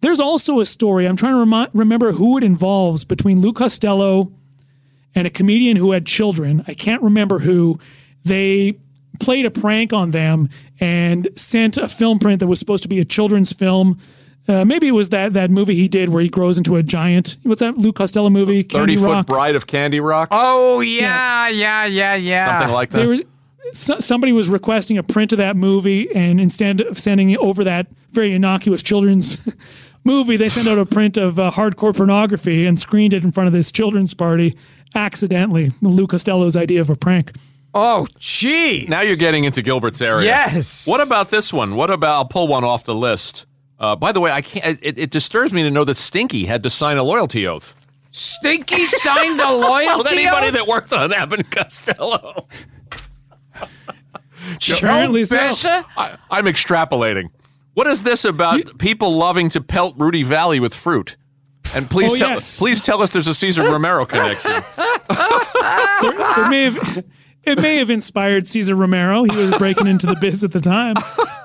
There's 0.00 0.20
also 0.20 0.60
a 0.60 0.66
story. 0.66 1.06
I'm 1.06 1.16
trying 1.16 1.32
to 1.32 1.38
remi- 1.40 1.70
remember 1.72 2.12
who 2.12 2.38
it 2.38 2.44
involves 2.44 3.04
between 3.04 3.40
Lou 3.40 3.52
Costello 3.52 4.32
and 5.14 5.26
a 5.26 5.30
comedian 5.30 5.76
who 5.76 5.92
had 5.92 6.06
children. 6.06 6.64
I 6.68 6.74
can't 6.74 7.02
remember 7.02 7.40
who. 7.40 7.78
They 8.24 8.78
played 9.20 9.46
a 9.46 9.50
prank 9.50 9.92
on 9.92 10.10
them 10.10 10.48
and 10.80 11.28
sent 11.36 11.76
a 11.76 11.88
film 11.88 12.18
print 12.18 12.40
that 12.40 12.46
was 12.46 12.58
supposed 12.58 12.82
to 12.82 12.88
be 12.88 13.00
a 13.00 13.04
children's 13.04 13.52
film. 13.52 13.98
Uh, 14.46 14.64
maybe 14.64 14.88
it 14.88 14.92
was 14.92 15.08
that 15.08 15.32
that 15.32 15.50
movie 15.50 15.74
he 15.74 15.88
did 15.88 16.10
where 16.10 16.22
he 16.22 16.28
grows 16.28 16.58
into 16.58 16.76
a 16.76 16.82
giant. 16.82 17.38
What's 17.44 17.60
that 17.60 17.78
Lou 17.78 17.92
Costello 17.92 18.28
movie? 18.30 18.62
Thirty 18.62 18.94
Candy 18.94 18.96
foot 18.96 19.12
Rock. 19.12 19.26
bride 19.26 19.56
of 19.56 19.66
Candy 19.66 20.00
Rock, 20.00 20.28
Oh 20.30 20.80
yeah, 20.80 21.48
yeah, 21.48 21.86
yeah, 21.86 22.14
yeah. 22.14 22.44
something 22.44 22.72
like 22.72 22.90
that. 22.90 22.98
They 22.98 23.06
were 23.06 23.16
so, 23.72 23.98
somebody 24.00 24.32
was 24.32 24.50
requesting 24.50 24.98
a 24.98 25.02
print 25.02 25.32
of 25.32 25.38
that 25.38 25.56
movie, 25.56 26.14
and 26.14 26.38
instead 26.40 26.82
of 26.82 26.98
sending 26.98 27.30
it 27.30 27.38
over 27.38 27.64
that 27.64 27.86
very 28.12 28.32
innocuous 28.32 28.82
children's 28.82 29.38
movie, 30.04 30.36
they 30.36 30.50
sent 30.50 30.68
out 30.68 30.76
a 30.78 30.84
print 30.84 31.16
of 31.16 31.38
uh, 31.38 31.50
hardcore 31.50 31.96
pornography 31.96 32.66
and 32.66 32.78
screened 32.78 33.14
it 33.14 33.24
in 33.24 33.32
front 33.32 33.46
of 33.46 33.54
this 33.54 33.72
children's 33.72 34.12
party 34.12 34.54
accidentally. 34.94 35.70
Lou 35.80 36.06
Costello's 36.06 36.54
idea 36.56 36.82
of 36.82 36.90
a 36.90 36.94
prank. 36.94 37.32
oh, 37.74 38.06
gee. 38.18 38.84
now 38.88 39.00
you're 39.00 39.16
getting 39.16 39.44
into 39.44 39.62
Gilbert's 39.62 40.02
area. 40.02 40.26
Yes. 40.26 40.86
What 40.86 41.00
about 41.00 41.30
this 41.30 41.50
one? 41.52 41.74
What 41.74 41.90
about? 41.90 42.14
I'll 42.14 42.24
pull 42.26 42.46
one 42.46 42.62
off 42.64 42.84
the 42.84 42.94
list. 42.94 43.46
Uh, 43.78 43.96
by 43.96 44.12
the 44.12 44.20
way, 44.20 44.30
I 44.30 44.40
can't. 44.40 44.78
It, 44.82 44.98
it 44.98 45.10
disturbs 45.10 45.52
me 45.52 45.62
to 45.64 45.70
know 45.70 45.84
that 45.84 45.96
Stinky 45.96 46.44
had 46.46 46.62
to 46.62 46.70
sign 46.70 46.96
a 46.96 47.02
loyalty 47.02 47.46
oath. 47.46 47.74
Stinky 48.12 48.84
signed 48.86 49.40
a 49.40 49.52
loyalty 49.56 50.08
oath. 50.08 50.12
anybody 50.12 50.50
that 50.50 50.66
worked 50.68 50.92
on 50.92 51.12
Abbott 51.12 51.50
Costello. 51.50 52.46
Apparently 54.76 55.24
so. 55.24 55.38
I, 55.96 56.16
I'm 56.30 56.44
extrapolating. 56.44 57.30
What 57.74 57.86
is 57.86 58.02
this 58.02 58.24
about 58.24 58.78
people 58.78 59.16
loving 59.16 59.48
to 59.50 59.60
pelt 59.60 59.94
Rudy 59.98 60.22
Vallee 60.22 60.60
with 60.60 60.74
fruit? 60.74 61.16
And 61.74 61.90
please, 61.90 62.12
Oh, 62.12 62.16
tell, 62.16 62.28
yes. 62.30 62.58
please 62.58 62.80
tell 62.80 63.02
us 63.02 63.10
there's 63.10 63.26
a 63.26 63.34
Cesar 63.34 63.62
Romero 63.72 64.04
connection. 64.04 64.50
It 65.10 66.50
may 66.50 66.64
have 66.70 67.04
it 67.42 67.58
may 67.60 67.76
have 67.78 67.90
inspired 67.90 68.46
Cesar 68.46 68.74
Romero. 68.76 69.24
He 69.24 69.34
was 69.36 69.56
breaking 69.58 69.86
into 69.86 70.06
the 70.06 70.14
biz 70.16 70.44
at 70.44 70.52
the 70.52 70.60
time. 70.60 70.94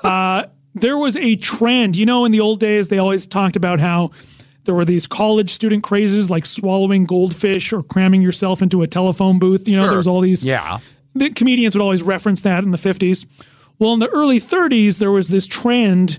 Uh, 0.04 0.44
there 0.74 0.96
was 0.98 1.16
a 1.16 1.36
trend, 1.36 1.96
you 1.96 2.06
know, 2.06 2.24
in 2.24 2.32
the 2.32 2.40
old 2.40 2.60
days, 2.60 2.88
they 2.88 2.98
always 2.98 3.26
talked 3.26 3.56
about 3.56 3.80
how 3.80 4.10
there 4.64 4.74
were 4.74 4.84
these 4.84 5.06
college 5.06 5.50
student 5.50 5.82
crazes 5.82 6.30
like 6.30 6.44
swallowing 6.44 7.04
goldfish 7.04 7.72
or 7.72 7.82
cramming 7.82 8.22
yourself 8.22 8.62
into 8.62 8.82
a 8.82 8.86
telephone 8.86 9.38
booth. 9.38 9.66
You 9.68 9.76
know, 9.76 9.82
Sure. 9.82 9.88
there 9.90 9.96
was 9.96 10.06
all 10.06 10.20
these. 10.20 10.44
Yeah. 10.44 10.78
The 11.14 11.30
comedians 11.30 11.74
would 11.74 11.82
always 11.82 12.02
reference 12.02 12.42
that 12.42 12.62
in 12.62 12.70
the 12.70 12.78
50s. 12.78 13.26
Well, 13.78 13.94
in 13.94 13.98
the 14.00 14.08
early 14.08 14.38
30s, 14.38 14.98
there 14.98 15.10
was 15.10 15.28
this 15.30 15.46
trend 15.46 16.18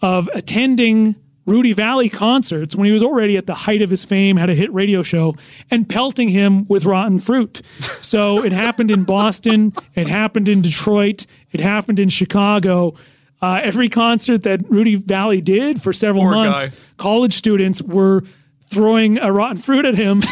of 0.00 0.30
attending 0.32 1.16
Rudy 1.44 1.72
Vallee 1.72 2.08
concerts 2.08 2.76
when 2.76 2.86
he 2.86 2.92
was 2.92 3.02
already 3.02 3.36
at 3.36 3.46
the 3.46 3.54
height 3.54 3.82
of 3.82 3.90
his 3.90 4.04
fame, 4.04 4.36
had 4.36 4.48
a 4.48 4.54
hit 4.54 4.72
radio 4.72 5.02
show, 5.02 5.34
and 5.70 5.88
pelting 5.88 6.28
him 6.28 6.64
with 6.68 6.84
rotten 6.84 7.18
fruit. 7.18 7.60
So 8.00 8.44
it 8.44 8.52
happened 8.52 8.90
in 8.90 9.02
Boston, 9.04 9.72
it 9.94 10.06
happened 10.06 10.48
in 10.48 10.62
Detroit, 10.62 11.26
it 11.50 11.60
happened 11.60 11.98
in 11.98 12.08
Chicago. 12.08 12.94
Uh, 13.42 13.60
every 13.62 13.88
concert 13.88 14.42
that 14.42 14.68
Rudy 14.68 14.96
Vallee 14.96 15.40
did 15.40 15.80
for 15.80 15.92
several 15.92 16.24
Poor 16.24 16.32
months, 16.32 16.68
guy. 16.68 16.74
college 16.98 17.34
students 17.34 17.80
were 17.80 18.22
throwing 18.62 19.18
a 19.18 19.32
rotten 19.32 19.56
fruit 19.56 19.84
at 19.86 19.94
him, 19.94 20.22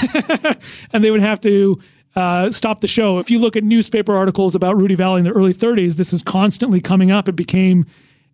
and 0.93 1.03
they 1.03 1.11
would 1.11 1.23
have 1.23 1.41
to 1.41 1.81
uh, 2.15 2.51
stop 2.51 2.81
the 2.81 2.87
show. 2.87 3.19
If 3.19 3.31
you 3.31 3.39
look 3.39 3.57
at 3.57 3.65
newspaper 3.65 4.15
articles 4.15 4.55
about 4.55 4.77
Rudy 4.77 4.95
Vallee 4.95 5.21
in 5.21 5.25
the 5.25 5.33
early 5.33 5.55
30s, 5.55 5.97
this 5.97 6.13
is 6.13 6.23
constantly 6.23 6.81
coming 6.81 7.11
up. 7.11 7.29
It 7.29 7.37
became 7.37 7.87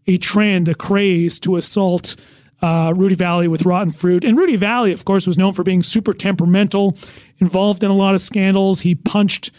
a 0.06 0.18
trend, 0.18 0.68
a 0.68 0.74
craze 0.74 1.38
to 1.40 1.56
assault 1.56 2.16
uh, 2.60 2.92
Rudy 2.96 3.14
Vallee 3.14 3.48
with 3.48 3.64
rotten 3.66 3.92
fruit. 3.92 4.24
And 4.24 4.36
Rudy 4.38 4.56
Vallee, 4.56 4.92
of 4.92 5.04
course, 5.04 5.26
was 5.26 5.36
known 5.36 5.52
for 5.52 5.62
being 5.62 5.82
super 5.82 6.12
temperamental, 6.12 6.96
involved 7.38 7.84
in 7.84 7.90
a 7.90 7.94
lot 7.94 8.14
of 8.14 8.20
scandals. 8.20 8.80
He 8.80 8.94
punched 8.94 9.50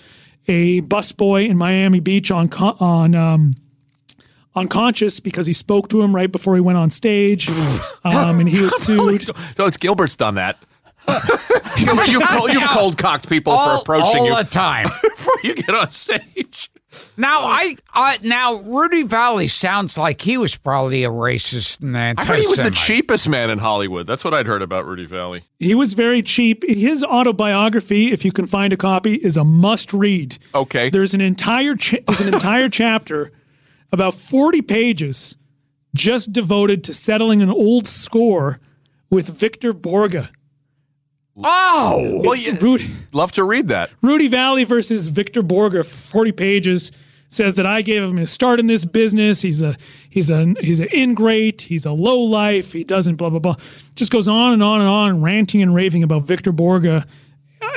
a 0.48 0.82
busboy 0.82 1.48
in 1.48 1.58
Miami 1.58 2.00
Beach 2.00 2.32
on 2.32 2.50
on. 2.52 3.16
Um, 3.16 3.56
Unconscious 4.56 5.20
because 5.20 5.48
he 5.48 5.54
spoke 5.54 5.90
to 5.90 6.02
him 6.02 6.16
right 6.16 6.32
before 6.32 6.56
he 6.56 6.62
went 6.62 6.78
on 6.78 6.90
stage, 6.90 7.50
um, 8.04 8.40
and 8.40 8.50
he 8.50 8.62
was 8.62 8.76
sued. 8.84 9.24
so 9.56 9.66
it's 9.66 9.78
Gilbert's 9.78 10.16
done 10.16 10.36
that. 10.36 10.58
Gilbert, 11.78 12.08
you've, 12.08 12.24
cold, 12.24 12.54
you've 12.54 12.70
cold 12.70 12.98
cocked 12.98 13.30
people 13.30 13.54
all, 13.54 13.78
for 13.78 13.82
approaching 13.82 14.22
all 14.22 14.26
you 14.28 14.36
the 14.38 14.50
time. 14.50 14.86
before 15.02 15.36
you 15.44 15.56
get 15.56 15.70
on 15.70 15.90
stage. 15.90 16.72
Now 17.18 17.42
I, 17.42 17.76
I 17.94 18.18
now 18.22 18.56
Rudy 18.56 19.04
Vallee 19.04 19.48
sounds 19.48 19.98
like 19.98 20.22
he 20.22 20.38
was 20.38 20.56
probably 20.56 21.04
a 21.04 21.10
racist 21.10 21.82
and 21.82 21.98
I 21.98 22.24
heard 22.24 22.40
he 22.40 22.48
was 22.48 22.62
the 22.62 22.72
cheapest 22.72 23.28
man 23.28 23.50
in 23.50 23.60
Hollywood. 23.60 24.08
That's 24.08 24.24
what 24.24 24.34
I'd 24.34 24.48
heard 24.48 24.62
about 24.62 24.86
Rudy 24.86 25.06
Vallee. 25.06 25.44
He 25.60 25.76
was 25.76 25.94
very 25.94 26.22
cheap. 26.22 26.64
His 26.66 27.04
autobiography, 27.04 28.14
if 28.14 28.24
you 28.24 28.32
can 28.32 28.46
find 28.46 28.72
a 28.72 28.78
copy, 28.78 29.16
is 29.16 29.36
a 29.36 29.44
must 29.44 29.94
read. 29.94 30.38
Okay. 30.54 30.90
There's 30.90 31.14
an 31.14 31.22
entire 31.22 31.76
cha- 31.76 31.98
there's 32.08 32.22
an 32.22 32.34
entire 32.34 32.70
chapter, 32.70 33.32
about 33.96 34.14
40 34.14 34.62
pages, 34.62 35.36
just 35.96 36.32
devoted 36.34 36.84
to 36.84 36.94
settling 36.94 37.42
an 37.42 37.50
old 37.50 37.88
score 37.88 38.60
with 39.10 39.28
Victor 39.30 39.74
Borge. 39.74 40.30
Oh, 41.38 42.22
Well, 42.24 42.36
you- 42.36 42.54
Rudy, 42.62 42.88
Love 43.12 43.32
to 43.34 43.44
read 43.44 43.68
that. 43.68 43.90
Rudy 44.02 44.28
Vallee 44.28 44.64
versus 44.64 45.08
Victor 45.10 45.42
Borge, 45.42 45.86
40 45.86 46.32
pages. 46.32 46.92
Says 47.28 47.56
that 47.56 47.66
I 47.66 47.82
gave 47.82 48.04
him 48.04 48.18
his 48.18 48.30
start 48.30 48.60
in 48.60 48.68
this 48.68 48.86
business. 48.86 49.42
He's 49.42 49.62
a 49.62 49.76
he's 50.10 50.30
a 50.30 50.54
he's 50.62 50.80
an 50.80 50.88
ingrate. 50.94 51.62
He's 51.62 51.84
a 51.86 51.92
low 51.92 52.20
life. 52.20 52.72
He 52.72 52.84
doesn't 52.84 53.16
blah 53.16 53.32
blah 53.32 53.40
blah. 53.40 53.56
Just 53.96 54.12
goes 54.12 54.28
on 54.28 54.54
and 54.54 54.62
on 54.64 54.80
and 54.80 54.88
on, 54.90 55.22
ranting 55.24 55.62
and 55.62 55.74
raving 55.74 56.04
about 56.04 56.22
Victor 56.22 56.54
Borge. 56.54 57.04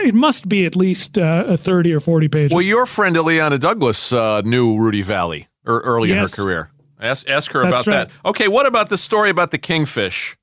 It 0.05 0.15
must 0.15 0.49
be 0.51 0.67
at 0.67 0.77
least 0.77 1.17
uh, 1.19 1.45
a 1.49 1.57
30 1.57 1.95
or 1.95 1.99
40 1.99 2.29
pages. 2.29 2.53
Well, 2.53 2.63
your 2.63 2.85
friend 2.87 3.17
Illeana 3.17 3.59
Douglas 3.59 4.13
uh, 4.13 4.43
knew 4.43 4.79
Rudy 4.79 5.03
Vallee 5.03 5.49
er, 5.69 5.81
early 5.85 6.09
Yes. 6.09 6.17
in 6.39 6.45
her 6.45 6.49
career. 6.51 6.71
Ask 7.01 7.29
ask 7.29 7.53
her 7.53 7.63
That's 7.63 7.83
about 7.83 7.87
right. 7.87 8.09
that. 8.09 8.29
Okay, 8.29 8.49
what 8.49 8.67
about 8.67 8.89
the 8.89 8.97
story 8.97 9.31
about 9.31 9.51
the 9.53 9.59
kingfish? 9.59 10.37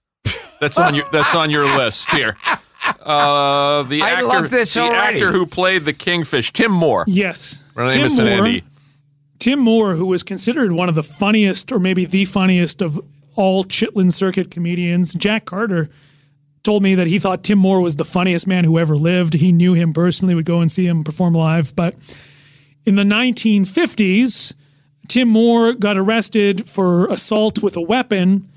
That's 0.61 0.79
on 0.79 0.95
your 0.95 1.05
that's 1.11 1.35
on 1.35 1.49
your 1.49 1.65
list 1.75 2.11
here. 2.11 2.37
Uh, 3.01 3.83
the 3.83 4.01
I 4.01 4.11
actor, 4.11 4.25
love 4.25 4.49
this 4.51 4.73
the 4.75 4.81
already. 4.81 5.15
actor 5.17 5.31
who 5.31 5.45
played 5.45 5.81
the 5.83 5.93
kingfish, 5.93 6.53
Tim 6.53 6.71
Moore. 6.71 7.03
Yes. 7.07 7.61
My 7.75 7.89
name 7.89 8.05
is 8.05 8.19
Andy. 8.19 8.63
Tim 9.39 9.59
Moore, 9.59 9.95
who 9.95 10.05
was 10.05 10.23
considered 10.23 10.71
one 10.71 10.87
of 10.87 10.95
the 10.95 11.03
funniest, 11.03 11.71
or 11.71 11.79
maybe 11.79 12.05
the 12.05 12.25
funniest 12.25 12.81
of 12.81 12.99
all 13.35 13.63
Chitlin 13.65 14.13
circuit 14.13 14.49
comedians, 14.49 15.13
Jack 15.13 15.45
Carter 15.45 15.89
told 16.63 16.81
me 16.83 16.95
that 16.95 17.05
he 17.07 17.19
thought 17.19 17.43
Tim 17.43 17.59
Moore 17.59 17.81
was 17.81 17.95
the 17.97 18.05
funniest 18.05 18.47
man 18.47 18.63
who 18.63 18.79
ever 18.79 18.95
lived. 18.95 19.33
He 19.33 19.51
knew 19.51 19.73
him 19.73 19.91
personally, 19.93 20.33
would 20.35 20.45
go 20.45 20.61
and 20.61 20.71
see 20.71 20.87
him 20.87 21.03
perform 21.03 21.33
live. 21.33 21.75
But 21.75 21.95
in 22.85 22.95
the 22.95 23.03
1950s, 23.03 24.53
Tim 25.07 25.27
Moore 25.29 25.73
got 25.73 25.97
arrested 25.97 26.67
for 26.69 27.07
assault 27.07 27.61
with 27.61 27.75
a 27.75 27.81
weapon. 27.81 28.49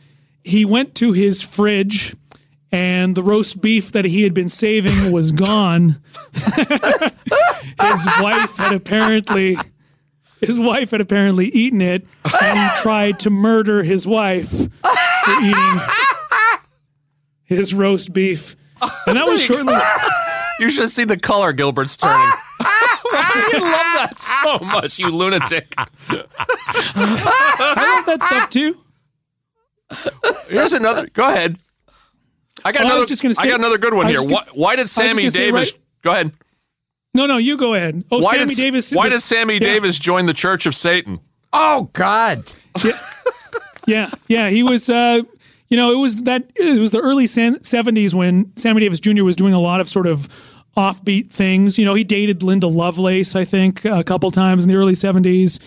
He 0.45 0.65
went 0.65 0.95
to 0.97 1.13
his 1.13 1.43
fridge 1.43 2.15
and 2.71 3.15
the 3.15 3.23
roast 3.23 3.61
beef 3.61 3.93
that 3.93 4.05
he 4.05 4.23
had 4.23 4.35
been 4.35 4.49
saving 4.49 5.11
was 5.13 5.31
gone. 5.33 6.01
his 6.35 8.07
wife 8.21 8.57
had 8.57 8.73
apparently 8.73 9.57
his 10.41 10.59
wife 10.59 10.91
had 10.93 11.01
apparently 11.01 11.47
eaten 11.49 11.81
it 11.81 12.07
and 12.41 12.59
he 12.59 12.77
tried 12.81 13.19
to 13.21 13.31
murder 13.31 13.83
his 13.83 14.07
wife 14.07 14.51
for 14.51 15.33
eating 15.43 15.81
his 17.45 17.75
roast 17.75 18.13
beef. 18.13 18.55
And 19.07 19.17
that 19.17 19.27
was 19.27 19.43
shortly 19.45 19.75
You 20.61 20.71
should 20.71 20.91
see 20.91 21.05
the 21.05 21.17
color 21.17 21.53
Gilbert's 21.53 21.97
turning. 21.97 22.31
you 23.13 23.61
love 23.61 23.95
that 23.97 24.15
so 24.19 24.59
much, 24.65 24.99
you 24.99 25.09
lunatic. 25.11 25.75
I 25.79 25.87
love 27.97 28.07
that 28.07 28.23
stuff 28.23 28.51
too. 28.51 28.77
Here's 30.49 30.73
another. 30.73 31.07
Go 31.13 31.29
ahead. 31.29 31.57
I 32.65 32.73
got 32.73 32.83
Oh, 32.83 32.85
I 32.85 32.91
another. 32.91 33.07
just 33.07 33.23
gonna 33.23 33.35
I 33.39 33.47
got 33.49 33.59
another 33.59 33.79
good 33.79 33.95
one 33.95 34.07
I 34.07 34.11
here. 34.11 34.23
was 34.23 34.33
Why, 34.33 34.45
why 34.53 34.77
did 34.77 34.89
Sammy 34.89 35.23
gonna 35.23 35.31
say, 35.31 35.39
Davis? 35.47 35.73
right- 35.73 35.81
Go 36.03 36.11
ahead. 36.13 36.33
No, 37.15 37.27
no, 37.27 37.37
you 37.39 37.57
go 37.57 37.75
ahead. 37.75 38.05
Oh, 38.11 38.19
Why 38.21 38.33
Sammy 38.37 38.47
did 38.47 38.57
Davis. 38.57 38.93
Why 38.93 39.05
was- 39.05 39.13
did 39.15 39.23
Sammy 39.23 39.55
yeah. 39.55 39.61
Davis 39.61 39.99
join 39.99 40.27
the 40.27 40.35
Church 40.35 40.67
of 40.67 40.75
Satan? 40.75 41.21
Oh 41.53 41.89
God. 41.93 42.45
Yeah, 43.87 44.11
yeah, 44.29 44.51
he 44.51 44.63
was. 44.63 44.91
Uh, 44.91 45.23
you 45.71 45.77
know, 45.79 45.93
it 45.93 45.97
was 45.97 46.23
that 46.25 46.51
it 46.57 46.79
was 46.79 46.91
the 46.91 46.99
early 47.01 47.27
seventies 47.27 48.15
when 48.15 48.55
Sammy 48.57 48.81
Davis 48.81 49.01
Jr. 49.01 49.25
was 49.25 49.35
doing 49.37 49.55
a 49.55 49.61
lot 49.61 49.81
of 49.81 49.89
sort 49.89 50.07
of 50.07 50.29
offbeat 50.79 51.31
things. 51.31 51.77
You 51.79 51.85
know, 51.85 51.95
he 51.95 52.05
dated 52.05 52.43
Linda 52.43 52.69
Lovelace, 52.69 53.35
I 53.35 53.45
think, 53.45 53.85
a 53.85 54.05
couple 54.05 54.31
times 54.31 54.65
in 54.65 54.71
the 54.71 54.77
early 54.77 54.95
seventies. 54.95 55.59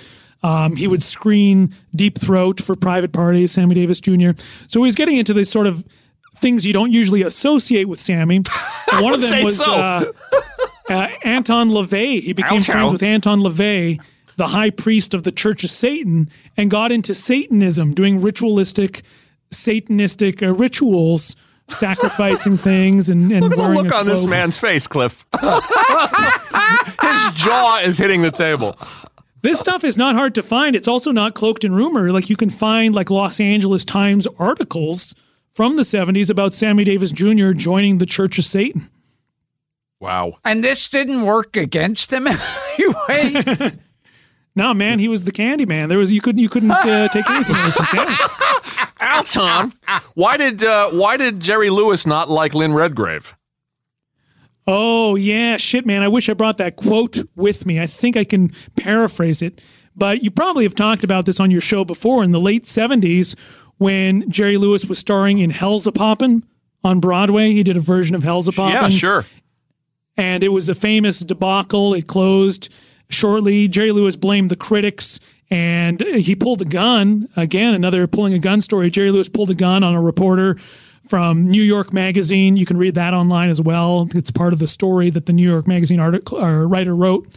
Um, 0.41 0.75
he 0.75 0.87
would 0.87 1.03
screen 1.03 1.75
Deep 1.95 2.17
Throat 2.17 2.61
for 2.61 2.75
private 2.75 3.11
parties, 3.11 3.51
Sammy 3.51 3.75
Davis 3.75 3.99
Jr. 3.99 4.31
So 4.67 4.79
he 4.79 4.85
was 4.85 4.95
getting 4.95 5.17
into 5.17 5.33
these 5.33 5.51
sort 5.51 5.67
of 5.67 5.85
things 6.37 6.65
you 6.65 6.73
don't 6.73 6.91
usually 6.91 7.21
associate 7.21 7.87
with 7.87 7.99
Sammy. 7.99 8.37
And 8.37 8.47
one 9.03 9.13
of 9.13 9.21
them 9.21 9.43
was 9.43 9.59
so. 9.59 9.71
uh, 9.71 10.11
uh, 10.89 11.07
Anton 11.23 11.69
LaVey. 11.69 12.21
He 12.21 12.33
became 12.33 12.59
Ouch, 12.59 12.65
friends 12.65 12.91
with 12.91 13.03
Anton 13.03 13.41
LaVey, 13.41 14.01
the 14.37 14.47
high 14.47 14.71
priest 14.71 15.13
of 15.13 15.23
the 15.23 15.31
Church 15.31 15.63
of 15.63 15.69
Satan, 15.69 16.29
and 16.57 16.71
got 16.71 16.91
into 16.91 17.13
Satanism, 17.13 17.93
doing 17.93 18.21
ritualistic, 18.21 19.03
Satanistic 19.51 20.41
uh, 20.41 20.53
rituals, 20.53 21.35
sacrificing 21.67 22.57
things 22.57 23.09
and, 23.09 23.31
and 23.31 23.43
Look 23.43 23.53
at 23.53 23.57
the 23.57 23.69
look 23.69 23.93
on 23.93 24.05
this 24.05 24.25
man's 24.25 24.57
face, 24.57 24.87
Kliph. 24.87 25.23
His 27.01 27.41
jaw 27.41 27.79
is 27.83 27.97
hitting 27.97 28.21
the 28.21 28.31
table. 28.31 28.77
This 29.41 29.59
stuff 29.59 29.83
is 29.83 29.97
not 29.97 30.15
hard 30.15 30.35
to 30.35 30.43
find. 30.43 30.75
It's 30.75 30.87
also 30.87 31.11
not 31.11 31.33
cloaked 31.33 31.63
in 31.63 31.73
rumor. 31.73 32.11
Like 32.11 32.29
you 32.29 32.35
can 32.35 32.49
find 32.49 32.93
like 32.93 33.09
Los 33.09 33.39
Angeles 33.39 33.83
Times 33.85 34.27
articles 34.37 35.15
from 35.49 35.75
the 35.75 35.83
70s 35.83 36.29
about 36.29 36.53
Sammy 36.53 36.83
Davis 36.83 37.11
Jr. 37.11 37.51
joining 37.51 37.97
the 37.97 38.05
Church 38.05 38.37
of 38.37 38.45
Satan. 38.45 38.89
Wow. 39.99 40.37
And 40.43 40.63
this 40.63 40.89
didn't 40.89 41.23
work 41.23 41.55
against 41.55 42.11
him 42.11 42.27
anyway. 42.79 43.71
No, 44.53 44.73
man, 44.73 44.99
he 44.99 45.07
was 45.07 45.23
the 45.23 45.31
candy 45.31 45.65
man. 45.65 45.87
There 45.87 45.97
was 45.97 46.11
you 46.11 46.19
couldn't 46.19 46.41
you 46.41 46.49
couldn't 46.49 46.71
uh, 46.71 47.07
take 47.07 47.29
anything 47.29 47.55
away 47.55 47.71
from 47.71 47.85
Sammy. 47.85 48.15
Alton, 49.11 49.73
why 50.15 50.37
did 50.37 50.63
uh, 50.63 50.89
why 50.91 51.17
did 51.17 51.39
Jerry 51.39 51.69
Lewis 51.69 52.05
not 52.05 52.29
like 52.29 52.53
Lynn 52.53 52.73
Redgrave? 52.73 53.35
Oh, 54.67 55.15
yeah, 55.15 55.57
shit, 55.57 55.85
man. 55.85 56.03
I 56.03 56.07
wish 56.07 56.29
I 56.29 56.33
brought 56.33 56.57
that 56.57 56.75
quote 56.75 57.17
with 57.35 57.65
me. 57.65 57.79
I 57.79 57.87
think 57.87 58.15
I 58.15 58.23
can 58.23 58.51
paraphrase 58.77 59.41
it. 59.41 59.59
But 59.95 60.23
you 60.23 60.31
probably 60.31 60.63
have 60.63 60.75
talked 60.75 61.03
about 61.03 61.25
this 61.25 61.39
on 61.39 61.51
your 61.51 61.61
show 61.61 61.83
before 61.83 62.23
in 62.23 62.31
the 62.31 62.39
late 62.39 62.63
70s 62.63 63.37
when 63.77 64.29
Jerry 64.29 64.57
Lewis 64.57 64.85
was 64.85 64.99
starring 64.99 65.39
in 65.39 65.51
Hellzapoppin' 65.51 66.43
on 66.83 66.99
Broadway. 66.99 67.51
He 67.51 67.63
did 67.63 67.75
a 67.75 67.81
version 67.81 68.15
of 68.15 68.23
Hellzapoppin'. 68.23 68.73
Yeah, 68.73 68.89
sure. 68.89 69.25
And 70.15 70.43
it 70.43 70.49
was 70.49 70.69
a 70.69 70.75
famous 70.75 71.19
debacle. 71.19 71.93
It 71.93 72.07
closed 72.07 72.69
shortly. 73.09 73.67
Jerry 73.67 73.91
Lewis 73.91 74.15
blamed 74.15 74.49
the 74.51 74.55
critics 74.55 75.19
and 75.51 75.99
he 75.99 76.33
pulled 76.33 76.61
a 76.61 76.65
gun. 76.65 77.27
Again, 77.35 77.73
another 77.73 78.07
pulling 78.07 78.33
a 78.33 78.39
gun 78.39 78.61
story. 78.61 78.89
Jerry 78.89 79.11
Lewis 79.11 79.27
pulled 79.27 79.51
a 79.51 79.55
gun 79.55 79.83
on 79.83 79.93
a 79.93 80.01
reporter 80.01 80.55
from 81.07 81.43
New 81.43 81.61
York 81.61 81.91
Magazine. 81.91 82.55
You 82.55 82.65
can 82.65 82.77
read 82.77 82.95
that 82.95 83.13
online 83.13 83.49
as 83.49 83.59
well. 83.59 84.07
It's 84.15 84.31
part 84.31 84.53
of 84.53 84.59
the 84.59 84.67
story 84.67 85.09
that 85.09 85.25
the 85.25 85.33
New 85.33 85.47
York 85.47 85.67
Magazine 85.67 85.99
article 85.99 86.39
or 86.39 86.65
writer 86.67 86.95
wrote. 86.95 87.27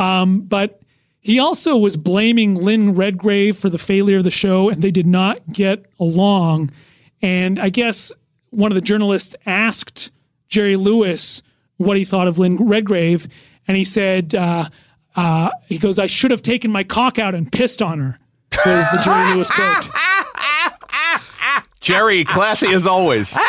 Um, 0.00 0.40
but 0.40 0.80
he 1.20 1.38
also 1.38 1.76
was 1.76 1.96
blaming 1.96 2.56
Lynn 2.56 2.96
Redgrave 2.96 3.56
for 3.56 3.70
the 3.70 3.78
failure 3.78 4.18
of 4.18 4.24
the 4.24 4.32
show, 4.32 4.68
and 4.68 4.82
they 4.82 4.90
did 4.90 5.06
not 5.06 5.38
get 5.52 5.86
along. 6.00 6.72
And 7.22 7.60
I 7.60 7.68
guess 7.68 8.10
one 8.50 8.72
of 8.72 8.74
the 8.74 8.80
journalists 8.80 9.36
asked 9.46 10.10
Jerry 10.48 10.76
Lewis 10.76 11.42
what 11.76 11.96
he 11.96 12.04
thought 12.04 12.26
of 12.26 12.40
Lynn 12.40 12.56
Redgrave, 12.56 13.28
and 13.68 13.76
he 13.76 13.84
said, 13.84 14.34
uh, 14.34 14.68
uh, 15.16 15.50
"He 15.66 15.78
goes, 15.78 15.98
I 15.98 16.06
should 16.06 16.30
have 16.30 16.42
taken 16.42 16.70
my 16.70 16.84
cock 16.84 17.18
out 17.18 17.34
and 17.34 17.50
pissed 17.50 17.82
on 17.82 17.98
her." 18.00 18.18
Was 18.64 18.86
the 18.92 19.00
Jerry 19.04 19.34
Lewis 19.34 19.50
quote? 19.50 19.88
Jerry, 21.80 22.24
classy 22.24 22.72
as 22.72 22.86
always. 22.86 23.34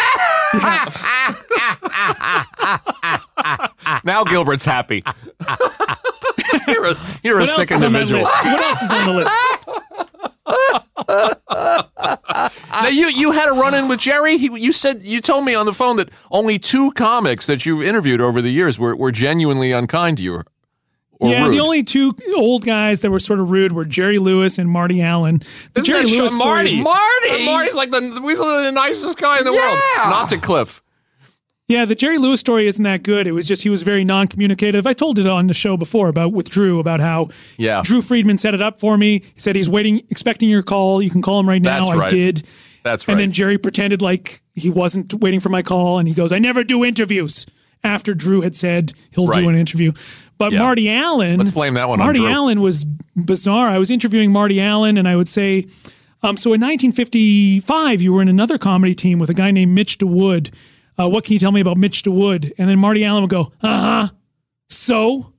now 4.04 4.24
Gilbert's 4.26 4.66
happy. 4.66 5.04
you're 6.68 6.86
a, 6.88 6.96
you're 7.24 7.38
a 7.38 7.42
What 7.42 7.50
else 7.50 7.56
sick 7.56 7.72
is 7.72 7.82
on 7.82 7.96
individual. 7.96 8.24
What 8.24 8.62
else 8.62 8.82
is 8.82 8.90
on 8.92 9.06
the 9.06 9.14
list? 9.14 9.34
Now 12.72 12.88
you 12.90 13.08
you 13.08 13.32
had 13.32 13.50
a 13.50 13.54
run 13.54 13.74
in 13.74 13.88
with 13.88 14.00
Jerry. 14.00 14.38
He, 14.38 14.50
you 14.60 14.72
said 14.72 15.06
you 15.06 15.22
told 15.22 15.46
me 15.46 15.56
on 15.56 15.66
the 15.66 15.74
phone 15.74 15.96
that 15.98 16.10
only 16.30 16.60
two 16.60 16.92
comics 16.92 17.46
that 17.48 17.66
you've 17.66 17.84
interviewed 17.84 18.22
over 18.22 18.42
the 18.42 18.52
years 18.52 18.78
were, 18.78 18.96
were 18.96 19.12
genuinely 19.12 19.72
unkind 19.72 20.18
to 20.18 20.24
you. 20.24 20.44
Or 21.20 21.30
yeah, 21.30 21.46
rude. 21.46 21.54
the 21.54 21.60
only 21.62 21.82
two 21.84 22.14
old 22.36 22.66
guys 22.66 23.02
that 23.02 23.10
were 23.10 23.20
sort 23.20 23.40
of 23.40 23.50
rude 23.50 23.72
were 23.72 23.86
Jerry 23.86 24.18
Lewis 24.20 24.58
and 24.58 24.70
Marty 24.70 25.02
Allen. 25.02 25.42
The 25.74 25.80
Isn't 25.82 25.86
Jerry 25.86 26.06
Lewis 26.06 26.32
show- 26.34 26.40
story 26.40 26.50
Marty. 26.64 26.70
is- 26.72 26.78
Marty? 26.78 27.46
Marty's 27.46 27.76
like 27.76 27.92
the 27.92 28.02
he's 28.02 28.38
the 28.40 28.72
nicest 28.72 29.18
guy 29.18 29.40
in 29.40 29.46
the 29.46 29.54
world. 29.54 29.78
Not 29.98 30.30
to 30.30 30.38
Kliph. 30.38 30.82
Yeah, 31.68 31.86
the 31.86 31.96
Jerry 31.96 32.20
Lewis 32.20 32.40
story 32.40 32.68
isn't 32.68 32.84
that 32.84 33.02
good. 33.02 33.26
It 33.26 33.32
was 33.32 33.48
just 33.48 33.64
he 33.64 33.70
was 33.70 33.82
very 33.82 34.04
non-communicative. 34.04 34.86
I 34.86 34.94
told 34.94 35.18
it 35.18 35.26
on 35.26 35.48
the 35.48 35.54
show 35.56 35.76
before 35.78 36.10
about 36.10 36.32
with 36.32 36.48
Drew 36.50 36.80
about 36.80 37.00
how 37.00 37.30
Yeah. 37.58 37.82
Drew 37.84 38.02
Friedman 38.04 38.38
set 38.38 38.54
it 38.54 38.62
up 38.62 38.80
for 38.80 38.98
me. 38.98 39.20
He 39.34 39.40
said 39.40 39.56
he's 39.56 39.68
waiting, 39.70 40.02
expecting 40.12 40.48
your 40.48 40.62
call. 40.62 41.02
You 41.02 41.10
can 41.10 41.24
call 41.24 41.40
him 41.40 41.50
right 41.50 41.62
now. 41.62 41.78
That's 41.78 41.90
I 41.90 41.96
right. 41.96 42.10
did. 42.12 42.44
That's 42.84 43.08
right. 43.08 43.14
And 43.14 43.20
then 43.22 43.32
Jerry 43.32 43.58
pretended 43.58 44.00
like 44.02 44.42
he 44.54 44.70
wasn't 44.70 45.12
waiting 45.16 45.40
for 45.40 45.50
my 45.50 45.64
call, 45.64 45.98
and 45.98 46.08
he 46.08 46.14
goes, 46.14 46.32
"I 46.32 46.38
never 46.38 46.64
do 46.64 46.86
interviews." 46.86 47.48
After 47.84 48.14
Drew 48.16 48.42
had 48.42 48.56
said 48.56 48.94
he'll 49.12 49.28
Right. 49.28 49.42
do 49.42 49.50
an 49.50 49.56
interview, 49.56 49.92
but 50.38 50.52
Yeah. 50.52 50.60
Marty 50.60 50.90
Allen, 50.90 51.38
Let's 51.38 51.52
blame 51.52 51.74
that 51.76 51.88
one 51.90 52.00
on 52.00 52.06
Marty 52.06 52.20
Drew. 52.20 52.28
Allen 52.30 52.62
was 52.62 52.84
bizarre. 53.16 53.68
I 53.70 53.78
was 53.78 53.90
interviewing 53.90 54.32
Marty 54.32 54.60
Allen, 54.62 54.98
and 54.98 55.08
I 55.08 55.16
would 55.16 55.28
say, 55.30 55.68
um, 56.24 56.38
"So 56.38 56.54
in 56.54 56.60
1955, 56.62 58.02
you 58.02 58.14
were 58.14 58.22
in 58.22 58.28
another 58.28 58.58
comedy 58.58 58.94
team 58.96 59.20
with 59.20 59.30
a 59.30 59.34
guy 59.34 59.52
named 59.52 59.74
Mitch 59.74 59.98
DeWood. 59.98 60.52
Uh, 60.98 61.10
what 61.10 61.24
can 61.26 61.34
you 61.34 61.40
tell 61.40 61.52
me 61.52 61.62
about 61.62 61.78
Mitch 61.78 62.04
DeWood?" 62.04 62.52
And 62.58 62.70
then 62.70 62.80
Marty 62.80 63.04
Allen 63.06 63.22
would 63.24 63.30
go, 63.30 63.52
"Uh 63.62 63.80
huh. 64.08 64.08
So, 64.70 65.34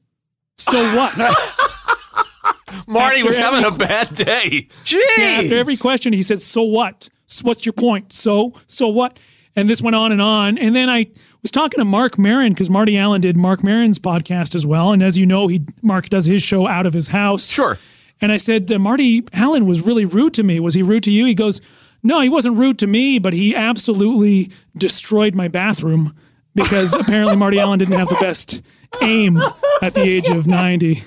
so 0.56 0.78
what?" 0.96 1.12
Marty 2.86 3.22
was 3.22 3.38
after 3.38 3.56
having 3.56 3.74
a 3.74 3.76
bad 3.76 4.14
day. 4.14 4.68
Jeez. 4.84 5.00
Yeah, 5.18 5.40
after 5.42 5.56
every 5.56 5.76
question, 5.76 6.12
he 6.12 6.22
said, 6.22 6.40
"So 6.40 6.62
what? 6.62 7.08
S- 7.28 7.42
What's 7.42 7.66
your 7.66 7.72
point? 7.72 8.12
So, 8.12 8.52
so 8.66 8.88
what?" 8.88 9.18
And 9.56 9.70
this 9.70 9.80
went 9.80 9.96
on 9.96 10.12
and 10.12 10.20
on. 10.20 10.58
And 10.58 10.76
then 10.76 10.88
I 10.90 11.06
was 11.46 11.52
talking 11.52 11.78
to 11.78 11.84
Marc 11.84 12.18
Maron 12.18 12.54
because 12.54 12.68
Marty 12.68 12.98
Allen 12.98 13.20
did 13.20 13.36
Marc 13.36 13.62
Maron's 13.62 14.00
podcast 14.00 14.56
as 14.56 14.66
well. 14.66 14.90
And 14.90 15.00
as 15.00 15.16
you 15.16 15.26
know, 15.26 15.46
he 15.46 15.64
Marc 15.80 16.08
does 16.08 16.24
his 16.24 16.42
show 16.42 16.66
out 16.66 16.86
of 16.86 16.92
his 16.92 17.06
house. 17.06 17.46
Sure. 17.46 17.78
And 18.20 18.32
I 18.32 18.36
said, 18.36 18.72
uh, 18.72 18.80
Marty 18.80 19.22
Allen 19.32 19.64
was 19.64 19.86
really 19.86 20.04
rude 20.04 20.34
to 20.34 20.42
me. 20.42 20.58
Was 20.58 20.74
he 20.74 20.82
rude 20.82 21.04
to 21.04 21.12
you? 21.12 21.24
He 21.24 21.36
goes, 21.36 21.60
No, 22.02 22.20
he 22.20 22.28
wasn't 22.28 22.56
rude 22.56 22.80
to 22.80 22.88
me, 22.88 23.20
but 23.20 23.32
he 23.32 23.54
absolutely 23.54 24.50
destroyed 24.76 25.36
my 25.36 25.46
bathroom 25.46 26.16
because 26.56 26.92
apparently 26.98 27.36
Marty 27.36 27.60
Allen 27.60 27.78
didn't 27.78 27.96
have 27.96 28.08
the 28.08 28.16
best 28.16 28.60
aim 29.00 29.40
at 29.82 29.94
the 29.94 30.02
age 30.02 30.28
of 30.28 30.48
90. 30.48 31.00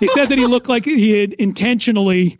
He 0.00 0.06
said 0.08 0.26
that 0.26 0.36
he 0.36 0.44
looked 0.44 0.68
like 0.68 0.84
he 0.84 1.18
had 1.18 1.32
intentionally 1.32 2.36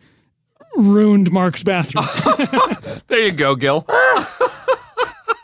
ruined 0.75 1.31
Marc's 1.31 1.63
bathroom. 1.63 2.05
There 3.07 3.21
you 3.21 3.31
go, 3.31 3.55
Gil. 3.55 3.87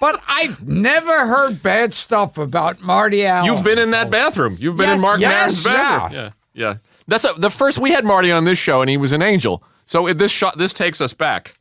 But 0.03 0.21
I've 0.27 0.67
never 0.67 1.27
heard 1.27 1.63
bad 1.63 1.93
stuff 1.93 2.37
about 2.37 2.81
Marty 2.81 3.25
Allen. 3.25 3.45
You've 3.45 3.63
been 3.63 3.79
in 3.79 3.91
that 3.91 4.09
bathroom. 4.09 4.57
You've 4.59 4.75
been 4.75 4.87
Yeah, 4.89 4.95
in 4.95 4.99
Marc 4.99 5.21
yes, 5.21 5.63
Maron's 5.63 5.63
bathroom. 5.63 6.11
Yeah. 6.13 6.31
Yeah. 6.53 6.73
That's 7.07 7.23
a, 7.23 7.31
the 7.37 7.49
first 7.49 7.77
we 7.77 7.91
had 7.91 8.05
Marty 8.05 8.29
on 8.29 8.43
this 8.43 8.59
show 8.59 8.81
and 8.81 8.89
he 8.89 8.97
was 8.97 9.13
an 9.13 9.21
angel. 9.21 9.63
So 9.85 10.07
it, 10.07 10.15
this 10.17 10.29
shot 10.29 10.57
this 10.57 10.73
takes 10.73 10.99
us 10.99 11.13
back. 11.13 11.53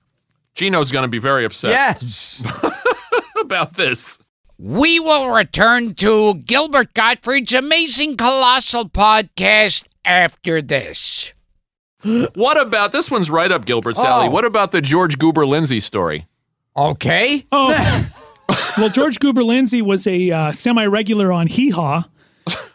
Gino's 0.57 0.91
going 0.91 1.05
to 1.05 1.09
be 1.09 1.21
very 1.21 1.45
upset 1.45 1.71
Yes. 1.71 2.43
about 3.41 3.75
this. 3.75 4.19
We 4.59 4.99
will 4.99 5.29
return 5.31 5.95
to 5.95 6.35
Gilbert 6.35 6.95
Gottfried's 6.95 7.53
amazing 7.53 8.17
colossal 8.17 8.89
podcast 8.89 9.85
after 10.05 10.61
this. 10.61 11.33
What 12.35 12.61
about 12.61 12.91
this 12.91 13.09
one's 13.09 13.31
right 13.31 13.53
up 13.53 13.67
Gilbert 13.67 13.97
Sally? 13.97 14.27
Oh. 14.27 14.31
What 14.33 14.45
about 14.45 14.73
the 14.73 14.81
George 14.81 15.17
Goober 15.21 15.47
Lindsay 15.47 15.79
story? 15.79 16.27
Okay. 16.77 17.47
Oh, 17.53 18.09
well, 18.79 18.89
George 18.89 19.19
Goober 19.19 19.43
Lindsay 19.43 19.83
was 19.83 20.07
a 20.07 20.31
uh, 20.31 20.53
semi 20.53 20.85
regular 20.87 21.33
on 21.33 21.47
Hee 21.47 21.71
Haw, 21.71 22.05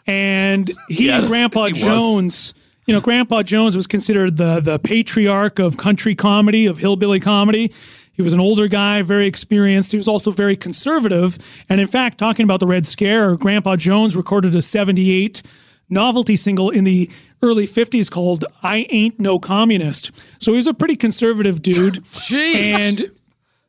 and 0.06 0.70
he 0.88 1.06
Yes, 1.06 1.24
and 1.24 1.30
Grandpa 1.30 1.66
he 1.66 1.72
was. 1.72 1.80
Jones. 1.80 2.54
You 2.86 2.94
know, 2.94 3.00
Grandpa 3.00 3.42
Jones 3.42 3.76
was 3.76 3.86
considered 3.86 4.36
the 4.36 4.60
the 4.60 4.78
patriarch 4.78 5.58
of 5.58 5.76
country 5.76 6.14
comedy, 6.14 6.66
of 6.66 6.78
hillbilly 6.78 7.20
comedy. 7.20 7.72
He 8.12 8.22
was 8.22 8.32
an 8.32 8.40
older 8.40 8.66
guy, 8.66 9.02
very 9.02 9.28
experienced. 9.28 9.92
He 9.92 9.96
was 9.96 10.08
also 10.08 10.32
very 10.32 10.56
conservative. 10.56 11.38
And 11.68 11.80
in 11.80 11.86
fact, 11.86 12.18
talking 12.18 12.42
about 12.42 12.58
the 12.58 12.66
Red 12.66 12.84
Scare, 12.84 13.36
Grandpa 13.36 13.76
Jones 13.76 14.16
recorded 14.16 14.56
a 14.56 14.62
78 14.62 15.40
novelty 15.88 16.34
single 16.34 16.70
in 16.70 16.82
the 16.82 17.08
early 17.42 17.66
50s 17.68 18.10
called 18.10 18.44
I 18.60 18.86
Ain't 18.90 19.20
No 19.20 19.38
Communist. 19.38 20.10
So 20.40 20.50
he 20.50 20.56
was 20.56 20.66
a 20.66 20.74
pretty 20.74 20.96
conservative 20.96 21.62
dude. 21.62 21.94
Jeez. 22.12 22.54
And 22.56 23.10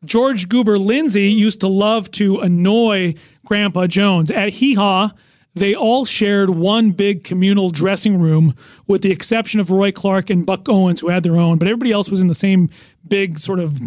George 0.06 0.48
Goober 0.48 0.80
Lindsay 0.80 1.30
used 1.30 1.60
to 1.62 1.68
love 1.68 2.10
to 2.12 2.40
annoy 2.40 3.16
Grandpa 3.46 3.88
Jones 3.88 4.32
at 4.32 4.50
Hee 4.50 4.76
Haw. 4.76 5.12
they 5.56 5.76
all 5.76 6.06
shared 6.06 6.52
one 6.52 6.92
big 6.92 7.24
communal 7.24 7.70
dressing 7.70 8.20
room, 8.20 8.56
with 8.88 9.02
the 9.02 9.12
exception 9.12 9.60
of 9.60 9.72
Roy 9.72 9.92
Clark 9.92 10.30
and 10.30 10.46
Buck 10.46 10.70
Owens, 10.70 11.02
who 11.02 11.10
had 11.10 11.24
their 11.24 11.36
own. 11.36 11.58
But 11.58 11.68
everybody 11.68 11.92
else 11.92 12.10
was 12.10 12.22
in 12.22 12.28
the 12.28 12.36
same 12.36 12.70
big 13.08 13.40
sort 13.40 13.60
of 13.60 13.78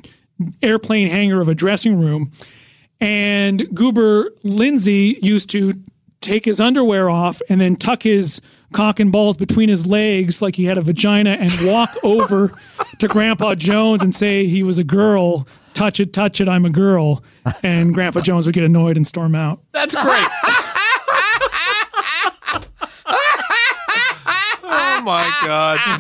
airplane 0.63 1.09
hangar 1.09 1.41
of 1.41 1.49
a 1.49 1.55
dressing 1.55 1.99
room. 1.99 2.31
And 3.01 3.75
Goober 3.75 4.31
Lindsay 4.45 5.19
used 5.23 5.49
to 5.51 5.73
take 6.21 6.45
his 6.45 6.61
underwear 6.61 7.09
off 7.11 7.41
and 7.49 7.61
then 7.61 7.75
tuck 7.77 8.03
his 8.03 8.41
cock 8.73 9.01
and 9.01 9.11
balls 9.11 9.37
between 9.37 9.69
his 9.69 9.87
legs 9.87 10.41
like 10.43 10.57
he 10.57 10.65
had 10.65 10.79
a 10.79 10.83
vagina 10.83 11.31
and 11.31 11.51
walk 11.65 11.91
over 12.03 12.53
to 12.99 13.09
Grandpa 13.09 13.55
Jones 13.55 14.03
and 14.03 14.15
say 14.15 14.47
he 14.47 14.63
was 14.63 14.79
a 14.79 14.85
girl. 14.85 15.47
Touch 15.75 16.01
it, 16.01 16.13
touch 16.13 16.41
it, 16.41 16.49
I'm 16.49 16.65
a 16.65 16.71
girl. 16.71 17.23
And 17.63 17.95
Grandpa 17.95 18.21
Jones 18.21 18.47
would 18.47 18.55
get 18.55 18.65
annoyed 18.65 18.97
and 18.97 19.07
storm 19.07 19.35
out. 19.35 19.61
That's 19.73 19.95
great. 19.95 20.29
oh 24.65 25.03
my 25.05 25.31
God. 25.45 25.79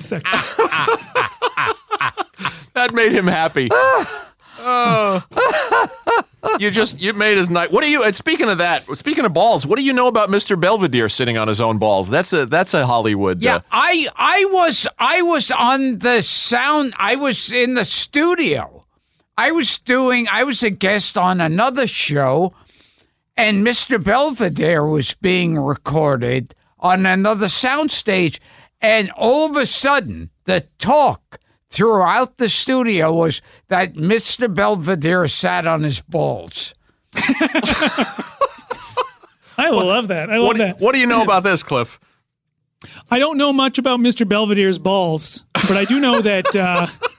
that 2.74 2.94
made 2.94 3.12
him 3.12 3.26
happy. 3.26 3.68
Oh. 4.58 5.22
You 6.58 6.70
just 6.70 7.00
you 7.00 7.12
made 7.12 7.36
his 7.36 7.50
night. 7.50 7.72
What 7.72 7.82
do 7.82 7.90
you? 7.90 8.04
And 8.04 8.14
speaking 8.14 8.48
of 8.48 8.58
that, 8.58 8.82
speaking 8.82 9.24
of 9.24 9.32
balls, 9.32 9.66
what 9.66 9.78
do 9.78 9.84
you 9.84 9.92
know 9.92 10.08
about 10.08 10.28
Mr. 10.28 10.58
Belvedere 10.58 11.08
sitting 11.08 11.36
on 11.36 11.48
his 11.48 11.60
own 11.60 11.78
balls? 11.78 12.10
That's 12.10 12.32
a 12.32 12.46
that's 12.46 12.74
a 12.74 12.86
Hollywood. 12.86 13.42
Yeah, 13.42 13.56
uh, 13.56 13.60
I 13.70 14.08
I 14.16 14.44
was 14.50 14.86
I 14.98 15.22
was 15.22 15.50
on 15.50 15.98
the 15.98 16.20
sound. 16.20 16.94
I 16.98 17.16
was 17.16 17.52
in 17.52 17.74
the 17.74 17.84
studio. 17.84 18.81
I 19.36 19.50
was 19.50 19.78
doing. 19.78 20.28
I 20.30 20.44
was 20.44 20.62
a 20.62 20.70
guest 20.70 21.16
on 21.16 21.40
another 21.40 21.86
show, 21.86 22.54
and 23.36 23.66
Mr. 23.66 24.02
Belvedere 24.02 24.86
was 24.86 25.14
being 25.14 25.58
recorded 25.58 26.54
on 26.78 27.06
another 27.06 27.46
soundstage, 27.46 28.38
and 28.80 29.10
all 29.12 29.48
of 29.48 29.56
a 29.56 29.66
sudden 29.66 30.30
the 30.44 30.66
talk 30.78 31.38
throughout 31.70 32.36
the 32.36 32.48
studio 32.48 33.12
was 33.12 33.40
that 33.68 33.94
Mr. 33.94 34.52
Belvedere 34.52 35.26
sat 35.28 35.66
on 35.66 35.82
his 35.82 36.00
balls. 36.02 36.74
I 39.56 39.70
love 39.70 40.08
that. 40.08 40.30
I 40.30 40.36
love 40.36 40.46
what, 40.46 40.56
do, 40.56 40.62
that. 40.64 40.80
what 40.80 40.94
do 40.94 41.00
you 41.00 41.06
know 41.06 41.22
about 41.22 41.44
this, 41.44 41.62
Kliph? 41.62 41.98
I 43.10 43.18
don't 43.18 43.38
know 43.38 43.52
much 43.52 43.78
about 43.78 44.00
Mr. 44.00 44.26
Belvedere's 44.26 44.78
balls, 44.78 45.44
but 45.54 45.76
I 45.76 45.84
do 45.84 46.00
know 46.00 46.20
that 46.20 46.54
uh, 46.56 46.86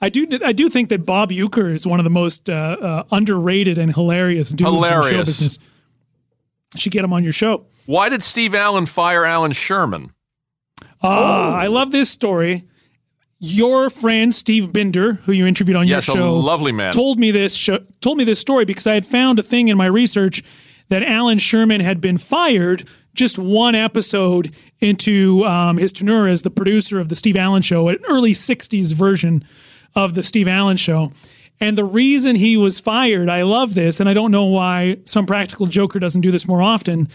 I 0.00 0.08
do 0.08 0.26
I 0.44 0.52
do 0.52 0.68
think 0.68 0.88
that 0.90 1.04
Bob 1.04 1.30
Uecker 1.30 1.74
is 1.74 1.86
one 1.86 1.98
of 2.00 2.04
the 2.04 2.10
most 2.10 2.48
uh, 2.48 2.52
uh, 2.80 3.02
underrated 3.10 3.78
and 3.78 3.92
hilarious 3.94 4.50
dudes 4.50 4.60
in 4.70 4.74
show 4.82 4.86
Hilarious. 4.88 5.26
business. 5.26 5.58
Should 6.76 6.92
get 6.92 7.04
him 7.04 7.12
on 7.12 7.24
your 7.24 7.32
show. 7.32 7.64
Why 7.86 8.08
did 8.08 8.22
Steve 8.22 8.54
Allen 8.54 8.86
fire 8.86 9.24
Allan 9.24 9.52
Sherman? 9.52 10.12
Ah, 11.02 11.54
I 11.56 11.66
love 11.68 11.90
this 11.92 12.10
story. 12.10 12.64
Your 13.40 13.88
friend 13.88 14.34
Steve 14.34 14.72
Binder, 14.72 15.14
who 15.24 15.32
you 15.32 15.46
interviewed 15.46 15.76
on 15.76 15.86
Yes, 15.86 16.08
your 16.08 16.16
show, 16.16 16.36
lovely 16.36 16.72
man. 16.72 16.92
told 16.92 17.18
me 17.20 17.30
this 17.30 17.54
show, 17.54 17.78
told 18.00 18.18
me 18.18 18.24
this 18.24 18.40
story 18.40 18.64
because 18.64 18.86
I 18.86 18.94
had 18.94 19.06
found 19.06 19.38
a 19.38 19.42
thing 19.42 19.68
in 19.68 19.76
my 19.76 19.86
research 19.86 20.42
that 20.88 21.02
Allan 21.04 21.38
Sherman 21.38 21.80
had 21.80 22.00
been 22.00 22.18
fired 22.18 22.88
just 23.14 23.38
one 23.38 23.74
episode 23.76 24.54
into 24.80 25.44
um, 25.44 25.76
his 25.76 25.92
tenure 25.92 26.26
as 26.26 26.42
the 26.42 26.50
producer 26.50 26.98
of 26.98 27.08
the 27.08 27.16
Steve 27.16 27.36
Allen 27.36 27.62
Show, 27.62 27.88
an 27.88 27.98
early 28.08 28.32
'60s 28.32 28.92
version 28.92 29.44
of 29.94 30.14
the 30.14 30.22
Steve 30.22 30.48
Allen 30.48 30.76
Show. 30.76 31.12
And 31.60 31.76
the 31.76 31.84
reason 31.84 32.36
he 32.36 32.56
was 32.56 32.78
fired, 32.78 33.28
I 33.28 33.42
love 33.42 33.74
this, 33.74 33.98
and 33.98 34.08
I 34.08 34.14
don't 34.14 34.30
know 34.30 34.44
why 34.44 34.98
some 35.04 35.26
practical 35.26 35.66
joker 35.66 35.98
doesn't 35.98 36.20
do 36.20 36.30
this 36.30 36.46
more 36.46 36.62
often 36.62 37.08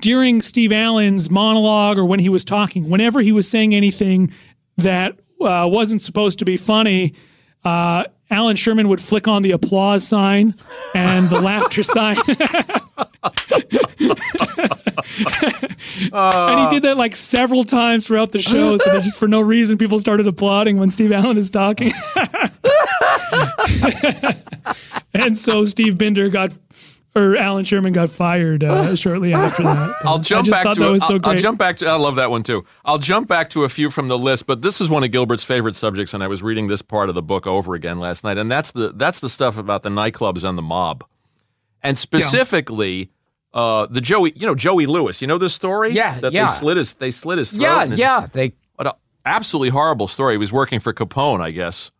during 0.00 0.40
Steve 0.40 0.72
Allen's 0.72 1.30
monologue 1.30 1.98
or 1.98 2.04
when 2.04 2.20
he 2.20 2.28
was 2.28 2.44
talking, 2.44 2.88
whenever 2.88 3.20
he 3.20 3.32
was 3.32 3.48
saying 3.48 3.74
anything 3.74 4.32
that 4.76 5.18
uh, 5.40 5.68
wasn't 5.70 6.02
supposed 6.02 6.38
to 6.40 6.44
be 6.44 6.56
funny, 6.56 7.14
uh, 7.64 8.04
Allan 8.30 8.56
Sherman 8.56 8.88
would 8.88 9.00
flick 9.00 9.26
on 9.26 9.42
the 9.42 9.52
applause 9.52 10.06
sign 10.06 10.54
and 10.94 11.30
the 11.30 11.40
laughter 11.40 11.82
sign. 11.82 12.16
and 16.12 16.60
he 16.60 16.68
did 16.76 16.82
that 16.84 16.94
like 16.96 17.16
several 17.16 17.64
times 17.64 18.06
throughout 18.06 18.32
the 18.32 18.40
show. 18.40 18.76
So 18.76 18.92
that 18.92 19.02
just 19.02 19.16
for 19.18 19.28
no 19.28 19.40
reason, 19.40 19.78
people 19.78 19.98
started 19.98 20.26
applauding 20.26 20.78
when 20.78 20.90
Steve 20.90 21.12
Allen 21.12 21.36
is 21.38 21.50
talking. 21.50 21.92
and 25.14 25.36
so 25.36 25.64
Steve 25.64 25.98
Binder 25.98 26.28
got, 26.28 26.52
or 27.14 27.36
Allan 27.36 27.64
Sherman 27.64 27.92
got 27.92 28.10
fired 28.10 28.62
uh, 28.64 28.94
shortly 28.96 29.32
after 29.34 29.62
that. 29.64 29.94
I'll 30.04 30.18
jump 30.18 30.48
back 30.50 30.64
to. 30.76 30.94
a- 30.94 30.98
so 31.00 31.14
I'll, 31.14 31.20
I'll 31.30 31.36
jump 31.36 31.58
back 31.58 31.76
to. 31.78 31.86
I 31.86 31.96
love 31.96 32.16
that 32.16 32.30
one 32.30 32.42
too. 32.42 32.64
I'll 32.84 32.98
jump 32.98 33.28
back 33.28 33.50
to 33.50 33.64
a 33.64 33.68
few 33.68 33.90
from 33.90 34.08
the 34.08 34.18
list, 34.18 34.46
but 34.46 34.62
this 34.62 34.80
is 34.80 34.88
one 34.90 35.04
of 35.04 35.10
Gilbert's 35.10 35.44
favorite 35.44 35.76
subjects, 35.76 36.14
and 36.14 36.22
I 36.22 36.28
was 36.28 36.42
reading 36.42 36.66
this 36.68 36.82
part 36.82 37.08
of 37.08 37.14
the 37.14 37.22
book 37.22 37.46
over 37.46 37.74
again 37.74 37.98
last 37.98 38.24
night, 38.24 38.38
and 38.38 38.50
that's 38.50 38.72
the 38.72 38.92
that's 38.94 39.20
the 39.20 39.28
stuff 39.28 39.58
about 39.58 39.82
the 39.82 39.90
nightclubs 39.90 40.48
and 40.48 40.56
the 40.56 40.62
mob, 40.62 41.04
and 41.82 41.98
specifically. 41.98 43.10
Uh, 43.54 43.86
the 43.86 44.02
Joey, 44.02 44.34
you 44.36 44.46
know 44.46 44.54
Joey 44.54 44.84
Lewis. 44.84 45.22
You 45.22 45.26
know 45.26 45.38
this 45.38 45.54
story? 45.54 45.92
Yeah, 45.92 46.20
that 46.20 46.32
yeah. 46.32 46.44
they 46.44 46.52
slit 46.52 46.76
his 46.76 46.92
they 46.94 47.10
slit 47.10 47.38
his 47.38 47.50
throat. 47.50 47.62
Yeah, 47.62 47.86
his- 47.86 47.98
yeah. 47.98 48.26
They 48.30 48.52
What 48.74 48.88
an 48.88 48.92
absolutely 49.24 49.70
horrible 49.70 50.06
story. 50.06 50.34
He 50.34 50.38
was 50.38 50.52
working 50.52 50.80
for 50.80 50.92
Capone, 50.92 51.40
I 51.40 51.50
guess. 51.50 51.90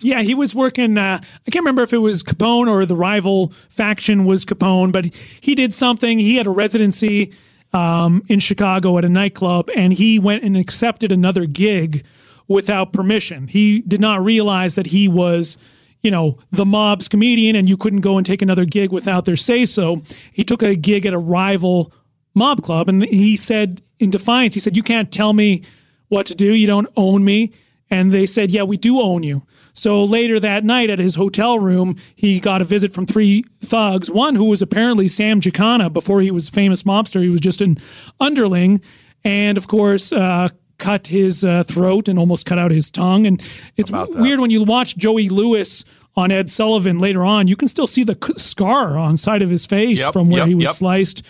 Yeah, 0.00 0.22
he 0.22 0.34
was 0.34 0.54
working. 0.54 0.96
Uh, 0.96 1.20
I 1.22 1.50
can't 1.50 1.64
remember 1.64 1.82
if 1.82 1.92
it 1.92 1.98
was 1.98 2.22
Capone 2.22 2.68
or 2.68 2.86
the 2.86 2.94
rival 2.94 3.48
faction 3.68 4.24
was 4.26 4.44
Capone, 4.44 4.92
but 4.92 5.06
he 5.06 5.54
did 5.54 5.72
something. 5.72 6.18
He 6.18 6.36
had 6.36 6.46
a 6.46 6.50
residency 6.50 7.32
um, 7.72 8.22
in 8.28 8.38
Chicago 8.38 8.96
at 8.98 9.04
a 9.04 9.08
nightclub, 9.08 9.70
and 9.74 9.92
he 9.92 10.18
went 10.18 10.44
and 10.44 10.56
accepted 10.56 11.10
another 11.10 11.46
gig 11.46 12.04
without 12.46 12.92
permission. 12.92 13.48
He 13.48 13.80
did 13.80 14.00
not 14.00 14.24
realize 14.24 14.74
that 14.76 14.86
he 14.88 15.08
was, 15.08 15.58
you 16.00 16.10
know, 16.10 16.38
the 16.50 16.64
mob's 16.64 17.08
comedian, 17.08 17.56
and 17.56 17.68
you 17.68 17.76
couldn't 17.76 18.00
go 18.00 18.16
and 18.16 18.26
take 18.26 18.42
another 18.42 18.64
gig 18.64 18.92
without 18.92 19.24
their 19.24 19.36
say 19.36 19.64
so. 19.64 20.02
He 20.32 20.44
took 20.44 20.62
a 20.62 20.74
gig 20.74 21.06
at 21.06 21.14
a 21.14 21.18
rival 21.18 21.92
mob 22.34 22.62
club, 22.62 22.88
and 22.88 23.04
he 23.04 23.36
said, 23.36 23.82
in 23.98 24.10
defiance, 24.10 24.54
he 24.54 24.60
said, 24.60 24.76
"You 24.76 24.82
can't 24.82 25.10
tell 25.10 25.32
me 25.32 25.62
what 26.08 26.26
to 26.26 26.34
do. 26.34 26.54
You 26.54 26.66
don't 26.66 26.88
own 26.96 27.24
me." 27.24 27.52
And 27.90 28.12
they 28.12 28.26
said, 28.26 28.50
Yeah, 28.50 28.64
we 28.64 28.76
do 28.76 29.00
own 29.00 29.22
you. 29.22 29.42
So 29.72 30.04
later 30.04 30.40
that 30.40 30.64
night 30.64 30.90
at 30.90 30.98
his 30.98 31.14
hotel 31.14 31.58
room, 31.58 31.96
he 32.14 32.40
got 32.40 32.60
a 32.60 32.64
visit 32.64 32.92
from 32.92 33.06
three 33.06 33.44
thugs. 33.60 34.10
One 34.10 34.34
who 34.34 34.44
was 34.44 34.60
apparently 34.60 35.08
Sam 35.08 35.40
Giancana 35.40 35.92
before 35.92 36.20
he 36.20 36.30
was 36.30 36.48
famous 36.48 36.82
mobster. 36.82 37.22
He 37.22 37.28
was 37.28 37.40
just 37.40 37.60
an 37.60 37.78
underling. 38.20 38.82
And 39.24 39.56
of 39.56 39.68
course, 39.68 40.12
uh, 40.12 40.48
cut 40.78 41.08
his 41.08 41.44
uh, 41.44 41.64
throat 41.64 42.08
and 42.08 42.18
almost 42.18 42.46
cut 42.46 42.58
out 42.58 42.70
his 42.70 42.90
tongue. 42.90 43.26
And 43.26 43.42
it's 43.76 43.90
weird 43.90 44.40
when 44.40 44.50
you 44.50 44.62
watch 44.64 44.96
Joey 44.96 45.28
Lewis 45.28 45.84
on 46.16 46.30
Ed 46.32 46.50
Sullivan 46.50 46.98
later 46.98 47.24
on, 47.24 47.46
you 47.48 47.56
can 47.56 47.68
still 47.68 47.86
see 47.86 48.04
the 48.04 48.18
c- 48.20 48.32
scar 48.36 48.98
on 48.98 49.16
side 49.16 49.42
of 49.42 49.50
his 49.50 49.66
face 49.66 50.00
Yep, 50.00 50.12
from 50.12 50.30
where 50.30 50.40
yep, 50.40 50.48
he 50.48 50.54
was 50.54 50.64
yep. 50.66 50.74
sliced. 50.74 51.22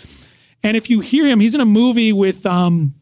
And 0.62 0.76
if 0.76 0.88
you 0.90 1.00
hear 1.00 1.26
him, 1.26 1.40
he's 1.40 1.54
in 1.54 1.60
a 1.60 1.66
movie 1.66 2.12
with 2.12 2.46
um, 2.46 2.94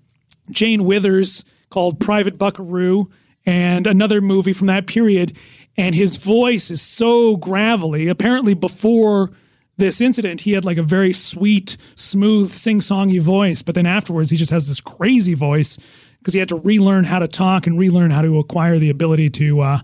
Jane 0.50 0.84
Withers 0.84 1.44
called 1.70 2.00
Private 2.00 2.38
Buckaroo 2.38 3.10
and 3.44 3.86
another 3.86 4.20
movie 4.20 4.52
from 4.52 4.66
that 4.66 4.86
period. 4.86 5.36
And 5.76 5.94
his 5.94 6.16
voice 6.16 6.70
is 6.70 6.82
so 6.82 7.36
gravelly. 7.36 8.08
Apparently, 8.08 8.54
before 8.54 9.30
this 9.76 10.00
incident, 10.00 10.40
he 10.42 10.52
had 10.52 10.64
like 10.64 10.78
a 10.78 10.82
very 10.82 11.12
sweet, 11.12 11.76
smooth, 11.94 12.50
sing 12.50 12.80
songy 12.80 13.20
voice. 13.20 13.62
But 13.62 13.74
then 13.74 13.86
afterwards, 13.86 14.30
he 14.30 14.36
just 14.36 14.50
has 14.50 14.68
this 14.68 14.80
crazy 14.80 15.34
voice 15.34 15.78
because 16.18 16.34
he 16.34 16.40
had 16.40 16.48
to 16.48 16.56
relearn 16.56 17.04
how 17.04 17.18
to 17.18 17.28
talk 17.28 17.66
and 17.66 17.78
relearn 17.78 18.10
how 18.10 18.22
to 18.22 18.38
acquire 18.38 18.78
the 18.78 18.90
ability 18.90 19.30
to 19.30 19.60
uh, 19.60 19.80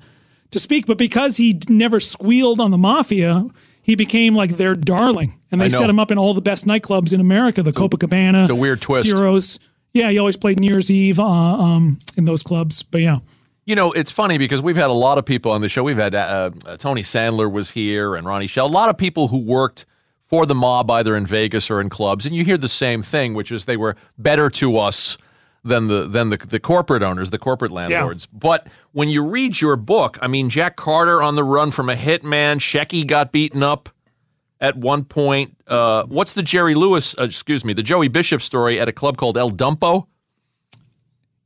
to 0.50 0.58
speak. 0.58 0.86
But 0.86 0.98
because 0.98 1.36
he 1.36 1.58
never 1.68 2.00
squealed 2.00 2.60
on 2.60 2.70
the 2.70 2.78
mafia, 2.78 3.46
he 3.82 3.96
became 3.96 4.34
like 4.34 4.56
their 4.56 4.74
darling. 4.74 5.38
And 5.50 5.60
they 5.60 5.68
set 5.68 5.90
him 5.90 5.98
up 5.98 6.10
in 6.10 6.18
all 6.18 6.32
the 6.34 6.40
best 6.40 6.66
nightclubs 6.66 7.12
in 7.12 7.20
America, 7.20 7.62
the 7.62 7.72
Copacabana, 7.72 8.42
it's 8.42 8.50
a 8.50 8.54
weird 8.54 8.80
twist. 8.80 9.04
Ciro's. 9.06 9.58
Yeah, 9.92 10.08
he 10.08 10.18
always 10.18 10.38
played 10.38 10.58
New 10.58 10.68
Year's 10.68 10.90
Eve 10.90 11.20
uh, 11.20 11.24
um, 11.24 11.98
in 12.16 12.24
those 12.24 12.42
clubs. 12.42 12.82
But 12.82 13.02
yeah. 13.02 13.18
You 13.66 13.74
know, 13.76 13.92
it's 13.92 14.10
funny 14.10 14.38
because 14.38 14.62
we've 14.62 14.76
had 14.76 14.88
a 14.88 14.94
lot 14.94 15.18
of 15.18 15.26
people 15.26 15.52
on 15.52 15.60
the 15.60 15.68
show. 15.68 15.82
We've 15.82 15.98
had 15.98 16.14
uh, 16.14 16.50
uh, 16.64 16.76
Tony 16.78 17.02
Sandler 17.02 17.52
was 17.52 17.70
here 17.70 18.16
and 18.16 18.26
Ronnie 18.26 18.46
Schell. 18.46 18.66
A 18.66 18.68
lot 18.68 18.88
of 18.88 18.96
people 18.96 19.28
who 19.28 19.38
worked 19.38 19.84
for 20.26 20.46
the 20.46 20.54
mob 20.54 20.90
either 20.90 21.14
in 21.14 21.26
Vegas 21.26 21.70
or 21.70 21.80
in 21.80 21.90
clubs, 21.90 22.24
and 22.24 22.34
you 22.34 22.44
hear 22.44 22.56
the 22.56 22.68
same 22.68 23.02
thing, 23.02 23.34
which 23.34 23.52
is 23.52 23.66
they 23.66 23.76
were 23.76 23.94
better 24.16 24.48
to 24.48 24.78
us 24.78 25.18
than 25.64 25.86
the 25.86 26.06
than 26.08 26.30
the, 26.30 26.36
the 26.36 26.60
corporate 26.60 27.02
owners, 27.02 27.30
the 27.30 27.38
corporate 27.38 27.70
landlords. 27.70 28.26
But 28.26 28.68
when 28.92 29.08
you 29.08 29.26
read 29.26 29.60
your 29.60 29.76
book, 29.76 30.18
I 30.20 30.26
mean, 30.26 30.50
Jack 30.50 30.76
Carter 30.76 31.22
on 31.22 31.34
the 31.34 31.44
run 31.44 31.70
from 31.70 31.88
a 31.88 31.94
hitman, 31.94 32.56
Shecky 32.56 33.06
got 33.06 33.32
beaten 33.32 33.62
up 33.62 33.88
at 34.60 34.76
one 34.76 35.04
point. 35.04 35.56
Uh, 35.66 36.04
what's 36.04 36.34
the 36.34 36.42
Jerry 36.42 36.74
Lewis? 36.74 37.16
Uh, 37.18 37.24
excuse 37.24 37.64
me, 37.64 37.72
the 37.72 37.82
Joey 37.82 38.08
Bishop 38.08 38.42
story 38.42 38.80
at 38.80 38.88
a 38.88 38.92
club 38.92 39.16
called 39.16 39.38
El 39.38 39.50
Dumpo. 39.50 40.06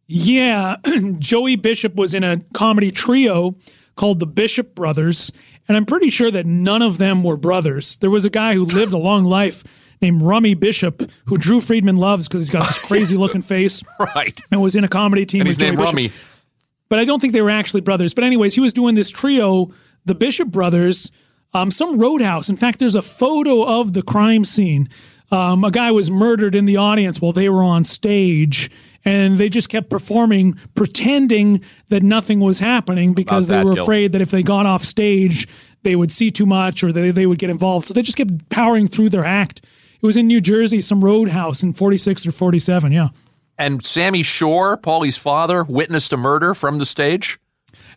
Yeah, 0.07 0.77
Joey 1.19 1.57
Bishop 1.57 1.97
was 1.97 2.15
in 2.15 2.25
a 2.25 2.39
comedy 2.55 2.91
trio 2.91 3.57
called 3.97 4.21
the 4.21 4.27
Bishop 4.27 4.75
Brothers, 4.75 5.33
and 5.67 5.77
I'm 5.77 5.87
pretty 5.87 6.11
sure 6.11 6.31
that 6.31 6.47
none 6.47 6.83
of 6.83 6.99
them 6.99 7.25
were 7.25 7.37
brothers. 7.37 7.97
There 7.97 8.11
was 8.11 8.25
a 8.25 8.31
guy 8.31 8.55
who 8.55 8.65
lived 8.65 8.93
a 8.93 8.99
long 8.99 9.25
life 9.25 9.65
named 10.03 10.23
Rummy 10.23 10.55
Bishop, 10.55 11.03
who 11.27 11.37
Drew 11.39 11.61
Friedman 11.61 11.97
loves 11.97 12.29
because 12.29 12.43
he's 12.43 12.51
got 12.51 12.67
this 12.67 12.79
crazy 12.87 13.17
looking 13.17 13.43
face 13.43 13.83
Right. 14.15 14.39
and 14.51 14.61
was 14.63 14.75
in 14.75 14.85
a 14.85 14.89
comedy 14.89 15.25
team 15.27 15.43
And 15.43 15.49
with 15.49 15.57
he's 15.57 15.63
named 15.65 15.79
Bishop. 15.79 15.95
Rummy. 15.95 16.11
But 16.89 16.99
I 16.99 17.05
don't 17.05 17.21
think 17.21 17.33
they 17.33 17.41
were 17.43 17.51
actually 17.51 17.81
brothers. 17.81 18.15
But 18.15 18.25
anyways, 18.25 18.55
he 18.55 18.61
was 18.61 18.73
doing 18.73 18.95
this 18.95 19.11
trio, 19.11 19.73
the 20.05 20.15
Bishop 20.15 20.49
brothers, 20.49 21.11
um, 21.55 21.71
some 21.71 21.99
roadhouse. 21.99 22.49
In 22.49 22.57
fact, 22.57 22.79
there's 22.79 22.95
a 22.95 23.03
photo 23.03 23.63
of 23.81 23.93
the 23.93 24.03
crime 24.03 24.45
scene. 24.45 24.89
Um, 25.33 25.65
a 25.65 25.73
guy 25.73 25.91
was 25.91 26.11
murdered 26.11 26.55
in 26.55 26.67
the 26.67 26.77
audience 26.77 27.21
while 27.21 27.33
they 27.33 27.49
were 27.49 27.63
on 27.65 27.83
stage, 27.83 28.71
and 29.05 29.39
they 29.39 29.49
just 29.49 29.69
kept 29.69 29.91
performing, 29.91 30.55
pretending 30.77 31.63
that 31.89 32.05
nothing 32.05 32.39
was 32.39 32.61
happening 32.61 33.13
because 33.13 33.49
About 33.49 33.59
they 33.59 33.65
were 33.65 33.75
Gil. 33.75 33.83
afraid 33.83 34.13
that 34.13 34.21
if 34.21 34.31
they 34.31 34.45
got 34.45 34.67
off 34.67 34.85
stage, 34.85 35.49
they 35.83 35.97
would 35.97 36.13
see 36.13 36.31
too 36.31 36.47
much 36.47 36.85
or 36.85 36.93
they, 36.93 37.11
they 37.11 37.27
would 37.27 37.39
get 37.39 37.51
involved. 37.51 37.89
So 37.89 37.95
they 37.95 38.03
just 38.03 38.17
kept 38.17 38.49
powering 38.51 38.87
through 38.87 39.09
their 39.09 39.25
act. 39.25 39.65
It 40.01 40.07
was 40.07 40.17
in 40.17 40.27
New 40.27 40.41
Jersey, 40.41 40.81
some 40.81 41.05
roadhouse 41.05 41.63
in 41.63 41.73
46 41.73 42.27
or 42.27 42.33
47. 42.33 42.93
Yeah. 42.93 43.09
And 43.59 43.85
Sammy 43.85 44.23
Shore, 44.23 44.77
Paulie's 44.77 45.17
father, 45.17 45.65
witnessed 45.65 46.13
a 46.13 46.17
murder 46.17 46.55
from 46.55 46.79
the 46.79 46.87
stage. 46.87 47.39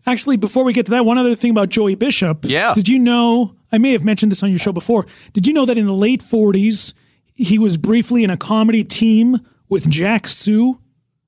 Actually, 0.06 0.38
before 0.38 0.64
we 0.64 0.74
get 0.74 0.86
to 0.86 0.92
that, 0.92 1.06
one 1.06 1.18
other 1.18 1.36
thing 1.36 1.52
about 1.52 1.70
Joey 1.70 1.96
Bishop. 1.96 2.40
Yeah. 2.44 2.74
Did 2.74 2.88
you 2.88 3.00
know? 3.00 3.56
I 3.72 3.78
may 3.78 3.92
have 3.92 4.04
mentioned 4.04 4.32
this 4.32 4.42
on 4.42 4.50
your 4.50 4.60
show 4.60 4.72
before. 4.72 5.06
Did 5.34 5.46
you 5.46 5.54
know 5.54 5.66
that 5.66 5.78
in 5.78 5.86
the 5.86 5.94
late 5.94 6.22
40s, 6.22 6.94
he 7.36 7.60
was 7.60 7.78
briefly 7.78 8.24
in 8.24 8.30
a 8.30 8.38
comedy 8.38 8.84
team 8.84 9.40
with 9.68 9.90
Jack 9.90 10.28
Soo 10.28 10.80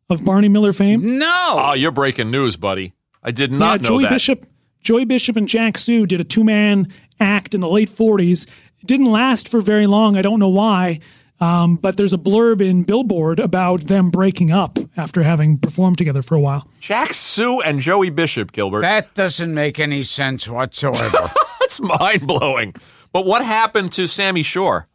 of 0.10 0.24
Barney 0.26 0.50
Miller 0.50 0.74
fame? 0.74 1.20
No. 1.20 1.56
Oh, 1.58 1.74
you're 1.74 1.92
breaking 1.92 2.32
news, 2.32 2.56
buddy. 2.56 2.94
I 3.22 3.32
did 3.32 3.52
not 3.52 3.82
yeah, 3.82 3.84
know 3.84 3.88
Joey 3.90 4.04
that. 4.04 4.12
Bishop. 4.12 4.46
Joey 4.82 5.06
Bishop 5.06 5.38
and 5.38 5.48
Jack 5.48 5.78
Soo 5.78 6.08
did 6.08 6.20
a 6.20 6.24
two 6.24 6.44
man 6.44 6.88
act 7.20 7.54
in 7.54 7.60
the 7.62 7.70
late 7.70 7.90
40s. 7.90 8.50
It 8.82 8.88
didn't 8.88 9.12
last 9.12 9.48
for 9.48 9.62
very 9.62 9.88
long. 9.88 10.18
I 10.18 10.22
don't 10.22 10.40
know 10.40 10.50
why. 10.50 11.00
Um, 11.40 11.76
but 11.76 11.98
there's 11.98 12.14
a 12.14 12.20
blurb 12.20 12.62
in 12.62 12.84
Billboard 12.84 13.40
about 13.40 13.82
them 13.82 14.12
breaking 14.12 14.52
up 14.52 14.78
after 14.96 15.24
having 15.24 15.58
performed 15.58 15.98
together 15.98 16.22
for 16.22 16.36
a 16.36 16.40
while. 16.40 16.68
Jack 16.80 17.16
Soo 17.16 17.60
and 17.62 17.80
Joey 17.80 18.12
Bishop, 18.12 18.52
Gilbert. 18.52 18.82
That 18.82 19.16
doesn't 19.16 19.52
make 19.52 19.80
any 19.80 20.04
sense 20.04 20.48
whatsoever. 20.48 21.32
That's 21.60 21.82
mind 21.82 22.28
blowing. 22.28 22.76
But 23.12 23.26
what 23.26 23.44
happened 23.44 23.92
to 23.94 24.08
Sammy 24.08 24.44
Shore? 24.44 24.88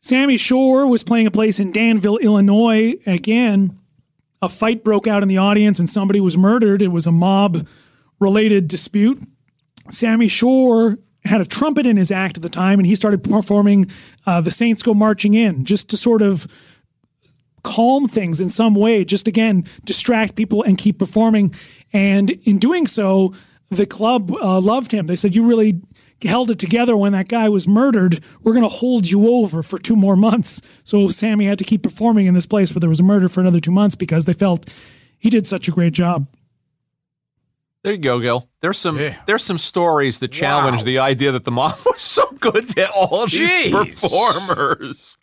Sammy 0.00 0.36
Shore 0.36 0.86
was 0.86 1.02
playing 1.02 1.26
a 1.26 1.30
place 1.30 1.58
in 1.58 1.72
Danville, 1.72 2.18
Illinois. 2.18 2.92
Again, 3.06 3.78
a 4.42 4.50
fight 4.50 4.84
broke 4.84 5.06
out 5.06 5.22
in 5.22 5.28
the 5.28 5.38
audience 5.38 5.78
and 5.78 5.88
somebody 5.88 6.20
was 6.20 6.36
murdered. 6.36 6.82
It 6.82 6.88
was 6.88 7.06
a 7.06 7.12
mob 7.12 7.66
related 8.20 8.68
dispute. 8.68 9.22
Sammy 9.88 10.28
Shore 10.28 10.98
had 11.24 11.40
a 11.40 11.44
trumpet 11.44 11.86
in 11.86 11.96
his 11.96 12.10
act 12.10 12.36
at 12.36 12.42
the 12.42 12.48
time 12.48 12.78
and 12.78 12.86
he 12.86 12.94
started 12.94 13.24
performing 13.24 13.90
uh, 14.26 14.40
The 14.40 14.50
Saints 14.50 14.82
Go 14.82 14.94
Marching 14.94 15.34
In 15.34 15.64
just 15.64 15.88
to 15.90 15.96
sort 15.96 16.22
of 16.22 16.46
calm 17.62 18.06
things 18.06 18.40
in 18.40 18.48
some 18.48 18.74
way, 18.74 19.04
just 19.04 19.26
again, 19.26 19.64
distract 19.84 20.36
people 20.36 20.62
and 20.62 20.78
keep 20.78 20.98
performing. 20.98 21.54
And 21.92 22.30
in 22.30 22.58
doing 22.58 22.86
so, 22.86 23.34
the 23.70 23.86
club 23.86 24.30
uh, 24.32 24.60
loved 24.60 24.92
him. 24.92 25.06
They 25.06 25.16
said, 25.16 25.34
You 25.34 25.46
really 25.46 25.80
held 26.22 26.50
it 26.50 26.58
together 26.58 26.96
when 26.96 27.12
that 27.12 27.28
guy 27.28 27.48
was 27.48 27.66
murdered. 27.66 28.22
We're 28.42 28.52
going 28.52 28.64
to 28.64 28.68
hold 28.68 29.10
you 29.10 29.28
over 29.28 29.62
for 29.62 29.78
two 29.78 29.96
more 29.96 30.16
months. 30.16 30.60
So 30.84 31.08
Sammy 31.08 31.46
had 31.46 31.58
to 31.58 31.64
keep 31.64 31.82
performing 31.82 32.26
in 32.26 32.34
this 32.34 32.46
place 32.46 32.72
where 32.72 32.80
there 32.80 32.88
was 32.88 33.00
a 33.00 33.04
murder 33.04 33.28
for 33.28 33.40
another 33.40 33.60
two 33.60 33.72
months 33.72 33.94
because 33.94 34.24
they 34.24 34.32
felt 34.32 34.72
he 35.18 35.30
did 35.30 35.46
such 35.46 35.68
a 35.68 35.70
great 35.70 35.92
job. 35.92 36.26
There 37.84 37.92
you 37.92 37.98
go, 37.98 38.18
Gil. 38.18 38.48
There's 38.60 38.78
some 38.78 38.98
Yeah. 38.98 39.16
there's 39.26 39.44
some 39.44 39.58
stories 39.58 40.18
that 40.20 40.32
challenge 40.32 40.78
Wow. 40.78 40.84
the 40.84 40.98
idea 40.98 41.30
that 41.32 41.44
the 41.44 41.50
mom 41.52 41.74
was 41.86 42.00
so 42.00 42.26
good 42.40 42.68
to 42.70 42.90
all 42.90 43.22
of 43.24 43.30
these 43.30 43.40
Jeez. 43.40 43.72
performers. 44.00 45.16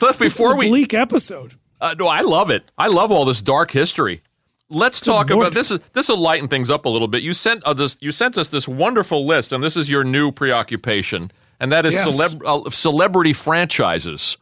Kliph, 0.00 0.18
This 0.18 0.32
is 0.32 0.38
before 0.38 0.54
a 0.54 0.56
we 0.56 0.68
bleak 0.68 0.94
episode. 0.94 1.54
Uh, 1.80 1.94
no, 1.98 2.08
I 2.08 2.22
love 2.22 2.50
it. 2.50 2.72
I 2.76 2.88
love 2.88 3.12
all 3.12 3.24
this 3.24 3.42
dark 3.42 3.70
history. 3.70 4.22
Let's 4.70 5.00
talk 5.00 5.30
Lord. 5.30 5.42
about 5.48 5.54
this. 5.54 5.70
Is 5.70 5.80
this 5.92 6.08
will 6.08 6.18
lighten 6.18 6.48
things 6.48 6.70
up 6.70 6.84
a 6.86 6.88
little 6.88 7.08
bit? 7.08 7.22
You 7.22 7.32
sent 7.34 7.62
uh, 7.64 7.72
this. 7.74 7.96
You 8.00 8.10
sent 8.12 8.36
us 8.38 8.48
this 8.48 8.66
wonderful 8.68 9.24
list, 9.26 9.52
and 9.52 9.62
this 9.62 9.76
is 9.76 9.88
your 9.90 10.04
new 10.04 10.30
preoccupation, 10.32 11.30
and 11.60 11.70
that 11.72 11.86
is 11.86 11.94
Yes. 11.94 12.06
celeb- 12.06 12.42
uh, 12.46 12.70
celebrity 12.70 13.32
franchises. 13.32 14.36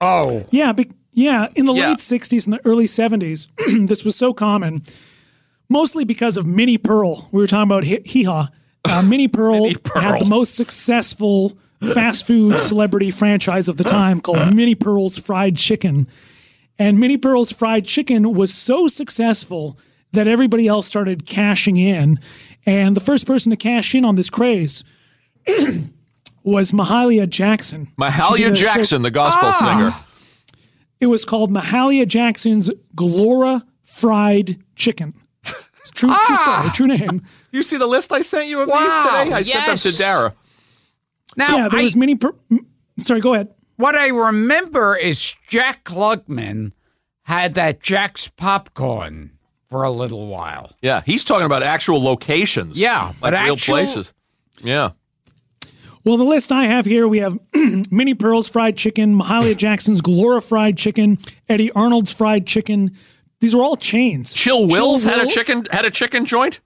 oh. 0.00 0.44
Yeah, 0.50 0.72
be, 0.72 0.90
yeah. 1.12 1.46
In 1.54 1.66
the 1.66 1.72
Yeah. 1.74 1.88
late 1.90 1.98
'60s 2.00 2.44
and 2.44 2.52
the 2.52 2.60
early 2.66 2.86
'70s, 2.86 3.48
this 3.88 4.04
was 4.04 4.14
so 4.16 4.34
common, 4.34 4.82
mostly 5.68 6.04
because 6.04 6.36
of 6.36 6.46
Minnie 6.46 6.78
Pearl. 6.78 7.28
We 7.32 7.40
were 7.40 7.46
talking 7.46 7.62
about 7.70 7.84
Hee 7.84 8.24
Haw. 8.24 8.48
Uh, 8.84 9.02
Minnie 9.06 9.28
Pearl, 9.28 9.68
had 9.94 10.20
the 10.20 10.26
most 10.26 10.54
successful 10.54 11.56
fast 11.94 12.26
food 12.26 12.58
celebrity 12.60 13.10
franchise 13.10 13.68
of 13.68 13.76
the 13.76 13.84
time 13.84 14.20
called 14.20 14.54
Minnie 14.54 14.74
Pearl's 14.74 15.18
Fried 15.18 15.56
Chicken. 15.56 16.06
And 16.78 16.98
Minnie 16.98 17.18
Pearl's 17.18 17.52
Fried 17.52 17.84
Chicken 17.84 18.32
was 18.34 18.52
so 18.52 18.88
successful 18.88 19.78
that 20.12 20.26
everybody 20.26 20.66
else 20.66 20.86
started 20.86 21.26
cashing 21.26 21.76
in. 21.76 22.18
And 22.66 22.96
the 22.96 23.00
first 23.00 23.26
person 23.26 23.50
to 23.50 23.56
cash 23.56 23.94
in 23.94 24.04
on 24.04 24.14
this 24.16 24.30
craze 24.30 24.84
was 26.44 26.72
Mahalia 26.72 27.28
Jackson. 27.28 27.88
Mahalia 27.98 28.36
did 28.36 28.52
a 28.52 28.56
show- 28.56 28.62
Jackson, 28.64 29.02
the 29.02 29.10
gospel 29.10 29.52
singer. 29.52 29.94
it 31.00 31.06
was 31.06 31.24
called 31.24 31.50
Mahalia 31.50 32.06
Jackson's 32.06 32.70
Glori 32.96 33.62
Fried 33.82 34.62
Chicken. 34.76 35.14
It's 35.92 36.00
true, 36.00 36.08
true 36.08 36.16
ah! 36.18 36.70
story, 36.72 36.88
true 36.88 36.96
name. 36.96 37.22
You 37.52 37.62
see 37.62 37.76
the 37.76 37.86
list 37.86 38.12
I 38.12 38.22
sent 38.22 38.48
you 38.48 38.62
of 38.62 38.68
Wow, 38.70 38.78
these 38.78 39.32
today? 39.32 39.36
I 39.36 39.42
sent 39.42 39.66
them 39.82 39.92
to. 39.92 39.98
Dara. 39.98 40.34
Now, 41.36 41.56
yeah, 41.56 41.68
there 41.68 41.80
I- 41.80 41.84
was 41.84 41.96
many. 41.96 42.14
Per- 42.14 42.34
sorry, 43.02 43.20
go 43.20 43.34
ahead. 43.34 43.48
what 43.76 43.94
I 43.94 44.08
remember 44.08 44.96
is 44.96 45.34
Jack 45.48 45.84
Klugman 45.84 46.72
had 47.24 47.52
that 47.54 47.80
Jack's 47.82 48.28
popcorn 48.28 49.32
for 49.68 49.82
a 49.82 49.90
little 49.90 50.26
while. 50.28 50.72
Yeah, 50.80 51.02
he's 51.04 51.24
talking 51.24 51.44
about 51.44 51.62
actual 51.62 52.02
locations. 52.02 52.80
Yeah, 52.80 53.08
like 53.08 53.20
but 53.20 53.32
real 53.34 53.52
actual- 53.52 53.74
places. 53.74 54.12
Yeah. 54.62 54.90
Well, 56.04 56.16
the 56.16 56.24
list 56.24 56.50
I 56.50 56.64
have 56.64 56.84
here, 56.84 57.06
we 57.06 57.18
have 57.18 57.38
Minnie 57.90 58.14
Pearl's 58.14 58.48
fried 58.48 58.76
chicken, 58.76 59.14
Mahalia 59.16 59.56
Jackson's 59.56 60.00
Glori 60.00 60.42
fried 60.42 60.76
chicken, 60.76 61.18
Eddy 61.48 61.70
Arnold's 61.72 62.12
fried 62.12 62.46
chicken. 62.46 62.96
These 63.42 63.56
are 63.56 63.62
all 63.64 63.74
chains. 63.76 64.32
Chill 64.32 64.68
Wills 64.68 65.02
had 65.02 65.18
a 65.18 65.26
chicken 65.26 65.66
had 65.72 65.84
a 65.84 65.90
chicken 65.90 66.26
joint. 66.26 66.60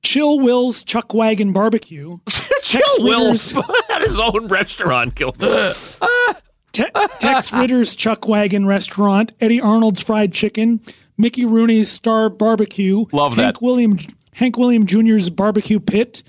Chill 0.00 0.38
Will's 0.38 0.84
Chuck 0.84 1.12
Wagon 1.12 1.52
Barbecue. 1.52 2.18
Chill 2.62 2.80
Tex 2.82 3.00
Wills 3.00 3.50
had 3.88 4.00
his 4.00 4.20
own 4.20 4.46
restaurant. 4.46 5.16
Te- 6.72 6.84
Tex 7.18 7.52
Ritter's 7.52 7.96
Chuck 7.96 8.28
Wagon 8.28 8.64
Restaurant, 8.64 9.32
Eddy 9.40 9.60
Arnold's 9.60 10.00
Fried 10.00 10.32
Chicken, 10.32 10.80
Mickey 11.18 11.44
Rooney's 11.44 11.90
Star 11.90 12.30
Barbecue, 12.30 13.06
Love 13.10 13.34
Hank 13.34 13.56
that. 13.56 13.62
William 13.62 13.98
Hank 14.34 14.56
William 14.56 14.86
Jr.'s 14.86 15.30
Barbecue 15.30 15.80
Pit. 15.80 16.22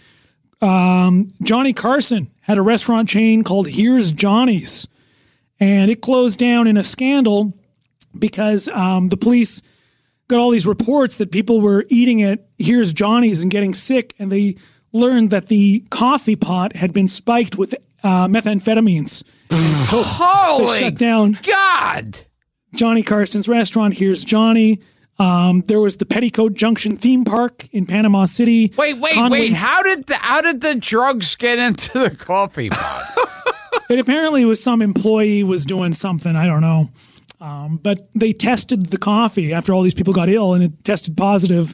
Um, 0.62 1.28
Johnny 1.44 1.74
Carson 1.74 2.32
had 2.42 2.58
a 2.58 2.64
restaurant 2.64 3.08
chain 3.08 3.44
called 3.44 3.68
Here's 3.68 4.12
Johnny's, 4.12 4.88
and 5.60 5.92
it 5.92 6.02
closed 6.02 6.40
down 6.40 6.66
in 6.66 6.76
a 6.76 6.84
scandal 6.84 7.54
because 8.18 8.68
um, 8.70 9.10
the 9.10 9.18
police 9.18 9.62
got 10.28 10.40
all 10.40 10.50
these 10.52 10.68
reports 10.68 11.18
that 11.18 11.32
people 11.32 11.62
were 11.62 11.86
eating 11.90 12.22
at 12.24 12.48
Here's 12.58 12.94
Johnny's 12.94 13.42
and 13.42 13.52
getting 13.52 13.74
sick, 13.74 14.14
and 14.20 14.32
they 14.32 14.56
learned 14.94 15.30
that 15.32 15.48
the 15.48 15.86
coffee 15.90 16.36
pot 16.36 16.76
had 16.76 16.94
been 16.94 17.08
spiked 17.08 17.58
with 17.58 17.76
uh, 18.04 18.28
methamphetamines. 18.28 19.24
So 19.86 20.02
Holy 20.04 20.80
shut 20.80 20.96
down 20.96 21.38
God! 21.48 22.18
Johnny 22.74 23.04
Carson's 23.04 23.48
restaurant. 23.48 23.94
Here's 23.94 24.24
Johnny. 24.24 24.80
Um, 25.20 25.62
there 25.68 25.80
was 25.80 25.98
the 25.98 26.06
Petticoat 26.06 26.56
Junction 26.56 26.98
theme 26.98 27.24
park 27.24 27.68
in 27.72 27.86
Panama 27.86 28.26
City. 28.26 28.74
Wait, 28.78 28.98
wait, 28.98 29.14
Conway- 29.14 29.40
wait! 29.42 29.54
How 29.54 29.84
did 29.84 30.08
the 30.08 30.16
how 30.16 30.42
did 30.42 30.62
the 30.62 30.76
drugs 30.76 31.36
get 31.36 31.60
into 31.60 32.00
the 32.00 32.16
coffee 32.16 32.70
pot? 32.70 33.12
It 33.88 34.00
apparently 34.00 34.46
was 34.46 34.64
some 34.64 34.82
employee 34.82 35.44
was 35.44 35.64
doing 35.64 35.94
something. 35.94 36.36
I 36.36 36.48
don't 36.48 36.62
know. 36.62 36.90
Um, 37.42 37.78
but 37.78 38.10
they 38.16 38.34
tested 38.34 38.88
the 38.88 38.98
coffee 38.98 39.54
after 39.54 39.74
all 39.74 39.82
these 39.82 39.94
people 39.94 40.14
got 40.14 40.30
ill, 40.30 40.54
and 40.54 40.64
it 40.64 40.84
tested 40.84 41.18
positive 41.18 41.74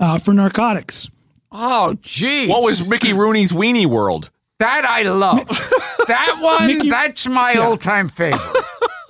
uh, 0.00 0.18
for 0.18 0.32
narcotics. 0.34 1.10
oh, 1.52 1.94
geez! 2.02 2.48
What 2.48 2.62
was 2.62 2.88
Mickey 2.88 3.12
Rooney's 3.12 3.52
Weenie 3.52 3.86
World? 3.86 4.30
that? 4.58 4.84
I 4.84 5.02
love 5.02 5.46
that 6.06 6.38
one. 6.40 6.66
Mickey- 6.68 6.90
that's 6.90 7.26
my 7.28 7.54
all-time 7.56 8.08
favorite. 8.08 8.40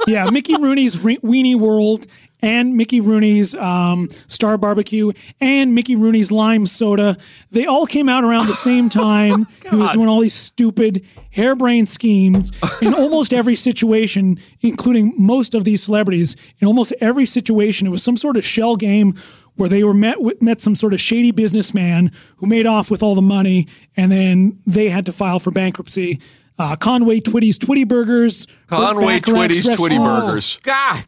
Yeah, 0.09 0.29
Mickey 0.31 0.55
Rooney's 0.57 0.99
Re- 1.01 1.19
Weenie 1.19 1.55
World 1.55 2.09
and 2.43 2.77
Mickey 2.77 3.01
Rooney's 3.01 3.55
um, 3.55 4.09
Star 4.27 4.59
Barbecue 4.59 5.13
and 5.41 5.75
Mickey 5.75 5.95
Rooney's 5.97 6.33
Lime 6.33 6.67
Soda. 6.67 7.17
They 7.53 7.67
all 7.67 7.87
came 7.87 8.09
out 8.09 8.25
around 8.25 8.49
the 8.49 8.55
same 8.55 8.89
time. 8.91 9.47
he 9.71 9.77
was 9.77 9.91
doing 9.91 10.09
all 10.09 10.21
these 10.21 10.35
stupid, 10.35 11.07
harebrained 11.31 11.89
schemes 11.89 12.51
in 12.83 12.93
almost 13.03 13.33
every 13.33 13.55
situation, 13.55 14.39
including 14.61 15.15
most 15.17 15.55
of 15.55 15.65
these 15.65 15.83
celebrities. 15.83 16.37
In 16.59 16.67
almost 16.67 16.93
every 17.01 17.27
situation, 17.27 17.87
it 17.87 17.91
was 17.91 18.03
some 18.03 18.17
sort 18.17 18.37
of 18.37 18.45
shell 18.45 18.77
game 18.77 19.15
where 19.55 19.69
they 19.69 19.85
were 19.85 19.95
met 19.95 20.21
with, 20.21 20.41
met 20.43 20.61
some 20.61 20.75
sort 20.75 20.95
of 20.95 21.01
shady 21.01 21.31
businessman 21.31 22.11
who 22.39 22.47
made 22.47 22.67
off 22.67 22.91
with 22.91 23.03
all 23.03 23.15
the 23.15 23.23
money, 23.23 23.69
and 23.97 24.11
then 24.11 24.59
they 24.67 24.89
had 24.89 25.05
to 25.07 25.13
file 25.13 25.39
for 25.39 25.51
bankruptcy. 25.51 26.19
uh, 26.59 26.75
Conway 26.75 27.21
Twitty's 27.21 27.59
Twitty 27.59 27.87
Burgers, 27.87 28.47
Conway 28.67 29.21
Bacharach's 29.21 29.63
Twitty's 29.63 29.67
Twitty 29.79 29.99
Restaurant. 29.99 30.27
Burgers. 30.29 30.59
God. 30.63 31.05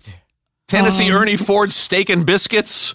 Tennessee 0.66 1.11
Um, 1.11 1.16
Ernie 1.23 1.36
Ford's 1.36 1.74
Steak 1.77 2.09
and 2.09 2.24
Biscuits. 2.24 2.95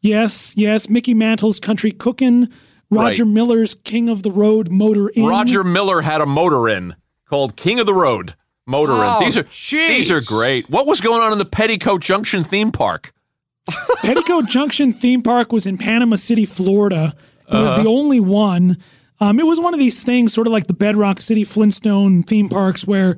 Yes, 0.00 0.54
yes. 0.56 0.88
Mickey 0.88 1.14
Mantle's 1.14 1.58
Country 1.58 1.90
Cookin', 1.92 2.48
Roger 2.90 3.24
Right. 3.24 3.32
Miller's 3.32 3.74
King 3.74 4.08
of 4.08 4.22
the 4.22 4.30
Road 4.30 4.70
Motor 4.70 5.10
Inn. 5.14 5.26
Roger 5.26 5.62
Miller 5.64 6.00
had 6.02 6.20
a 6.20 6.26
motor 6.26 6.68
inn 6.68 6.96
called 7.28 7.56
King 7.56 7.78
of 7.80 7.86
the 7.86 7.94
Road 7.94 8.34
Motor 8.66 8.92
Oh, 8.94 9.18
Inn. 9.18 9.24
These 9.24 9.36
are 9.36 9.42
jeez. 9.44 9.88
these 9.88 10.10
are 10.10 10.20
great. 10.20 10.68
What 10.70 10.86
was 10.86 11.00
going 11.00 11.22
on 11.22 11.32
in 11.32 11.38
the 11.38 11.44
Petticoat 11.44 12.00
Junction 12.02 12.44
theme 12.44 12.72
park? 12.72 13.12
Petticoat 13.98 14.46
Junction 14.48 14.92
theme 14.92 15.22
park 15.22 15.52
was 15.52 15.66
in 15.66 15.76
Panama 15.78 16.16
City, 16.16 16.44
Florida. 16.46 17.14
It 17.48 17.54
was 17.54 17.72
Uh-huh. 17.72 17.82
the 17.82 17.88
only 17.88 18.20
one. 18.20 18.78
Um, 19.20 19.38
it 19.38 19.46
was 19.46 19.60
one 19.60 19.74
of 19.74 19.80
these 19.80 20.02
things, 20.02 20.32
sort 20.32 20.46
of 20.46 20.52
like 20.52 20.66
the 20.66 20.72
Bedrock 20.74 21.20
City 21.20 21.44
Flintstone 21.44 22.22
theme 22.22 22.48
parks, 22.48 22.86
where 22.86 23.16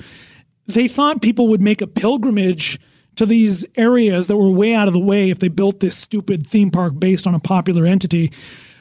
they 0.66 0.88
thought 0.88 1.22
people 1.22 1.46
would 1.48 1.62
make 1.62 1.80
a 1.80 1.86
pilgrimage 1.86 2.80
to 3.16 3.26
these 3.26 3.64
areas 3.76 4.26
that 4.28 4.36
were 4.36 4.50
way 4.50 4.74
out 4.74 4.88
of 4.88 4.94
the 4.94 5.00
way 5.00 5.30
if 5.30 5.38
they 5.38 5.48
built 5.48 5.80
this 5.80 5.96
stupid 5.96 6.46
theme 6.46 6.70
park 6.70 6.98
based 6.98 7.26
on 7.26 7.34
a 7.34 7.38
popular 7.40 7.84
entity. 7.84 8.32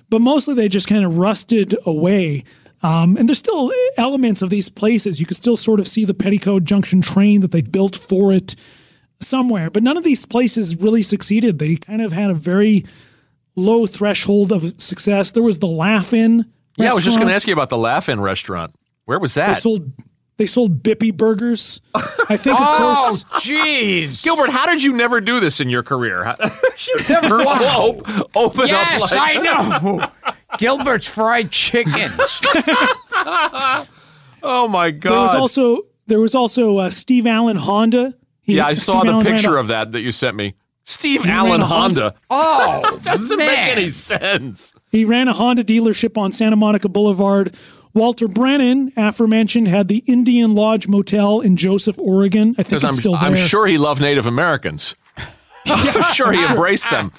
But 0.09 0.21
mostly 0.21 0.53
they 0.53 0.67
just 0.67 0.87
kind 0.87 1.05
of 1.05 1.17
rusted 1.17 1.75
away. 1.85 2.43
Um, 2.83 3.15
and 3.17 3.29
there's 3.29 3.37
still 3.37 3.71
elements 3.97 4.41
of 4.41 4.49
these 4.49 4.69
places. 4.69 5.19
You 5.19 5.25
could 5.25 5.37
still 5.37 5.57
sort 5.57 5.79
of 5.79 5.87
see 5.87 6.05
the 6.05 6.13
Petticoat 6.13 6.63
Junction 6.63 7.01
train 7.01 7.41
that 7.41 7.51
they 7.51 7.61
built 7.61 7.95
for 7.95 8.33
it 8.33 8.55
somewhere. 9.19 9.69
But 9.69 9.83
none 9.83 9.97
of 9.97 10.03
these 10.03 10.25
places 10.25 10.75
really 10.77 11.03
succeeded. 11.03 11.59
They 11.59 11.75
kind 11.75 12.01
of 12.01 12.11
had 12.11 12.31
a 12.31 12.33
very 12.33 12.85
low 13.55 13.85
threshold 13.85 14.51
of 14.51 14.81
success. 14.81 15.31
There 15.31 15.43
was 15.43 15.59
the 15.59 15.67
Laugh-In. 15.67 16.45
Yeah, 16.77 16.91
I 16.91 16.93
was 16.93 17.03
just 17.03 17.17
going 17.17 17.27
to 17.27 17.33
ask 17.33 17.47
you 17.47 17.53
about 17.53 17.69
the 17.69 17.77
Laugh-In 17.77 18.19
restaurant. 18.19 18.73
Where 19.05 19.19
was 19.19 19.33
They 19.33 19.41
that? 19.41 19.57
sold 19.57 19.91
they 20.41 20.47
sold 20.47 20.81
Bippy 20.81 21.15
burgers. 21.15 21.81
I 21.93 22.35
think, 22.35 22.59
of 22.59 22.65
Oh, 22.67 23.05
course, 23.09 23.23
jeez. 23.45 24.23
Gilbert, 24.23 24.49
how 24.49 24.65
did 24.65 24.81
you 24.81 24.91
never 24.93 25.21
do 25.21 25.39
this 25.39 25.59
in 25.59 25.69
your 25.69 25.83
career? 25.83 26.23
How- 26.23 26.35
you 26.87 26.95
never 27.07 27.35
op- 27.43 28.35
open 28.35 28.67
Yes, 28.67 29.03
up 29.03 29.11
like 29.11 29.37
I 29.37 29.41
know. 29.41 30.07
Gilbert's 30.57 31.05
fried 31.05 31.51
chickens. 31.51 32.41
Oh 34.43 34.67
my 34.67 34.89
god. 34.89 35.11
there 35.11 35.21
was 35.21 35.31
god. 35.33 35.39
also 35.41 35.81
there 36.07 36.19
was 36.19 36.33
also 36.33 36.79
uh, 36.79 36.89
Steve 36.89 37.27
Allen 37.27 37.57
Honda. 37.57 38.15
He- 38.41 38.55
yeah, 38.55 38.65
I 38.65 38.73
Steve 38.73 38.83
saw 38.83 39.03
the 39.03 39.11
Allen 39.11 39.25
picture 39.27 39.57
of 39.57 39.67
that 39.67 39.91
that 39.91 40.01
you 40.01 40.11
sent 40.11 40.35
me. 40.35 40.55
Steve 40.85 41.23
ran 41.23 41.35
Allen 41.35 41.61
Honda. 41.61 42.15
Honda. 42.31 42.89
Oh, 42.91 42.99
Doesn't 43.03 43.37
man. 43.37 43.47
make 43.47 43.77
any 43.77 43.91
sense. 43.91 44.73
He 44.89 45.05
ran 45.05 45.27
a 45.27 45.33
Honda 45.33 45.63
dealership 45.63 46.17
on 46.17 46.31
Santa 46.31 46.55
Monica 46.55 46.89
Boulevard. 46.89 47.55
Walter 47.93 48.27
Brennan, 48.27 48.93
aforementioned, 48.95 49.67
had 49.67 49.87
the 49.87 50.03
Indian 50.07 50.55
Lodge 50.55 50.87
Motel 50.87 51.41
in 51.41 51.57
Joseph, 51.57 51.97
Oregon. 51.99 52.55
I 52.57 52.63
think 52.63 52.73
it's 52.73 52.83
I'm, 52.83 52.93
still 52.93 53.13
there. 53.13 53.21
I'm 53.23 53.35
sure 53.35 53.67
he 53.67 53.77
loved 53.77 54.01
Native 54.01 54.25
Americans. 54.25 54.95
I'm 55.65 56.13
sure 56.13 56.31
he 56.31 56.43
embraced 56.45 56.89
them. 56.89 57.11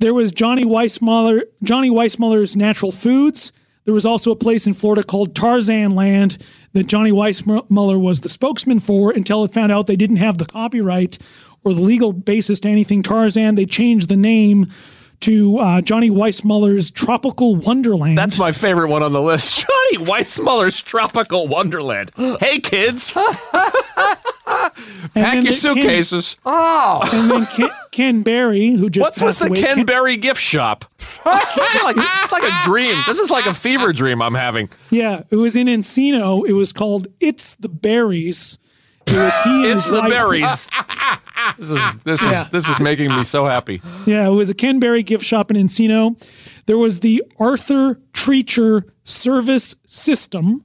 There 0.00 0.14
was 0.14 0.32
Johnny 0.32 0.64
Weissmuller, 0.64 1.42
Johnny 1.62 1.90
Weissmuller's 1.90 2.56
Natural 2.56 2.90
Foods. 2.90 3.52
There 3.84 3.94
was 3.94 4.06
also 4.06 4.30
a 4.30 4.36
place 4.36 4.66
in 4.66 4.72
Florida 4.72 5.02
called 5.02 5.34
Tarzan 5.34 5.90
Land 5.90 6.38
that 6.72 6.86
Johnny 6.86 7.12
Weissmuller 7.12 8.00
was 8.00 8.22
the 8.22 8.30
spokesman 8.30 8.80
for 8.80 9.10
until 9.10 9.44
it 9.44 9.52
found 9.52 9.70
out 9.70 9.86
they 9.86 9.96
didn't 9.96 10.16
have 10.16 10.38
the 10.38 10.46
copyright 10.46 11.18
or 11.64 11.74
the 11.74 11.82
legal 11.82 12.12
basis 12.12 12.60
to 12.60 12.68
anything 12.68 13.02
Tarzan. 13.02 13.54
They 13.56 13.66
changed 13.66 14.08
the 14.08 14.16
name 14.16 14.70
to 15.24 15.58
uh, 15.58 15.80
Johnny 15.80 16.10
Weissmuller's 16.10 16.90
Tropical 16.90 17.56
Wonderland. 17.56 18.18
That's 18.18 18.38
my 18.38 18.52
favorite 18.52 18.90
one 18.90 19.02
on 19.02 19.14
the 19.14 19.22
list. 19.22 19.66
Johnny 19.92 20.04
Weissmuller's 20.04 20.82
Tropical 20.82 21.48
Wonderland. 21.48 22.10
Hey, 22.40 22.60
kids, 22.60 23.12
pack 23.12 23.34
your 24.44 25.14
the 25.14 25.42
Ken- 25.42 25.52
suitcases. 25.52 26.36
and 26.44 27.30
then 27.30 27.46
Ken, 27.46 27.70
Ken 27.90 28.22
Berry, 28.22 28.72
who 28.72 28.90
just 28.90 29.02
What's 29.02 29.20
what's 29.22 29.38
passed 29.38 29.52
the 29.54 29.60
away. 29.60 29.74
Ken 29.74 29.86
Berry 29.86 30.18
gift 30.18 30.40
shop? 30.42 30.84
it's, 30.98 31.82
like, 31.82 31.96
it's 31.96 32.32
like 32.32 32.42
a 32.42 32.62
dream. 32.66 33.02
This 33.06 33.18
is 33.18 33.30
like 33.30 33.46
a 33.46 33.54
fever 33.54 33.94
dream 33.94 34.20
I'm 34.20 34.34
having. 34.34 34.68
Yeah, 34.90 35.22
it 35.30 35.36
was 35.36 35.56
in 35.56 35.68
Encino. 35.68 36.46
It 36.46 36.52
was 36.52 36.72
called 36.72 37.06
It's 37.20 37.54
the 37.54 37.70
Berries. 37.70 38.58
It 39.06 39.18
was 39.18 39.34
he 39.44 39.50
and 39.70 39.74
It's 39.74 39.84
his 39.84 39.92
the 39.92 40.00
wife- 40.00 40.10
berries. 40.10 40.68
This 41.58 41.70
is 41.70 41.80
this 42.04 42.22
is 42.22 42.26
Yeah. 42.32 42.44
this 42.50 42.68
is 42.68 42.80
making 42.80 43.14
me 43.14 43.22
so 43.22 43.44
happy. 43.46 43.82
Yeah, 44.06 44.26
it 44.26 44.30
was 44.30 44.48
a 44.48 44.54
Ken 44.54 44.78
Berry 44.80 45.02
gift 45.02 45.24
shop 45.24 45.50
in 45.50 45.56
Encino. 45.58 46.16
There 46.66 46.78
was 46.78 47.00
the 47.00 47.22
Arthur 47.38 48.00
Treacher 48.14 48.84
Service 49.04 49.74
System. 49.86 50.64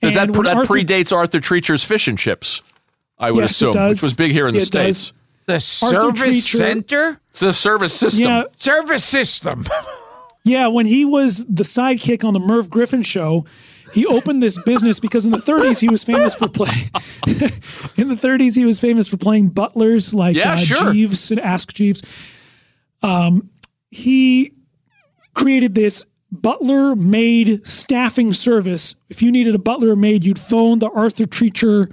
Does 0.00 0.14
that 0.14 0.28
And 0.28 0.36
when 0.36 0.44
that 0.44 0.56
Arthur- 0.58 0.72
predates 0.74 1.12
Arthur 1.12 1.40
Treacher's 1.40 1.82
fish 1.82 2.06
and 2.06 2.16
chips? 2.16 2.62
I 3.18 3.32
would 3.32 3.40
Yes, 3.40 3.50
assume, 3.52 3.88
which 3.88 4.02
was 4.02 4.14
big 4.14 4.30
here 4.30 4.46
in 4.46 4.54
the 4.54 4.60
It 4.60 4.70
does. 4.70 4.96
states. 4.98 5.12
The 5.46 5.58
service 5.60 6.22
Treacher- 6.22 6.56
center? 6.58 7.20
It's 7.30 7.42
a 7.42 7.52
service 7.52 7.92
system. 7.92 8.24
Yeah, 8.26 8.42
Service 8.56 9.04
system. 9.04 9.64
yeah. 10.44 10.68
When 10.68 10.86
he 10.86 11.04
was 11.04 11.44
the 11.46 11.64
sidekick 11.64 12.22
on 12.24 12.34
the 12.34 12.40
Merv 12.40 12.70
Griffin 12.70 13.02
show, 13.02 13.44
he 13.94 14.04
opened 14.06 14.42
this 14.42 14.60
business 14.64 15.00
because 15.00 15.24
in 15.24 15.30
the 15.30 15.38
30s 15.38 15.80
he 15.80 15.88
was 15.88 16.04
famous 16.04 16.34
for 16.34 16.48
playing. 16.48 16.90
in 17.96 18.08
the 18.08 18.18
30s 18.20 18.54
he 18.54 18.64
was 18.64 18.78
famous 18.80 19.08
for 19.08 19.16
playing 19.16 19.48
butlers 19.48 20.12
like 20.12 20.36
Yeah, 20.36 20.52
uh, 20.52 20.56
sure. 20.56 20.92
Jeeves 20.92 21.30
and 21.30 21.40
Ask 21.40 21.72
Jeeves. 21.72 22.02
Um, 23.02 23.50
he 23.90 24.52
created 25.34 25.74
this 25.74 26.04
butler 26.32 26.96
maid 26.96 27.66
staffing 27.66 28.32
service. 28.32 28.96
If 29.08 29.22
you 29.22 29.30
needed 29.30 29.54
a 29.54 29.58
butler 29.58 29.90
or 29.90 29.96
maid, 29.96 30.24
you'd 30.24 30.38
phone 30.38 30.80
the 30.80 30.90
Arthur 30.90 31.24
Treacher 31.24 31.92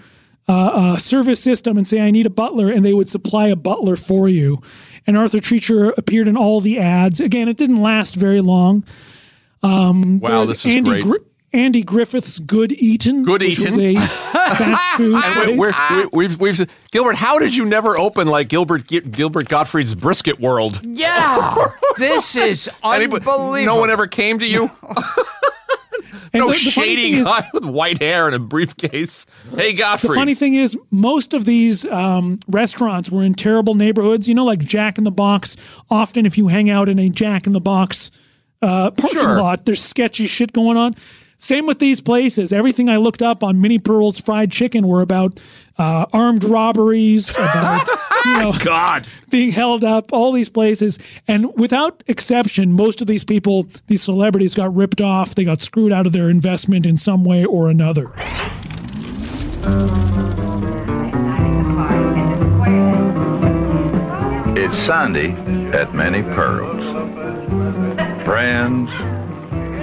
uh, 0.49 0.53
uh, 0.53 0.98
service 0.98 1.41
system 1.41 1.78
and 1.78 1.88
say, 1.88 2.02
I 2.02 2.11
need 2.11 2.26
a 2.26 2.32
butler, 2.32 2.69
and 2.72 2.84
they 2.84 2.94
would 2.94 3.07
supply 3.07 3.48
a 3.48 3.56
butler 3.56 3.95
for 3.95 4.28
you. 4.28 4.61
And 5.06 5.15
Arthur 5.18 5.38
Treacher 5.38 5.95
appeared 5.98 6.28
in 6.28 6.36
all 6.36 6.60
the 6.60 6.80
ads. 6.80 7.19
Again, 7.19 7.48
it 7.48 7.57
didn't 7.57 7.82
last 7.82 8.15
very 8.15 8.41
long. 8.41 8.84
wow, 10.19 10.45
this 10.45 10.65
is 10.65 10.76
Andy 10.76 10.90
great. 10.90 11.03
Gri- 11.03 11.19
Andy 11.53 11.84
Griffith's 11.84 12.40
Good 12.40 12.72
Eatin', 12.72 13.23
Good 13.23 13.41
which 13.41 13.60
was 13.60 13.78
Eatin'. 13.78 13.98
a 13.98 14.06
fast 14.56 14.84
food 14.98 15.15
We- 15.15 15.22
place. 15.22 15.57
we're- 15.60 16.07
we, 16.14 16.28
we've, 16.28 16.40
we've, 16.40 16.69
Gilbert, 16.91 17.15
how 17.15 17.40
did 17.40 17.56
you 17.56 17.65
never 17.65 17.98
open 17.98 18.28
like 18.28 18.48
Gilbert 18.48 18.88
Gilbert 18.88 19.49
Gottfried's 19.49 19.94
brisket 19.95 20.40
world? 20.40 20.80
Yeah. 20.86 21.56
this 21.98 22.36
is 22.36 22.69
Anybody- 22.84 23.26
unbelievable. 23.26 23.65
no 23.76 23.80
one 23.80 23.90
ever 23.90 24.07
came 24.07 24.40
to 24.40 24.45
you. 24.48 24.72
And 26.34 26.40
no 26.40 26.48
the- 26.48 26.53
the 26.53 26.60
shady 26.60 27.11
thing 27.11 27.14
is- 27.22 27.28
guy 27.28 27.49
with 27.53 27.65
white 27.65 27.99
hair 28.02 28.26
and 28.26 28.34
a 28.34 28.40
briefcase. 28.40 29.26
Hey, 29.53 29.72
The 29.73 29.80
Gottfried. 29.80 30.15
funny 30.15 30.34
thing 30.34 30.56
is, 30.56 30.78
most 30.90 31.34
of 31.34 31.44
these 31.44 31.86
um, 31.88 32.40
restaurants 32.48 33.11
were 33.11 33.22
in 33.23 33.34
terrible 33.34 33.73
neighborhoods. 33.76 34.30
You 34.30 34.36
know, 34.36 34.45
like 34.45 34.60
Jack 34.60 34.98
in 34.98 35.03
the 35.03 35.11
Box. 35.11 35.57
Often, 35.90 36.26
if 36.26 36.38
you 36.38 36.48
hang 36.48 36.69
out 36.69 36.88
in 36.88 36.99
a 36.99 37.10
Jack 37.10 37.48
in 37.48 37.53
the 37.53 37.60
Box 37.60 38.11
uh, 38.61 38.91
parking 38.91 39.19
Sure. 39.19 39.41
lot, 39.41 39.65
there's 39.65 39.84
sketchy 39.84 40.26
shit 40.26 40.53
going 40.53 40.78
on. 40.78 40.95
Same 41.41 41.65
with 41.65 41.80
these 41.80 42.01
places. 42.01 42.53
Everything 42.53 42.88
I 42.88 42.97
looked 42.97 43.23
up 43.23 43.43
on 43.43 43.59
Minnie 43.61 43.80
Pearl's 43.80 44.19
Fried 44.19 44.51
Chicken 44.51 44.85
were 44.88 45.01
about 45.01 45.39
uh, 45.76 46.05
armed 46.13 46.43
robberies, 46.43 47.31
about 47.31 47.88
you 48.26 48.38
know 48.39 48.53
God. 48.59 49.07
being 49.31 49.51
held 49.51 49.84
up. 49.84 50.13
All 50.13 50.34
these 50.34 50.49
places, 50.49 50.99
and 51.27 51.51
without 51.57 52.03
exception, 52.05 52.73
most 52.73 53.01
of 53.01 53.07
these 53.07 53.23
people, 53.23 53.65
these 53.88 54.03
celebrities, 54.03 54.53
got 54.53 54.73
ripped 54.76 55.01
off. 55.01 55.34
They 55.34 55.43
got 55.43 55.61
screwed 55.61 55.91
out 55.91 56.05
of 56.05 56.11
their 56.11 56.30
investment 56.30 56.85
in 56.85 56.95
some 56.95 57.23
way 57.23 57.43
or 57.43 57.69
another. 57.69 58.13
It's 64.55 64.77
Sunday 64.85 65.31
at 65.72 65.95
Minnie 65.95 66.22
Pearl's. 66.22 66.85
Friends, 68.26 68.89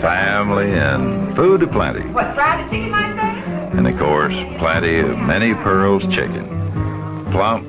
family, 0.00 0.72
and 0.72 1.34
food 1.36 1.62
aplenty. 1.62 2.00
What, 2.08 2.34
fried 2.34 2.70
chicken, 2.70 2.90
my 2.90 3.14
say? 3.16 3.76
And 3.76 3.86
of 3.86 3.98
course, 3.98 4.34
plenty 4.58 5.00
of 5.00 5.18
Minnie 5.18 5.54
Pearl's 5.54 6.02
chicken. 6.14 6.46
Plump, 7.30 7.66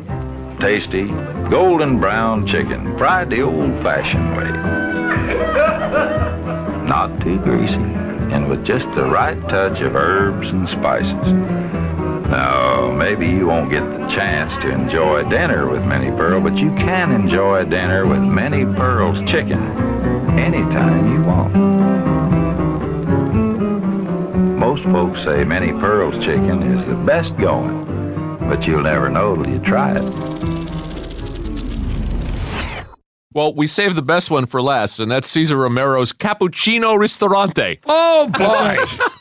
tasty, 0.60 1.08
golden 1.50 2.00
brown 2.00 2.48
chicken, 2.48 2.98
fried 2.98 3.30
the 3.30 3.42
old 3.42 3.72
fashioned 3.84 4.38
way. 4.38 4.50
Not 6.88 7.22
too 7.22 7.38
greasy, 7.40 7.74
and 7.74 8.48
with 8.50 8.66
just 8.66 8.86
the 8.96 9.06
right 9.06 9.40
touch 9.50 9.82
of 9.82 9.96
herbs 9.96 10.48
and 10.50 10.68
spices. 10.70 11.14
Now, 12.30 12.92
maybe 12.92 13.28
you 13.28 13.48
won't 13.48 13.72
get 13.72 13.82
the 13.82 14.08
chance 14.08 14.54
to 14.64 14.70
enjoy 14.70 15.24
dinner 15.30 15.68
with 15.68 15.84
Minnie 15.84 16.12
Pearl, 16.12 16.42
but 16.42 16.56
you 16.58 16.70
can 16.76 17.12
enjoy 17.12 17.66
dinner 17.66 18.06
with 18.06 18.20
Minnie 18.20 18.66
Pearl's 18.66 19.20
chicken 19.30 19.60
anytime 20.38 21.12
you 21.12 21.24
want. 21.24 21.99
Most 24.70 24.84
folks 24.84 25.24
say 25.24 25.44
Minnie 25.44 25.72
Pearl's 25.72 26.24
chicken 26.24 26.62
is 26.62 26.86
the 26.86 26.94
best 26.94 27.36
going, 27.38 27.86
but 28.48 28.68
you'll 28.68 28.84
never 28.84 29.10
know 29.10 29.34
till 29.34 29.50
you 29.50 29.58
try 29.58 29.96
it. 29.96 30.04
Well, 33.34 33.56
we 33.56 33.66
saved 33.66 33.96
the 33.96 34.04
best 34.04 34.30
one 34.30 34.46
for 34.46 34.62
last, 34.62 35.00
and 35.00 35.10
that's 35.10 35.28
Cesar 35.28 35.58
Romero's 35.58 36.14
Cappuccino 36.14 37.00
Ristorante. 37.00 37.80
Oh, 37.88 38.28
boy. 38.28 38.78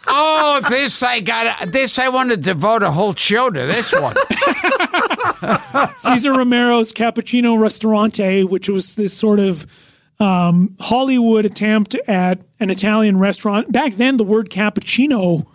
Oh, 0.06 0.60
this 0.68 1.02
I 1.02 1.20
got. 1.20 1.72
This 1.72 1.98
I 1.98 2.10
want 2.10 2.28
to 2.28 2.36
devote 2.36 2.82
a 2.82 2.90
whole 2.90 3.14
show 3.14 3.48
to 3.48 3.64
this 3.64 3.90
one. 3.94 4.16
Cesar 5.96 6.32
Romero's 6.34 6.92
Cappuccino 6.92 7.58
Ristorante, 7.58 8.44
which 8.44 8.68
was 8.68 8.96
this 8.96 9.14
sort 9.14 9.40
of 9.40 9.66
um, 10.20 10.76
Hollywood 10.80 11.44
attempt 11.44 11.94
at 12.06 12.40
an 12.60 12.70
Italian 12.70 13.18
restaurant. 13.18 13.72
Back 13.72 13.94
then, 13.94 14.16
the 14.16 14.24
word 14.24 14.50
cappuccino 14.50 15.46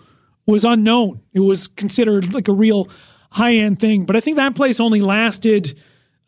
was 0.46 0.64
unknown. 0.64 1.22
It 1.34 1.42
was 1.42 1.68
considered 1.68 2.34
like 2.34 2.48
a 2.48 2.54
real 2.54 2.90
high 3.32 3.56
end 3.56 3.80
thing. 3.80 4.06
But 4.06 4.16
I 4.16 4.20
think 4.20 4.38
that 4.38 4.56
place 4.56 4.80
only 4.80 5.02
lasted 5.02 5.78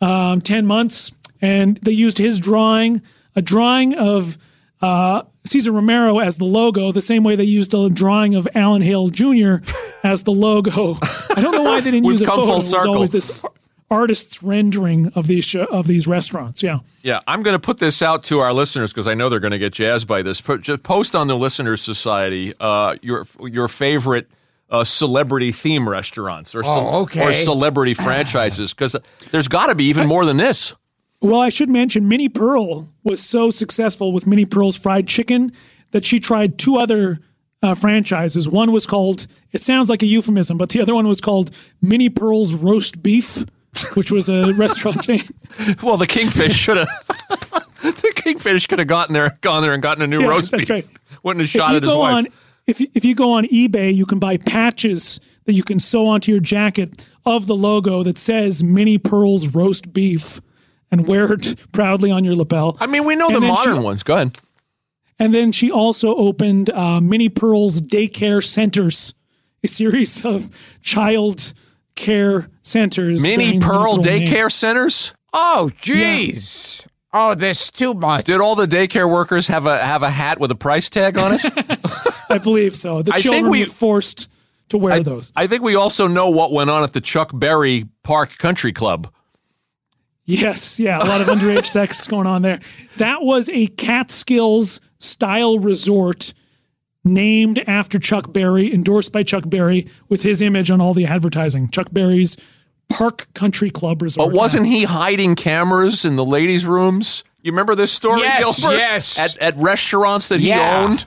um, 0.01 0.41
10 0.41 0.65
months. 0.65 1.11
And 1.41 1.77
they 1.77 1.91
used 1.91 2.17
his 2.17 2.39
drawing, 2.39 3.01
a 3.35 3.41
drawing 3.41 3.93
of 3.95 4.37
uh, 4.81 5.23
Cesar 5.45 5.71
Romero 5.71 6.19
as 6.19 6.37
the 6.37 6.45
logo, 6.45 6.91
the 6.91 7.01
same 7.01 7.23
way 7.23 7.35
they 7.35 7.43
used 7.43 7.73
a 7.73 7.89
drawing 7.89 8.35
of 8.35 8.47
Alan 8.55 8.81
Hale 8.81 9.07
Jr. 9.09 9.55
as 10.03 10.23
the 10.23 10.31
logo. 10.31 10.71
I 11.35 11.41
don't 11.41 11.51
know 11.51 11.63
why 11.63 11.81
they 11.81 11.91
didn't 11.91 12.05
use 12.05 12.21
a 12.21 12.25
photo. 12.25 12.43
full 12.43 12.51
It 12.53 12.55
was 12.57 12.71
circle. 12.71 12.93
always 12.95 13.11
this 13.11 13.41
artist's 13.89 14.41
rendering 14.41 15.11
of 15.15 15.27
these 15.27 15.45
sh- 15.45 15.55
of 15.57 15.87
these 15.87 16.07
restaurants. 16.07 16.63
Yeah. 16.63 16.79
Yeah, 17.03 17.19
I'm 17.27 17.43
going 17.43 17.55
to 17.55 17.59
put 17.59 17.77
this 17.77 18.01
out 18.01 18.23
to 18.25 18.39
our 18.39 18.51
listeners 18.53 18.91
because 18.91 19.07
I 19.07 19.13
know 19.13 19.29
they're 19.29 19.39
going 19.39 19.51
to 19.51 19.59
get 19.59 19.73
jazzed 19.73 20.07
by 20.07 20.21
this. 20.23 20.41
Put, 20.41 20.61
just 20.61 20.81
post 20.83 21.15
on 21.15 21.27
the 21.27 21.35
Listeners 21.37 21.81
Society 21.81 22.53
uh, 22.59 22.95
your 23.01 23.25
your 23.41 23.67
favorite 23.67 24.27
uh, 24.69 24.83
celebrity 24.83 25.51
theme 25.51 25.87
restaurants 25.87 26.55
or 26.55 26.63
ce- 26.63 26.67
Oh, 26.67 27.01
okay. 27.03 27.21
or 27.23 27.33
celebrity 27.33 27.93
franchises 28.05 28.73
because 28.73 28.95
there's 29.31 29.47
got 29.47 29.67
to 29.67 29.75
be 29.75 29.85
even 29.85 30.07
more 30.07 30.25
than 30.25 30.37
this. 30.37 30.73
Well, 31.21 31.39
I 31.39 31.49
should 31.49 31.69
mention 31.69 32.07
Minnie 32.07 32.29
Pearl 32.29 32.91
was 33.03 33.21
so 33.23 33.49
successful 33.49 34.11
with 34.11 34.27
Minnie 34.27 34.45
Pearl's 34.45 34.75
fried 34.77 35.07
chicken 35.07 35.51
that 35.91 36.03
she 36.05 36.19
tried 36.19 36.57
two 36.57 36.75
other 36.77 37.19
uh, 37.63 37.73
franchises. 37.73 38.49
One 38.49 38.71
was 38.71 38.85
called, 38.85 39.25
it 39.51 39.61
sounds 39.61 39.89
like 39.89 40.03
a 40.03 40.05
euphemism, 40.05 40.57
but 40.57 40.69
the 40.69 40.81
other 40.81 40.93
one 40.93 41.07
was 41.07 41.21
called 41.21 41.51
Minnie 41.81 42.09
Pearl's 42.09 42.53
Roast 42.53 43.01
Beef, 43.01 43.43
which 43.95 44.11
was 44.11 44.30
a 44.30 44.53
restaurant 44.53 45.02
chain. 45.03 45.23
Well, 45.81 45.95
the 45.97 46.06
Kingfish 46.07 46.53
should 46.53 46.77
have. 46.77 46.88
the 47.81 48.11
Kingfish 48.15 48.68
could 48.68 48.80
have 48.80 48.88
gotten 48.89 49.14
there, 49.14 49.38
gone 49.41 49.61
there, 49.61 49.73
and 49.73 49.81
gotten 49.81 50.03
a 50.03 50.07
new 50.07 50.22
Yeah, 50.22 50.27
roast 50.27 50.52
that's 50.52 50.68
beef. 50.68 50.69
right. 50.69 50.88
Wouldn't 51.23 51.41
have 51.41 51.49
shot 51.49 51.76
at 51.76 51.84
his 51.84 51.93
wife. 51.95 52.14
on, 52.14 52.27
if 52.68 52.81
you, 52.81 52.88
if 52.93 53.06
you 53.06 53.15
go 53.15 53.31
on 53.34 53.45
eBay, 53.45 53.93
you 53.95 54.06
can 54.06 54.19
buy 54.19 54.35
patches 54.38 55.19
that 55.45 55.53
you 55.53 55.64
can 55.64 55.80
sew 55.80 56.07
onto 56.07 56.31
your 56.31 56.41
jacket 56.41 57.07
of 57.26 57.47
the 57.47 57.56
logo 57.56 58.03
that 58.03 58.18
says 58.18 58.64
"Minnie 58.64 58.97
Pearl's 58.97 59.56
Roast 59.56 59.93
Beef 59.93 60.41
and 60.91 61.07
wear 61.07 61.31
it 61.31 61.56
proudly 61.72 62.11
on 62.11 62.23
your 62.26 62.35
lapel. 62.35 62.76
I 62.81 62.88
mean, 62.88 63.06
we 63.06 63.15
know 63.15 63.27
And 63.27 63.35
the 63.38 63.39
then 63.41 63.56
she- 63.56 63.68
modern 63.68 63.84
ones. 63.84 64.03
Go 64.03 64.15
ahead. 64.15 64.38
And 65.18 65.34
then 65.34 65.53
she 65.53 65.72
also 65.72 66.14
opened 66.15 66.69
uh, 66.72 66.99
Minnie 66.99 67.30
Pearl's 67.30 67.81
Daycare 67.81 68.43
Centers, 68.43 69.14
a 69.64 69.68
series 69.69 70.26
of 70.26 70.49
child 70.81 71.53
care 71.95 72.47
centers. 72.61 73.22
Mini 73.22 73.38
bearing 73.45 73.59
the 73.59 73.65
Pearl 73.65 73.97
name. 73.97 74.27
daycare 74.27 74.51
centers. 74.51 75.13
Oh, 75.34 75.72
jeez. 75.81 76.85
Oh, 77.13 77.34
there's 77.35 77.72
too 77.72 77.93
much. 77.93 78.26
Did 78.26 78.41
all 78.41 78.55
the 78.55 78.65
daycare 78.65 79.09
workers 79.09 79.47
have 79.47 79.65
a 79.65 79.77
have 79.84 80.03
a 80.03 80.09
hat 80.09 80.39
with 80.39 80.51
a 80.51 80.55
price 80.55 80.89
tag 80.89 81.17
on 81.17 81.34
it? 81.34 81.41
I 82.30 82.38
believe 82.39 82.76
so. 82.76 83.01
The 83.01 83.11
I 83.13 83.15
think 83.15 83.23
children 83.34 83.51
we- 83.51 83.61
were 83.63 83.69
forced 83.69 84.30
to 84.69 84.77
wear 84.77 85.01
those. 85.01 85.31
I 85.35 85.47
think 85.47 85.61
we 85.63 85.76
also 85.76 86.07
know 86.07 86.30
what 86.30 86.51
went 86.51 86.69
on 86.69 86.84
at 86.84 86.91
the 86.93 86.99
Chuck 87.01 87.31
Berry 87.34 87.88
Park 88.03 88.38
Country 88.38 88.73
Club. 88.73 89.11
Yes, 90.27 90.80
yeah, 90.80 90.97
a 90.97 91.05
lot 91.05 91.22
of 91.22 91.27
underage 91.27 91.65
sex 91.72 92.07
going 92.07 92.26
on 92.26 92.41
there. 92.41 92.59
That 92.97 93.22
was 93.22 93.47
a 93.49 93.67
Catskills 93.67 94.81
style 94.97 95.59
resort 95.59 96.34
named 97.06 97.60
after 97.68 97.99
Chuck 97.99 98.34
Berry, 98.34 98.73
endorsed 98.73 99.11
by 99.11 99.23
Chuck 99.23 99.44
Berry, 99.48 99.88
with 100.10 100.23
his 100.23 100.41
image 100.41 100.69
on 100.72 100.82
all 100.82 100.94
the 100.94 101.06
advertising. 101.06 101.69
Chuck 101.69 101.88
Berry's 101.91 102.36
Park 102.90 103.27
Country 103.34 103.69
Club 103.69 104.02
Resort. 104.02 104.32
But 104.32 104.36
wasn't 104.36 104.65
he 104.68 104.84
hiding 104.84 105.36
cameras 105.36 106.03
in 106.03 106.15
the 106.18 106.26
ladies' 106.26 106.65
rooms? 106.65 107.23
You 107.41 107.52
remember 107.52 107.76
this 107.76 107.91
story, 107.91 108.22
Yes, 108.22 108.60
Gilbert? 108.60 108.77
yes. 108.77 109.19
At, 109.19 109.38
at 109.38 109.57
restaurants 109.57 110.27
that 110.30 110.40
he 110.40 110.52
owned? 110.52 111.06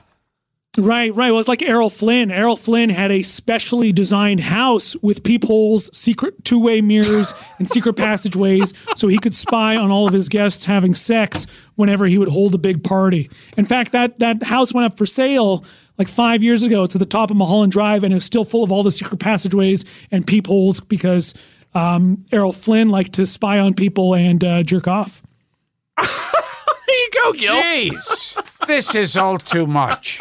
Right, 0.77 1.13
right. 1.13 1.15
Well, 1.15 1.29
it 1.29 1.31
was 1.33 1.47
like 1.49 1.61
Errol 1.61 1.89
Flynn. 1.89 2.31
Errol 2.31 2.55
Flynn 2.55 2.89
had 2.89 3.11
a 3.11 3.23
specially 3.23 3.91
designed 3.91 4.39
house 4.39 4.95
with 5.01 5.23
peepholes, 5.23 5.89
secret 5.97 6.45
two 6.45 6.59
way 6.63 6.79
mirrors, 6.79 7.33
and 7.59 7.67
secret 7.67 7.95
passageways 7.95 8.73
so 8.95 9.07
he 9.09 9.17
could 9.17 9.35
spy 9.35 9.75
on 9.75 9.91
all 9.91 10.07
of 10.07 10.13
his 10.13 10.29
guests 10.29 10.65
having 10.65 10.93
sex 10.93 11.47
whenever 11.75 12.05
he 12.05 12.17
would 12.17 12.29
hold 12.29 12.55
a 12.55 12.59
big 12.59 12.83
party. 12.83 13.29
In 13.57 13.65
fact, 13.65 13.91
that, 13.91 14.19
that 14.19 14.43
house 14.43 14.73
went 14.73 14.85
up 14.85 14.97
for 14.97 15.05
sale 15.05 15.65
like 15.99 16.07
five 16.07 16.41
years 16.41 16.63
ago. 16.63 16.81
It's 16.83 16.95
at 16.95 16.99
the 16.99 17.05
top 17.05 17.29
of 17.29 17.37
Mulholland 17.37 17.71
Drive 17.71 18.03
and 18.03 18.13
it's 18.13 18.25
still 18.25 18.45
full 18.45 18.63
of 18.63 18.71
all 18.71 18.81
the 18.81 18.91
secret 18.91 19.19
passageways 19.19 19.85
and 20.09 20.25
peepholes 20.25 20.79
because 20.79 21.33
um, 21.75 22.25
Errol 22.31 22.53
Flynn 22.53 22.89
liked 22.89 23.13
to 23.13 23.25
spy 23.25 23.59
on 23.59 23.73
people 23.75 24.15
and 24.15 24.43
uh, 24.43 24.63
jerk 24.63 24.87
off. 24.87 25.21
There 26.89 26.97
you 26.97 27.09
go, 27.23 27.33
Gil. 27.33 27.53
Jeez. 27.53 28.65
this 28.65 28.95
is 28.95 29.15
all 29.15 29.37
too 29.37 29.67
much. 29.67 30.19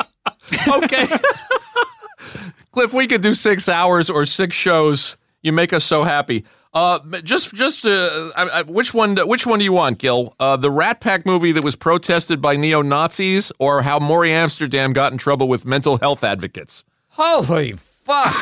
Okay. 0.69 1.07
Kliph, 2.75 2.93
we 2.93 3.07
could 3.07 3.23
do 3.23 3.33
six 3.33 3.71
hours 3.71 4.11
or 4.11 4.27
six 4.27 4.55
shows. 4.55 5.17
You 5.43 5.53
make 5.53 5.73
us 5.73 5.85
so 5.85 6.05
happy. 6.05 6.45
Uh, 6.75 6.99
just, 7.23 7.55
just, 7.55 7.87
uh, 7.87 8.31
I, 8.37 8.49
I, 8.53 8.63
which 8.63 8.93
one? 8.93 9.17
Which 9.17 9.47
one 9.47 9.59
do 9.59 9.65
you 9.65 9.73
want, 9.73 9.99
Gil? 9.99 10.35
Uh, 10.39 10.57
the 10.57 10.71
Rat 10.71 11.01
Pack 11.01 11.25
movie 11.25 11.53
that 11.53 11.65
was 11.65 11.75
protested 11.77 12.43
by 12.43 12.57
neo 12.57 12.83
Nazis, 12.83 13.51
or 13.59 13.83
how 13.83 13.99
Morey 13.99 14.33
Amsterdam 14.33 14.93
got 14.93 15.11
in 15.13 15.19
trouble 15.19 15.49
with 15.49 15.65
mental 15.65 15.99
health 15.99 16.23
advocates? 16.23 16.85
Holy 17.09 17.75
fuck. 18.05 18.35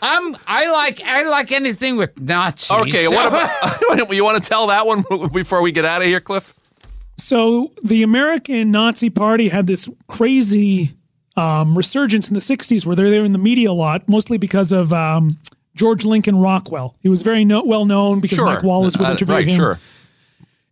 I'm 0.00 0.36
I 0.46 0.70
like 0.70 1.02
I 1.02 1.24
like 1.24 1.52
anything 1.52 1.96
with 1.96 2.20
Nazis. 2.20 2.70
Okay, 2.70 3.08
what 3.08 3.26
about 3.26 4.10
you? 4.10 4.24
Want 4.24 4.42
to 4.42 4.48
tell 4.48 4.68
that 4.68 4.86
one 4.86 5.04
before 5.32 5.62
we 5.62 5.72
get 5.72 5.84
out 5.84 6.02
of 6.02 6.06
here, 6.06 6.20
Kliph? 6.20 6.54
So 7.16 7.72
the 7.82 8.02
American 8.02 8.70
Nazi 8.70 9.10
Party 9.10 9.48
had 9.48 9.66
this 9.66 9.88
crazy 10.06 10.94
um, 11.36 11.76
resurgence 11.76 12.28
in 12.28 12.34
the 12.34 12.40
'60s, 12.40 12.86
where 12.86 12.94
they're 12.94 13.10
there 13.10 13.24
in 13.24 13.32
the 13.32 13.38
media 13.38 13.70
a 13.70 13.72
lot, 13.72 14.08
mostly 14.08 14.38
because 14.38 14.70
of 14.70 14.92
um, 14.92 15.36
George 15.78 16.04
Lincoln 16.04 16.36
Rockwell. 16.36 16.96
He 17.00 17.08
was 17.08 17.22
very 17.22 17.44
no- 17.44 17.62
well 17.64 17.84
known 17.84 18.20
because 18.20 18.38
Mike 18.38 18.62
Wallace 18.62 18.96
would 18.98 19.06
Uh, 19.06 19.12
interview 19.12 19.34
right, 19.34 19.48
him. 19.48 19.56
sure. 19.56 19.78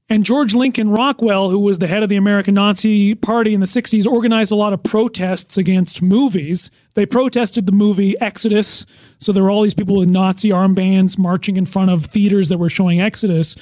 And 0.08 0.24
George 0.24 0.54
Lincoln 0.54 0.90
Rockwell, 0.90 1.50
who 1.50 1.58
was 1.58 1.78
the 1.78 1.88
head 1.88 2.02
of 2.04 2.08
the 2.08 2.14
American 2.16 2.54
Nazi 2.54 3.14
Party 3.16 3.54
in 3.54 3.60
the 3.60 3.66
60s, 3.66 4.06
organized 4.06 4.52
a 4.52 4.54
lot 4.54 4.72
of 4.72 4.82
protests 4.84 5.56
against 5.56 6.00
movies. 6.00 6.70
They 6.94 7.06
protested 7.06 7.66
the 7.66 7.72
movie 7.72 8.14
Exodus. 8.20 8.86
So 9.18 9.32
there 9.32 9.42
were 9.42 9.50
all 9.50 9.62
these 9.62 9.74
people 9.74 9.96
with 9.96 10.08
Nazi 10.08 10.50
armbands 10.50 11.18
marching 11.18 11.56
in 11.56 11.66
front 11.66 11.90
of 11.90 12.04
theaters 12.04 12.50
that 12.50 12.58
were 12.58 12.68
showing 12.68 13.00
Exodus. 13.00 13.56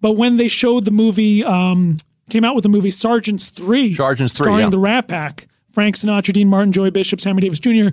But 0.00 0.12
when 0.16 0.38
they 0.38 0.48
showed 0.48 0.86
the 0.86 0.90
movie, 0.90 1.44
um, 1.44 1.98
came 2.30 2.44
out 2.44 2.56
with 2.56 2.64
the 2.64 2.68
movie 2.68 2.90
Sergeants 2.90 3.50
3, 3.50 3.94
Sergeants 3.94 4.34
3, 4.34 4.44
starring 4.44 4.64
yeah. 4.64 4.70
the 4.70 4.78
Rat 4.78 5.06
Pack, 5.06 5.46
Frank 5.70 5.96
Sinatra, 5.96 6.32
Dean 6.32 6.48
Martin, 6.48 6.72
Joey 6.72 6.90
Bishop, 6.90 7.20
Sammy 7.20 7.42
Davis 7.42 7.60
Jr., 7.60 7.90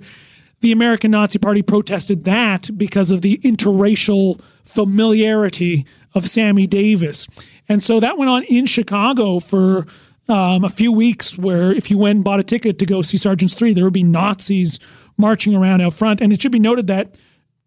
the 0.64 0.72
American 0.72 1.10
Nazi 1.10 1.38
Party 1.38 1.60
protested 1.60 2.24
that 2.24 2.70
because 2.78 3.10
of 3.10 3.20
the 3.20 3.36
interracial 3.44 4.40
familiarity 4.64 5.84
of 6.14 6.26
Sammy 6.26 6.66
Davis. 6.66 7.28
And 7.68 7.82
so 7.82 8.00
that 8.00 8.16
went 8.16 8.30
on 8.30 8.44
in 8.44 8.64
Chicago 8.64 9.40
for 9.40 9.86
um, 10.26 10.64
a 10.64 10.70
few 10.70 10.90
weeks, 10.90 11.36
where 11.36 11.70
if 11.70 11.90
you 11.90 11.98
went 11.98 12.16
and 12.16 12.24
bought 12.24 12.40
a 12.40 12.42
ticket 12.42 12.78
to 12.78 12.86
go 12.86 13.02
see 13.02 13.18
Sergeants 13.18 13.52
3, 13.52 13.74
there 13.74 13.84
would 13.84 13.92
be 13.92 14.02
Nazis 14.02 14.78
marching 15.18 15.54
around 15.54 15.82
out 15.82 15.92
front. 15.92 16.22
And 16.22 16.32
it 16.32 16.40
should 16.40 16.50
be 16.50 16.58
noted 16.58 16.86
that 16.86 17.18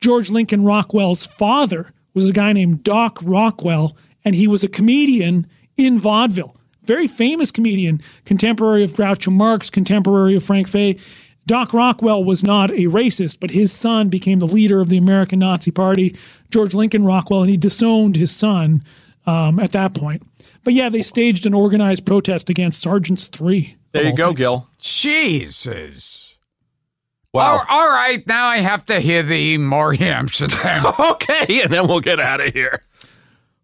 George 0.02 0.32
Lincoln 0.32 0.64
Rockwell's 0.64 1.24
father 1.24 1.91
was 2.15 2.28
a 2.28 2.34
guy 2.34 2.52
named 2.52 2.82
Doc 2.82 3.19
Rockwell, 3.22 3.95
and 4.26 4.34
he 4.34 4.48
was 4.48 4.64
a 4.64 4.68
comedian 4.68 5.45
in 5.76 5.99
vaudeville. 5.99 6.56
Very 6.82 7.06
famous 7.06 7.52
comedian, 7.52 8.02
contemporary 8.26 8.84
of 8.84 8.94
Groucho 8.94 9.32
Marx, 9.32 9.69
contemporary 9.69 10.36
of 10.36 10.41
Frank 10.41 10.68
Fay. 10.68 10.98
Doc 11.48 11.74
Rockwell 11.74 12.24
was 12.24 12.44
not 12.44 12.69
a 12.72 12.84
racist, 12.84 13.40
but 13.40 13.52
his 13.52 13.72
son 13.72 14.10
became 14.10 14.40
the 14.40 14.45
leader 14.45 14.82
of 14.82 14.90
the 14.90 14.98
American 14.98 15.40
Nazi 15.40 15.72
Party, 15.72 16.15
George 16.52 16.74
Lincoln 16.74 17.06
Rockwell, 17.06 17.41
and 17.41 17.49
he 17.49 17.56
disowned 17.57 18.18
his 18.18 18.36
son 18.36 18.84
um, 19.26 19.57
at 19.60 19.72
that 19.72 19.95
point. 19.95 20.24
But 20.65 20.74
yeah, 20.74 20.90
they 20.90 21.02
staged 21.02 21.45
an 21.45 21.53
organized 21.53 22.06
protest 22.06 22.49
against 22.49 22.82
Sergeants 22.82 23.28
3. 23.28 23.78
There 23.94 24.06
you 24.07 24.14
go, 24.14 24.26
things. 24.28 24.38
Gil. 24.38 24.68
Jesus. 24.80 26.36
Wow. 27.34 27.53
All- 27.53 27.65
all 27.69 27.90
right, 27.90 28.26
now 28.28 28.48
I 28.48 28.57
have 28.60 28.86
to 28.88 28.99
hear 28.99 29.24
the 29.24 29.57
Morey 29.57 29.99
Amsterdam. 29.99 30.84
Okay, 31.11 31.61
and 31.61 31.72
then 31.72 31.88
we'll 31.88 32.02
get 32.02 32.19
out 32.19 32.41
of 32.41 32.53
here. 32.53 32.82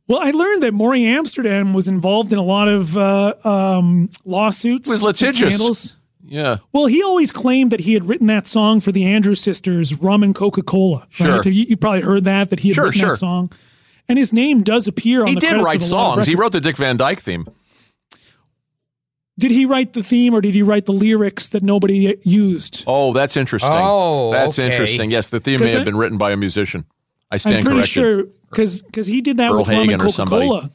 Well, 0.08 0.20
I 0.22 0.32
learned 0.32 0.64
that 0.64 0.74
Morey 0.74 1.06
Amsterdam 1.06 1.74
was 1.74 1.88
involved 1.88 2.32
in 2.34 2.40
a 2.40 2.44
lot 2.44 2.68
of 2.68 2.98
uh, 2.98 3.34
um, 3.44 4.10
lawsuits. 4.26 4.88
He 4.88 4.92
was 4.92 5.00
and 5.02 5.08
litigious. 5.08 5.56
scandals. 5.56 5.96
Yeah. 6.26 6.58
Well, 6.72 6.86
he 6.86 7.04
always 7.04 7.32
claimed 7.32 7.72
that 7.72 7.82
he 7.82 7.94
had 7.94 8.08
written 8.08 8.28
that 8.28 8.48
song 8.48 8.80
for 8.80 8.92
the 8.92 9.06
Andrews 9.06 9.42
sisters, 9.42 9.96
Rum 10.02 10.24
and 10.24 10.34
Coca 10.34 10.62
Cola. 10.64 11.06
Sure. 11.10 11.36
Right? 11.36 11.44
Have 11.44 11.54
You, 11.54 11.66
you 11.68 11.78
probably 11.78 12.02
heard 12.02 12.24
that, 12.24 12.50
that 12.50 12.62
he 12.62 12.70
had 12.70 12.76
Sure, 12.76 12.86
written 12.86 13.00
sure. 13.02 13.10
that 13.10 13.16
song. 13.18 13.52
And 14.08 14.18
his 14.18 14.32
name 14.34 14.64
does 14.64 14.88
appear 14.88 15.22
on 15.22 15.28
He 15.28 15.36
the 15.36 15.42
did 15.42 15.62
write 15.62 15.84
of 15.84 15.92
a 15.92 15.96
lot 15.96 16.10
of 16.10 16.14
songs. 16.16 16.28
He 16.28 16.36
wrote 16.36 16.52
the 16.54 16.62
Dick 16.62 16.78
Van 16.78 16.98
Dyke 16.98 17.20
theme. 17.22 17.48
did 19.38 19.52
he 19.52 19.66
write 19.66 19.94
the 19.94 20.04
theme 20.04 20.34
or 20.34 20.42
did 20.42 20.54
he 20.56 20.62
write 20.62 20.86
the 20.86 20.92
lyrics 20.94 21.50
that 21.50 21.64
nobody 21.64 22.16
used? 22.24 22.84
Oh, 22.88 23.14
that's 23.14 23.36
interesting. 23.36 23.72
Oh, 23.74 24.32
that's 24.32 24.60
okay. 24.60 24.70
interesting. 24.72 25.10
Yes, 25.10 25.30
the 25.30 25.40
theme 25.40 25.60
may 25.60 25.70
have 25.72 25.82
I- 25.82 25.86
been 25.86 25.98
written 25.98 26.18
by 26.18 26.32
a 26.32 26.38
musician. 26.38 26.86
I 27.32 27.38
stand 27.38 27.66
corrected. 27.66 27.68
I'm 27.68 27.76
pretty 27.78 27.94
corrected. 27.94 28.34
sure 28.78 28.84
because 28.92 29.08
he 29.08 29.22
did 29.22 29.38
that 29.38 29.52
Earl 29.52 29.58
with 29.60 29.68
rum 29.70 29.90
and 29.90 30.00
Coca 30.00 30.26
Cola. 30.26 30.70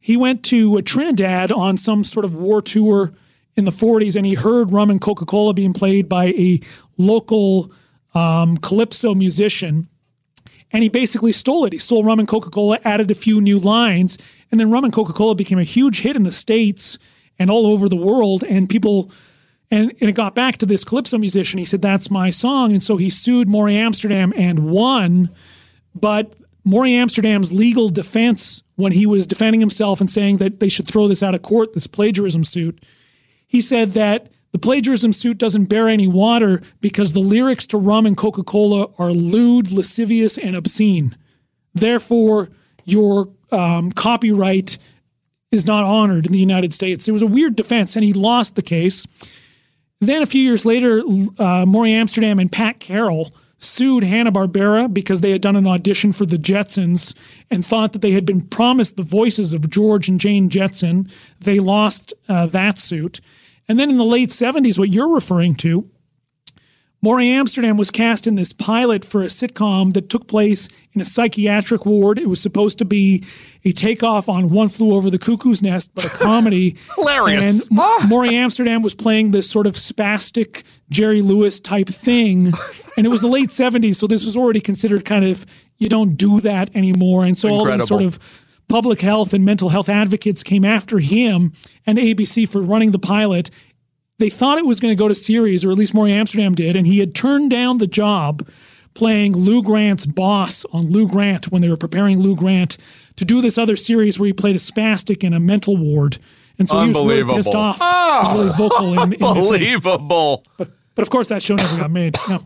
He 0.00 0.16
went 0.16 0.42
to 0.46 0.78
uh, 0.78 0.82
Trinidad 0.84 1.52
on 1.52 1.76
some 1.76 2.02
sort 2.02 2.24
of 2.24 2.34
war 2.34 2.60
tour 2.60 3.12
in 3.56 3.64
the 3.64 3.70
40s, 3.70 4.16
and 4.16 4.26
he 4.26 4.34
heard 4.34 4.72
rum 4.72 4.90
and 4.90 5.00
Coca 5.00 5.24
Cola 5.24 5.54
being 5.54 5.72
played 5.72 6.08
by 6.08 6.26
a 6.26 6.60
local 6.96 7.72
um, 8.14 8.56
calypso 8.56 9.14
musician. 9.14 9.88
And 10.72 10.82
he 10.82 10.88
basically 10.88 11.32
stole 11.32 11.64
it. 11.64 11.72
He 11.72 11.78
stole 11.78 12.02
rum 12.02 12.18
and 12.18 12.26
Coca 12.26 12.50
Cola, 12.50 12.80
added 12.84 13.10
a 13.10 13.14
few 13.14 13.40
new 13.40 13.58
lines, 13.58 14.18
and 14.50 14.58
then 14.58 14.70
rum 14.70 14.84
and 14.84 14.92
Coca 14.92 15.12
Cola 15.12 15.34
became 15.34 15.58
a 15.58 15.64
huge 15.64 16.00
hit 16.00 16.16
in 16.16 16.24
the 16.24 16.32
States 16.32 16.98
and 17.38 17.50
all 17.50 17.66
over 17.66 17.88
the 17.88 17.96
world. 17.96 18.42
And 18.44 18.68
people, 18.68 19.10
and, 19.70 19.92
and 20.00 20.10
it 20.10 20.14
got 20.14 20.34
back 20.34 20.56
to 20.58 20.66
this 20.66 20.84
calypso 20.84 21.18
musician. 21.18 21.58
He 21.58 21.64
said, 21.64 21.82
That's 21.82 22.10
my 22.10 22.30
song. 22.30 22.72
And 22.72 22.82
so 22.82 22.96
he 22.96 23.08
sued 23.08 23.48
Morey 23.48 23.76
Amsterdam 23.76 24.32
and 24.36 24.70
won. 24.70 25.30
But 25.94 26.34
Morey 26.64 26.94
Amsterdam's 26.94 27.52
legal 27.52 27.88
defense, 27.88 28.62
when 28.76 28.92
he 28.92 29.06
was 29.06 29.26
defending 29.26 29.60
himself 29.60 30.00
and 30.00 30.10
saying 30.10 30.38
that 30.38 30.58
they 30.58 30.68
should 30.68 30.88
throw 30.88 31.06
this 31.06 31.22
out 31.22 31.34
of 31.34 31.42
court, 31.42 31.72
this 31.72 31.86
plagiarism 31.86 32.42
suit, 32.42 32.82
he 33.54 33.60
said 33.60 33.90
that 33.90 34.26
the 34.50 34.58
plagiarism 34.58 35.12
suit 35.12 35.38
doesn't 35.38 35.66
bear 35.66 35.88
any 35.88 36.08
water 36.08 36.60
because 36.80 37.12
the 37.12 37.20
lyrics 37.20 37.68
to 37.68 37.78
rum 37.78 38.04
and 38.04 38.16
Coca 38.16 38.42
Cola 38.42 38.88
are 38.98 39.12
lewd, 39.12 39.70
lascivious, 39.70 40.36
and 40.36 40.56
obscene. 40.56 41.16
Therefore, 41.72 42.48
your 42.84 43.28
um, 43.52 43.92
copyright 43.92 44.76
is 45.52 45.68
not 45.68 45.84
honored 45.84 46.26
in 46.26 46.32
the 46.32 46.38
United 46.40 46.72
States. 46.72 47.06
It 47.06 47.12
was 47.12 47.22
a 47.22 47.28
weird 47.28 47.54
defense, 47.54 47.94
and 47.94 48.04
he 48.04 48.12
lost 48.12 48.56
the 48.56 48.62
case. 48.62 49.06
Then 50.00 50.20
a 50.20 50.26
few 50.26 50.42
years 50.42 50.66
later, 50.66 51.04
uh, 51.38 51.64
Morey 51.64 51.92
Amsterdam 51.92 52.40
and 52.40 52.50
Pat 52.50 52.80
Carroll 52.80 53.32
sued 53.58 54.02
Hanna 54.02 54.32
Barbera 54.32 54.92
because 54.92 55.20
they 55.20 55.30
had 55.30 55.42
done 55.42 55.54
an 55.54 55.68
audition 55.68 56.10
for 56.10 56.26
the 56.26 56.38
Jetsons 56.38 57.14
and 57.52 57.64
thought 57.64 57.92
that 57.92 58.02
they 58.02 58.10
had 58.10 58.26
been 58.26 58.40
promised 58.40 58.96
the 58.96 59.04
voices 59.04 59.52
of 59.52 59.70
George 59.70 60.08
and 60.08 60.20
Jane 60.20 60.48
Jetson. 60.48 61.08
They 61.38 61.60
lost 61.60 62.12
uh, 62.28 62.46
that 62.46 62.80
suit. 62.80 63.20
And 63.68 63.78
then 63.78 63.90
in 63.90 63.96
the 63.96 64.04
late 64.04 64.28
70s, 64.30 64.78
what 64.78 64.94
you're 64.94 65.12
referring 65.12 65.54
to, 65.56 65.88
Morey 67.02 67.28
Amsterdam 67.28 67.76
was 67.76 67.90
cast 67.90 68.26
in 68.26 68.34
this 68.34 68.54
pilot 68.54 69.04
for 69.04 69.22
a 69.22 69.26
sitcom 69.26 69.92
that 69.92 70.08
took 70.08 70.26
place 70.26 70.70
in 70.94 71.02
a 71.02 71.04
psychiatric 71.04 71.84
ward. 71.84 72.18
It 72.18 72.30
was 72.30 72.40
supposed 72.40 72.78
to 72.78 72.86
be 72.86 73.22
a 73.62 73.72
takeoff 73.72 74.26
on 74.30 74.48
One 74.48 74.68
Flew 74.68 74.94
Over 74.94 75.10
the 75.10 75.18
Cuckoo's 75.18 75.60
Nest, 75.60 75.90
but 75.94 76.06
a 76.06 76.08
comedy. 76.08 76.78
Hilarious. 76.96 77.68
And 77.68 77.78
M- 77.78 78.08
Morey 78.08 78.34
Amsterdam 78.34 78.80
was 78.80 78.94
playing 78.94 79.32
this 79.32 79.50
sort 79.50 79.66
of 79.66 79.74
spastic 79.74 80.62
Jerry 80.88 81.20
Lewis 81.20 81.60
type 81.60 81.88
thing. 81.88 82.52
And 82.96 83.04
it 83.04 83.10
was 83.10 83.22
the 83.22 83.26
late 83.26 83.48
70s, 83.48 83.96
so 83.96 84.06
this 84.06 84.24
was 84.24 84.36
already 84.36 84.60
considered 84.60 85.04
kind 85.04 85.24
of, 85.24 85.44
you 85.78 85.88
don't 85.88 86.14
do 86.14 86.40
that 86.42 86.70
anymore. 86.76 87.24
And 87.24 87.36
so 87.36 87.48
all 87.48 87.64
these 87.64 87.88
sort 87.88 88.02
Incredible. 88.02 88.06
of 88.24 88.43
public 88.68 89.00
health 89.00 89.32
and 89.32 89.44
mental 89.44 89.68
health 89.68 89.88
advocates 89.88 90.42
came 90.42 90.64
after 90.64 90.98
him 90.98 91.52
and 91.86 91.98
ABC 91.98 92.48
for 92.48 92.60
running 92.60 92.90
the 92.90 92.98
pilot 92.98 93.50
they 94.18 94.30
thought 94.30 94.58
it 94.58 94.66
was 94.66 94.80
going 94.80 94.92
to 94.92 94.98
go 94.98 95.08
to 95.08 95.14
series, 95.14 95.64
or 95.64 95.70
at 95.70 95.76
least 95.76 95.94
Morey 95.94 96.12
Amsterdam 96.12 96.54
did, 96.54 96.76
and 96.76 96.86
he 96.86 96.98
had 96.98 97.14
turned 97.14 97.50
down 97.50 97.78
the 97.78 97.86
job 97.86 98.46
playing 98.94 99.32
Lou 99.32 99.62
Grant's 99.62 100.06
boss 100.06 100.64
on 100.72 100.90
Lou 100.90 101.08
Grant 101.08 101.50
when 101.50 101.62
they 101.62 101.68
were 101.68 101.76
preparing 101.76 102.20
Lou 102.20 102.36
Grant 102.36 102.76
to 103.16 103.24
do 103.24 103.40
this 103.40 103.58
other 103.58 103.76
series 103.76 104.18
where 104.18 104.28
he 104.28 104.32
played 104.32 104.54
a 104.54 104.60
spastic 104.60 105.24
in 105.24 105.32
a 105.32 105.40
mental 105.40 105.76
ward. 105.76 106.18
And 106.58 106.68
so 106.68 106.80
he 106.80 106.88
was 106.88 106.96
really 106.96 107.34
pissed 107.34 107.54
off, 107.54 107.80
and 107.80 108.38
really 108.38 108.50
ah! 108.50 108.56
vocal 108.56 109.02
in, 109.02 109.12
in. 109.14 109.22
Unbelievable. 109.22 110.44
But 110.56 111.02
of 111.02 111.10
course, 111.10 111.26
that 111.28 111.42
show 111.42 111.56
never 111.56 111.76
got 111.76 111.90
made. 111.90 112.16
No. 112.28 112.40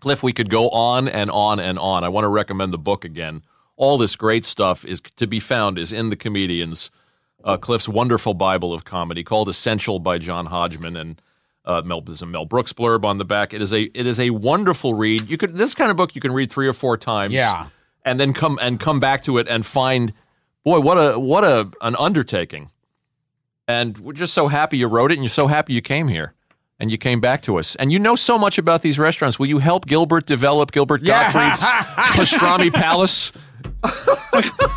Kliph, 0.00 0.22
we 0.22 0.32
could 0.32 0.48
go 0.48 0.70
on 0.70 1.08
and 1.08 1.30
on 1.30 1.60
and 1.60 1.78
on. 1.78 2.04
I 2.04 2.08
want 2.08 2.24
to 2.24 2.28
recommend 2.28 2.72
the 2.72 2.78
book 2.78 3.04
again. 3.04 3.42
All 3.78 3.96
this 3.96 4.14
great 4.16 4.44
stuff 4.44 4.84
is 4.84 5.00
to 5.16 5.26
be 5.26 5.40
found 5.40 5.78
is 5.78 5.92
in 5.92 6.10
the 6.10 6.16
comedians. 6.16 6.90
Uh, 7.42 7.56
Kliph's 7.56 7.88
wonderful 7.88 8.34
Bible 8.34 8.74
of 8.74 8.84
comedy 8.84 9.22
called 9.24 9.48
Essential 9.48 9.98
by 10.00 10.18
John 10.18 10.46
Hodgman 10.46 10.96
and 10.96 11.22
uh, 11.64 11.82
Mel, 11.84 12.00
there's 12.00 12.20
a 12.22 12.26
Mel 12.26 12.44
Brooks 12.44 12.72
blurb 12.72 13.04
on 13.04 13.18
the 13.18 13.24
back. 13.24 13.54
It 13.54 13.62
is 13.62 13.72
a 13.72 13.82
it 13.98 14.06
is 14.06 14.18
a 14.18 14.30
wonderful 14.30 14.94
read. 14.94 15.28
You 15.30 15.36
could 15.38 15.54
this 15.54 15.74
kind 15.74 15.90
of 15.90 15.96
book 15.96 16.14
you 16.14 16.20
can 16.20 16.32
read 16.32 16.50
three 16.50 16.66
or 16.66 16.72
four 16.72 16.96
times. 16.96 17.32
Yeah. 17.34 17.66
and 18.04 18.18
then 18.18 18.32
come 18.32 18.58
and 18.62 18.80
come 18.80 19.00
back 19.00 19.22
to 19.24 19.38
it 19.38 19.46
and 19.48 19.64
find, 19.66 20.12
boy, 20.64 20.80
what 20.80 20.94
a 20.96 21.18
what 21.18 21.44
a 21.44 21.70
an 21.80 21.94
undertaking. 21.96 22.70
And 23.66 23.98
we're 23.98 24.14
just 24.14 24.32
so 24.32 24.48
happy 24.48 24.78
you 24.78 24.88
wrote 24.88 25.12
it, 25.12 25.14
and 25.16 25.22
you're 25.24 25.28
so 25.30 25.46
happy 25.46 25.74
you 25.74 25.82
came 25.82 26.08
here 26.08 26.32
and 26.80 26.90
you 26.90 26.96
came 26.96 27.20
back 27.20 27.42
to 27.42 27.58
us. 27.58 27.74
And 27.76 27.92
you 27.92 27.98
know 27.98 28.16
so 28.16 28.38
much 28.38 28.56
about 28.56 28.80
these 28.82 28.98
restaurants. 28.98 29.38
Will 29.38 29.46
you 29.48 29.58
help 29.58 29.84
Gilbert 29.86 30.24
develop 30.26 30.72
Gilbert 30.72 31.02
Yeah. 31.02 31.30
Gottfried's 31.30 31.62
Pastrami 32.16 32.72
Palace? 32.72 33.30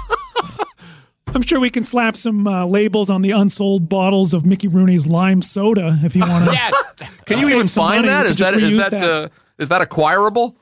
I'm 1.34 1.44
sure 1.44 1.62
we 1.62 1.70
can 1.70 1.84
slap 1.86 2.18
some 2.18 2.46
uh, 2.46 2.66
labels 2.66 3.10
on 3.10 3.22
the 3.22 3.32
unsold 3.32 3.88
bottles 3.88 4.34
of 4.34 4.46
Mickey 4.46 4.68
Rooney's 4.68 5.08
lime 5.08 5.42
soda 5.42 5.98
if 6.04 6.14
you 6.16 6.22
want 6.22 6.46
to. 6.46 6.52
Yeah. 6.54 6.72
Can 7.26 7.40
you 7.40 7.50
even 7.50 7.68
find 7.70 8.06
money. 8.06 8.08
that? 8.10 8.24
We 8.26 8.30
Is 8.32 8.38
could 8.38 8.46
that 8.48 8.54
just 8.60 8.64
is 8.66 8.74
reuse 8.74 8.90
that 8.90 8.92
that. 8.92 9.04
uh, 9.26 9.30
is 9.58 9.70
that 9.70 9.82
acquirable? 9.82 10.58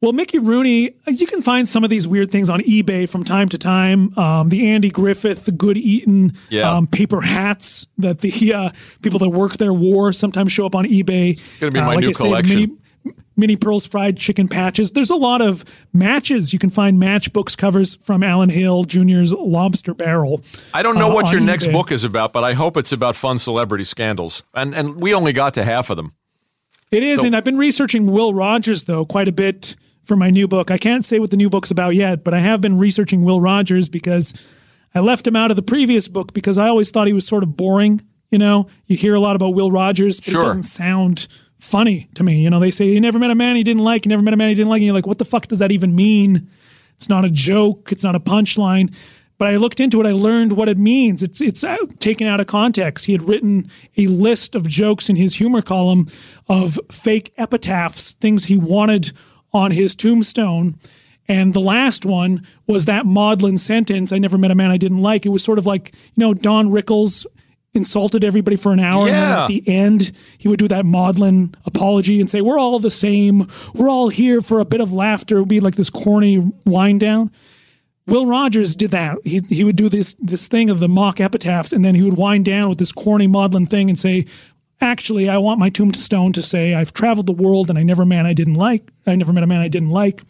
Well, 0.00 0.12
Mickey 0.14 0.38
Rooney, 0.38 0.92
uh, 1.06 1.10
you 1.10 1.26
can 1.26 1.42
find 1.42 1.68
some 1.68 1.84
of 1.84 1.90
these 1.90 2.08
weird 2.08 2.30
things 2.30 2.48
on 2.48 2.60
eBay 2.60 3.06
from 3.06 3.22
time 3.24 3.50
to 3.50 3.58
time. 3.58 4.16
Um, 4.18 4.48
the 4.48 4.70
Andy 4.70 4.88
Griffith, 4.88 5.44
the 5.44 5.52
Good 5.52 5.76
Eaton 5.76 6.32
Yeah. 6.48 6.72
um, 6.72 6.86
paper 6.86 7.20
hats 7.20 7.86
that 7.98 8.20
the 8.22 8.54
uh, 8.54 8.70
people 9.02 9.18
that 9.18 9.28
work 9.28 9.58
there 9.58 9.74
wore 9.74 10.14
sometimes 10.14 10.50
show 10.52 10.64
up 10.64 10.74
on 10.74 10.86
eBay. 10.86 11.32
It's 11.32 11.58
Gonna 11.58 11.72
be 11.72 11.78
Uh, 11.80 11.84
my 11.86 11.94
like 11.96 12.04
new 12.04 12.08
I 12.08 12.12
say, 12.12 12.22
the 12.22 12.28
collection. 12.30 12.56
Minnie, 12.60 12.76
Minnie 13.40 13.56
Pearl's 13.56 13.86
fried 13.86 14.16
chicken 14.16 14.46
patches. 14.46 14.92
There's 14.92 15.10
a 15.10 15.16
lot 15.16 15.40
of 15.42 15.64
matches. 15.92 16.52
You 16.52 16.58
can 16.58 16.70
find 16.70 17.02
matchbooks 17.02 17.56
covers 17.56 17.96
from 17.96 18.22
Alan 18.22 18.50
Hale 18.50 18.84
Jr.'s 18.84 19.32
Lobster 19.34 19.94
Barrel. 19.94 20.42
I 20.72 20.82
don't 20.82 20.96
know 20.98 21.10
uh, 21.10 21.14
what 21.14 21.32
your 21.32 21.40
next 21.40 21.66
eBay. 21.66 21.72
book 21.72 21.90
is 21.90 22.04
about, 22.04 22.32
but 22.32 22.44
I 22.44 22.52
hope 22.52 22.76
it's 22.76 22.92
about 22.92 23.16
fun 23.16 23.38
celebrity 23.38 23.84
scandals. 23.84 24.42
And 24.54 24.74
and 24.74 24.96
we 25.02 25.12
only 25.14 25.32
got 25.32 25.54
to 25.54 25.64
half 25.64 25.90
of 25.90 25.96
them. 25.96 26.14
It 26.92 27.02
is, 27.02 27.20
So- 27.20 27.26
and 27.26 27.36
I've 27.36 27.44
been 27.44 27.58
researching 27.58 28.06
Will 28.06 28.34
Rogers 28.34 28.84
though 28.84 29.04
quite 29.04 29.28
a 29.28 29.32
bit 29.32 29.74
for 30.02 30.16
my 30.16 30.30
new 30.30 30.48
book. 30.48 30.70
I 30.70 30.78
can't 30.78 31.04
say 31.04 31.18
what 31.18 31.30
the 31.30 31.36
new 31.36 31.48
book's 31.50 31.70
about 31.70 31.94
yet, 31.94 32.24
but 32.24 32.34
I 32.34 32.38
have 32.40 32.60
been 32.60 32.78
researching 32.78 33.22
Will 33.22 33.40
Rogers 33.40 33.88
because 33.88 34.34
I 34.94 35.00
left 35.00 35.26
him 35.26 35.36
out 35.36 35.50
of 35.50 35.56
the 35.56 35.62
previous 35.62 36.08
book 36.08 36.32
because 36.32 36.58
I 36.58 36.68
always 36.68 36.90
thought 36.90 37.06
he 37.06 37.12
was 37.12 37.26
sort 37.26 37.42
of 37.44 37.56
boring. 37.56 38.00
You 38.30 38.38
know, 38.38 38.66
you 38.86 38.96
hear 38.96 39.14
a 39.14 39.20
lot 39.20 39.36
about 39.36 39.54
Will 39.54 39.70
Rogers, 39.70 40.18
but 40.20 40.30
Sure. 40.30 40.40
it 40.40 40.44
doesn't 40.44 40.62
sound 40.64 41.28
funny 41.60 42.08
to 42.14 42.24
me. 42.24 42.40
You 42.42 42.50
know, 42.50 42.58
they 42.58 42.70
say 42.70 42.86
you 42.86 43.00
never 43.00 43.18
met 43.18 43.30
a 43.30 43.34
man 43.34 43.56
he 43.56 43.62
didn't 43.62 43.84
like, 43.84 44.04
you 44.04 44.10
never 44.10 44.22
met 44.22 44.34
a 44.34 44.36
man 44.36 44.48
he 44.48 44.54
didn't 44.54 44.70
like, 44.70 44.78
and 44.78 44.86
you're 44.86 44.94
like, 44.94 45.06
what 45.06 45.18
the 45.18 45.24
fuck 45.24 45.46
does 45.46 45.60
that 45.60 45.70
even 45.70 45.94
mean? 45.94 46.50
It's 46.96 47.08
not 47.08 47.24
a 47.24 47.30
joke. 47.30 47.92
It's 47.92 48.04
not 48.04 48.14
a 48.14 48.20
punchline. 48.20 48.94
But 49.38 49.48
I 49.48 49.56
looked 49.56 49.80
into 49.80 50.02
it. 50.02 50.06
I 50.06 50.12
learned 50.12 50.52
what 50.52 50.68
it 50.68 50.76
means. 50.76 51.22
It's 51.22 51.40
it's 51.40 51.64
out, 51.64 51.98
taken 51.98 52.26
out 52.26 52.40
of 52.40 52.46
context. 52.46 53.06
He 53.06 53.12
had 53.12 53.22
written 53.22 53.70
a 53.96 54.06
list 54.06 54.54
of 54.54 54.68
jokes 54.68 55.08
in 55.08 55.16
his 55.16 55.36
humor 55.36 55.62
column 55.62 56.08
of 56.46 56.78
fake 56.90 57.32
epitaphs, 57.38 58.12
things 58.12 58.44
he 58.44 58.58
wanted 58.58 59.12
on 59.52 59.70
his 59.70 59.96
tombstone. 59.96 60.78
And 61.26 61.54
the 61.54 61.60
last 61.60 62.04
one 62.04 62.44
was 62.66 62.84
that 62.84 63.06
maudlin 63.06 63.56
sentence, 63.56 64.12
I 64.12 64.18
never 64.18 64.36
met 64.36 64.50
a 64.50 64.54
man 64.54 64.70
I 64.70 64.76
didn't 64.76 65.00
like. 65.00 65.24
It 65.24 65.30
was 65.30 65.42
sort 65.42 65.58
of 65.58 65.64
like, 65.64 65.94
you 65.94 66.20
know, 66.26 66.34
Don 66.34 66.70
Rickles 66.70 67.24
insulted 67.72 68.24
everybody 68.24 68.56
for 68.56 68.72
an 68.72 68.80
hour 68.80 69.06
and 69.06 69.14
then 69.14 69.38
at 69.38 69.46
the 69.46 69.62
end 69.68 70.10
he 70.38 70.48
would 70.48 70.58
do 70.58 70.66
that 70.66 70.84
maudlin 70.84 71.54
apology 71.66 72.18
and 72.18 72.28
say 72.28 72.40
we're 72.40 72.58
all 72.58 72.78
the 72.78 72.90
same. 72.90 73.46
We're 73.74 73.88
all 73.88 74.08
here 74.08 74.40
for 74.40 74.58
a 74.58 74.64
bit 74.64 74.80
of 74.80 74.92
laughter. 74.92 75.36
It 75.36 75.40
would 75.40 75.48
be 75.48 75.60
like 75.60 75.76
this 75.76 75.90
corny 75.90 76.52
wind 76.66 77.00
down. 77.00 77.30
Will 78.06 78.26
rogers 78.26 78.74
did 78.74 78.90
that. 78.90 79.18
He, 79.24 79.40
he 79.48 79.62
would 79.62 79.76
do 79.76 79.88
this 79.88 80.14
this 80.14 80.48
thing 80.48 80.68
of 80.68 80.80
the 80.80 80.88
mock 80.88 81.20
epitaphs 81.20 81.72
and 81.72 81.84
then 81.84 81.94
he 81.94 82.02
would 82.02 82.16
wind 82.16 82.44
down 82.44 82.68
with 82.68 82.78
this 82.78 82.90
corny 82.90 83.28
maudlin 83.28 83.66
thing 83.66 83.88
and 83.88 83.98
say 83.98 84.26
actually 84.80 85.28
i 85.28 85.36
want 85.36 85.60
my 85.60 85.68
tombstone 85.68 86.32
to 86.32 86.40
say 86.40 86.72
i've 86.74 86.94
traveled 86.94 87.26
the 87.26 87.32
world 87.32 87.68
and 87.68 87.78
i 87.78 87.82
never 87.82 88.06
man 88.06 88.24
i 88.24 88.32
didn't 88.32 88.54
like 88.54 88.90
i 89.06 89.14
never 89.14 89.30
met 89.30 89.44
a 89.44 89.46
man 89.46 89.60
i 89.60 89.68
didn't 89.68 89.90
like. 89.90 90.22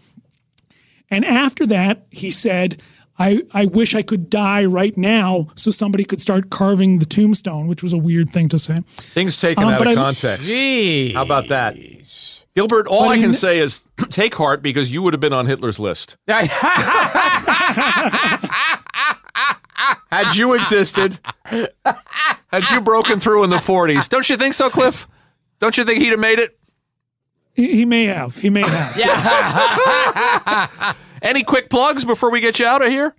And 1.09 1.25
after 1.25 1.65
that 1.67 2.07
he 2.11 2.31
said 2.31 2.83
I, 3.21 3.43
I 3.53 3.67
wish 3.67 3.95
I 3.95 4.01
could 4.03 4.31
die 4.31 4.65
right 4.65 4.97
now 4.97 5.49
so 5.55 5.71
somebody 5.71 6.05
could 6.05 6.21
start 6.23 6.49
carving 6.51 6.99
the 6.99 7.05
tombstone, 7.07 7.67
which 7.69 7.83
was 7.83 7.93
a 7.93 7.99
weird 7.99 8.31
thing 8.31 8.49
to 8.49 8.59
say. 8.59 8.79
Things 8.97 9.39
taken 9.39 9.63
Um, 9.65 9.75
out 9.75 9.83
of 9.83 9.87
I- 9.89 9.95
context. 9.95 10.49
Gee. 10.49 11.13
How 11.13 11.23
about 11.23 11.49
that? 11.49 11.77
Gilbert, 12.57 12.89
all 12.89 13.03
But 13.05 13.09
I 13.11 13.17
can 13.17 13.25
in- 13.27 13.33
say 13.33 13.59
is 13.59 13.83
take 14.11 14.35
heart 14.35 14.63
because 14.63 14.91
you 14.91 15.03
would 15.03 15.13
have 15.13 15.21
been 15.21 15.33
on 15.35 15.47
Hitler's 15.47 15.79
list. 15.79 16.17
Had 20.11 20.35
you 20.37 20.55
existed, 20.55 21.19
had 21.45 22.71
you 22.71 22.81
broken 22.81 23.21
through 23.21 23.45
in 23.45 23.51
the 23.51 23.57
40s, 23.57 24.09
don't 24.09 24.29
you 24.29 24.37
think 24.37 24.55
so, 24.55 24.69
Kliph? 24.69 25.07
Don't 25.61 25.79
you 25.79 25.85
think 25.85 26.01
he'd 26.03 26.11
have 26.11 26.19
made 26.21 26.39
it? 26.39 26.59
He, 27.55 27.77
he 27.77 27.85
may 27.85 28.05
have. 28.05 28.37
He 28.37 28.51
may 28.51 28.63
have. 28.63 28.97
Any 31.23 31.43
quick 31.43 31.71
plugs 31.71 32.05
before 32.05 32.31
we 32.31 32.41
get 32.41 32.59
you 32.59 32.67
out 32.67 32.83
of 32.83 32.89
here? 32.89 33.15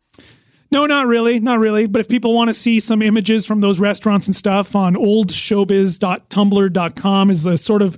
No, 0.72 0.86
not 0.86 1.08
really, 1.08 1.40
not 1.40 1.60
really. 1.60 1.88
But 1.88 2.00
if 2.00 2.08
people 2.08 2.34
want 2.34 2.48
to 2.48 2.54
see 2.54 2.80
some 2.80 3.02
images 3.02 3.46
from 3.46 3.60
those 3.60 3.78
restaurants 3.80 4.28
and 4.28 4.36
stuff 4.36 4.76
on 4.76 4.96
oldshowbiz.tumblr.com 4.96 7.30
is 7.30 7.46
a 7.46 7.58
sort 7.58 7.82
of 7.82 7.98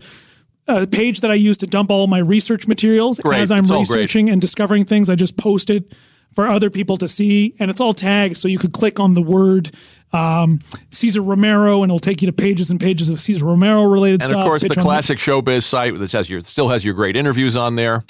a 0.68 0.88
page 0.88 1.22
that 1.22 1.30
I 1.30 1.36
use 1.36 1.58
to 1.58 1.68
dump 1.68 1.92
all 1.92 2.08
my 2.08 2.18
research 2.18 2.68
materials 2.68 3.20
Great. 3.20 3.42
as 3.42 3.52
I'm 3.52 3.66
It's 3.66 3.72
researching 3.72 4.30
and 4.30 4.42
discovering 4.42 4.86
things. 4.86 5.10
I 5.10 5.16
just 5.16 5.38
post 5.38 5.70
it 5.70 5.94
for 6.34 6.48
other 6.48 6.72
people 6.72 6.98
to 6.98 7.08
see, 7.08 7.54
and 7.60 7.70
it's 7.70 7.80
all 7.80 7.94
tagged, 7.94 8.38
so 8.38 8.48
you 8.48 8.58
could 8.58 8.74
click 8.74 9.00
on 9.00 9.14
the 9.14 9.22
word 9.22 9.70
um, 10.14 10.60
Cesar 10.92 11.22
Romero, 11.22 11.84
and 11.84 11.90
it'll 11.92 12.00
take 12.00 12.22
you 12.22 12.26
to 12.28 12.34
pages 12.34 12.70
and 12.72 12.80
pages 12.80 13.10
of 13.10 13.20
Cesar 13.20 13.46
Romero 13.46 13.84
related 13.84 14.22
And 14.22 14.24
stuff. 14.24 14.34
And 14.34 14.42
of 14.42 14.48
course, 14.48 14.62
the 14.64 14.70
classic 14.82 15.18
showbiz 15.18 15.64
site 15.64 15.98
that 15.98 16.12
has 16.12 16.30
your 16.30 16.42
still 16.42 16.70
has 16.70 16.86
your 16.86 16.94
great 16.94 17.16
interviews 17.16 17.56
on 17.58 17.76
there. 17.76 18.04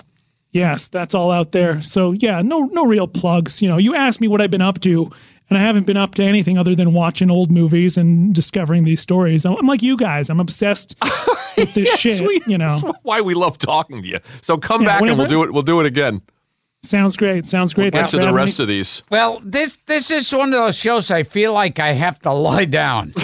Yes, 0.51 0.87
that's 0.87 1.15
all 1.15 1.31
out 1.31 1.51
there. 1.51 1.81
So 1.81 2.11
yeah, 2.11 2.41
no 2.41 2.65
no 2.65 2.85
real 2.85 3.07
plugs. 3.07 3.61
You 3.61 3.69
know, 3.69 3.77
you 3.77 3.95
asked 3.95 4.21
me 4.21 4.27
what 4.27 4.39
I've 4.41 4.51
been 4.51 4.61
up 4.61 4.79
to, 4.81 5.09
and 5.49 5.57
I 5.57 5.61
haven't 5.61 5.87
been 5.87 5.97
up 5.97 6.13
to 6.15 6.23
anything 6.23 6.59
other 6.59 6.75
than 6.75 6.93
watching 6.93 7.31
old 7.31 7.51
movies 7.51 7.97
and 7.97 8.33
discovering 8.35 8.83
these 8.83 8.99
stories. 8.99 9.45
I'm, 9.45 9.55
I'm 9.57 9.65
like 9.65 9.81
you 9.81 9.97
guys. 9.97 10.29
I'm 10.29 10.39
obsessed 10.39 10.95
with 11.57 11.73
this 11.73 11.97
shit. 11.97 12.21
we- 12.21 12.41
you 12.45 12.59
know, 12.59 12.79
That's 12.79 12.97
why 13.03 13.21
we 13.21 13.33
love 13.33 13.57
talking 13.57 14.03
to 14.03 14.07
you. 14.07 14.19
So 14.41 14.57
come 14.57 14.81
Yeah, 14.83 14.99
back 14.99 15.01
and 15.01 15.17
we'll 15.17 15.27
do 15.27 15.43
it. 15.43 15.51
We'll 15.53 15.63
do 15.63 15.79
it 15.79 15.87
again. 15.87 16.21
Sounds 16.83 17.15
great. 17.17 17.45
Sounds 17.45 17.73
great. 17.73 17.93
Get 17.93 17.99
Thanks 17.99 18.11
to 18.11 18.17
the 18.17 18.23
having 18.23 18.35
rest 18.35 18.59
me. 18.59 18.63
of 18.63 18.67
these. 18.67 19.01
Well, 19.09 19.41
this 19.43 19.77
this 19.85 20.11
is 20.11 20.31
one 20.33 20.53
of 20.53 20.59
those 20.59 20.75
shows 20.75 21.09
I 21.09 21.23
feel 21.23 21.53
like 21.53 21.79
I 21.79 21.93
have 21.93 22.19
to 22.19 22.31
lie 22.31 22.65
down. 22.65 23.13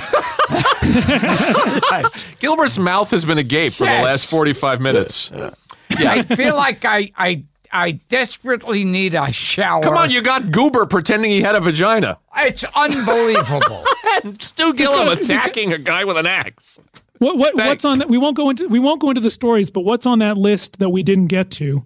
Gilbert's 2.40 2.80
mouth 2.80 3.11
has 3.11 3.26
been 3.26 3.38
agape 3.38 3.73
for 3.73 3.86
the 3.86 4.02
last 4.02 4.26
forty-five 4.27 4.81
minutes. 4.81 5.30
Yeah. 5.36 5.52
I 5.99 6.23
feel 6.23 6.56
like 6.56 6.86
I 6.86 7.11
I 7.18 7.44
I 7.72 7.91
desperately 8.10 8.86
need 8.86 9.14
a 9.14 9.31
shower. 9.31 9.84
Come 9.84 9.98
on, 9.98 10.10
you 10.10 10.22
got 10.22 10.52
Goober 10.52 10.86
pretending 10.86 11.30
he 11.30 11.41
had 11.41 11.56
a 11.56 11.60
vagina. 11.60 12.18
It's 12.38 12.64
unbelievable. 12.76 13.86
And 14.23 14.41
Stu 14.41 14.73
Gilliam 14.73 15.07
attacking 15.07 15.72
a 15.72 15.77
guy 15.77 16.03
with 16.03 16.18
an 16.18 16.26
axe. 16.26 16.80
What, 17.19 17.38
what 17.38 17.56
what's 17.56 17.86
on 17.86 17.99
that? 17.99 18.10
We 18.10 18.18
won't 18.18 18.36
go 18.36 18.49
into 18.49 18.68
we 18.68 18.80
won't 18.80 18.99
go 18.99 19.10
into 19.10 19.22
the 19.22 19.30
stories, 19.30 19.69
but 19.69 19.81
what's 19.81 20.06
on 20.06 20.19
that 20.19 20.38
list 20.38 20.80
that 20.80 20.90
we 20.90 21.03
didn't 21.03 21.27
get 21.27 21.52
to? 21.52 21.86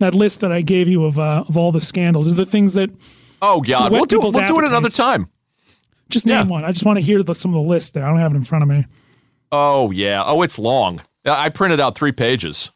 That 0.00 0.14
list 0.14 0.40
that 0.40 0.52
I 0.52 0.60
gave 0.60 0.86
you 0.88 1.04
of 1.04 1.18
uh, 1.18 1.44
of 1.48 1.56
all 1.56 1.72
the 1.72 1.80
scandals 1.80 2.26
is 2.26 2.34
the 2.34 2.46
things 2.46 2.74
that 2.74 2.90
Oh 3.42 3.60
God, 3.60 3.90
we'll 3.92 4.04
do 4.04 4.18
it. 4.18 4.34
We'll 4.34 4.46
do 4.46 4.58
it 4.60 4.64
another 4.64 4.90
time. 4.90 5.28
just 6.08 6.26
name 6.26 6.46
Yeah. 6.46 6.52
one. 6.52 6.64
I 6.64 6.70
just 6.72 6.84
want 6.86 6.98
to 6.98 7.04
hear 7.04 7.22
the, 7.22 7.34
some 7.34 7.54
of 7.54 7.62
the 7.62 7.68
list 7.68 7.94
there. 7.94 8.04
I 8.04 8.10
don't 8.10 8.18
have 8.20 8.32
it 8.32 8.36
in 8.36 8.42
front 8.42 8.62
of 8.62 8.68
me. 8.68 8.86
Oh 9.50 9.90
yeah. 9.90 10.22
Oh, 10.24 10.42
it's 10.42 10.58
long. 10.58 11.00
I 11.26 11.46
I 11.46 11.48
printed 11.48 11.80
out 11.80 11.96
three 11.96 12.12
pages. 12.12 12.70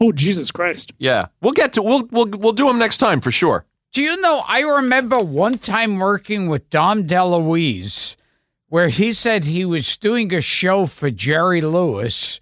Oh 0.00 0.10
Jesus 0.10 0.50
Christ! 0.50 0.92
Yeah, 0.98 1.26
we'll 1.40 1.52
get 1.52 1.74
to 1.74 1.82
we'll 1.82 2.08
we'll 2.10 2.26
we'll 2.26 2.52
do 2.52 2.66
them 2.66 2.78
next 2.78 2.98
time 2.98 3.20
for 3.20 3.30
sure. 3.30 3.64
Do 3.92 4.02
you 4.02 4.20
know? 4.20 4.42
I 4.48 4.60
remember 4.60 5.18
one 5.18 5.56
time 5.58 5.98
working 6.00 6.48
with 6.48 6.68
Dom 6.68 7.06
DeLuise, 7.06 8.16
where 8.68 8.88
he 8.88 9.12
said 9.12 9.44
he 9.44 9.64
was 9.64 9.96
doing 9.96 10.34
a 10.34 10.40
show 10.40 10.86
for 10.86 11.10
Jerry 11.10 11.60
Lewis, 11.60 12.40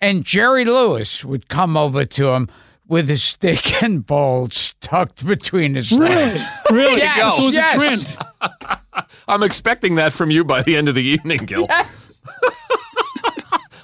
and 0.00 0.22
Jerry 0.24 0.64
Lewis 0.64 1.24
would 1.24 1.48
come 1.48 1.76
over 1.76 2.04
to 2.04 2.28
him 2.28 2.48
with 2.86 3.08
his 3.08 3.22
stick 3.22 3.82
and 3.82 4.04
balls 4.04 4.74
tucked 4.80 5.26
between 5.26 5.74
his 5.74 5.90
legs. 5.92 6.42
Really, 6.70 6.86
really. 6.86 7.00
Yes, 7.00 7.36
so 7.36 7.46
it's 7.48 7.56
yes. 7.56 7.74
a 7.74 7.78
trend. 7.78 9.06
I'm 9.28 9.42
expecting 9.42 9.96
that 9.96 10.12
from 10.12 10.30
you 10.30 10.44
by 10.44 10.62
the 10.62 10.76
end 10.76 10.88
of 10.88 10.94
the 10.94 11.02
evening, 11.02 11.38
Gil. 11.38 11.66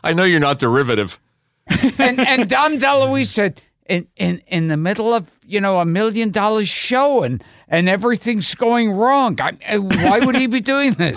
I 0.02 0.12
know 0.12 0.24
you're 0.24 0.40
not 0.40 0.58
derivative. 0.58 1.18
and 1.98 2.18
and 2.20 2.48
Dom 2.48 2.78
DeLuise 2.78 3.26
said, 3.26 3.60
in, 3.90 4.06
in 4.16 4.40
in 4.46 4.68
the 4.68 4.76
middle 4.76 5.12
of 5.12 5.28
you 5.44 5.60
know 5.60 5.80
a 5.80 5.84
million 5.84 6.30
dollar 6.30 6.64
show 6.64 7.22
and 7.24 7.42
and 7.68 7.88
everything's 7.88 8.54
going 8.54 8.92
wrong. 8.92 9.38
I, 9.40 9.78
why 9.78 10.20
would 10.20 10.36
he 10.36 10.46
be 10.46 10.60
doing 10.60 10.92
this? 10.92 11.16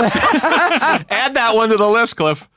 Add 0.00 1.34
that 1.34 1.52
one 1.54 1.68
to 1.68 1.76
the 1.76 1.88
list, 1.88 2.16
Kliph. 2.16 2.48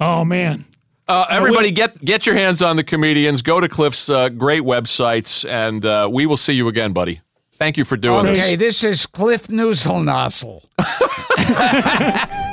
Oh 0.00 0.24
man, 0.24 0.64
Uh, 1.08 1.24
everybody, 1.30 1.70
get 1.70 1.98
get 2.04 2.26
your 2.26 2.34
hands 2.34 2.60
on 2.60 2.76
the 2.76 2.84
comedians. 2.84 3.40
Go 3.42 3.60
to 3.60 3.68
Kliph's 3.68 4.10
uh, 4.10 4.28
great 4.28 4.62
websites, 4.62 5.48
and 5.48 5.84
uh, 5.84 6.06
we 6.10 6.26
will 6.26 6.36
see 6.36 6.52
you 6.52 6.68
again, 6.68 6.92
buddy. 6.92 7.20
Thank 7.52 7.76
you 7.78 7.84
for 7.84 7.96
doing 7.96 8.20
Okay, 8.26 8.32
this. 8.34 8.42
Okay, 8.42 8.56
this 8.56 8.84
is 8.84 9.06
Kliph 9.06 9.48
Newsel 9.50 9.94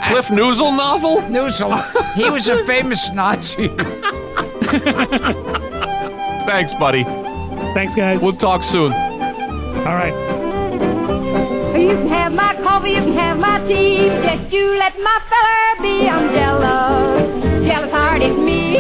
Kliph 0.06 0.32
Noozle 0.32 0.76
Nozzle. 0.76 1.22
Newsel. 1.30 1.74
He 2.16 2.30
was 2.30 2.48
a 2.48 2.64
famous 2.66 3.12
Nazi. 3.14 3.68
Thanks, 6.46 6.74
buddy. 6.76 7.04
thanks 7.74 7.94
guys. 7.96 8.22
We'll 8.22 8.32
talk 8.34 8.64
soon. 8.64 8.94
all 8.94 9.96
right. 9.96 10.14
You 11.78 11.90
can 11.90 12.08
have 12.08 12.32
my 12.34 12.56
coffee, 12.64 12.92
you 12.92 13.02
can 13.02 13.14
have 13.14 13.38
my 13.38 13.60
tea. 13.68 14.08
Just 14.24 14.52
you 14.54 14.66
let 14.78 14.98
my 15.00 15.20
feller 15.30 15.82
be. 15.84 16.08
I'm 16.08 16.34
jealous, 16.34 17.05
jealous 17.76 17.90
hearted 17.90 18.38
me. 18.38 18.78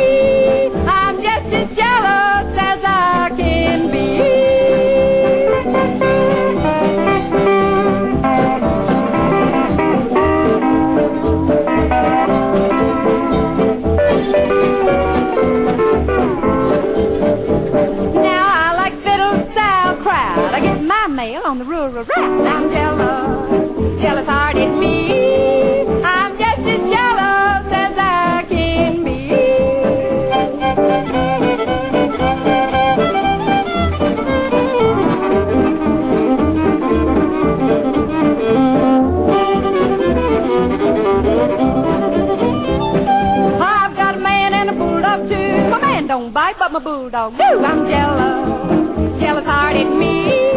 I'm 0.87 1.21
just 1.21 1.53
as 1.53 1.75
jealous 1.75 2.34
but 47.15 47.31
my 47.31 47.37
bulldog 47.37 47.37
do. 47.37 47.65
I'm 47.65 47.87
jealous, 47.87 49.21
jealous 49.21 49.45
hearted 49.45 49.87
me. 49.87 50.51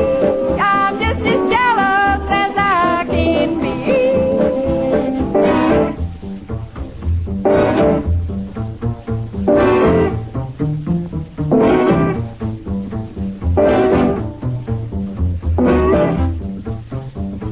I'm 0.58 0.98
just 0.98 1.20
as 1.20 1.40
jealous 1.50 2.22
as 2.30 2.56
I 2.56 3.06
can 3.08 3.60
be. 3.60 3.68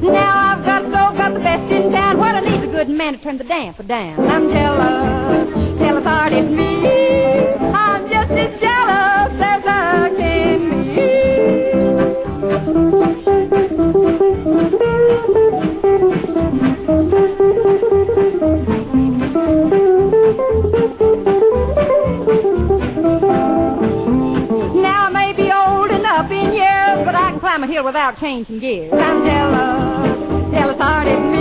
Now 0.01 0.57
I've 0.57 0.65
got 0.65 0.83
so 0.83 1.17
got 1.17 1.33
the 1.33 1.39
best 1.39 1.71
in 1.71 1.91
town. 1.93 2.17
What 2.17 2.35
I 2.35 2.41
need 2.41 2.63
a 2.63 2.71
good 2.71 2.89
man 2.89 3.13
to 3.13 3.23
turn 3.23 3.37
the 3.37 3.45
damper 3.45 3.83
down. 3.83 4.19
I'm 4.27 4.49
jealous, 4.49 5.79
jealous 5.79 6.03
hearted 6.03 6.51
me. 6.51 6.66
Without 27.97 28.19
changing 28.19 28.59
gears. 28.59 28.93
I'm 28.93 29.25
jealous, 29.25 30.51
jealous 30.51 30.77
hearted 30.77 31.36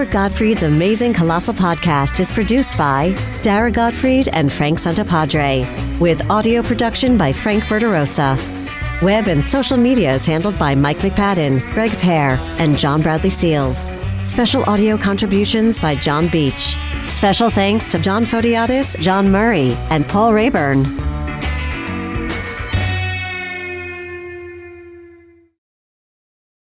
Gilbert 0.00 0.12
Gottfried's 0.14 0.62
Amazing 0.62 1.12
Colossal 1.12 1.52
Podcast 1.52 2.20
is 2.20 2.32
produced 2.32 2.78
by 2.78 3.14
Dara 3.42 3.70
Gottfried 3.70 4.28
and 4.28 4.50
Frank 4.50 4.78
Santopadre, 4.78 6.00
with 6.00 6.30
audio 6.30 6.62
production 6.62 7.18
by 7.18 7.34
Frank 7.34 7.64
Verderosa. 7.64 8.38
Web 9.02 9.28
and 9.28 9.44
social 9.44 9.76
media 9.76 10.14
is 10.14 10.24
handled 10.24 10.58
by 10.58 10.74
Mike 10.74 11.00
McPadden, 11.00 11.60
Greg 11.74 11.90
Pear, 11.98 12.38
and 12.58 12.78
John 12.78 13.02
Bradley 13.02 13.28
Seals. 13.28 13.90
Special 14.24 14.64
audio 14.64 14.96
contributions 14.96 15.78
by 15.78 15.96
John 15.96 16.28
Beach. 16.28 16.78
Special 17.06 17.50
thanks 17.50 17.86
to 17.88 17.98
John 17.98 18.24
Fodiatis, 18.24 18.98
John 19.00 19.30
Murray, 19.30 19.72
and 19.90 20.08
Paul 20.08 20.32
Rayburn. 20.32 20.99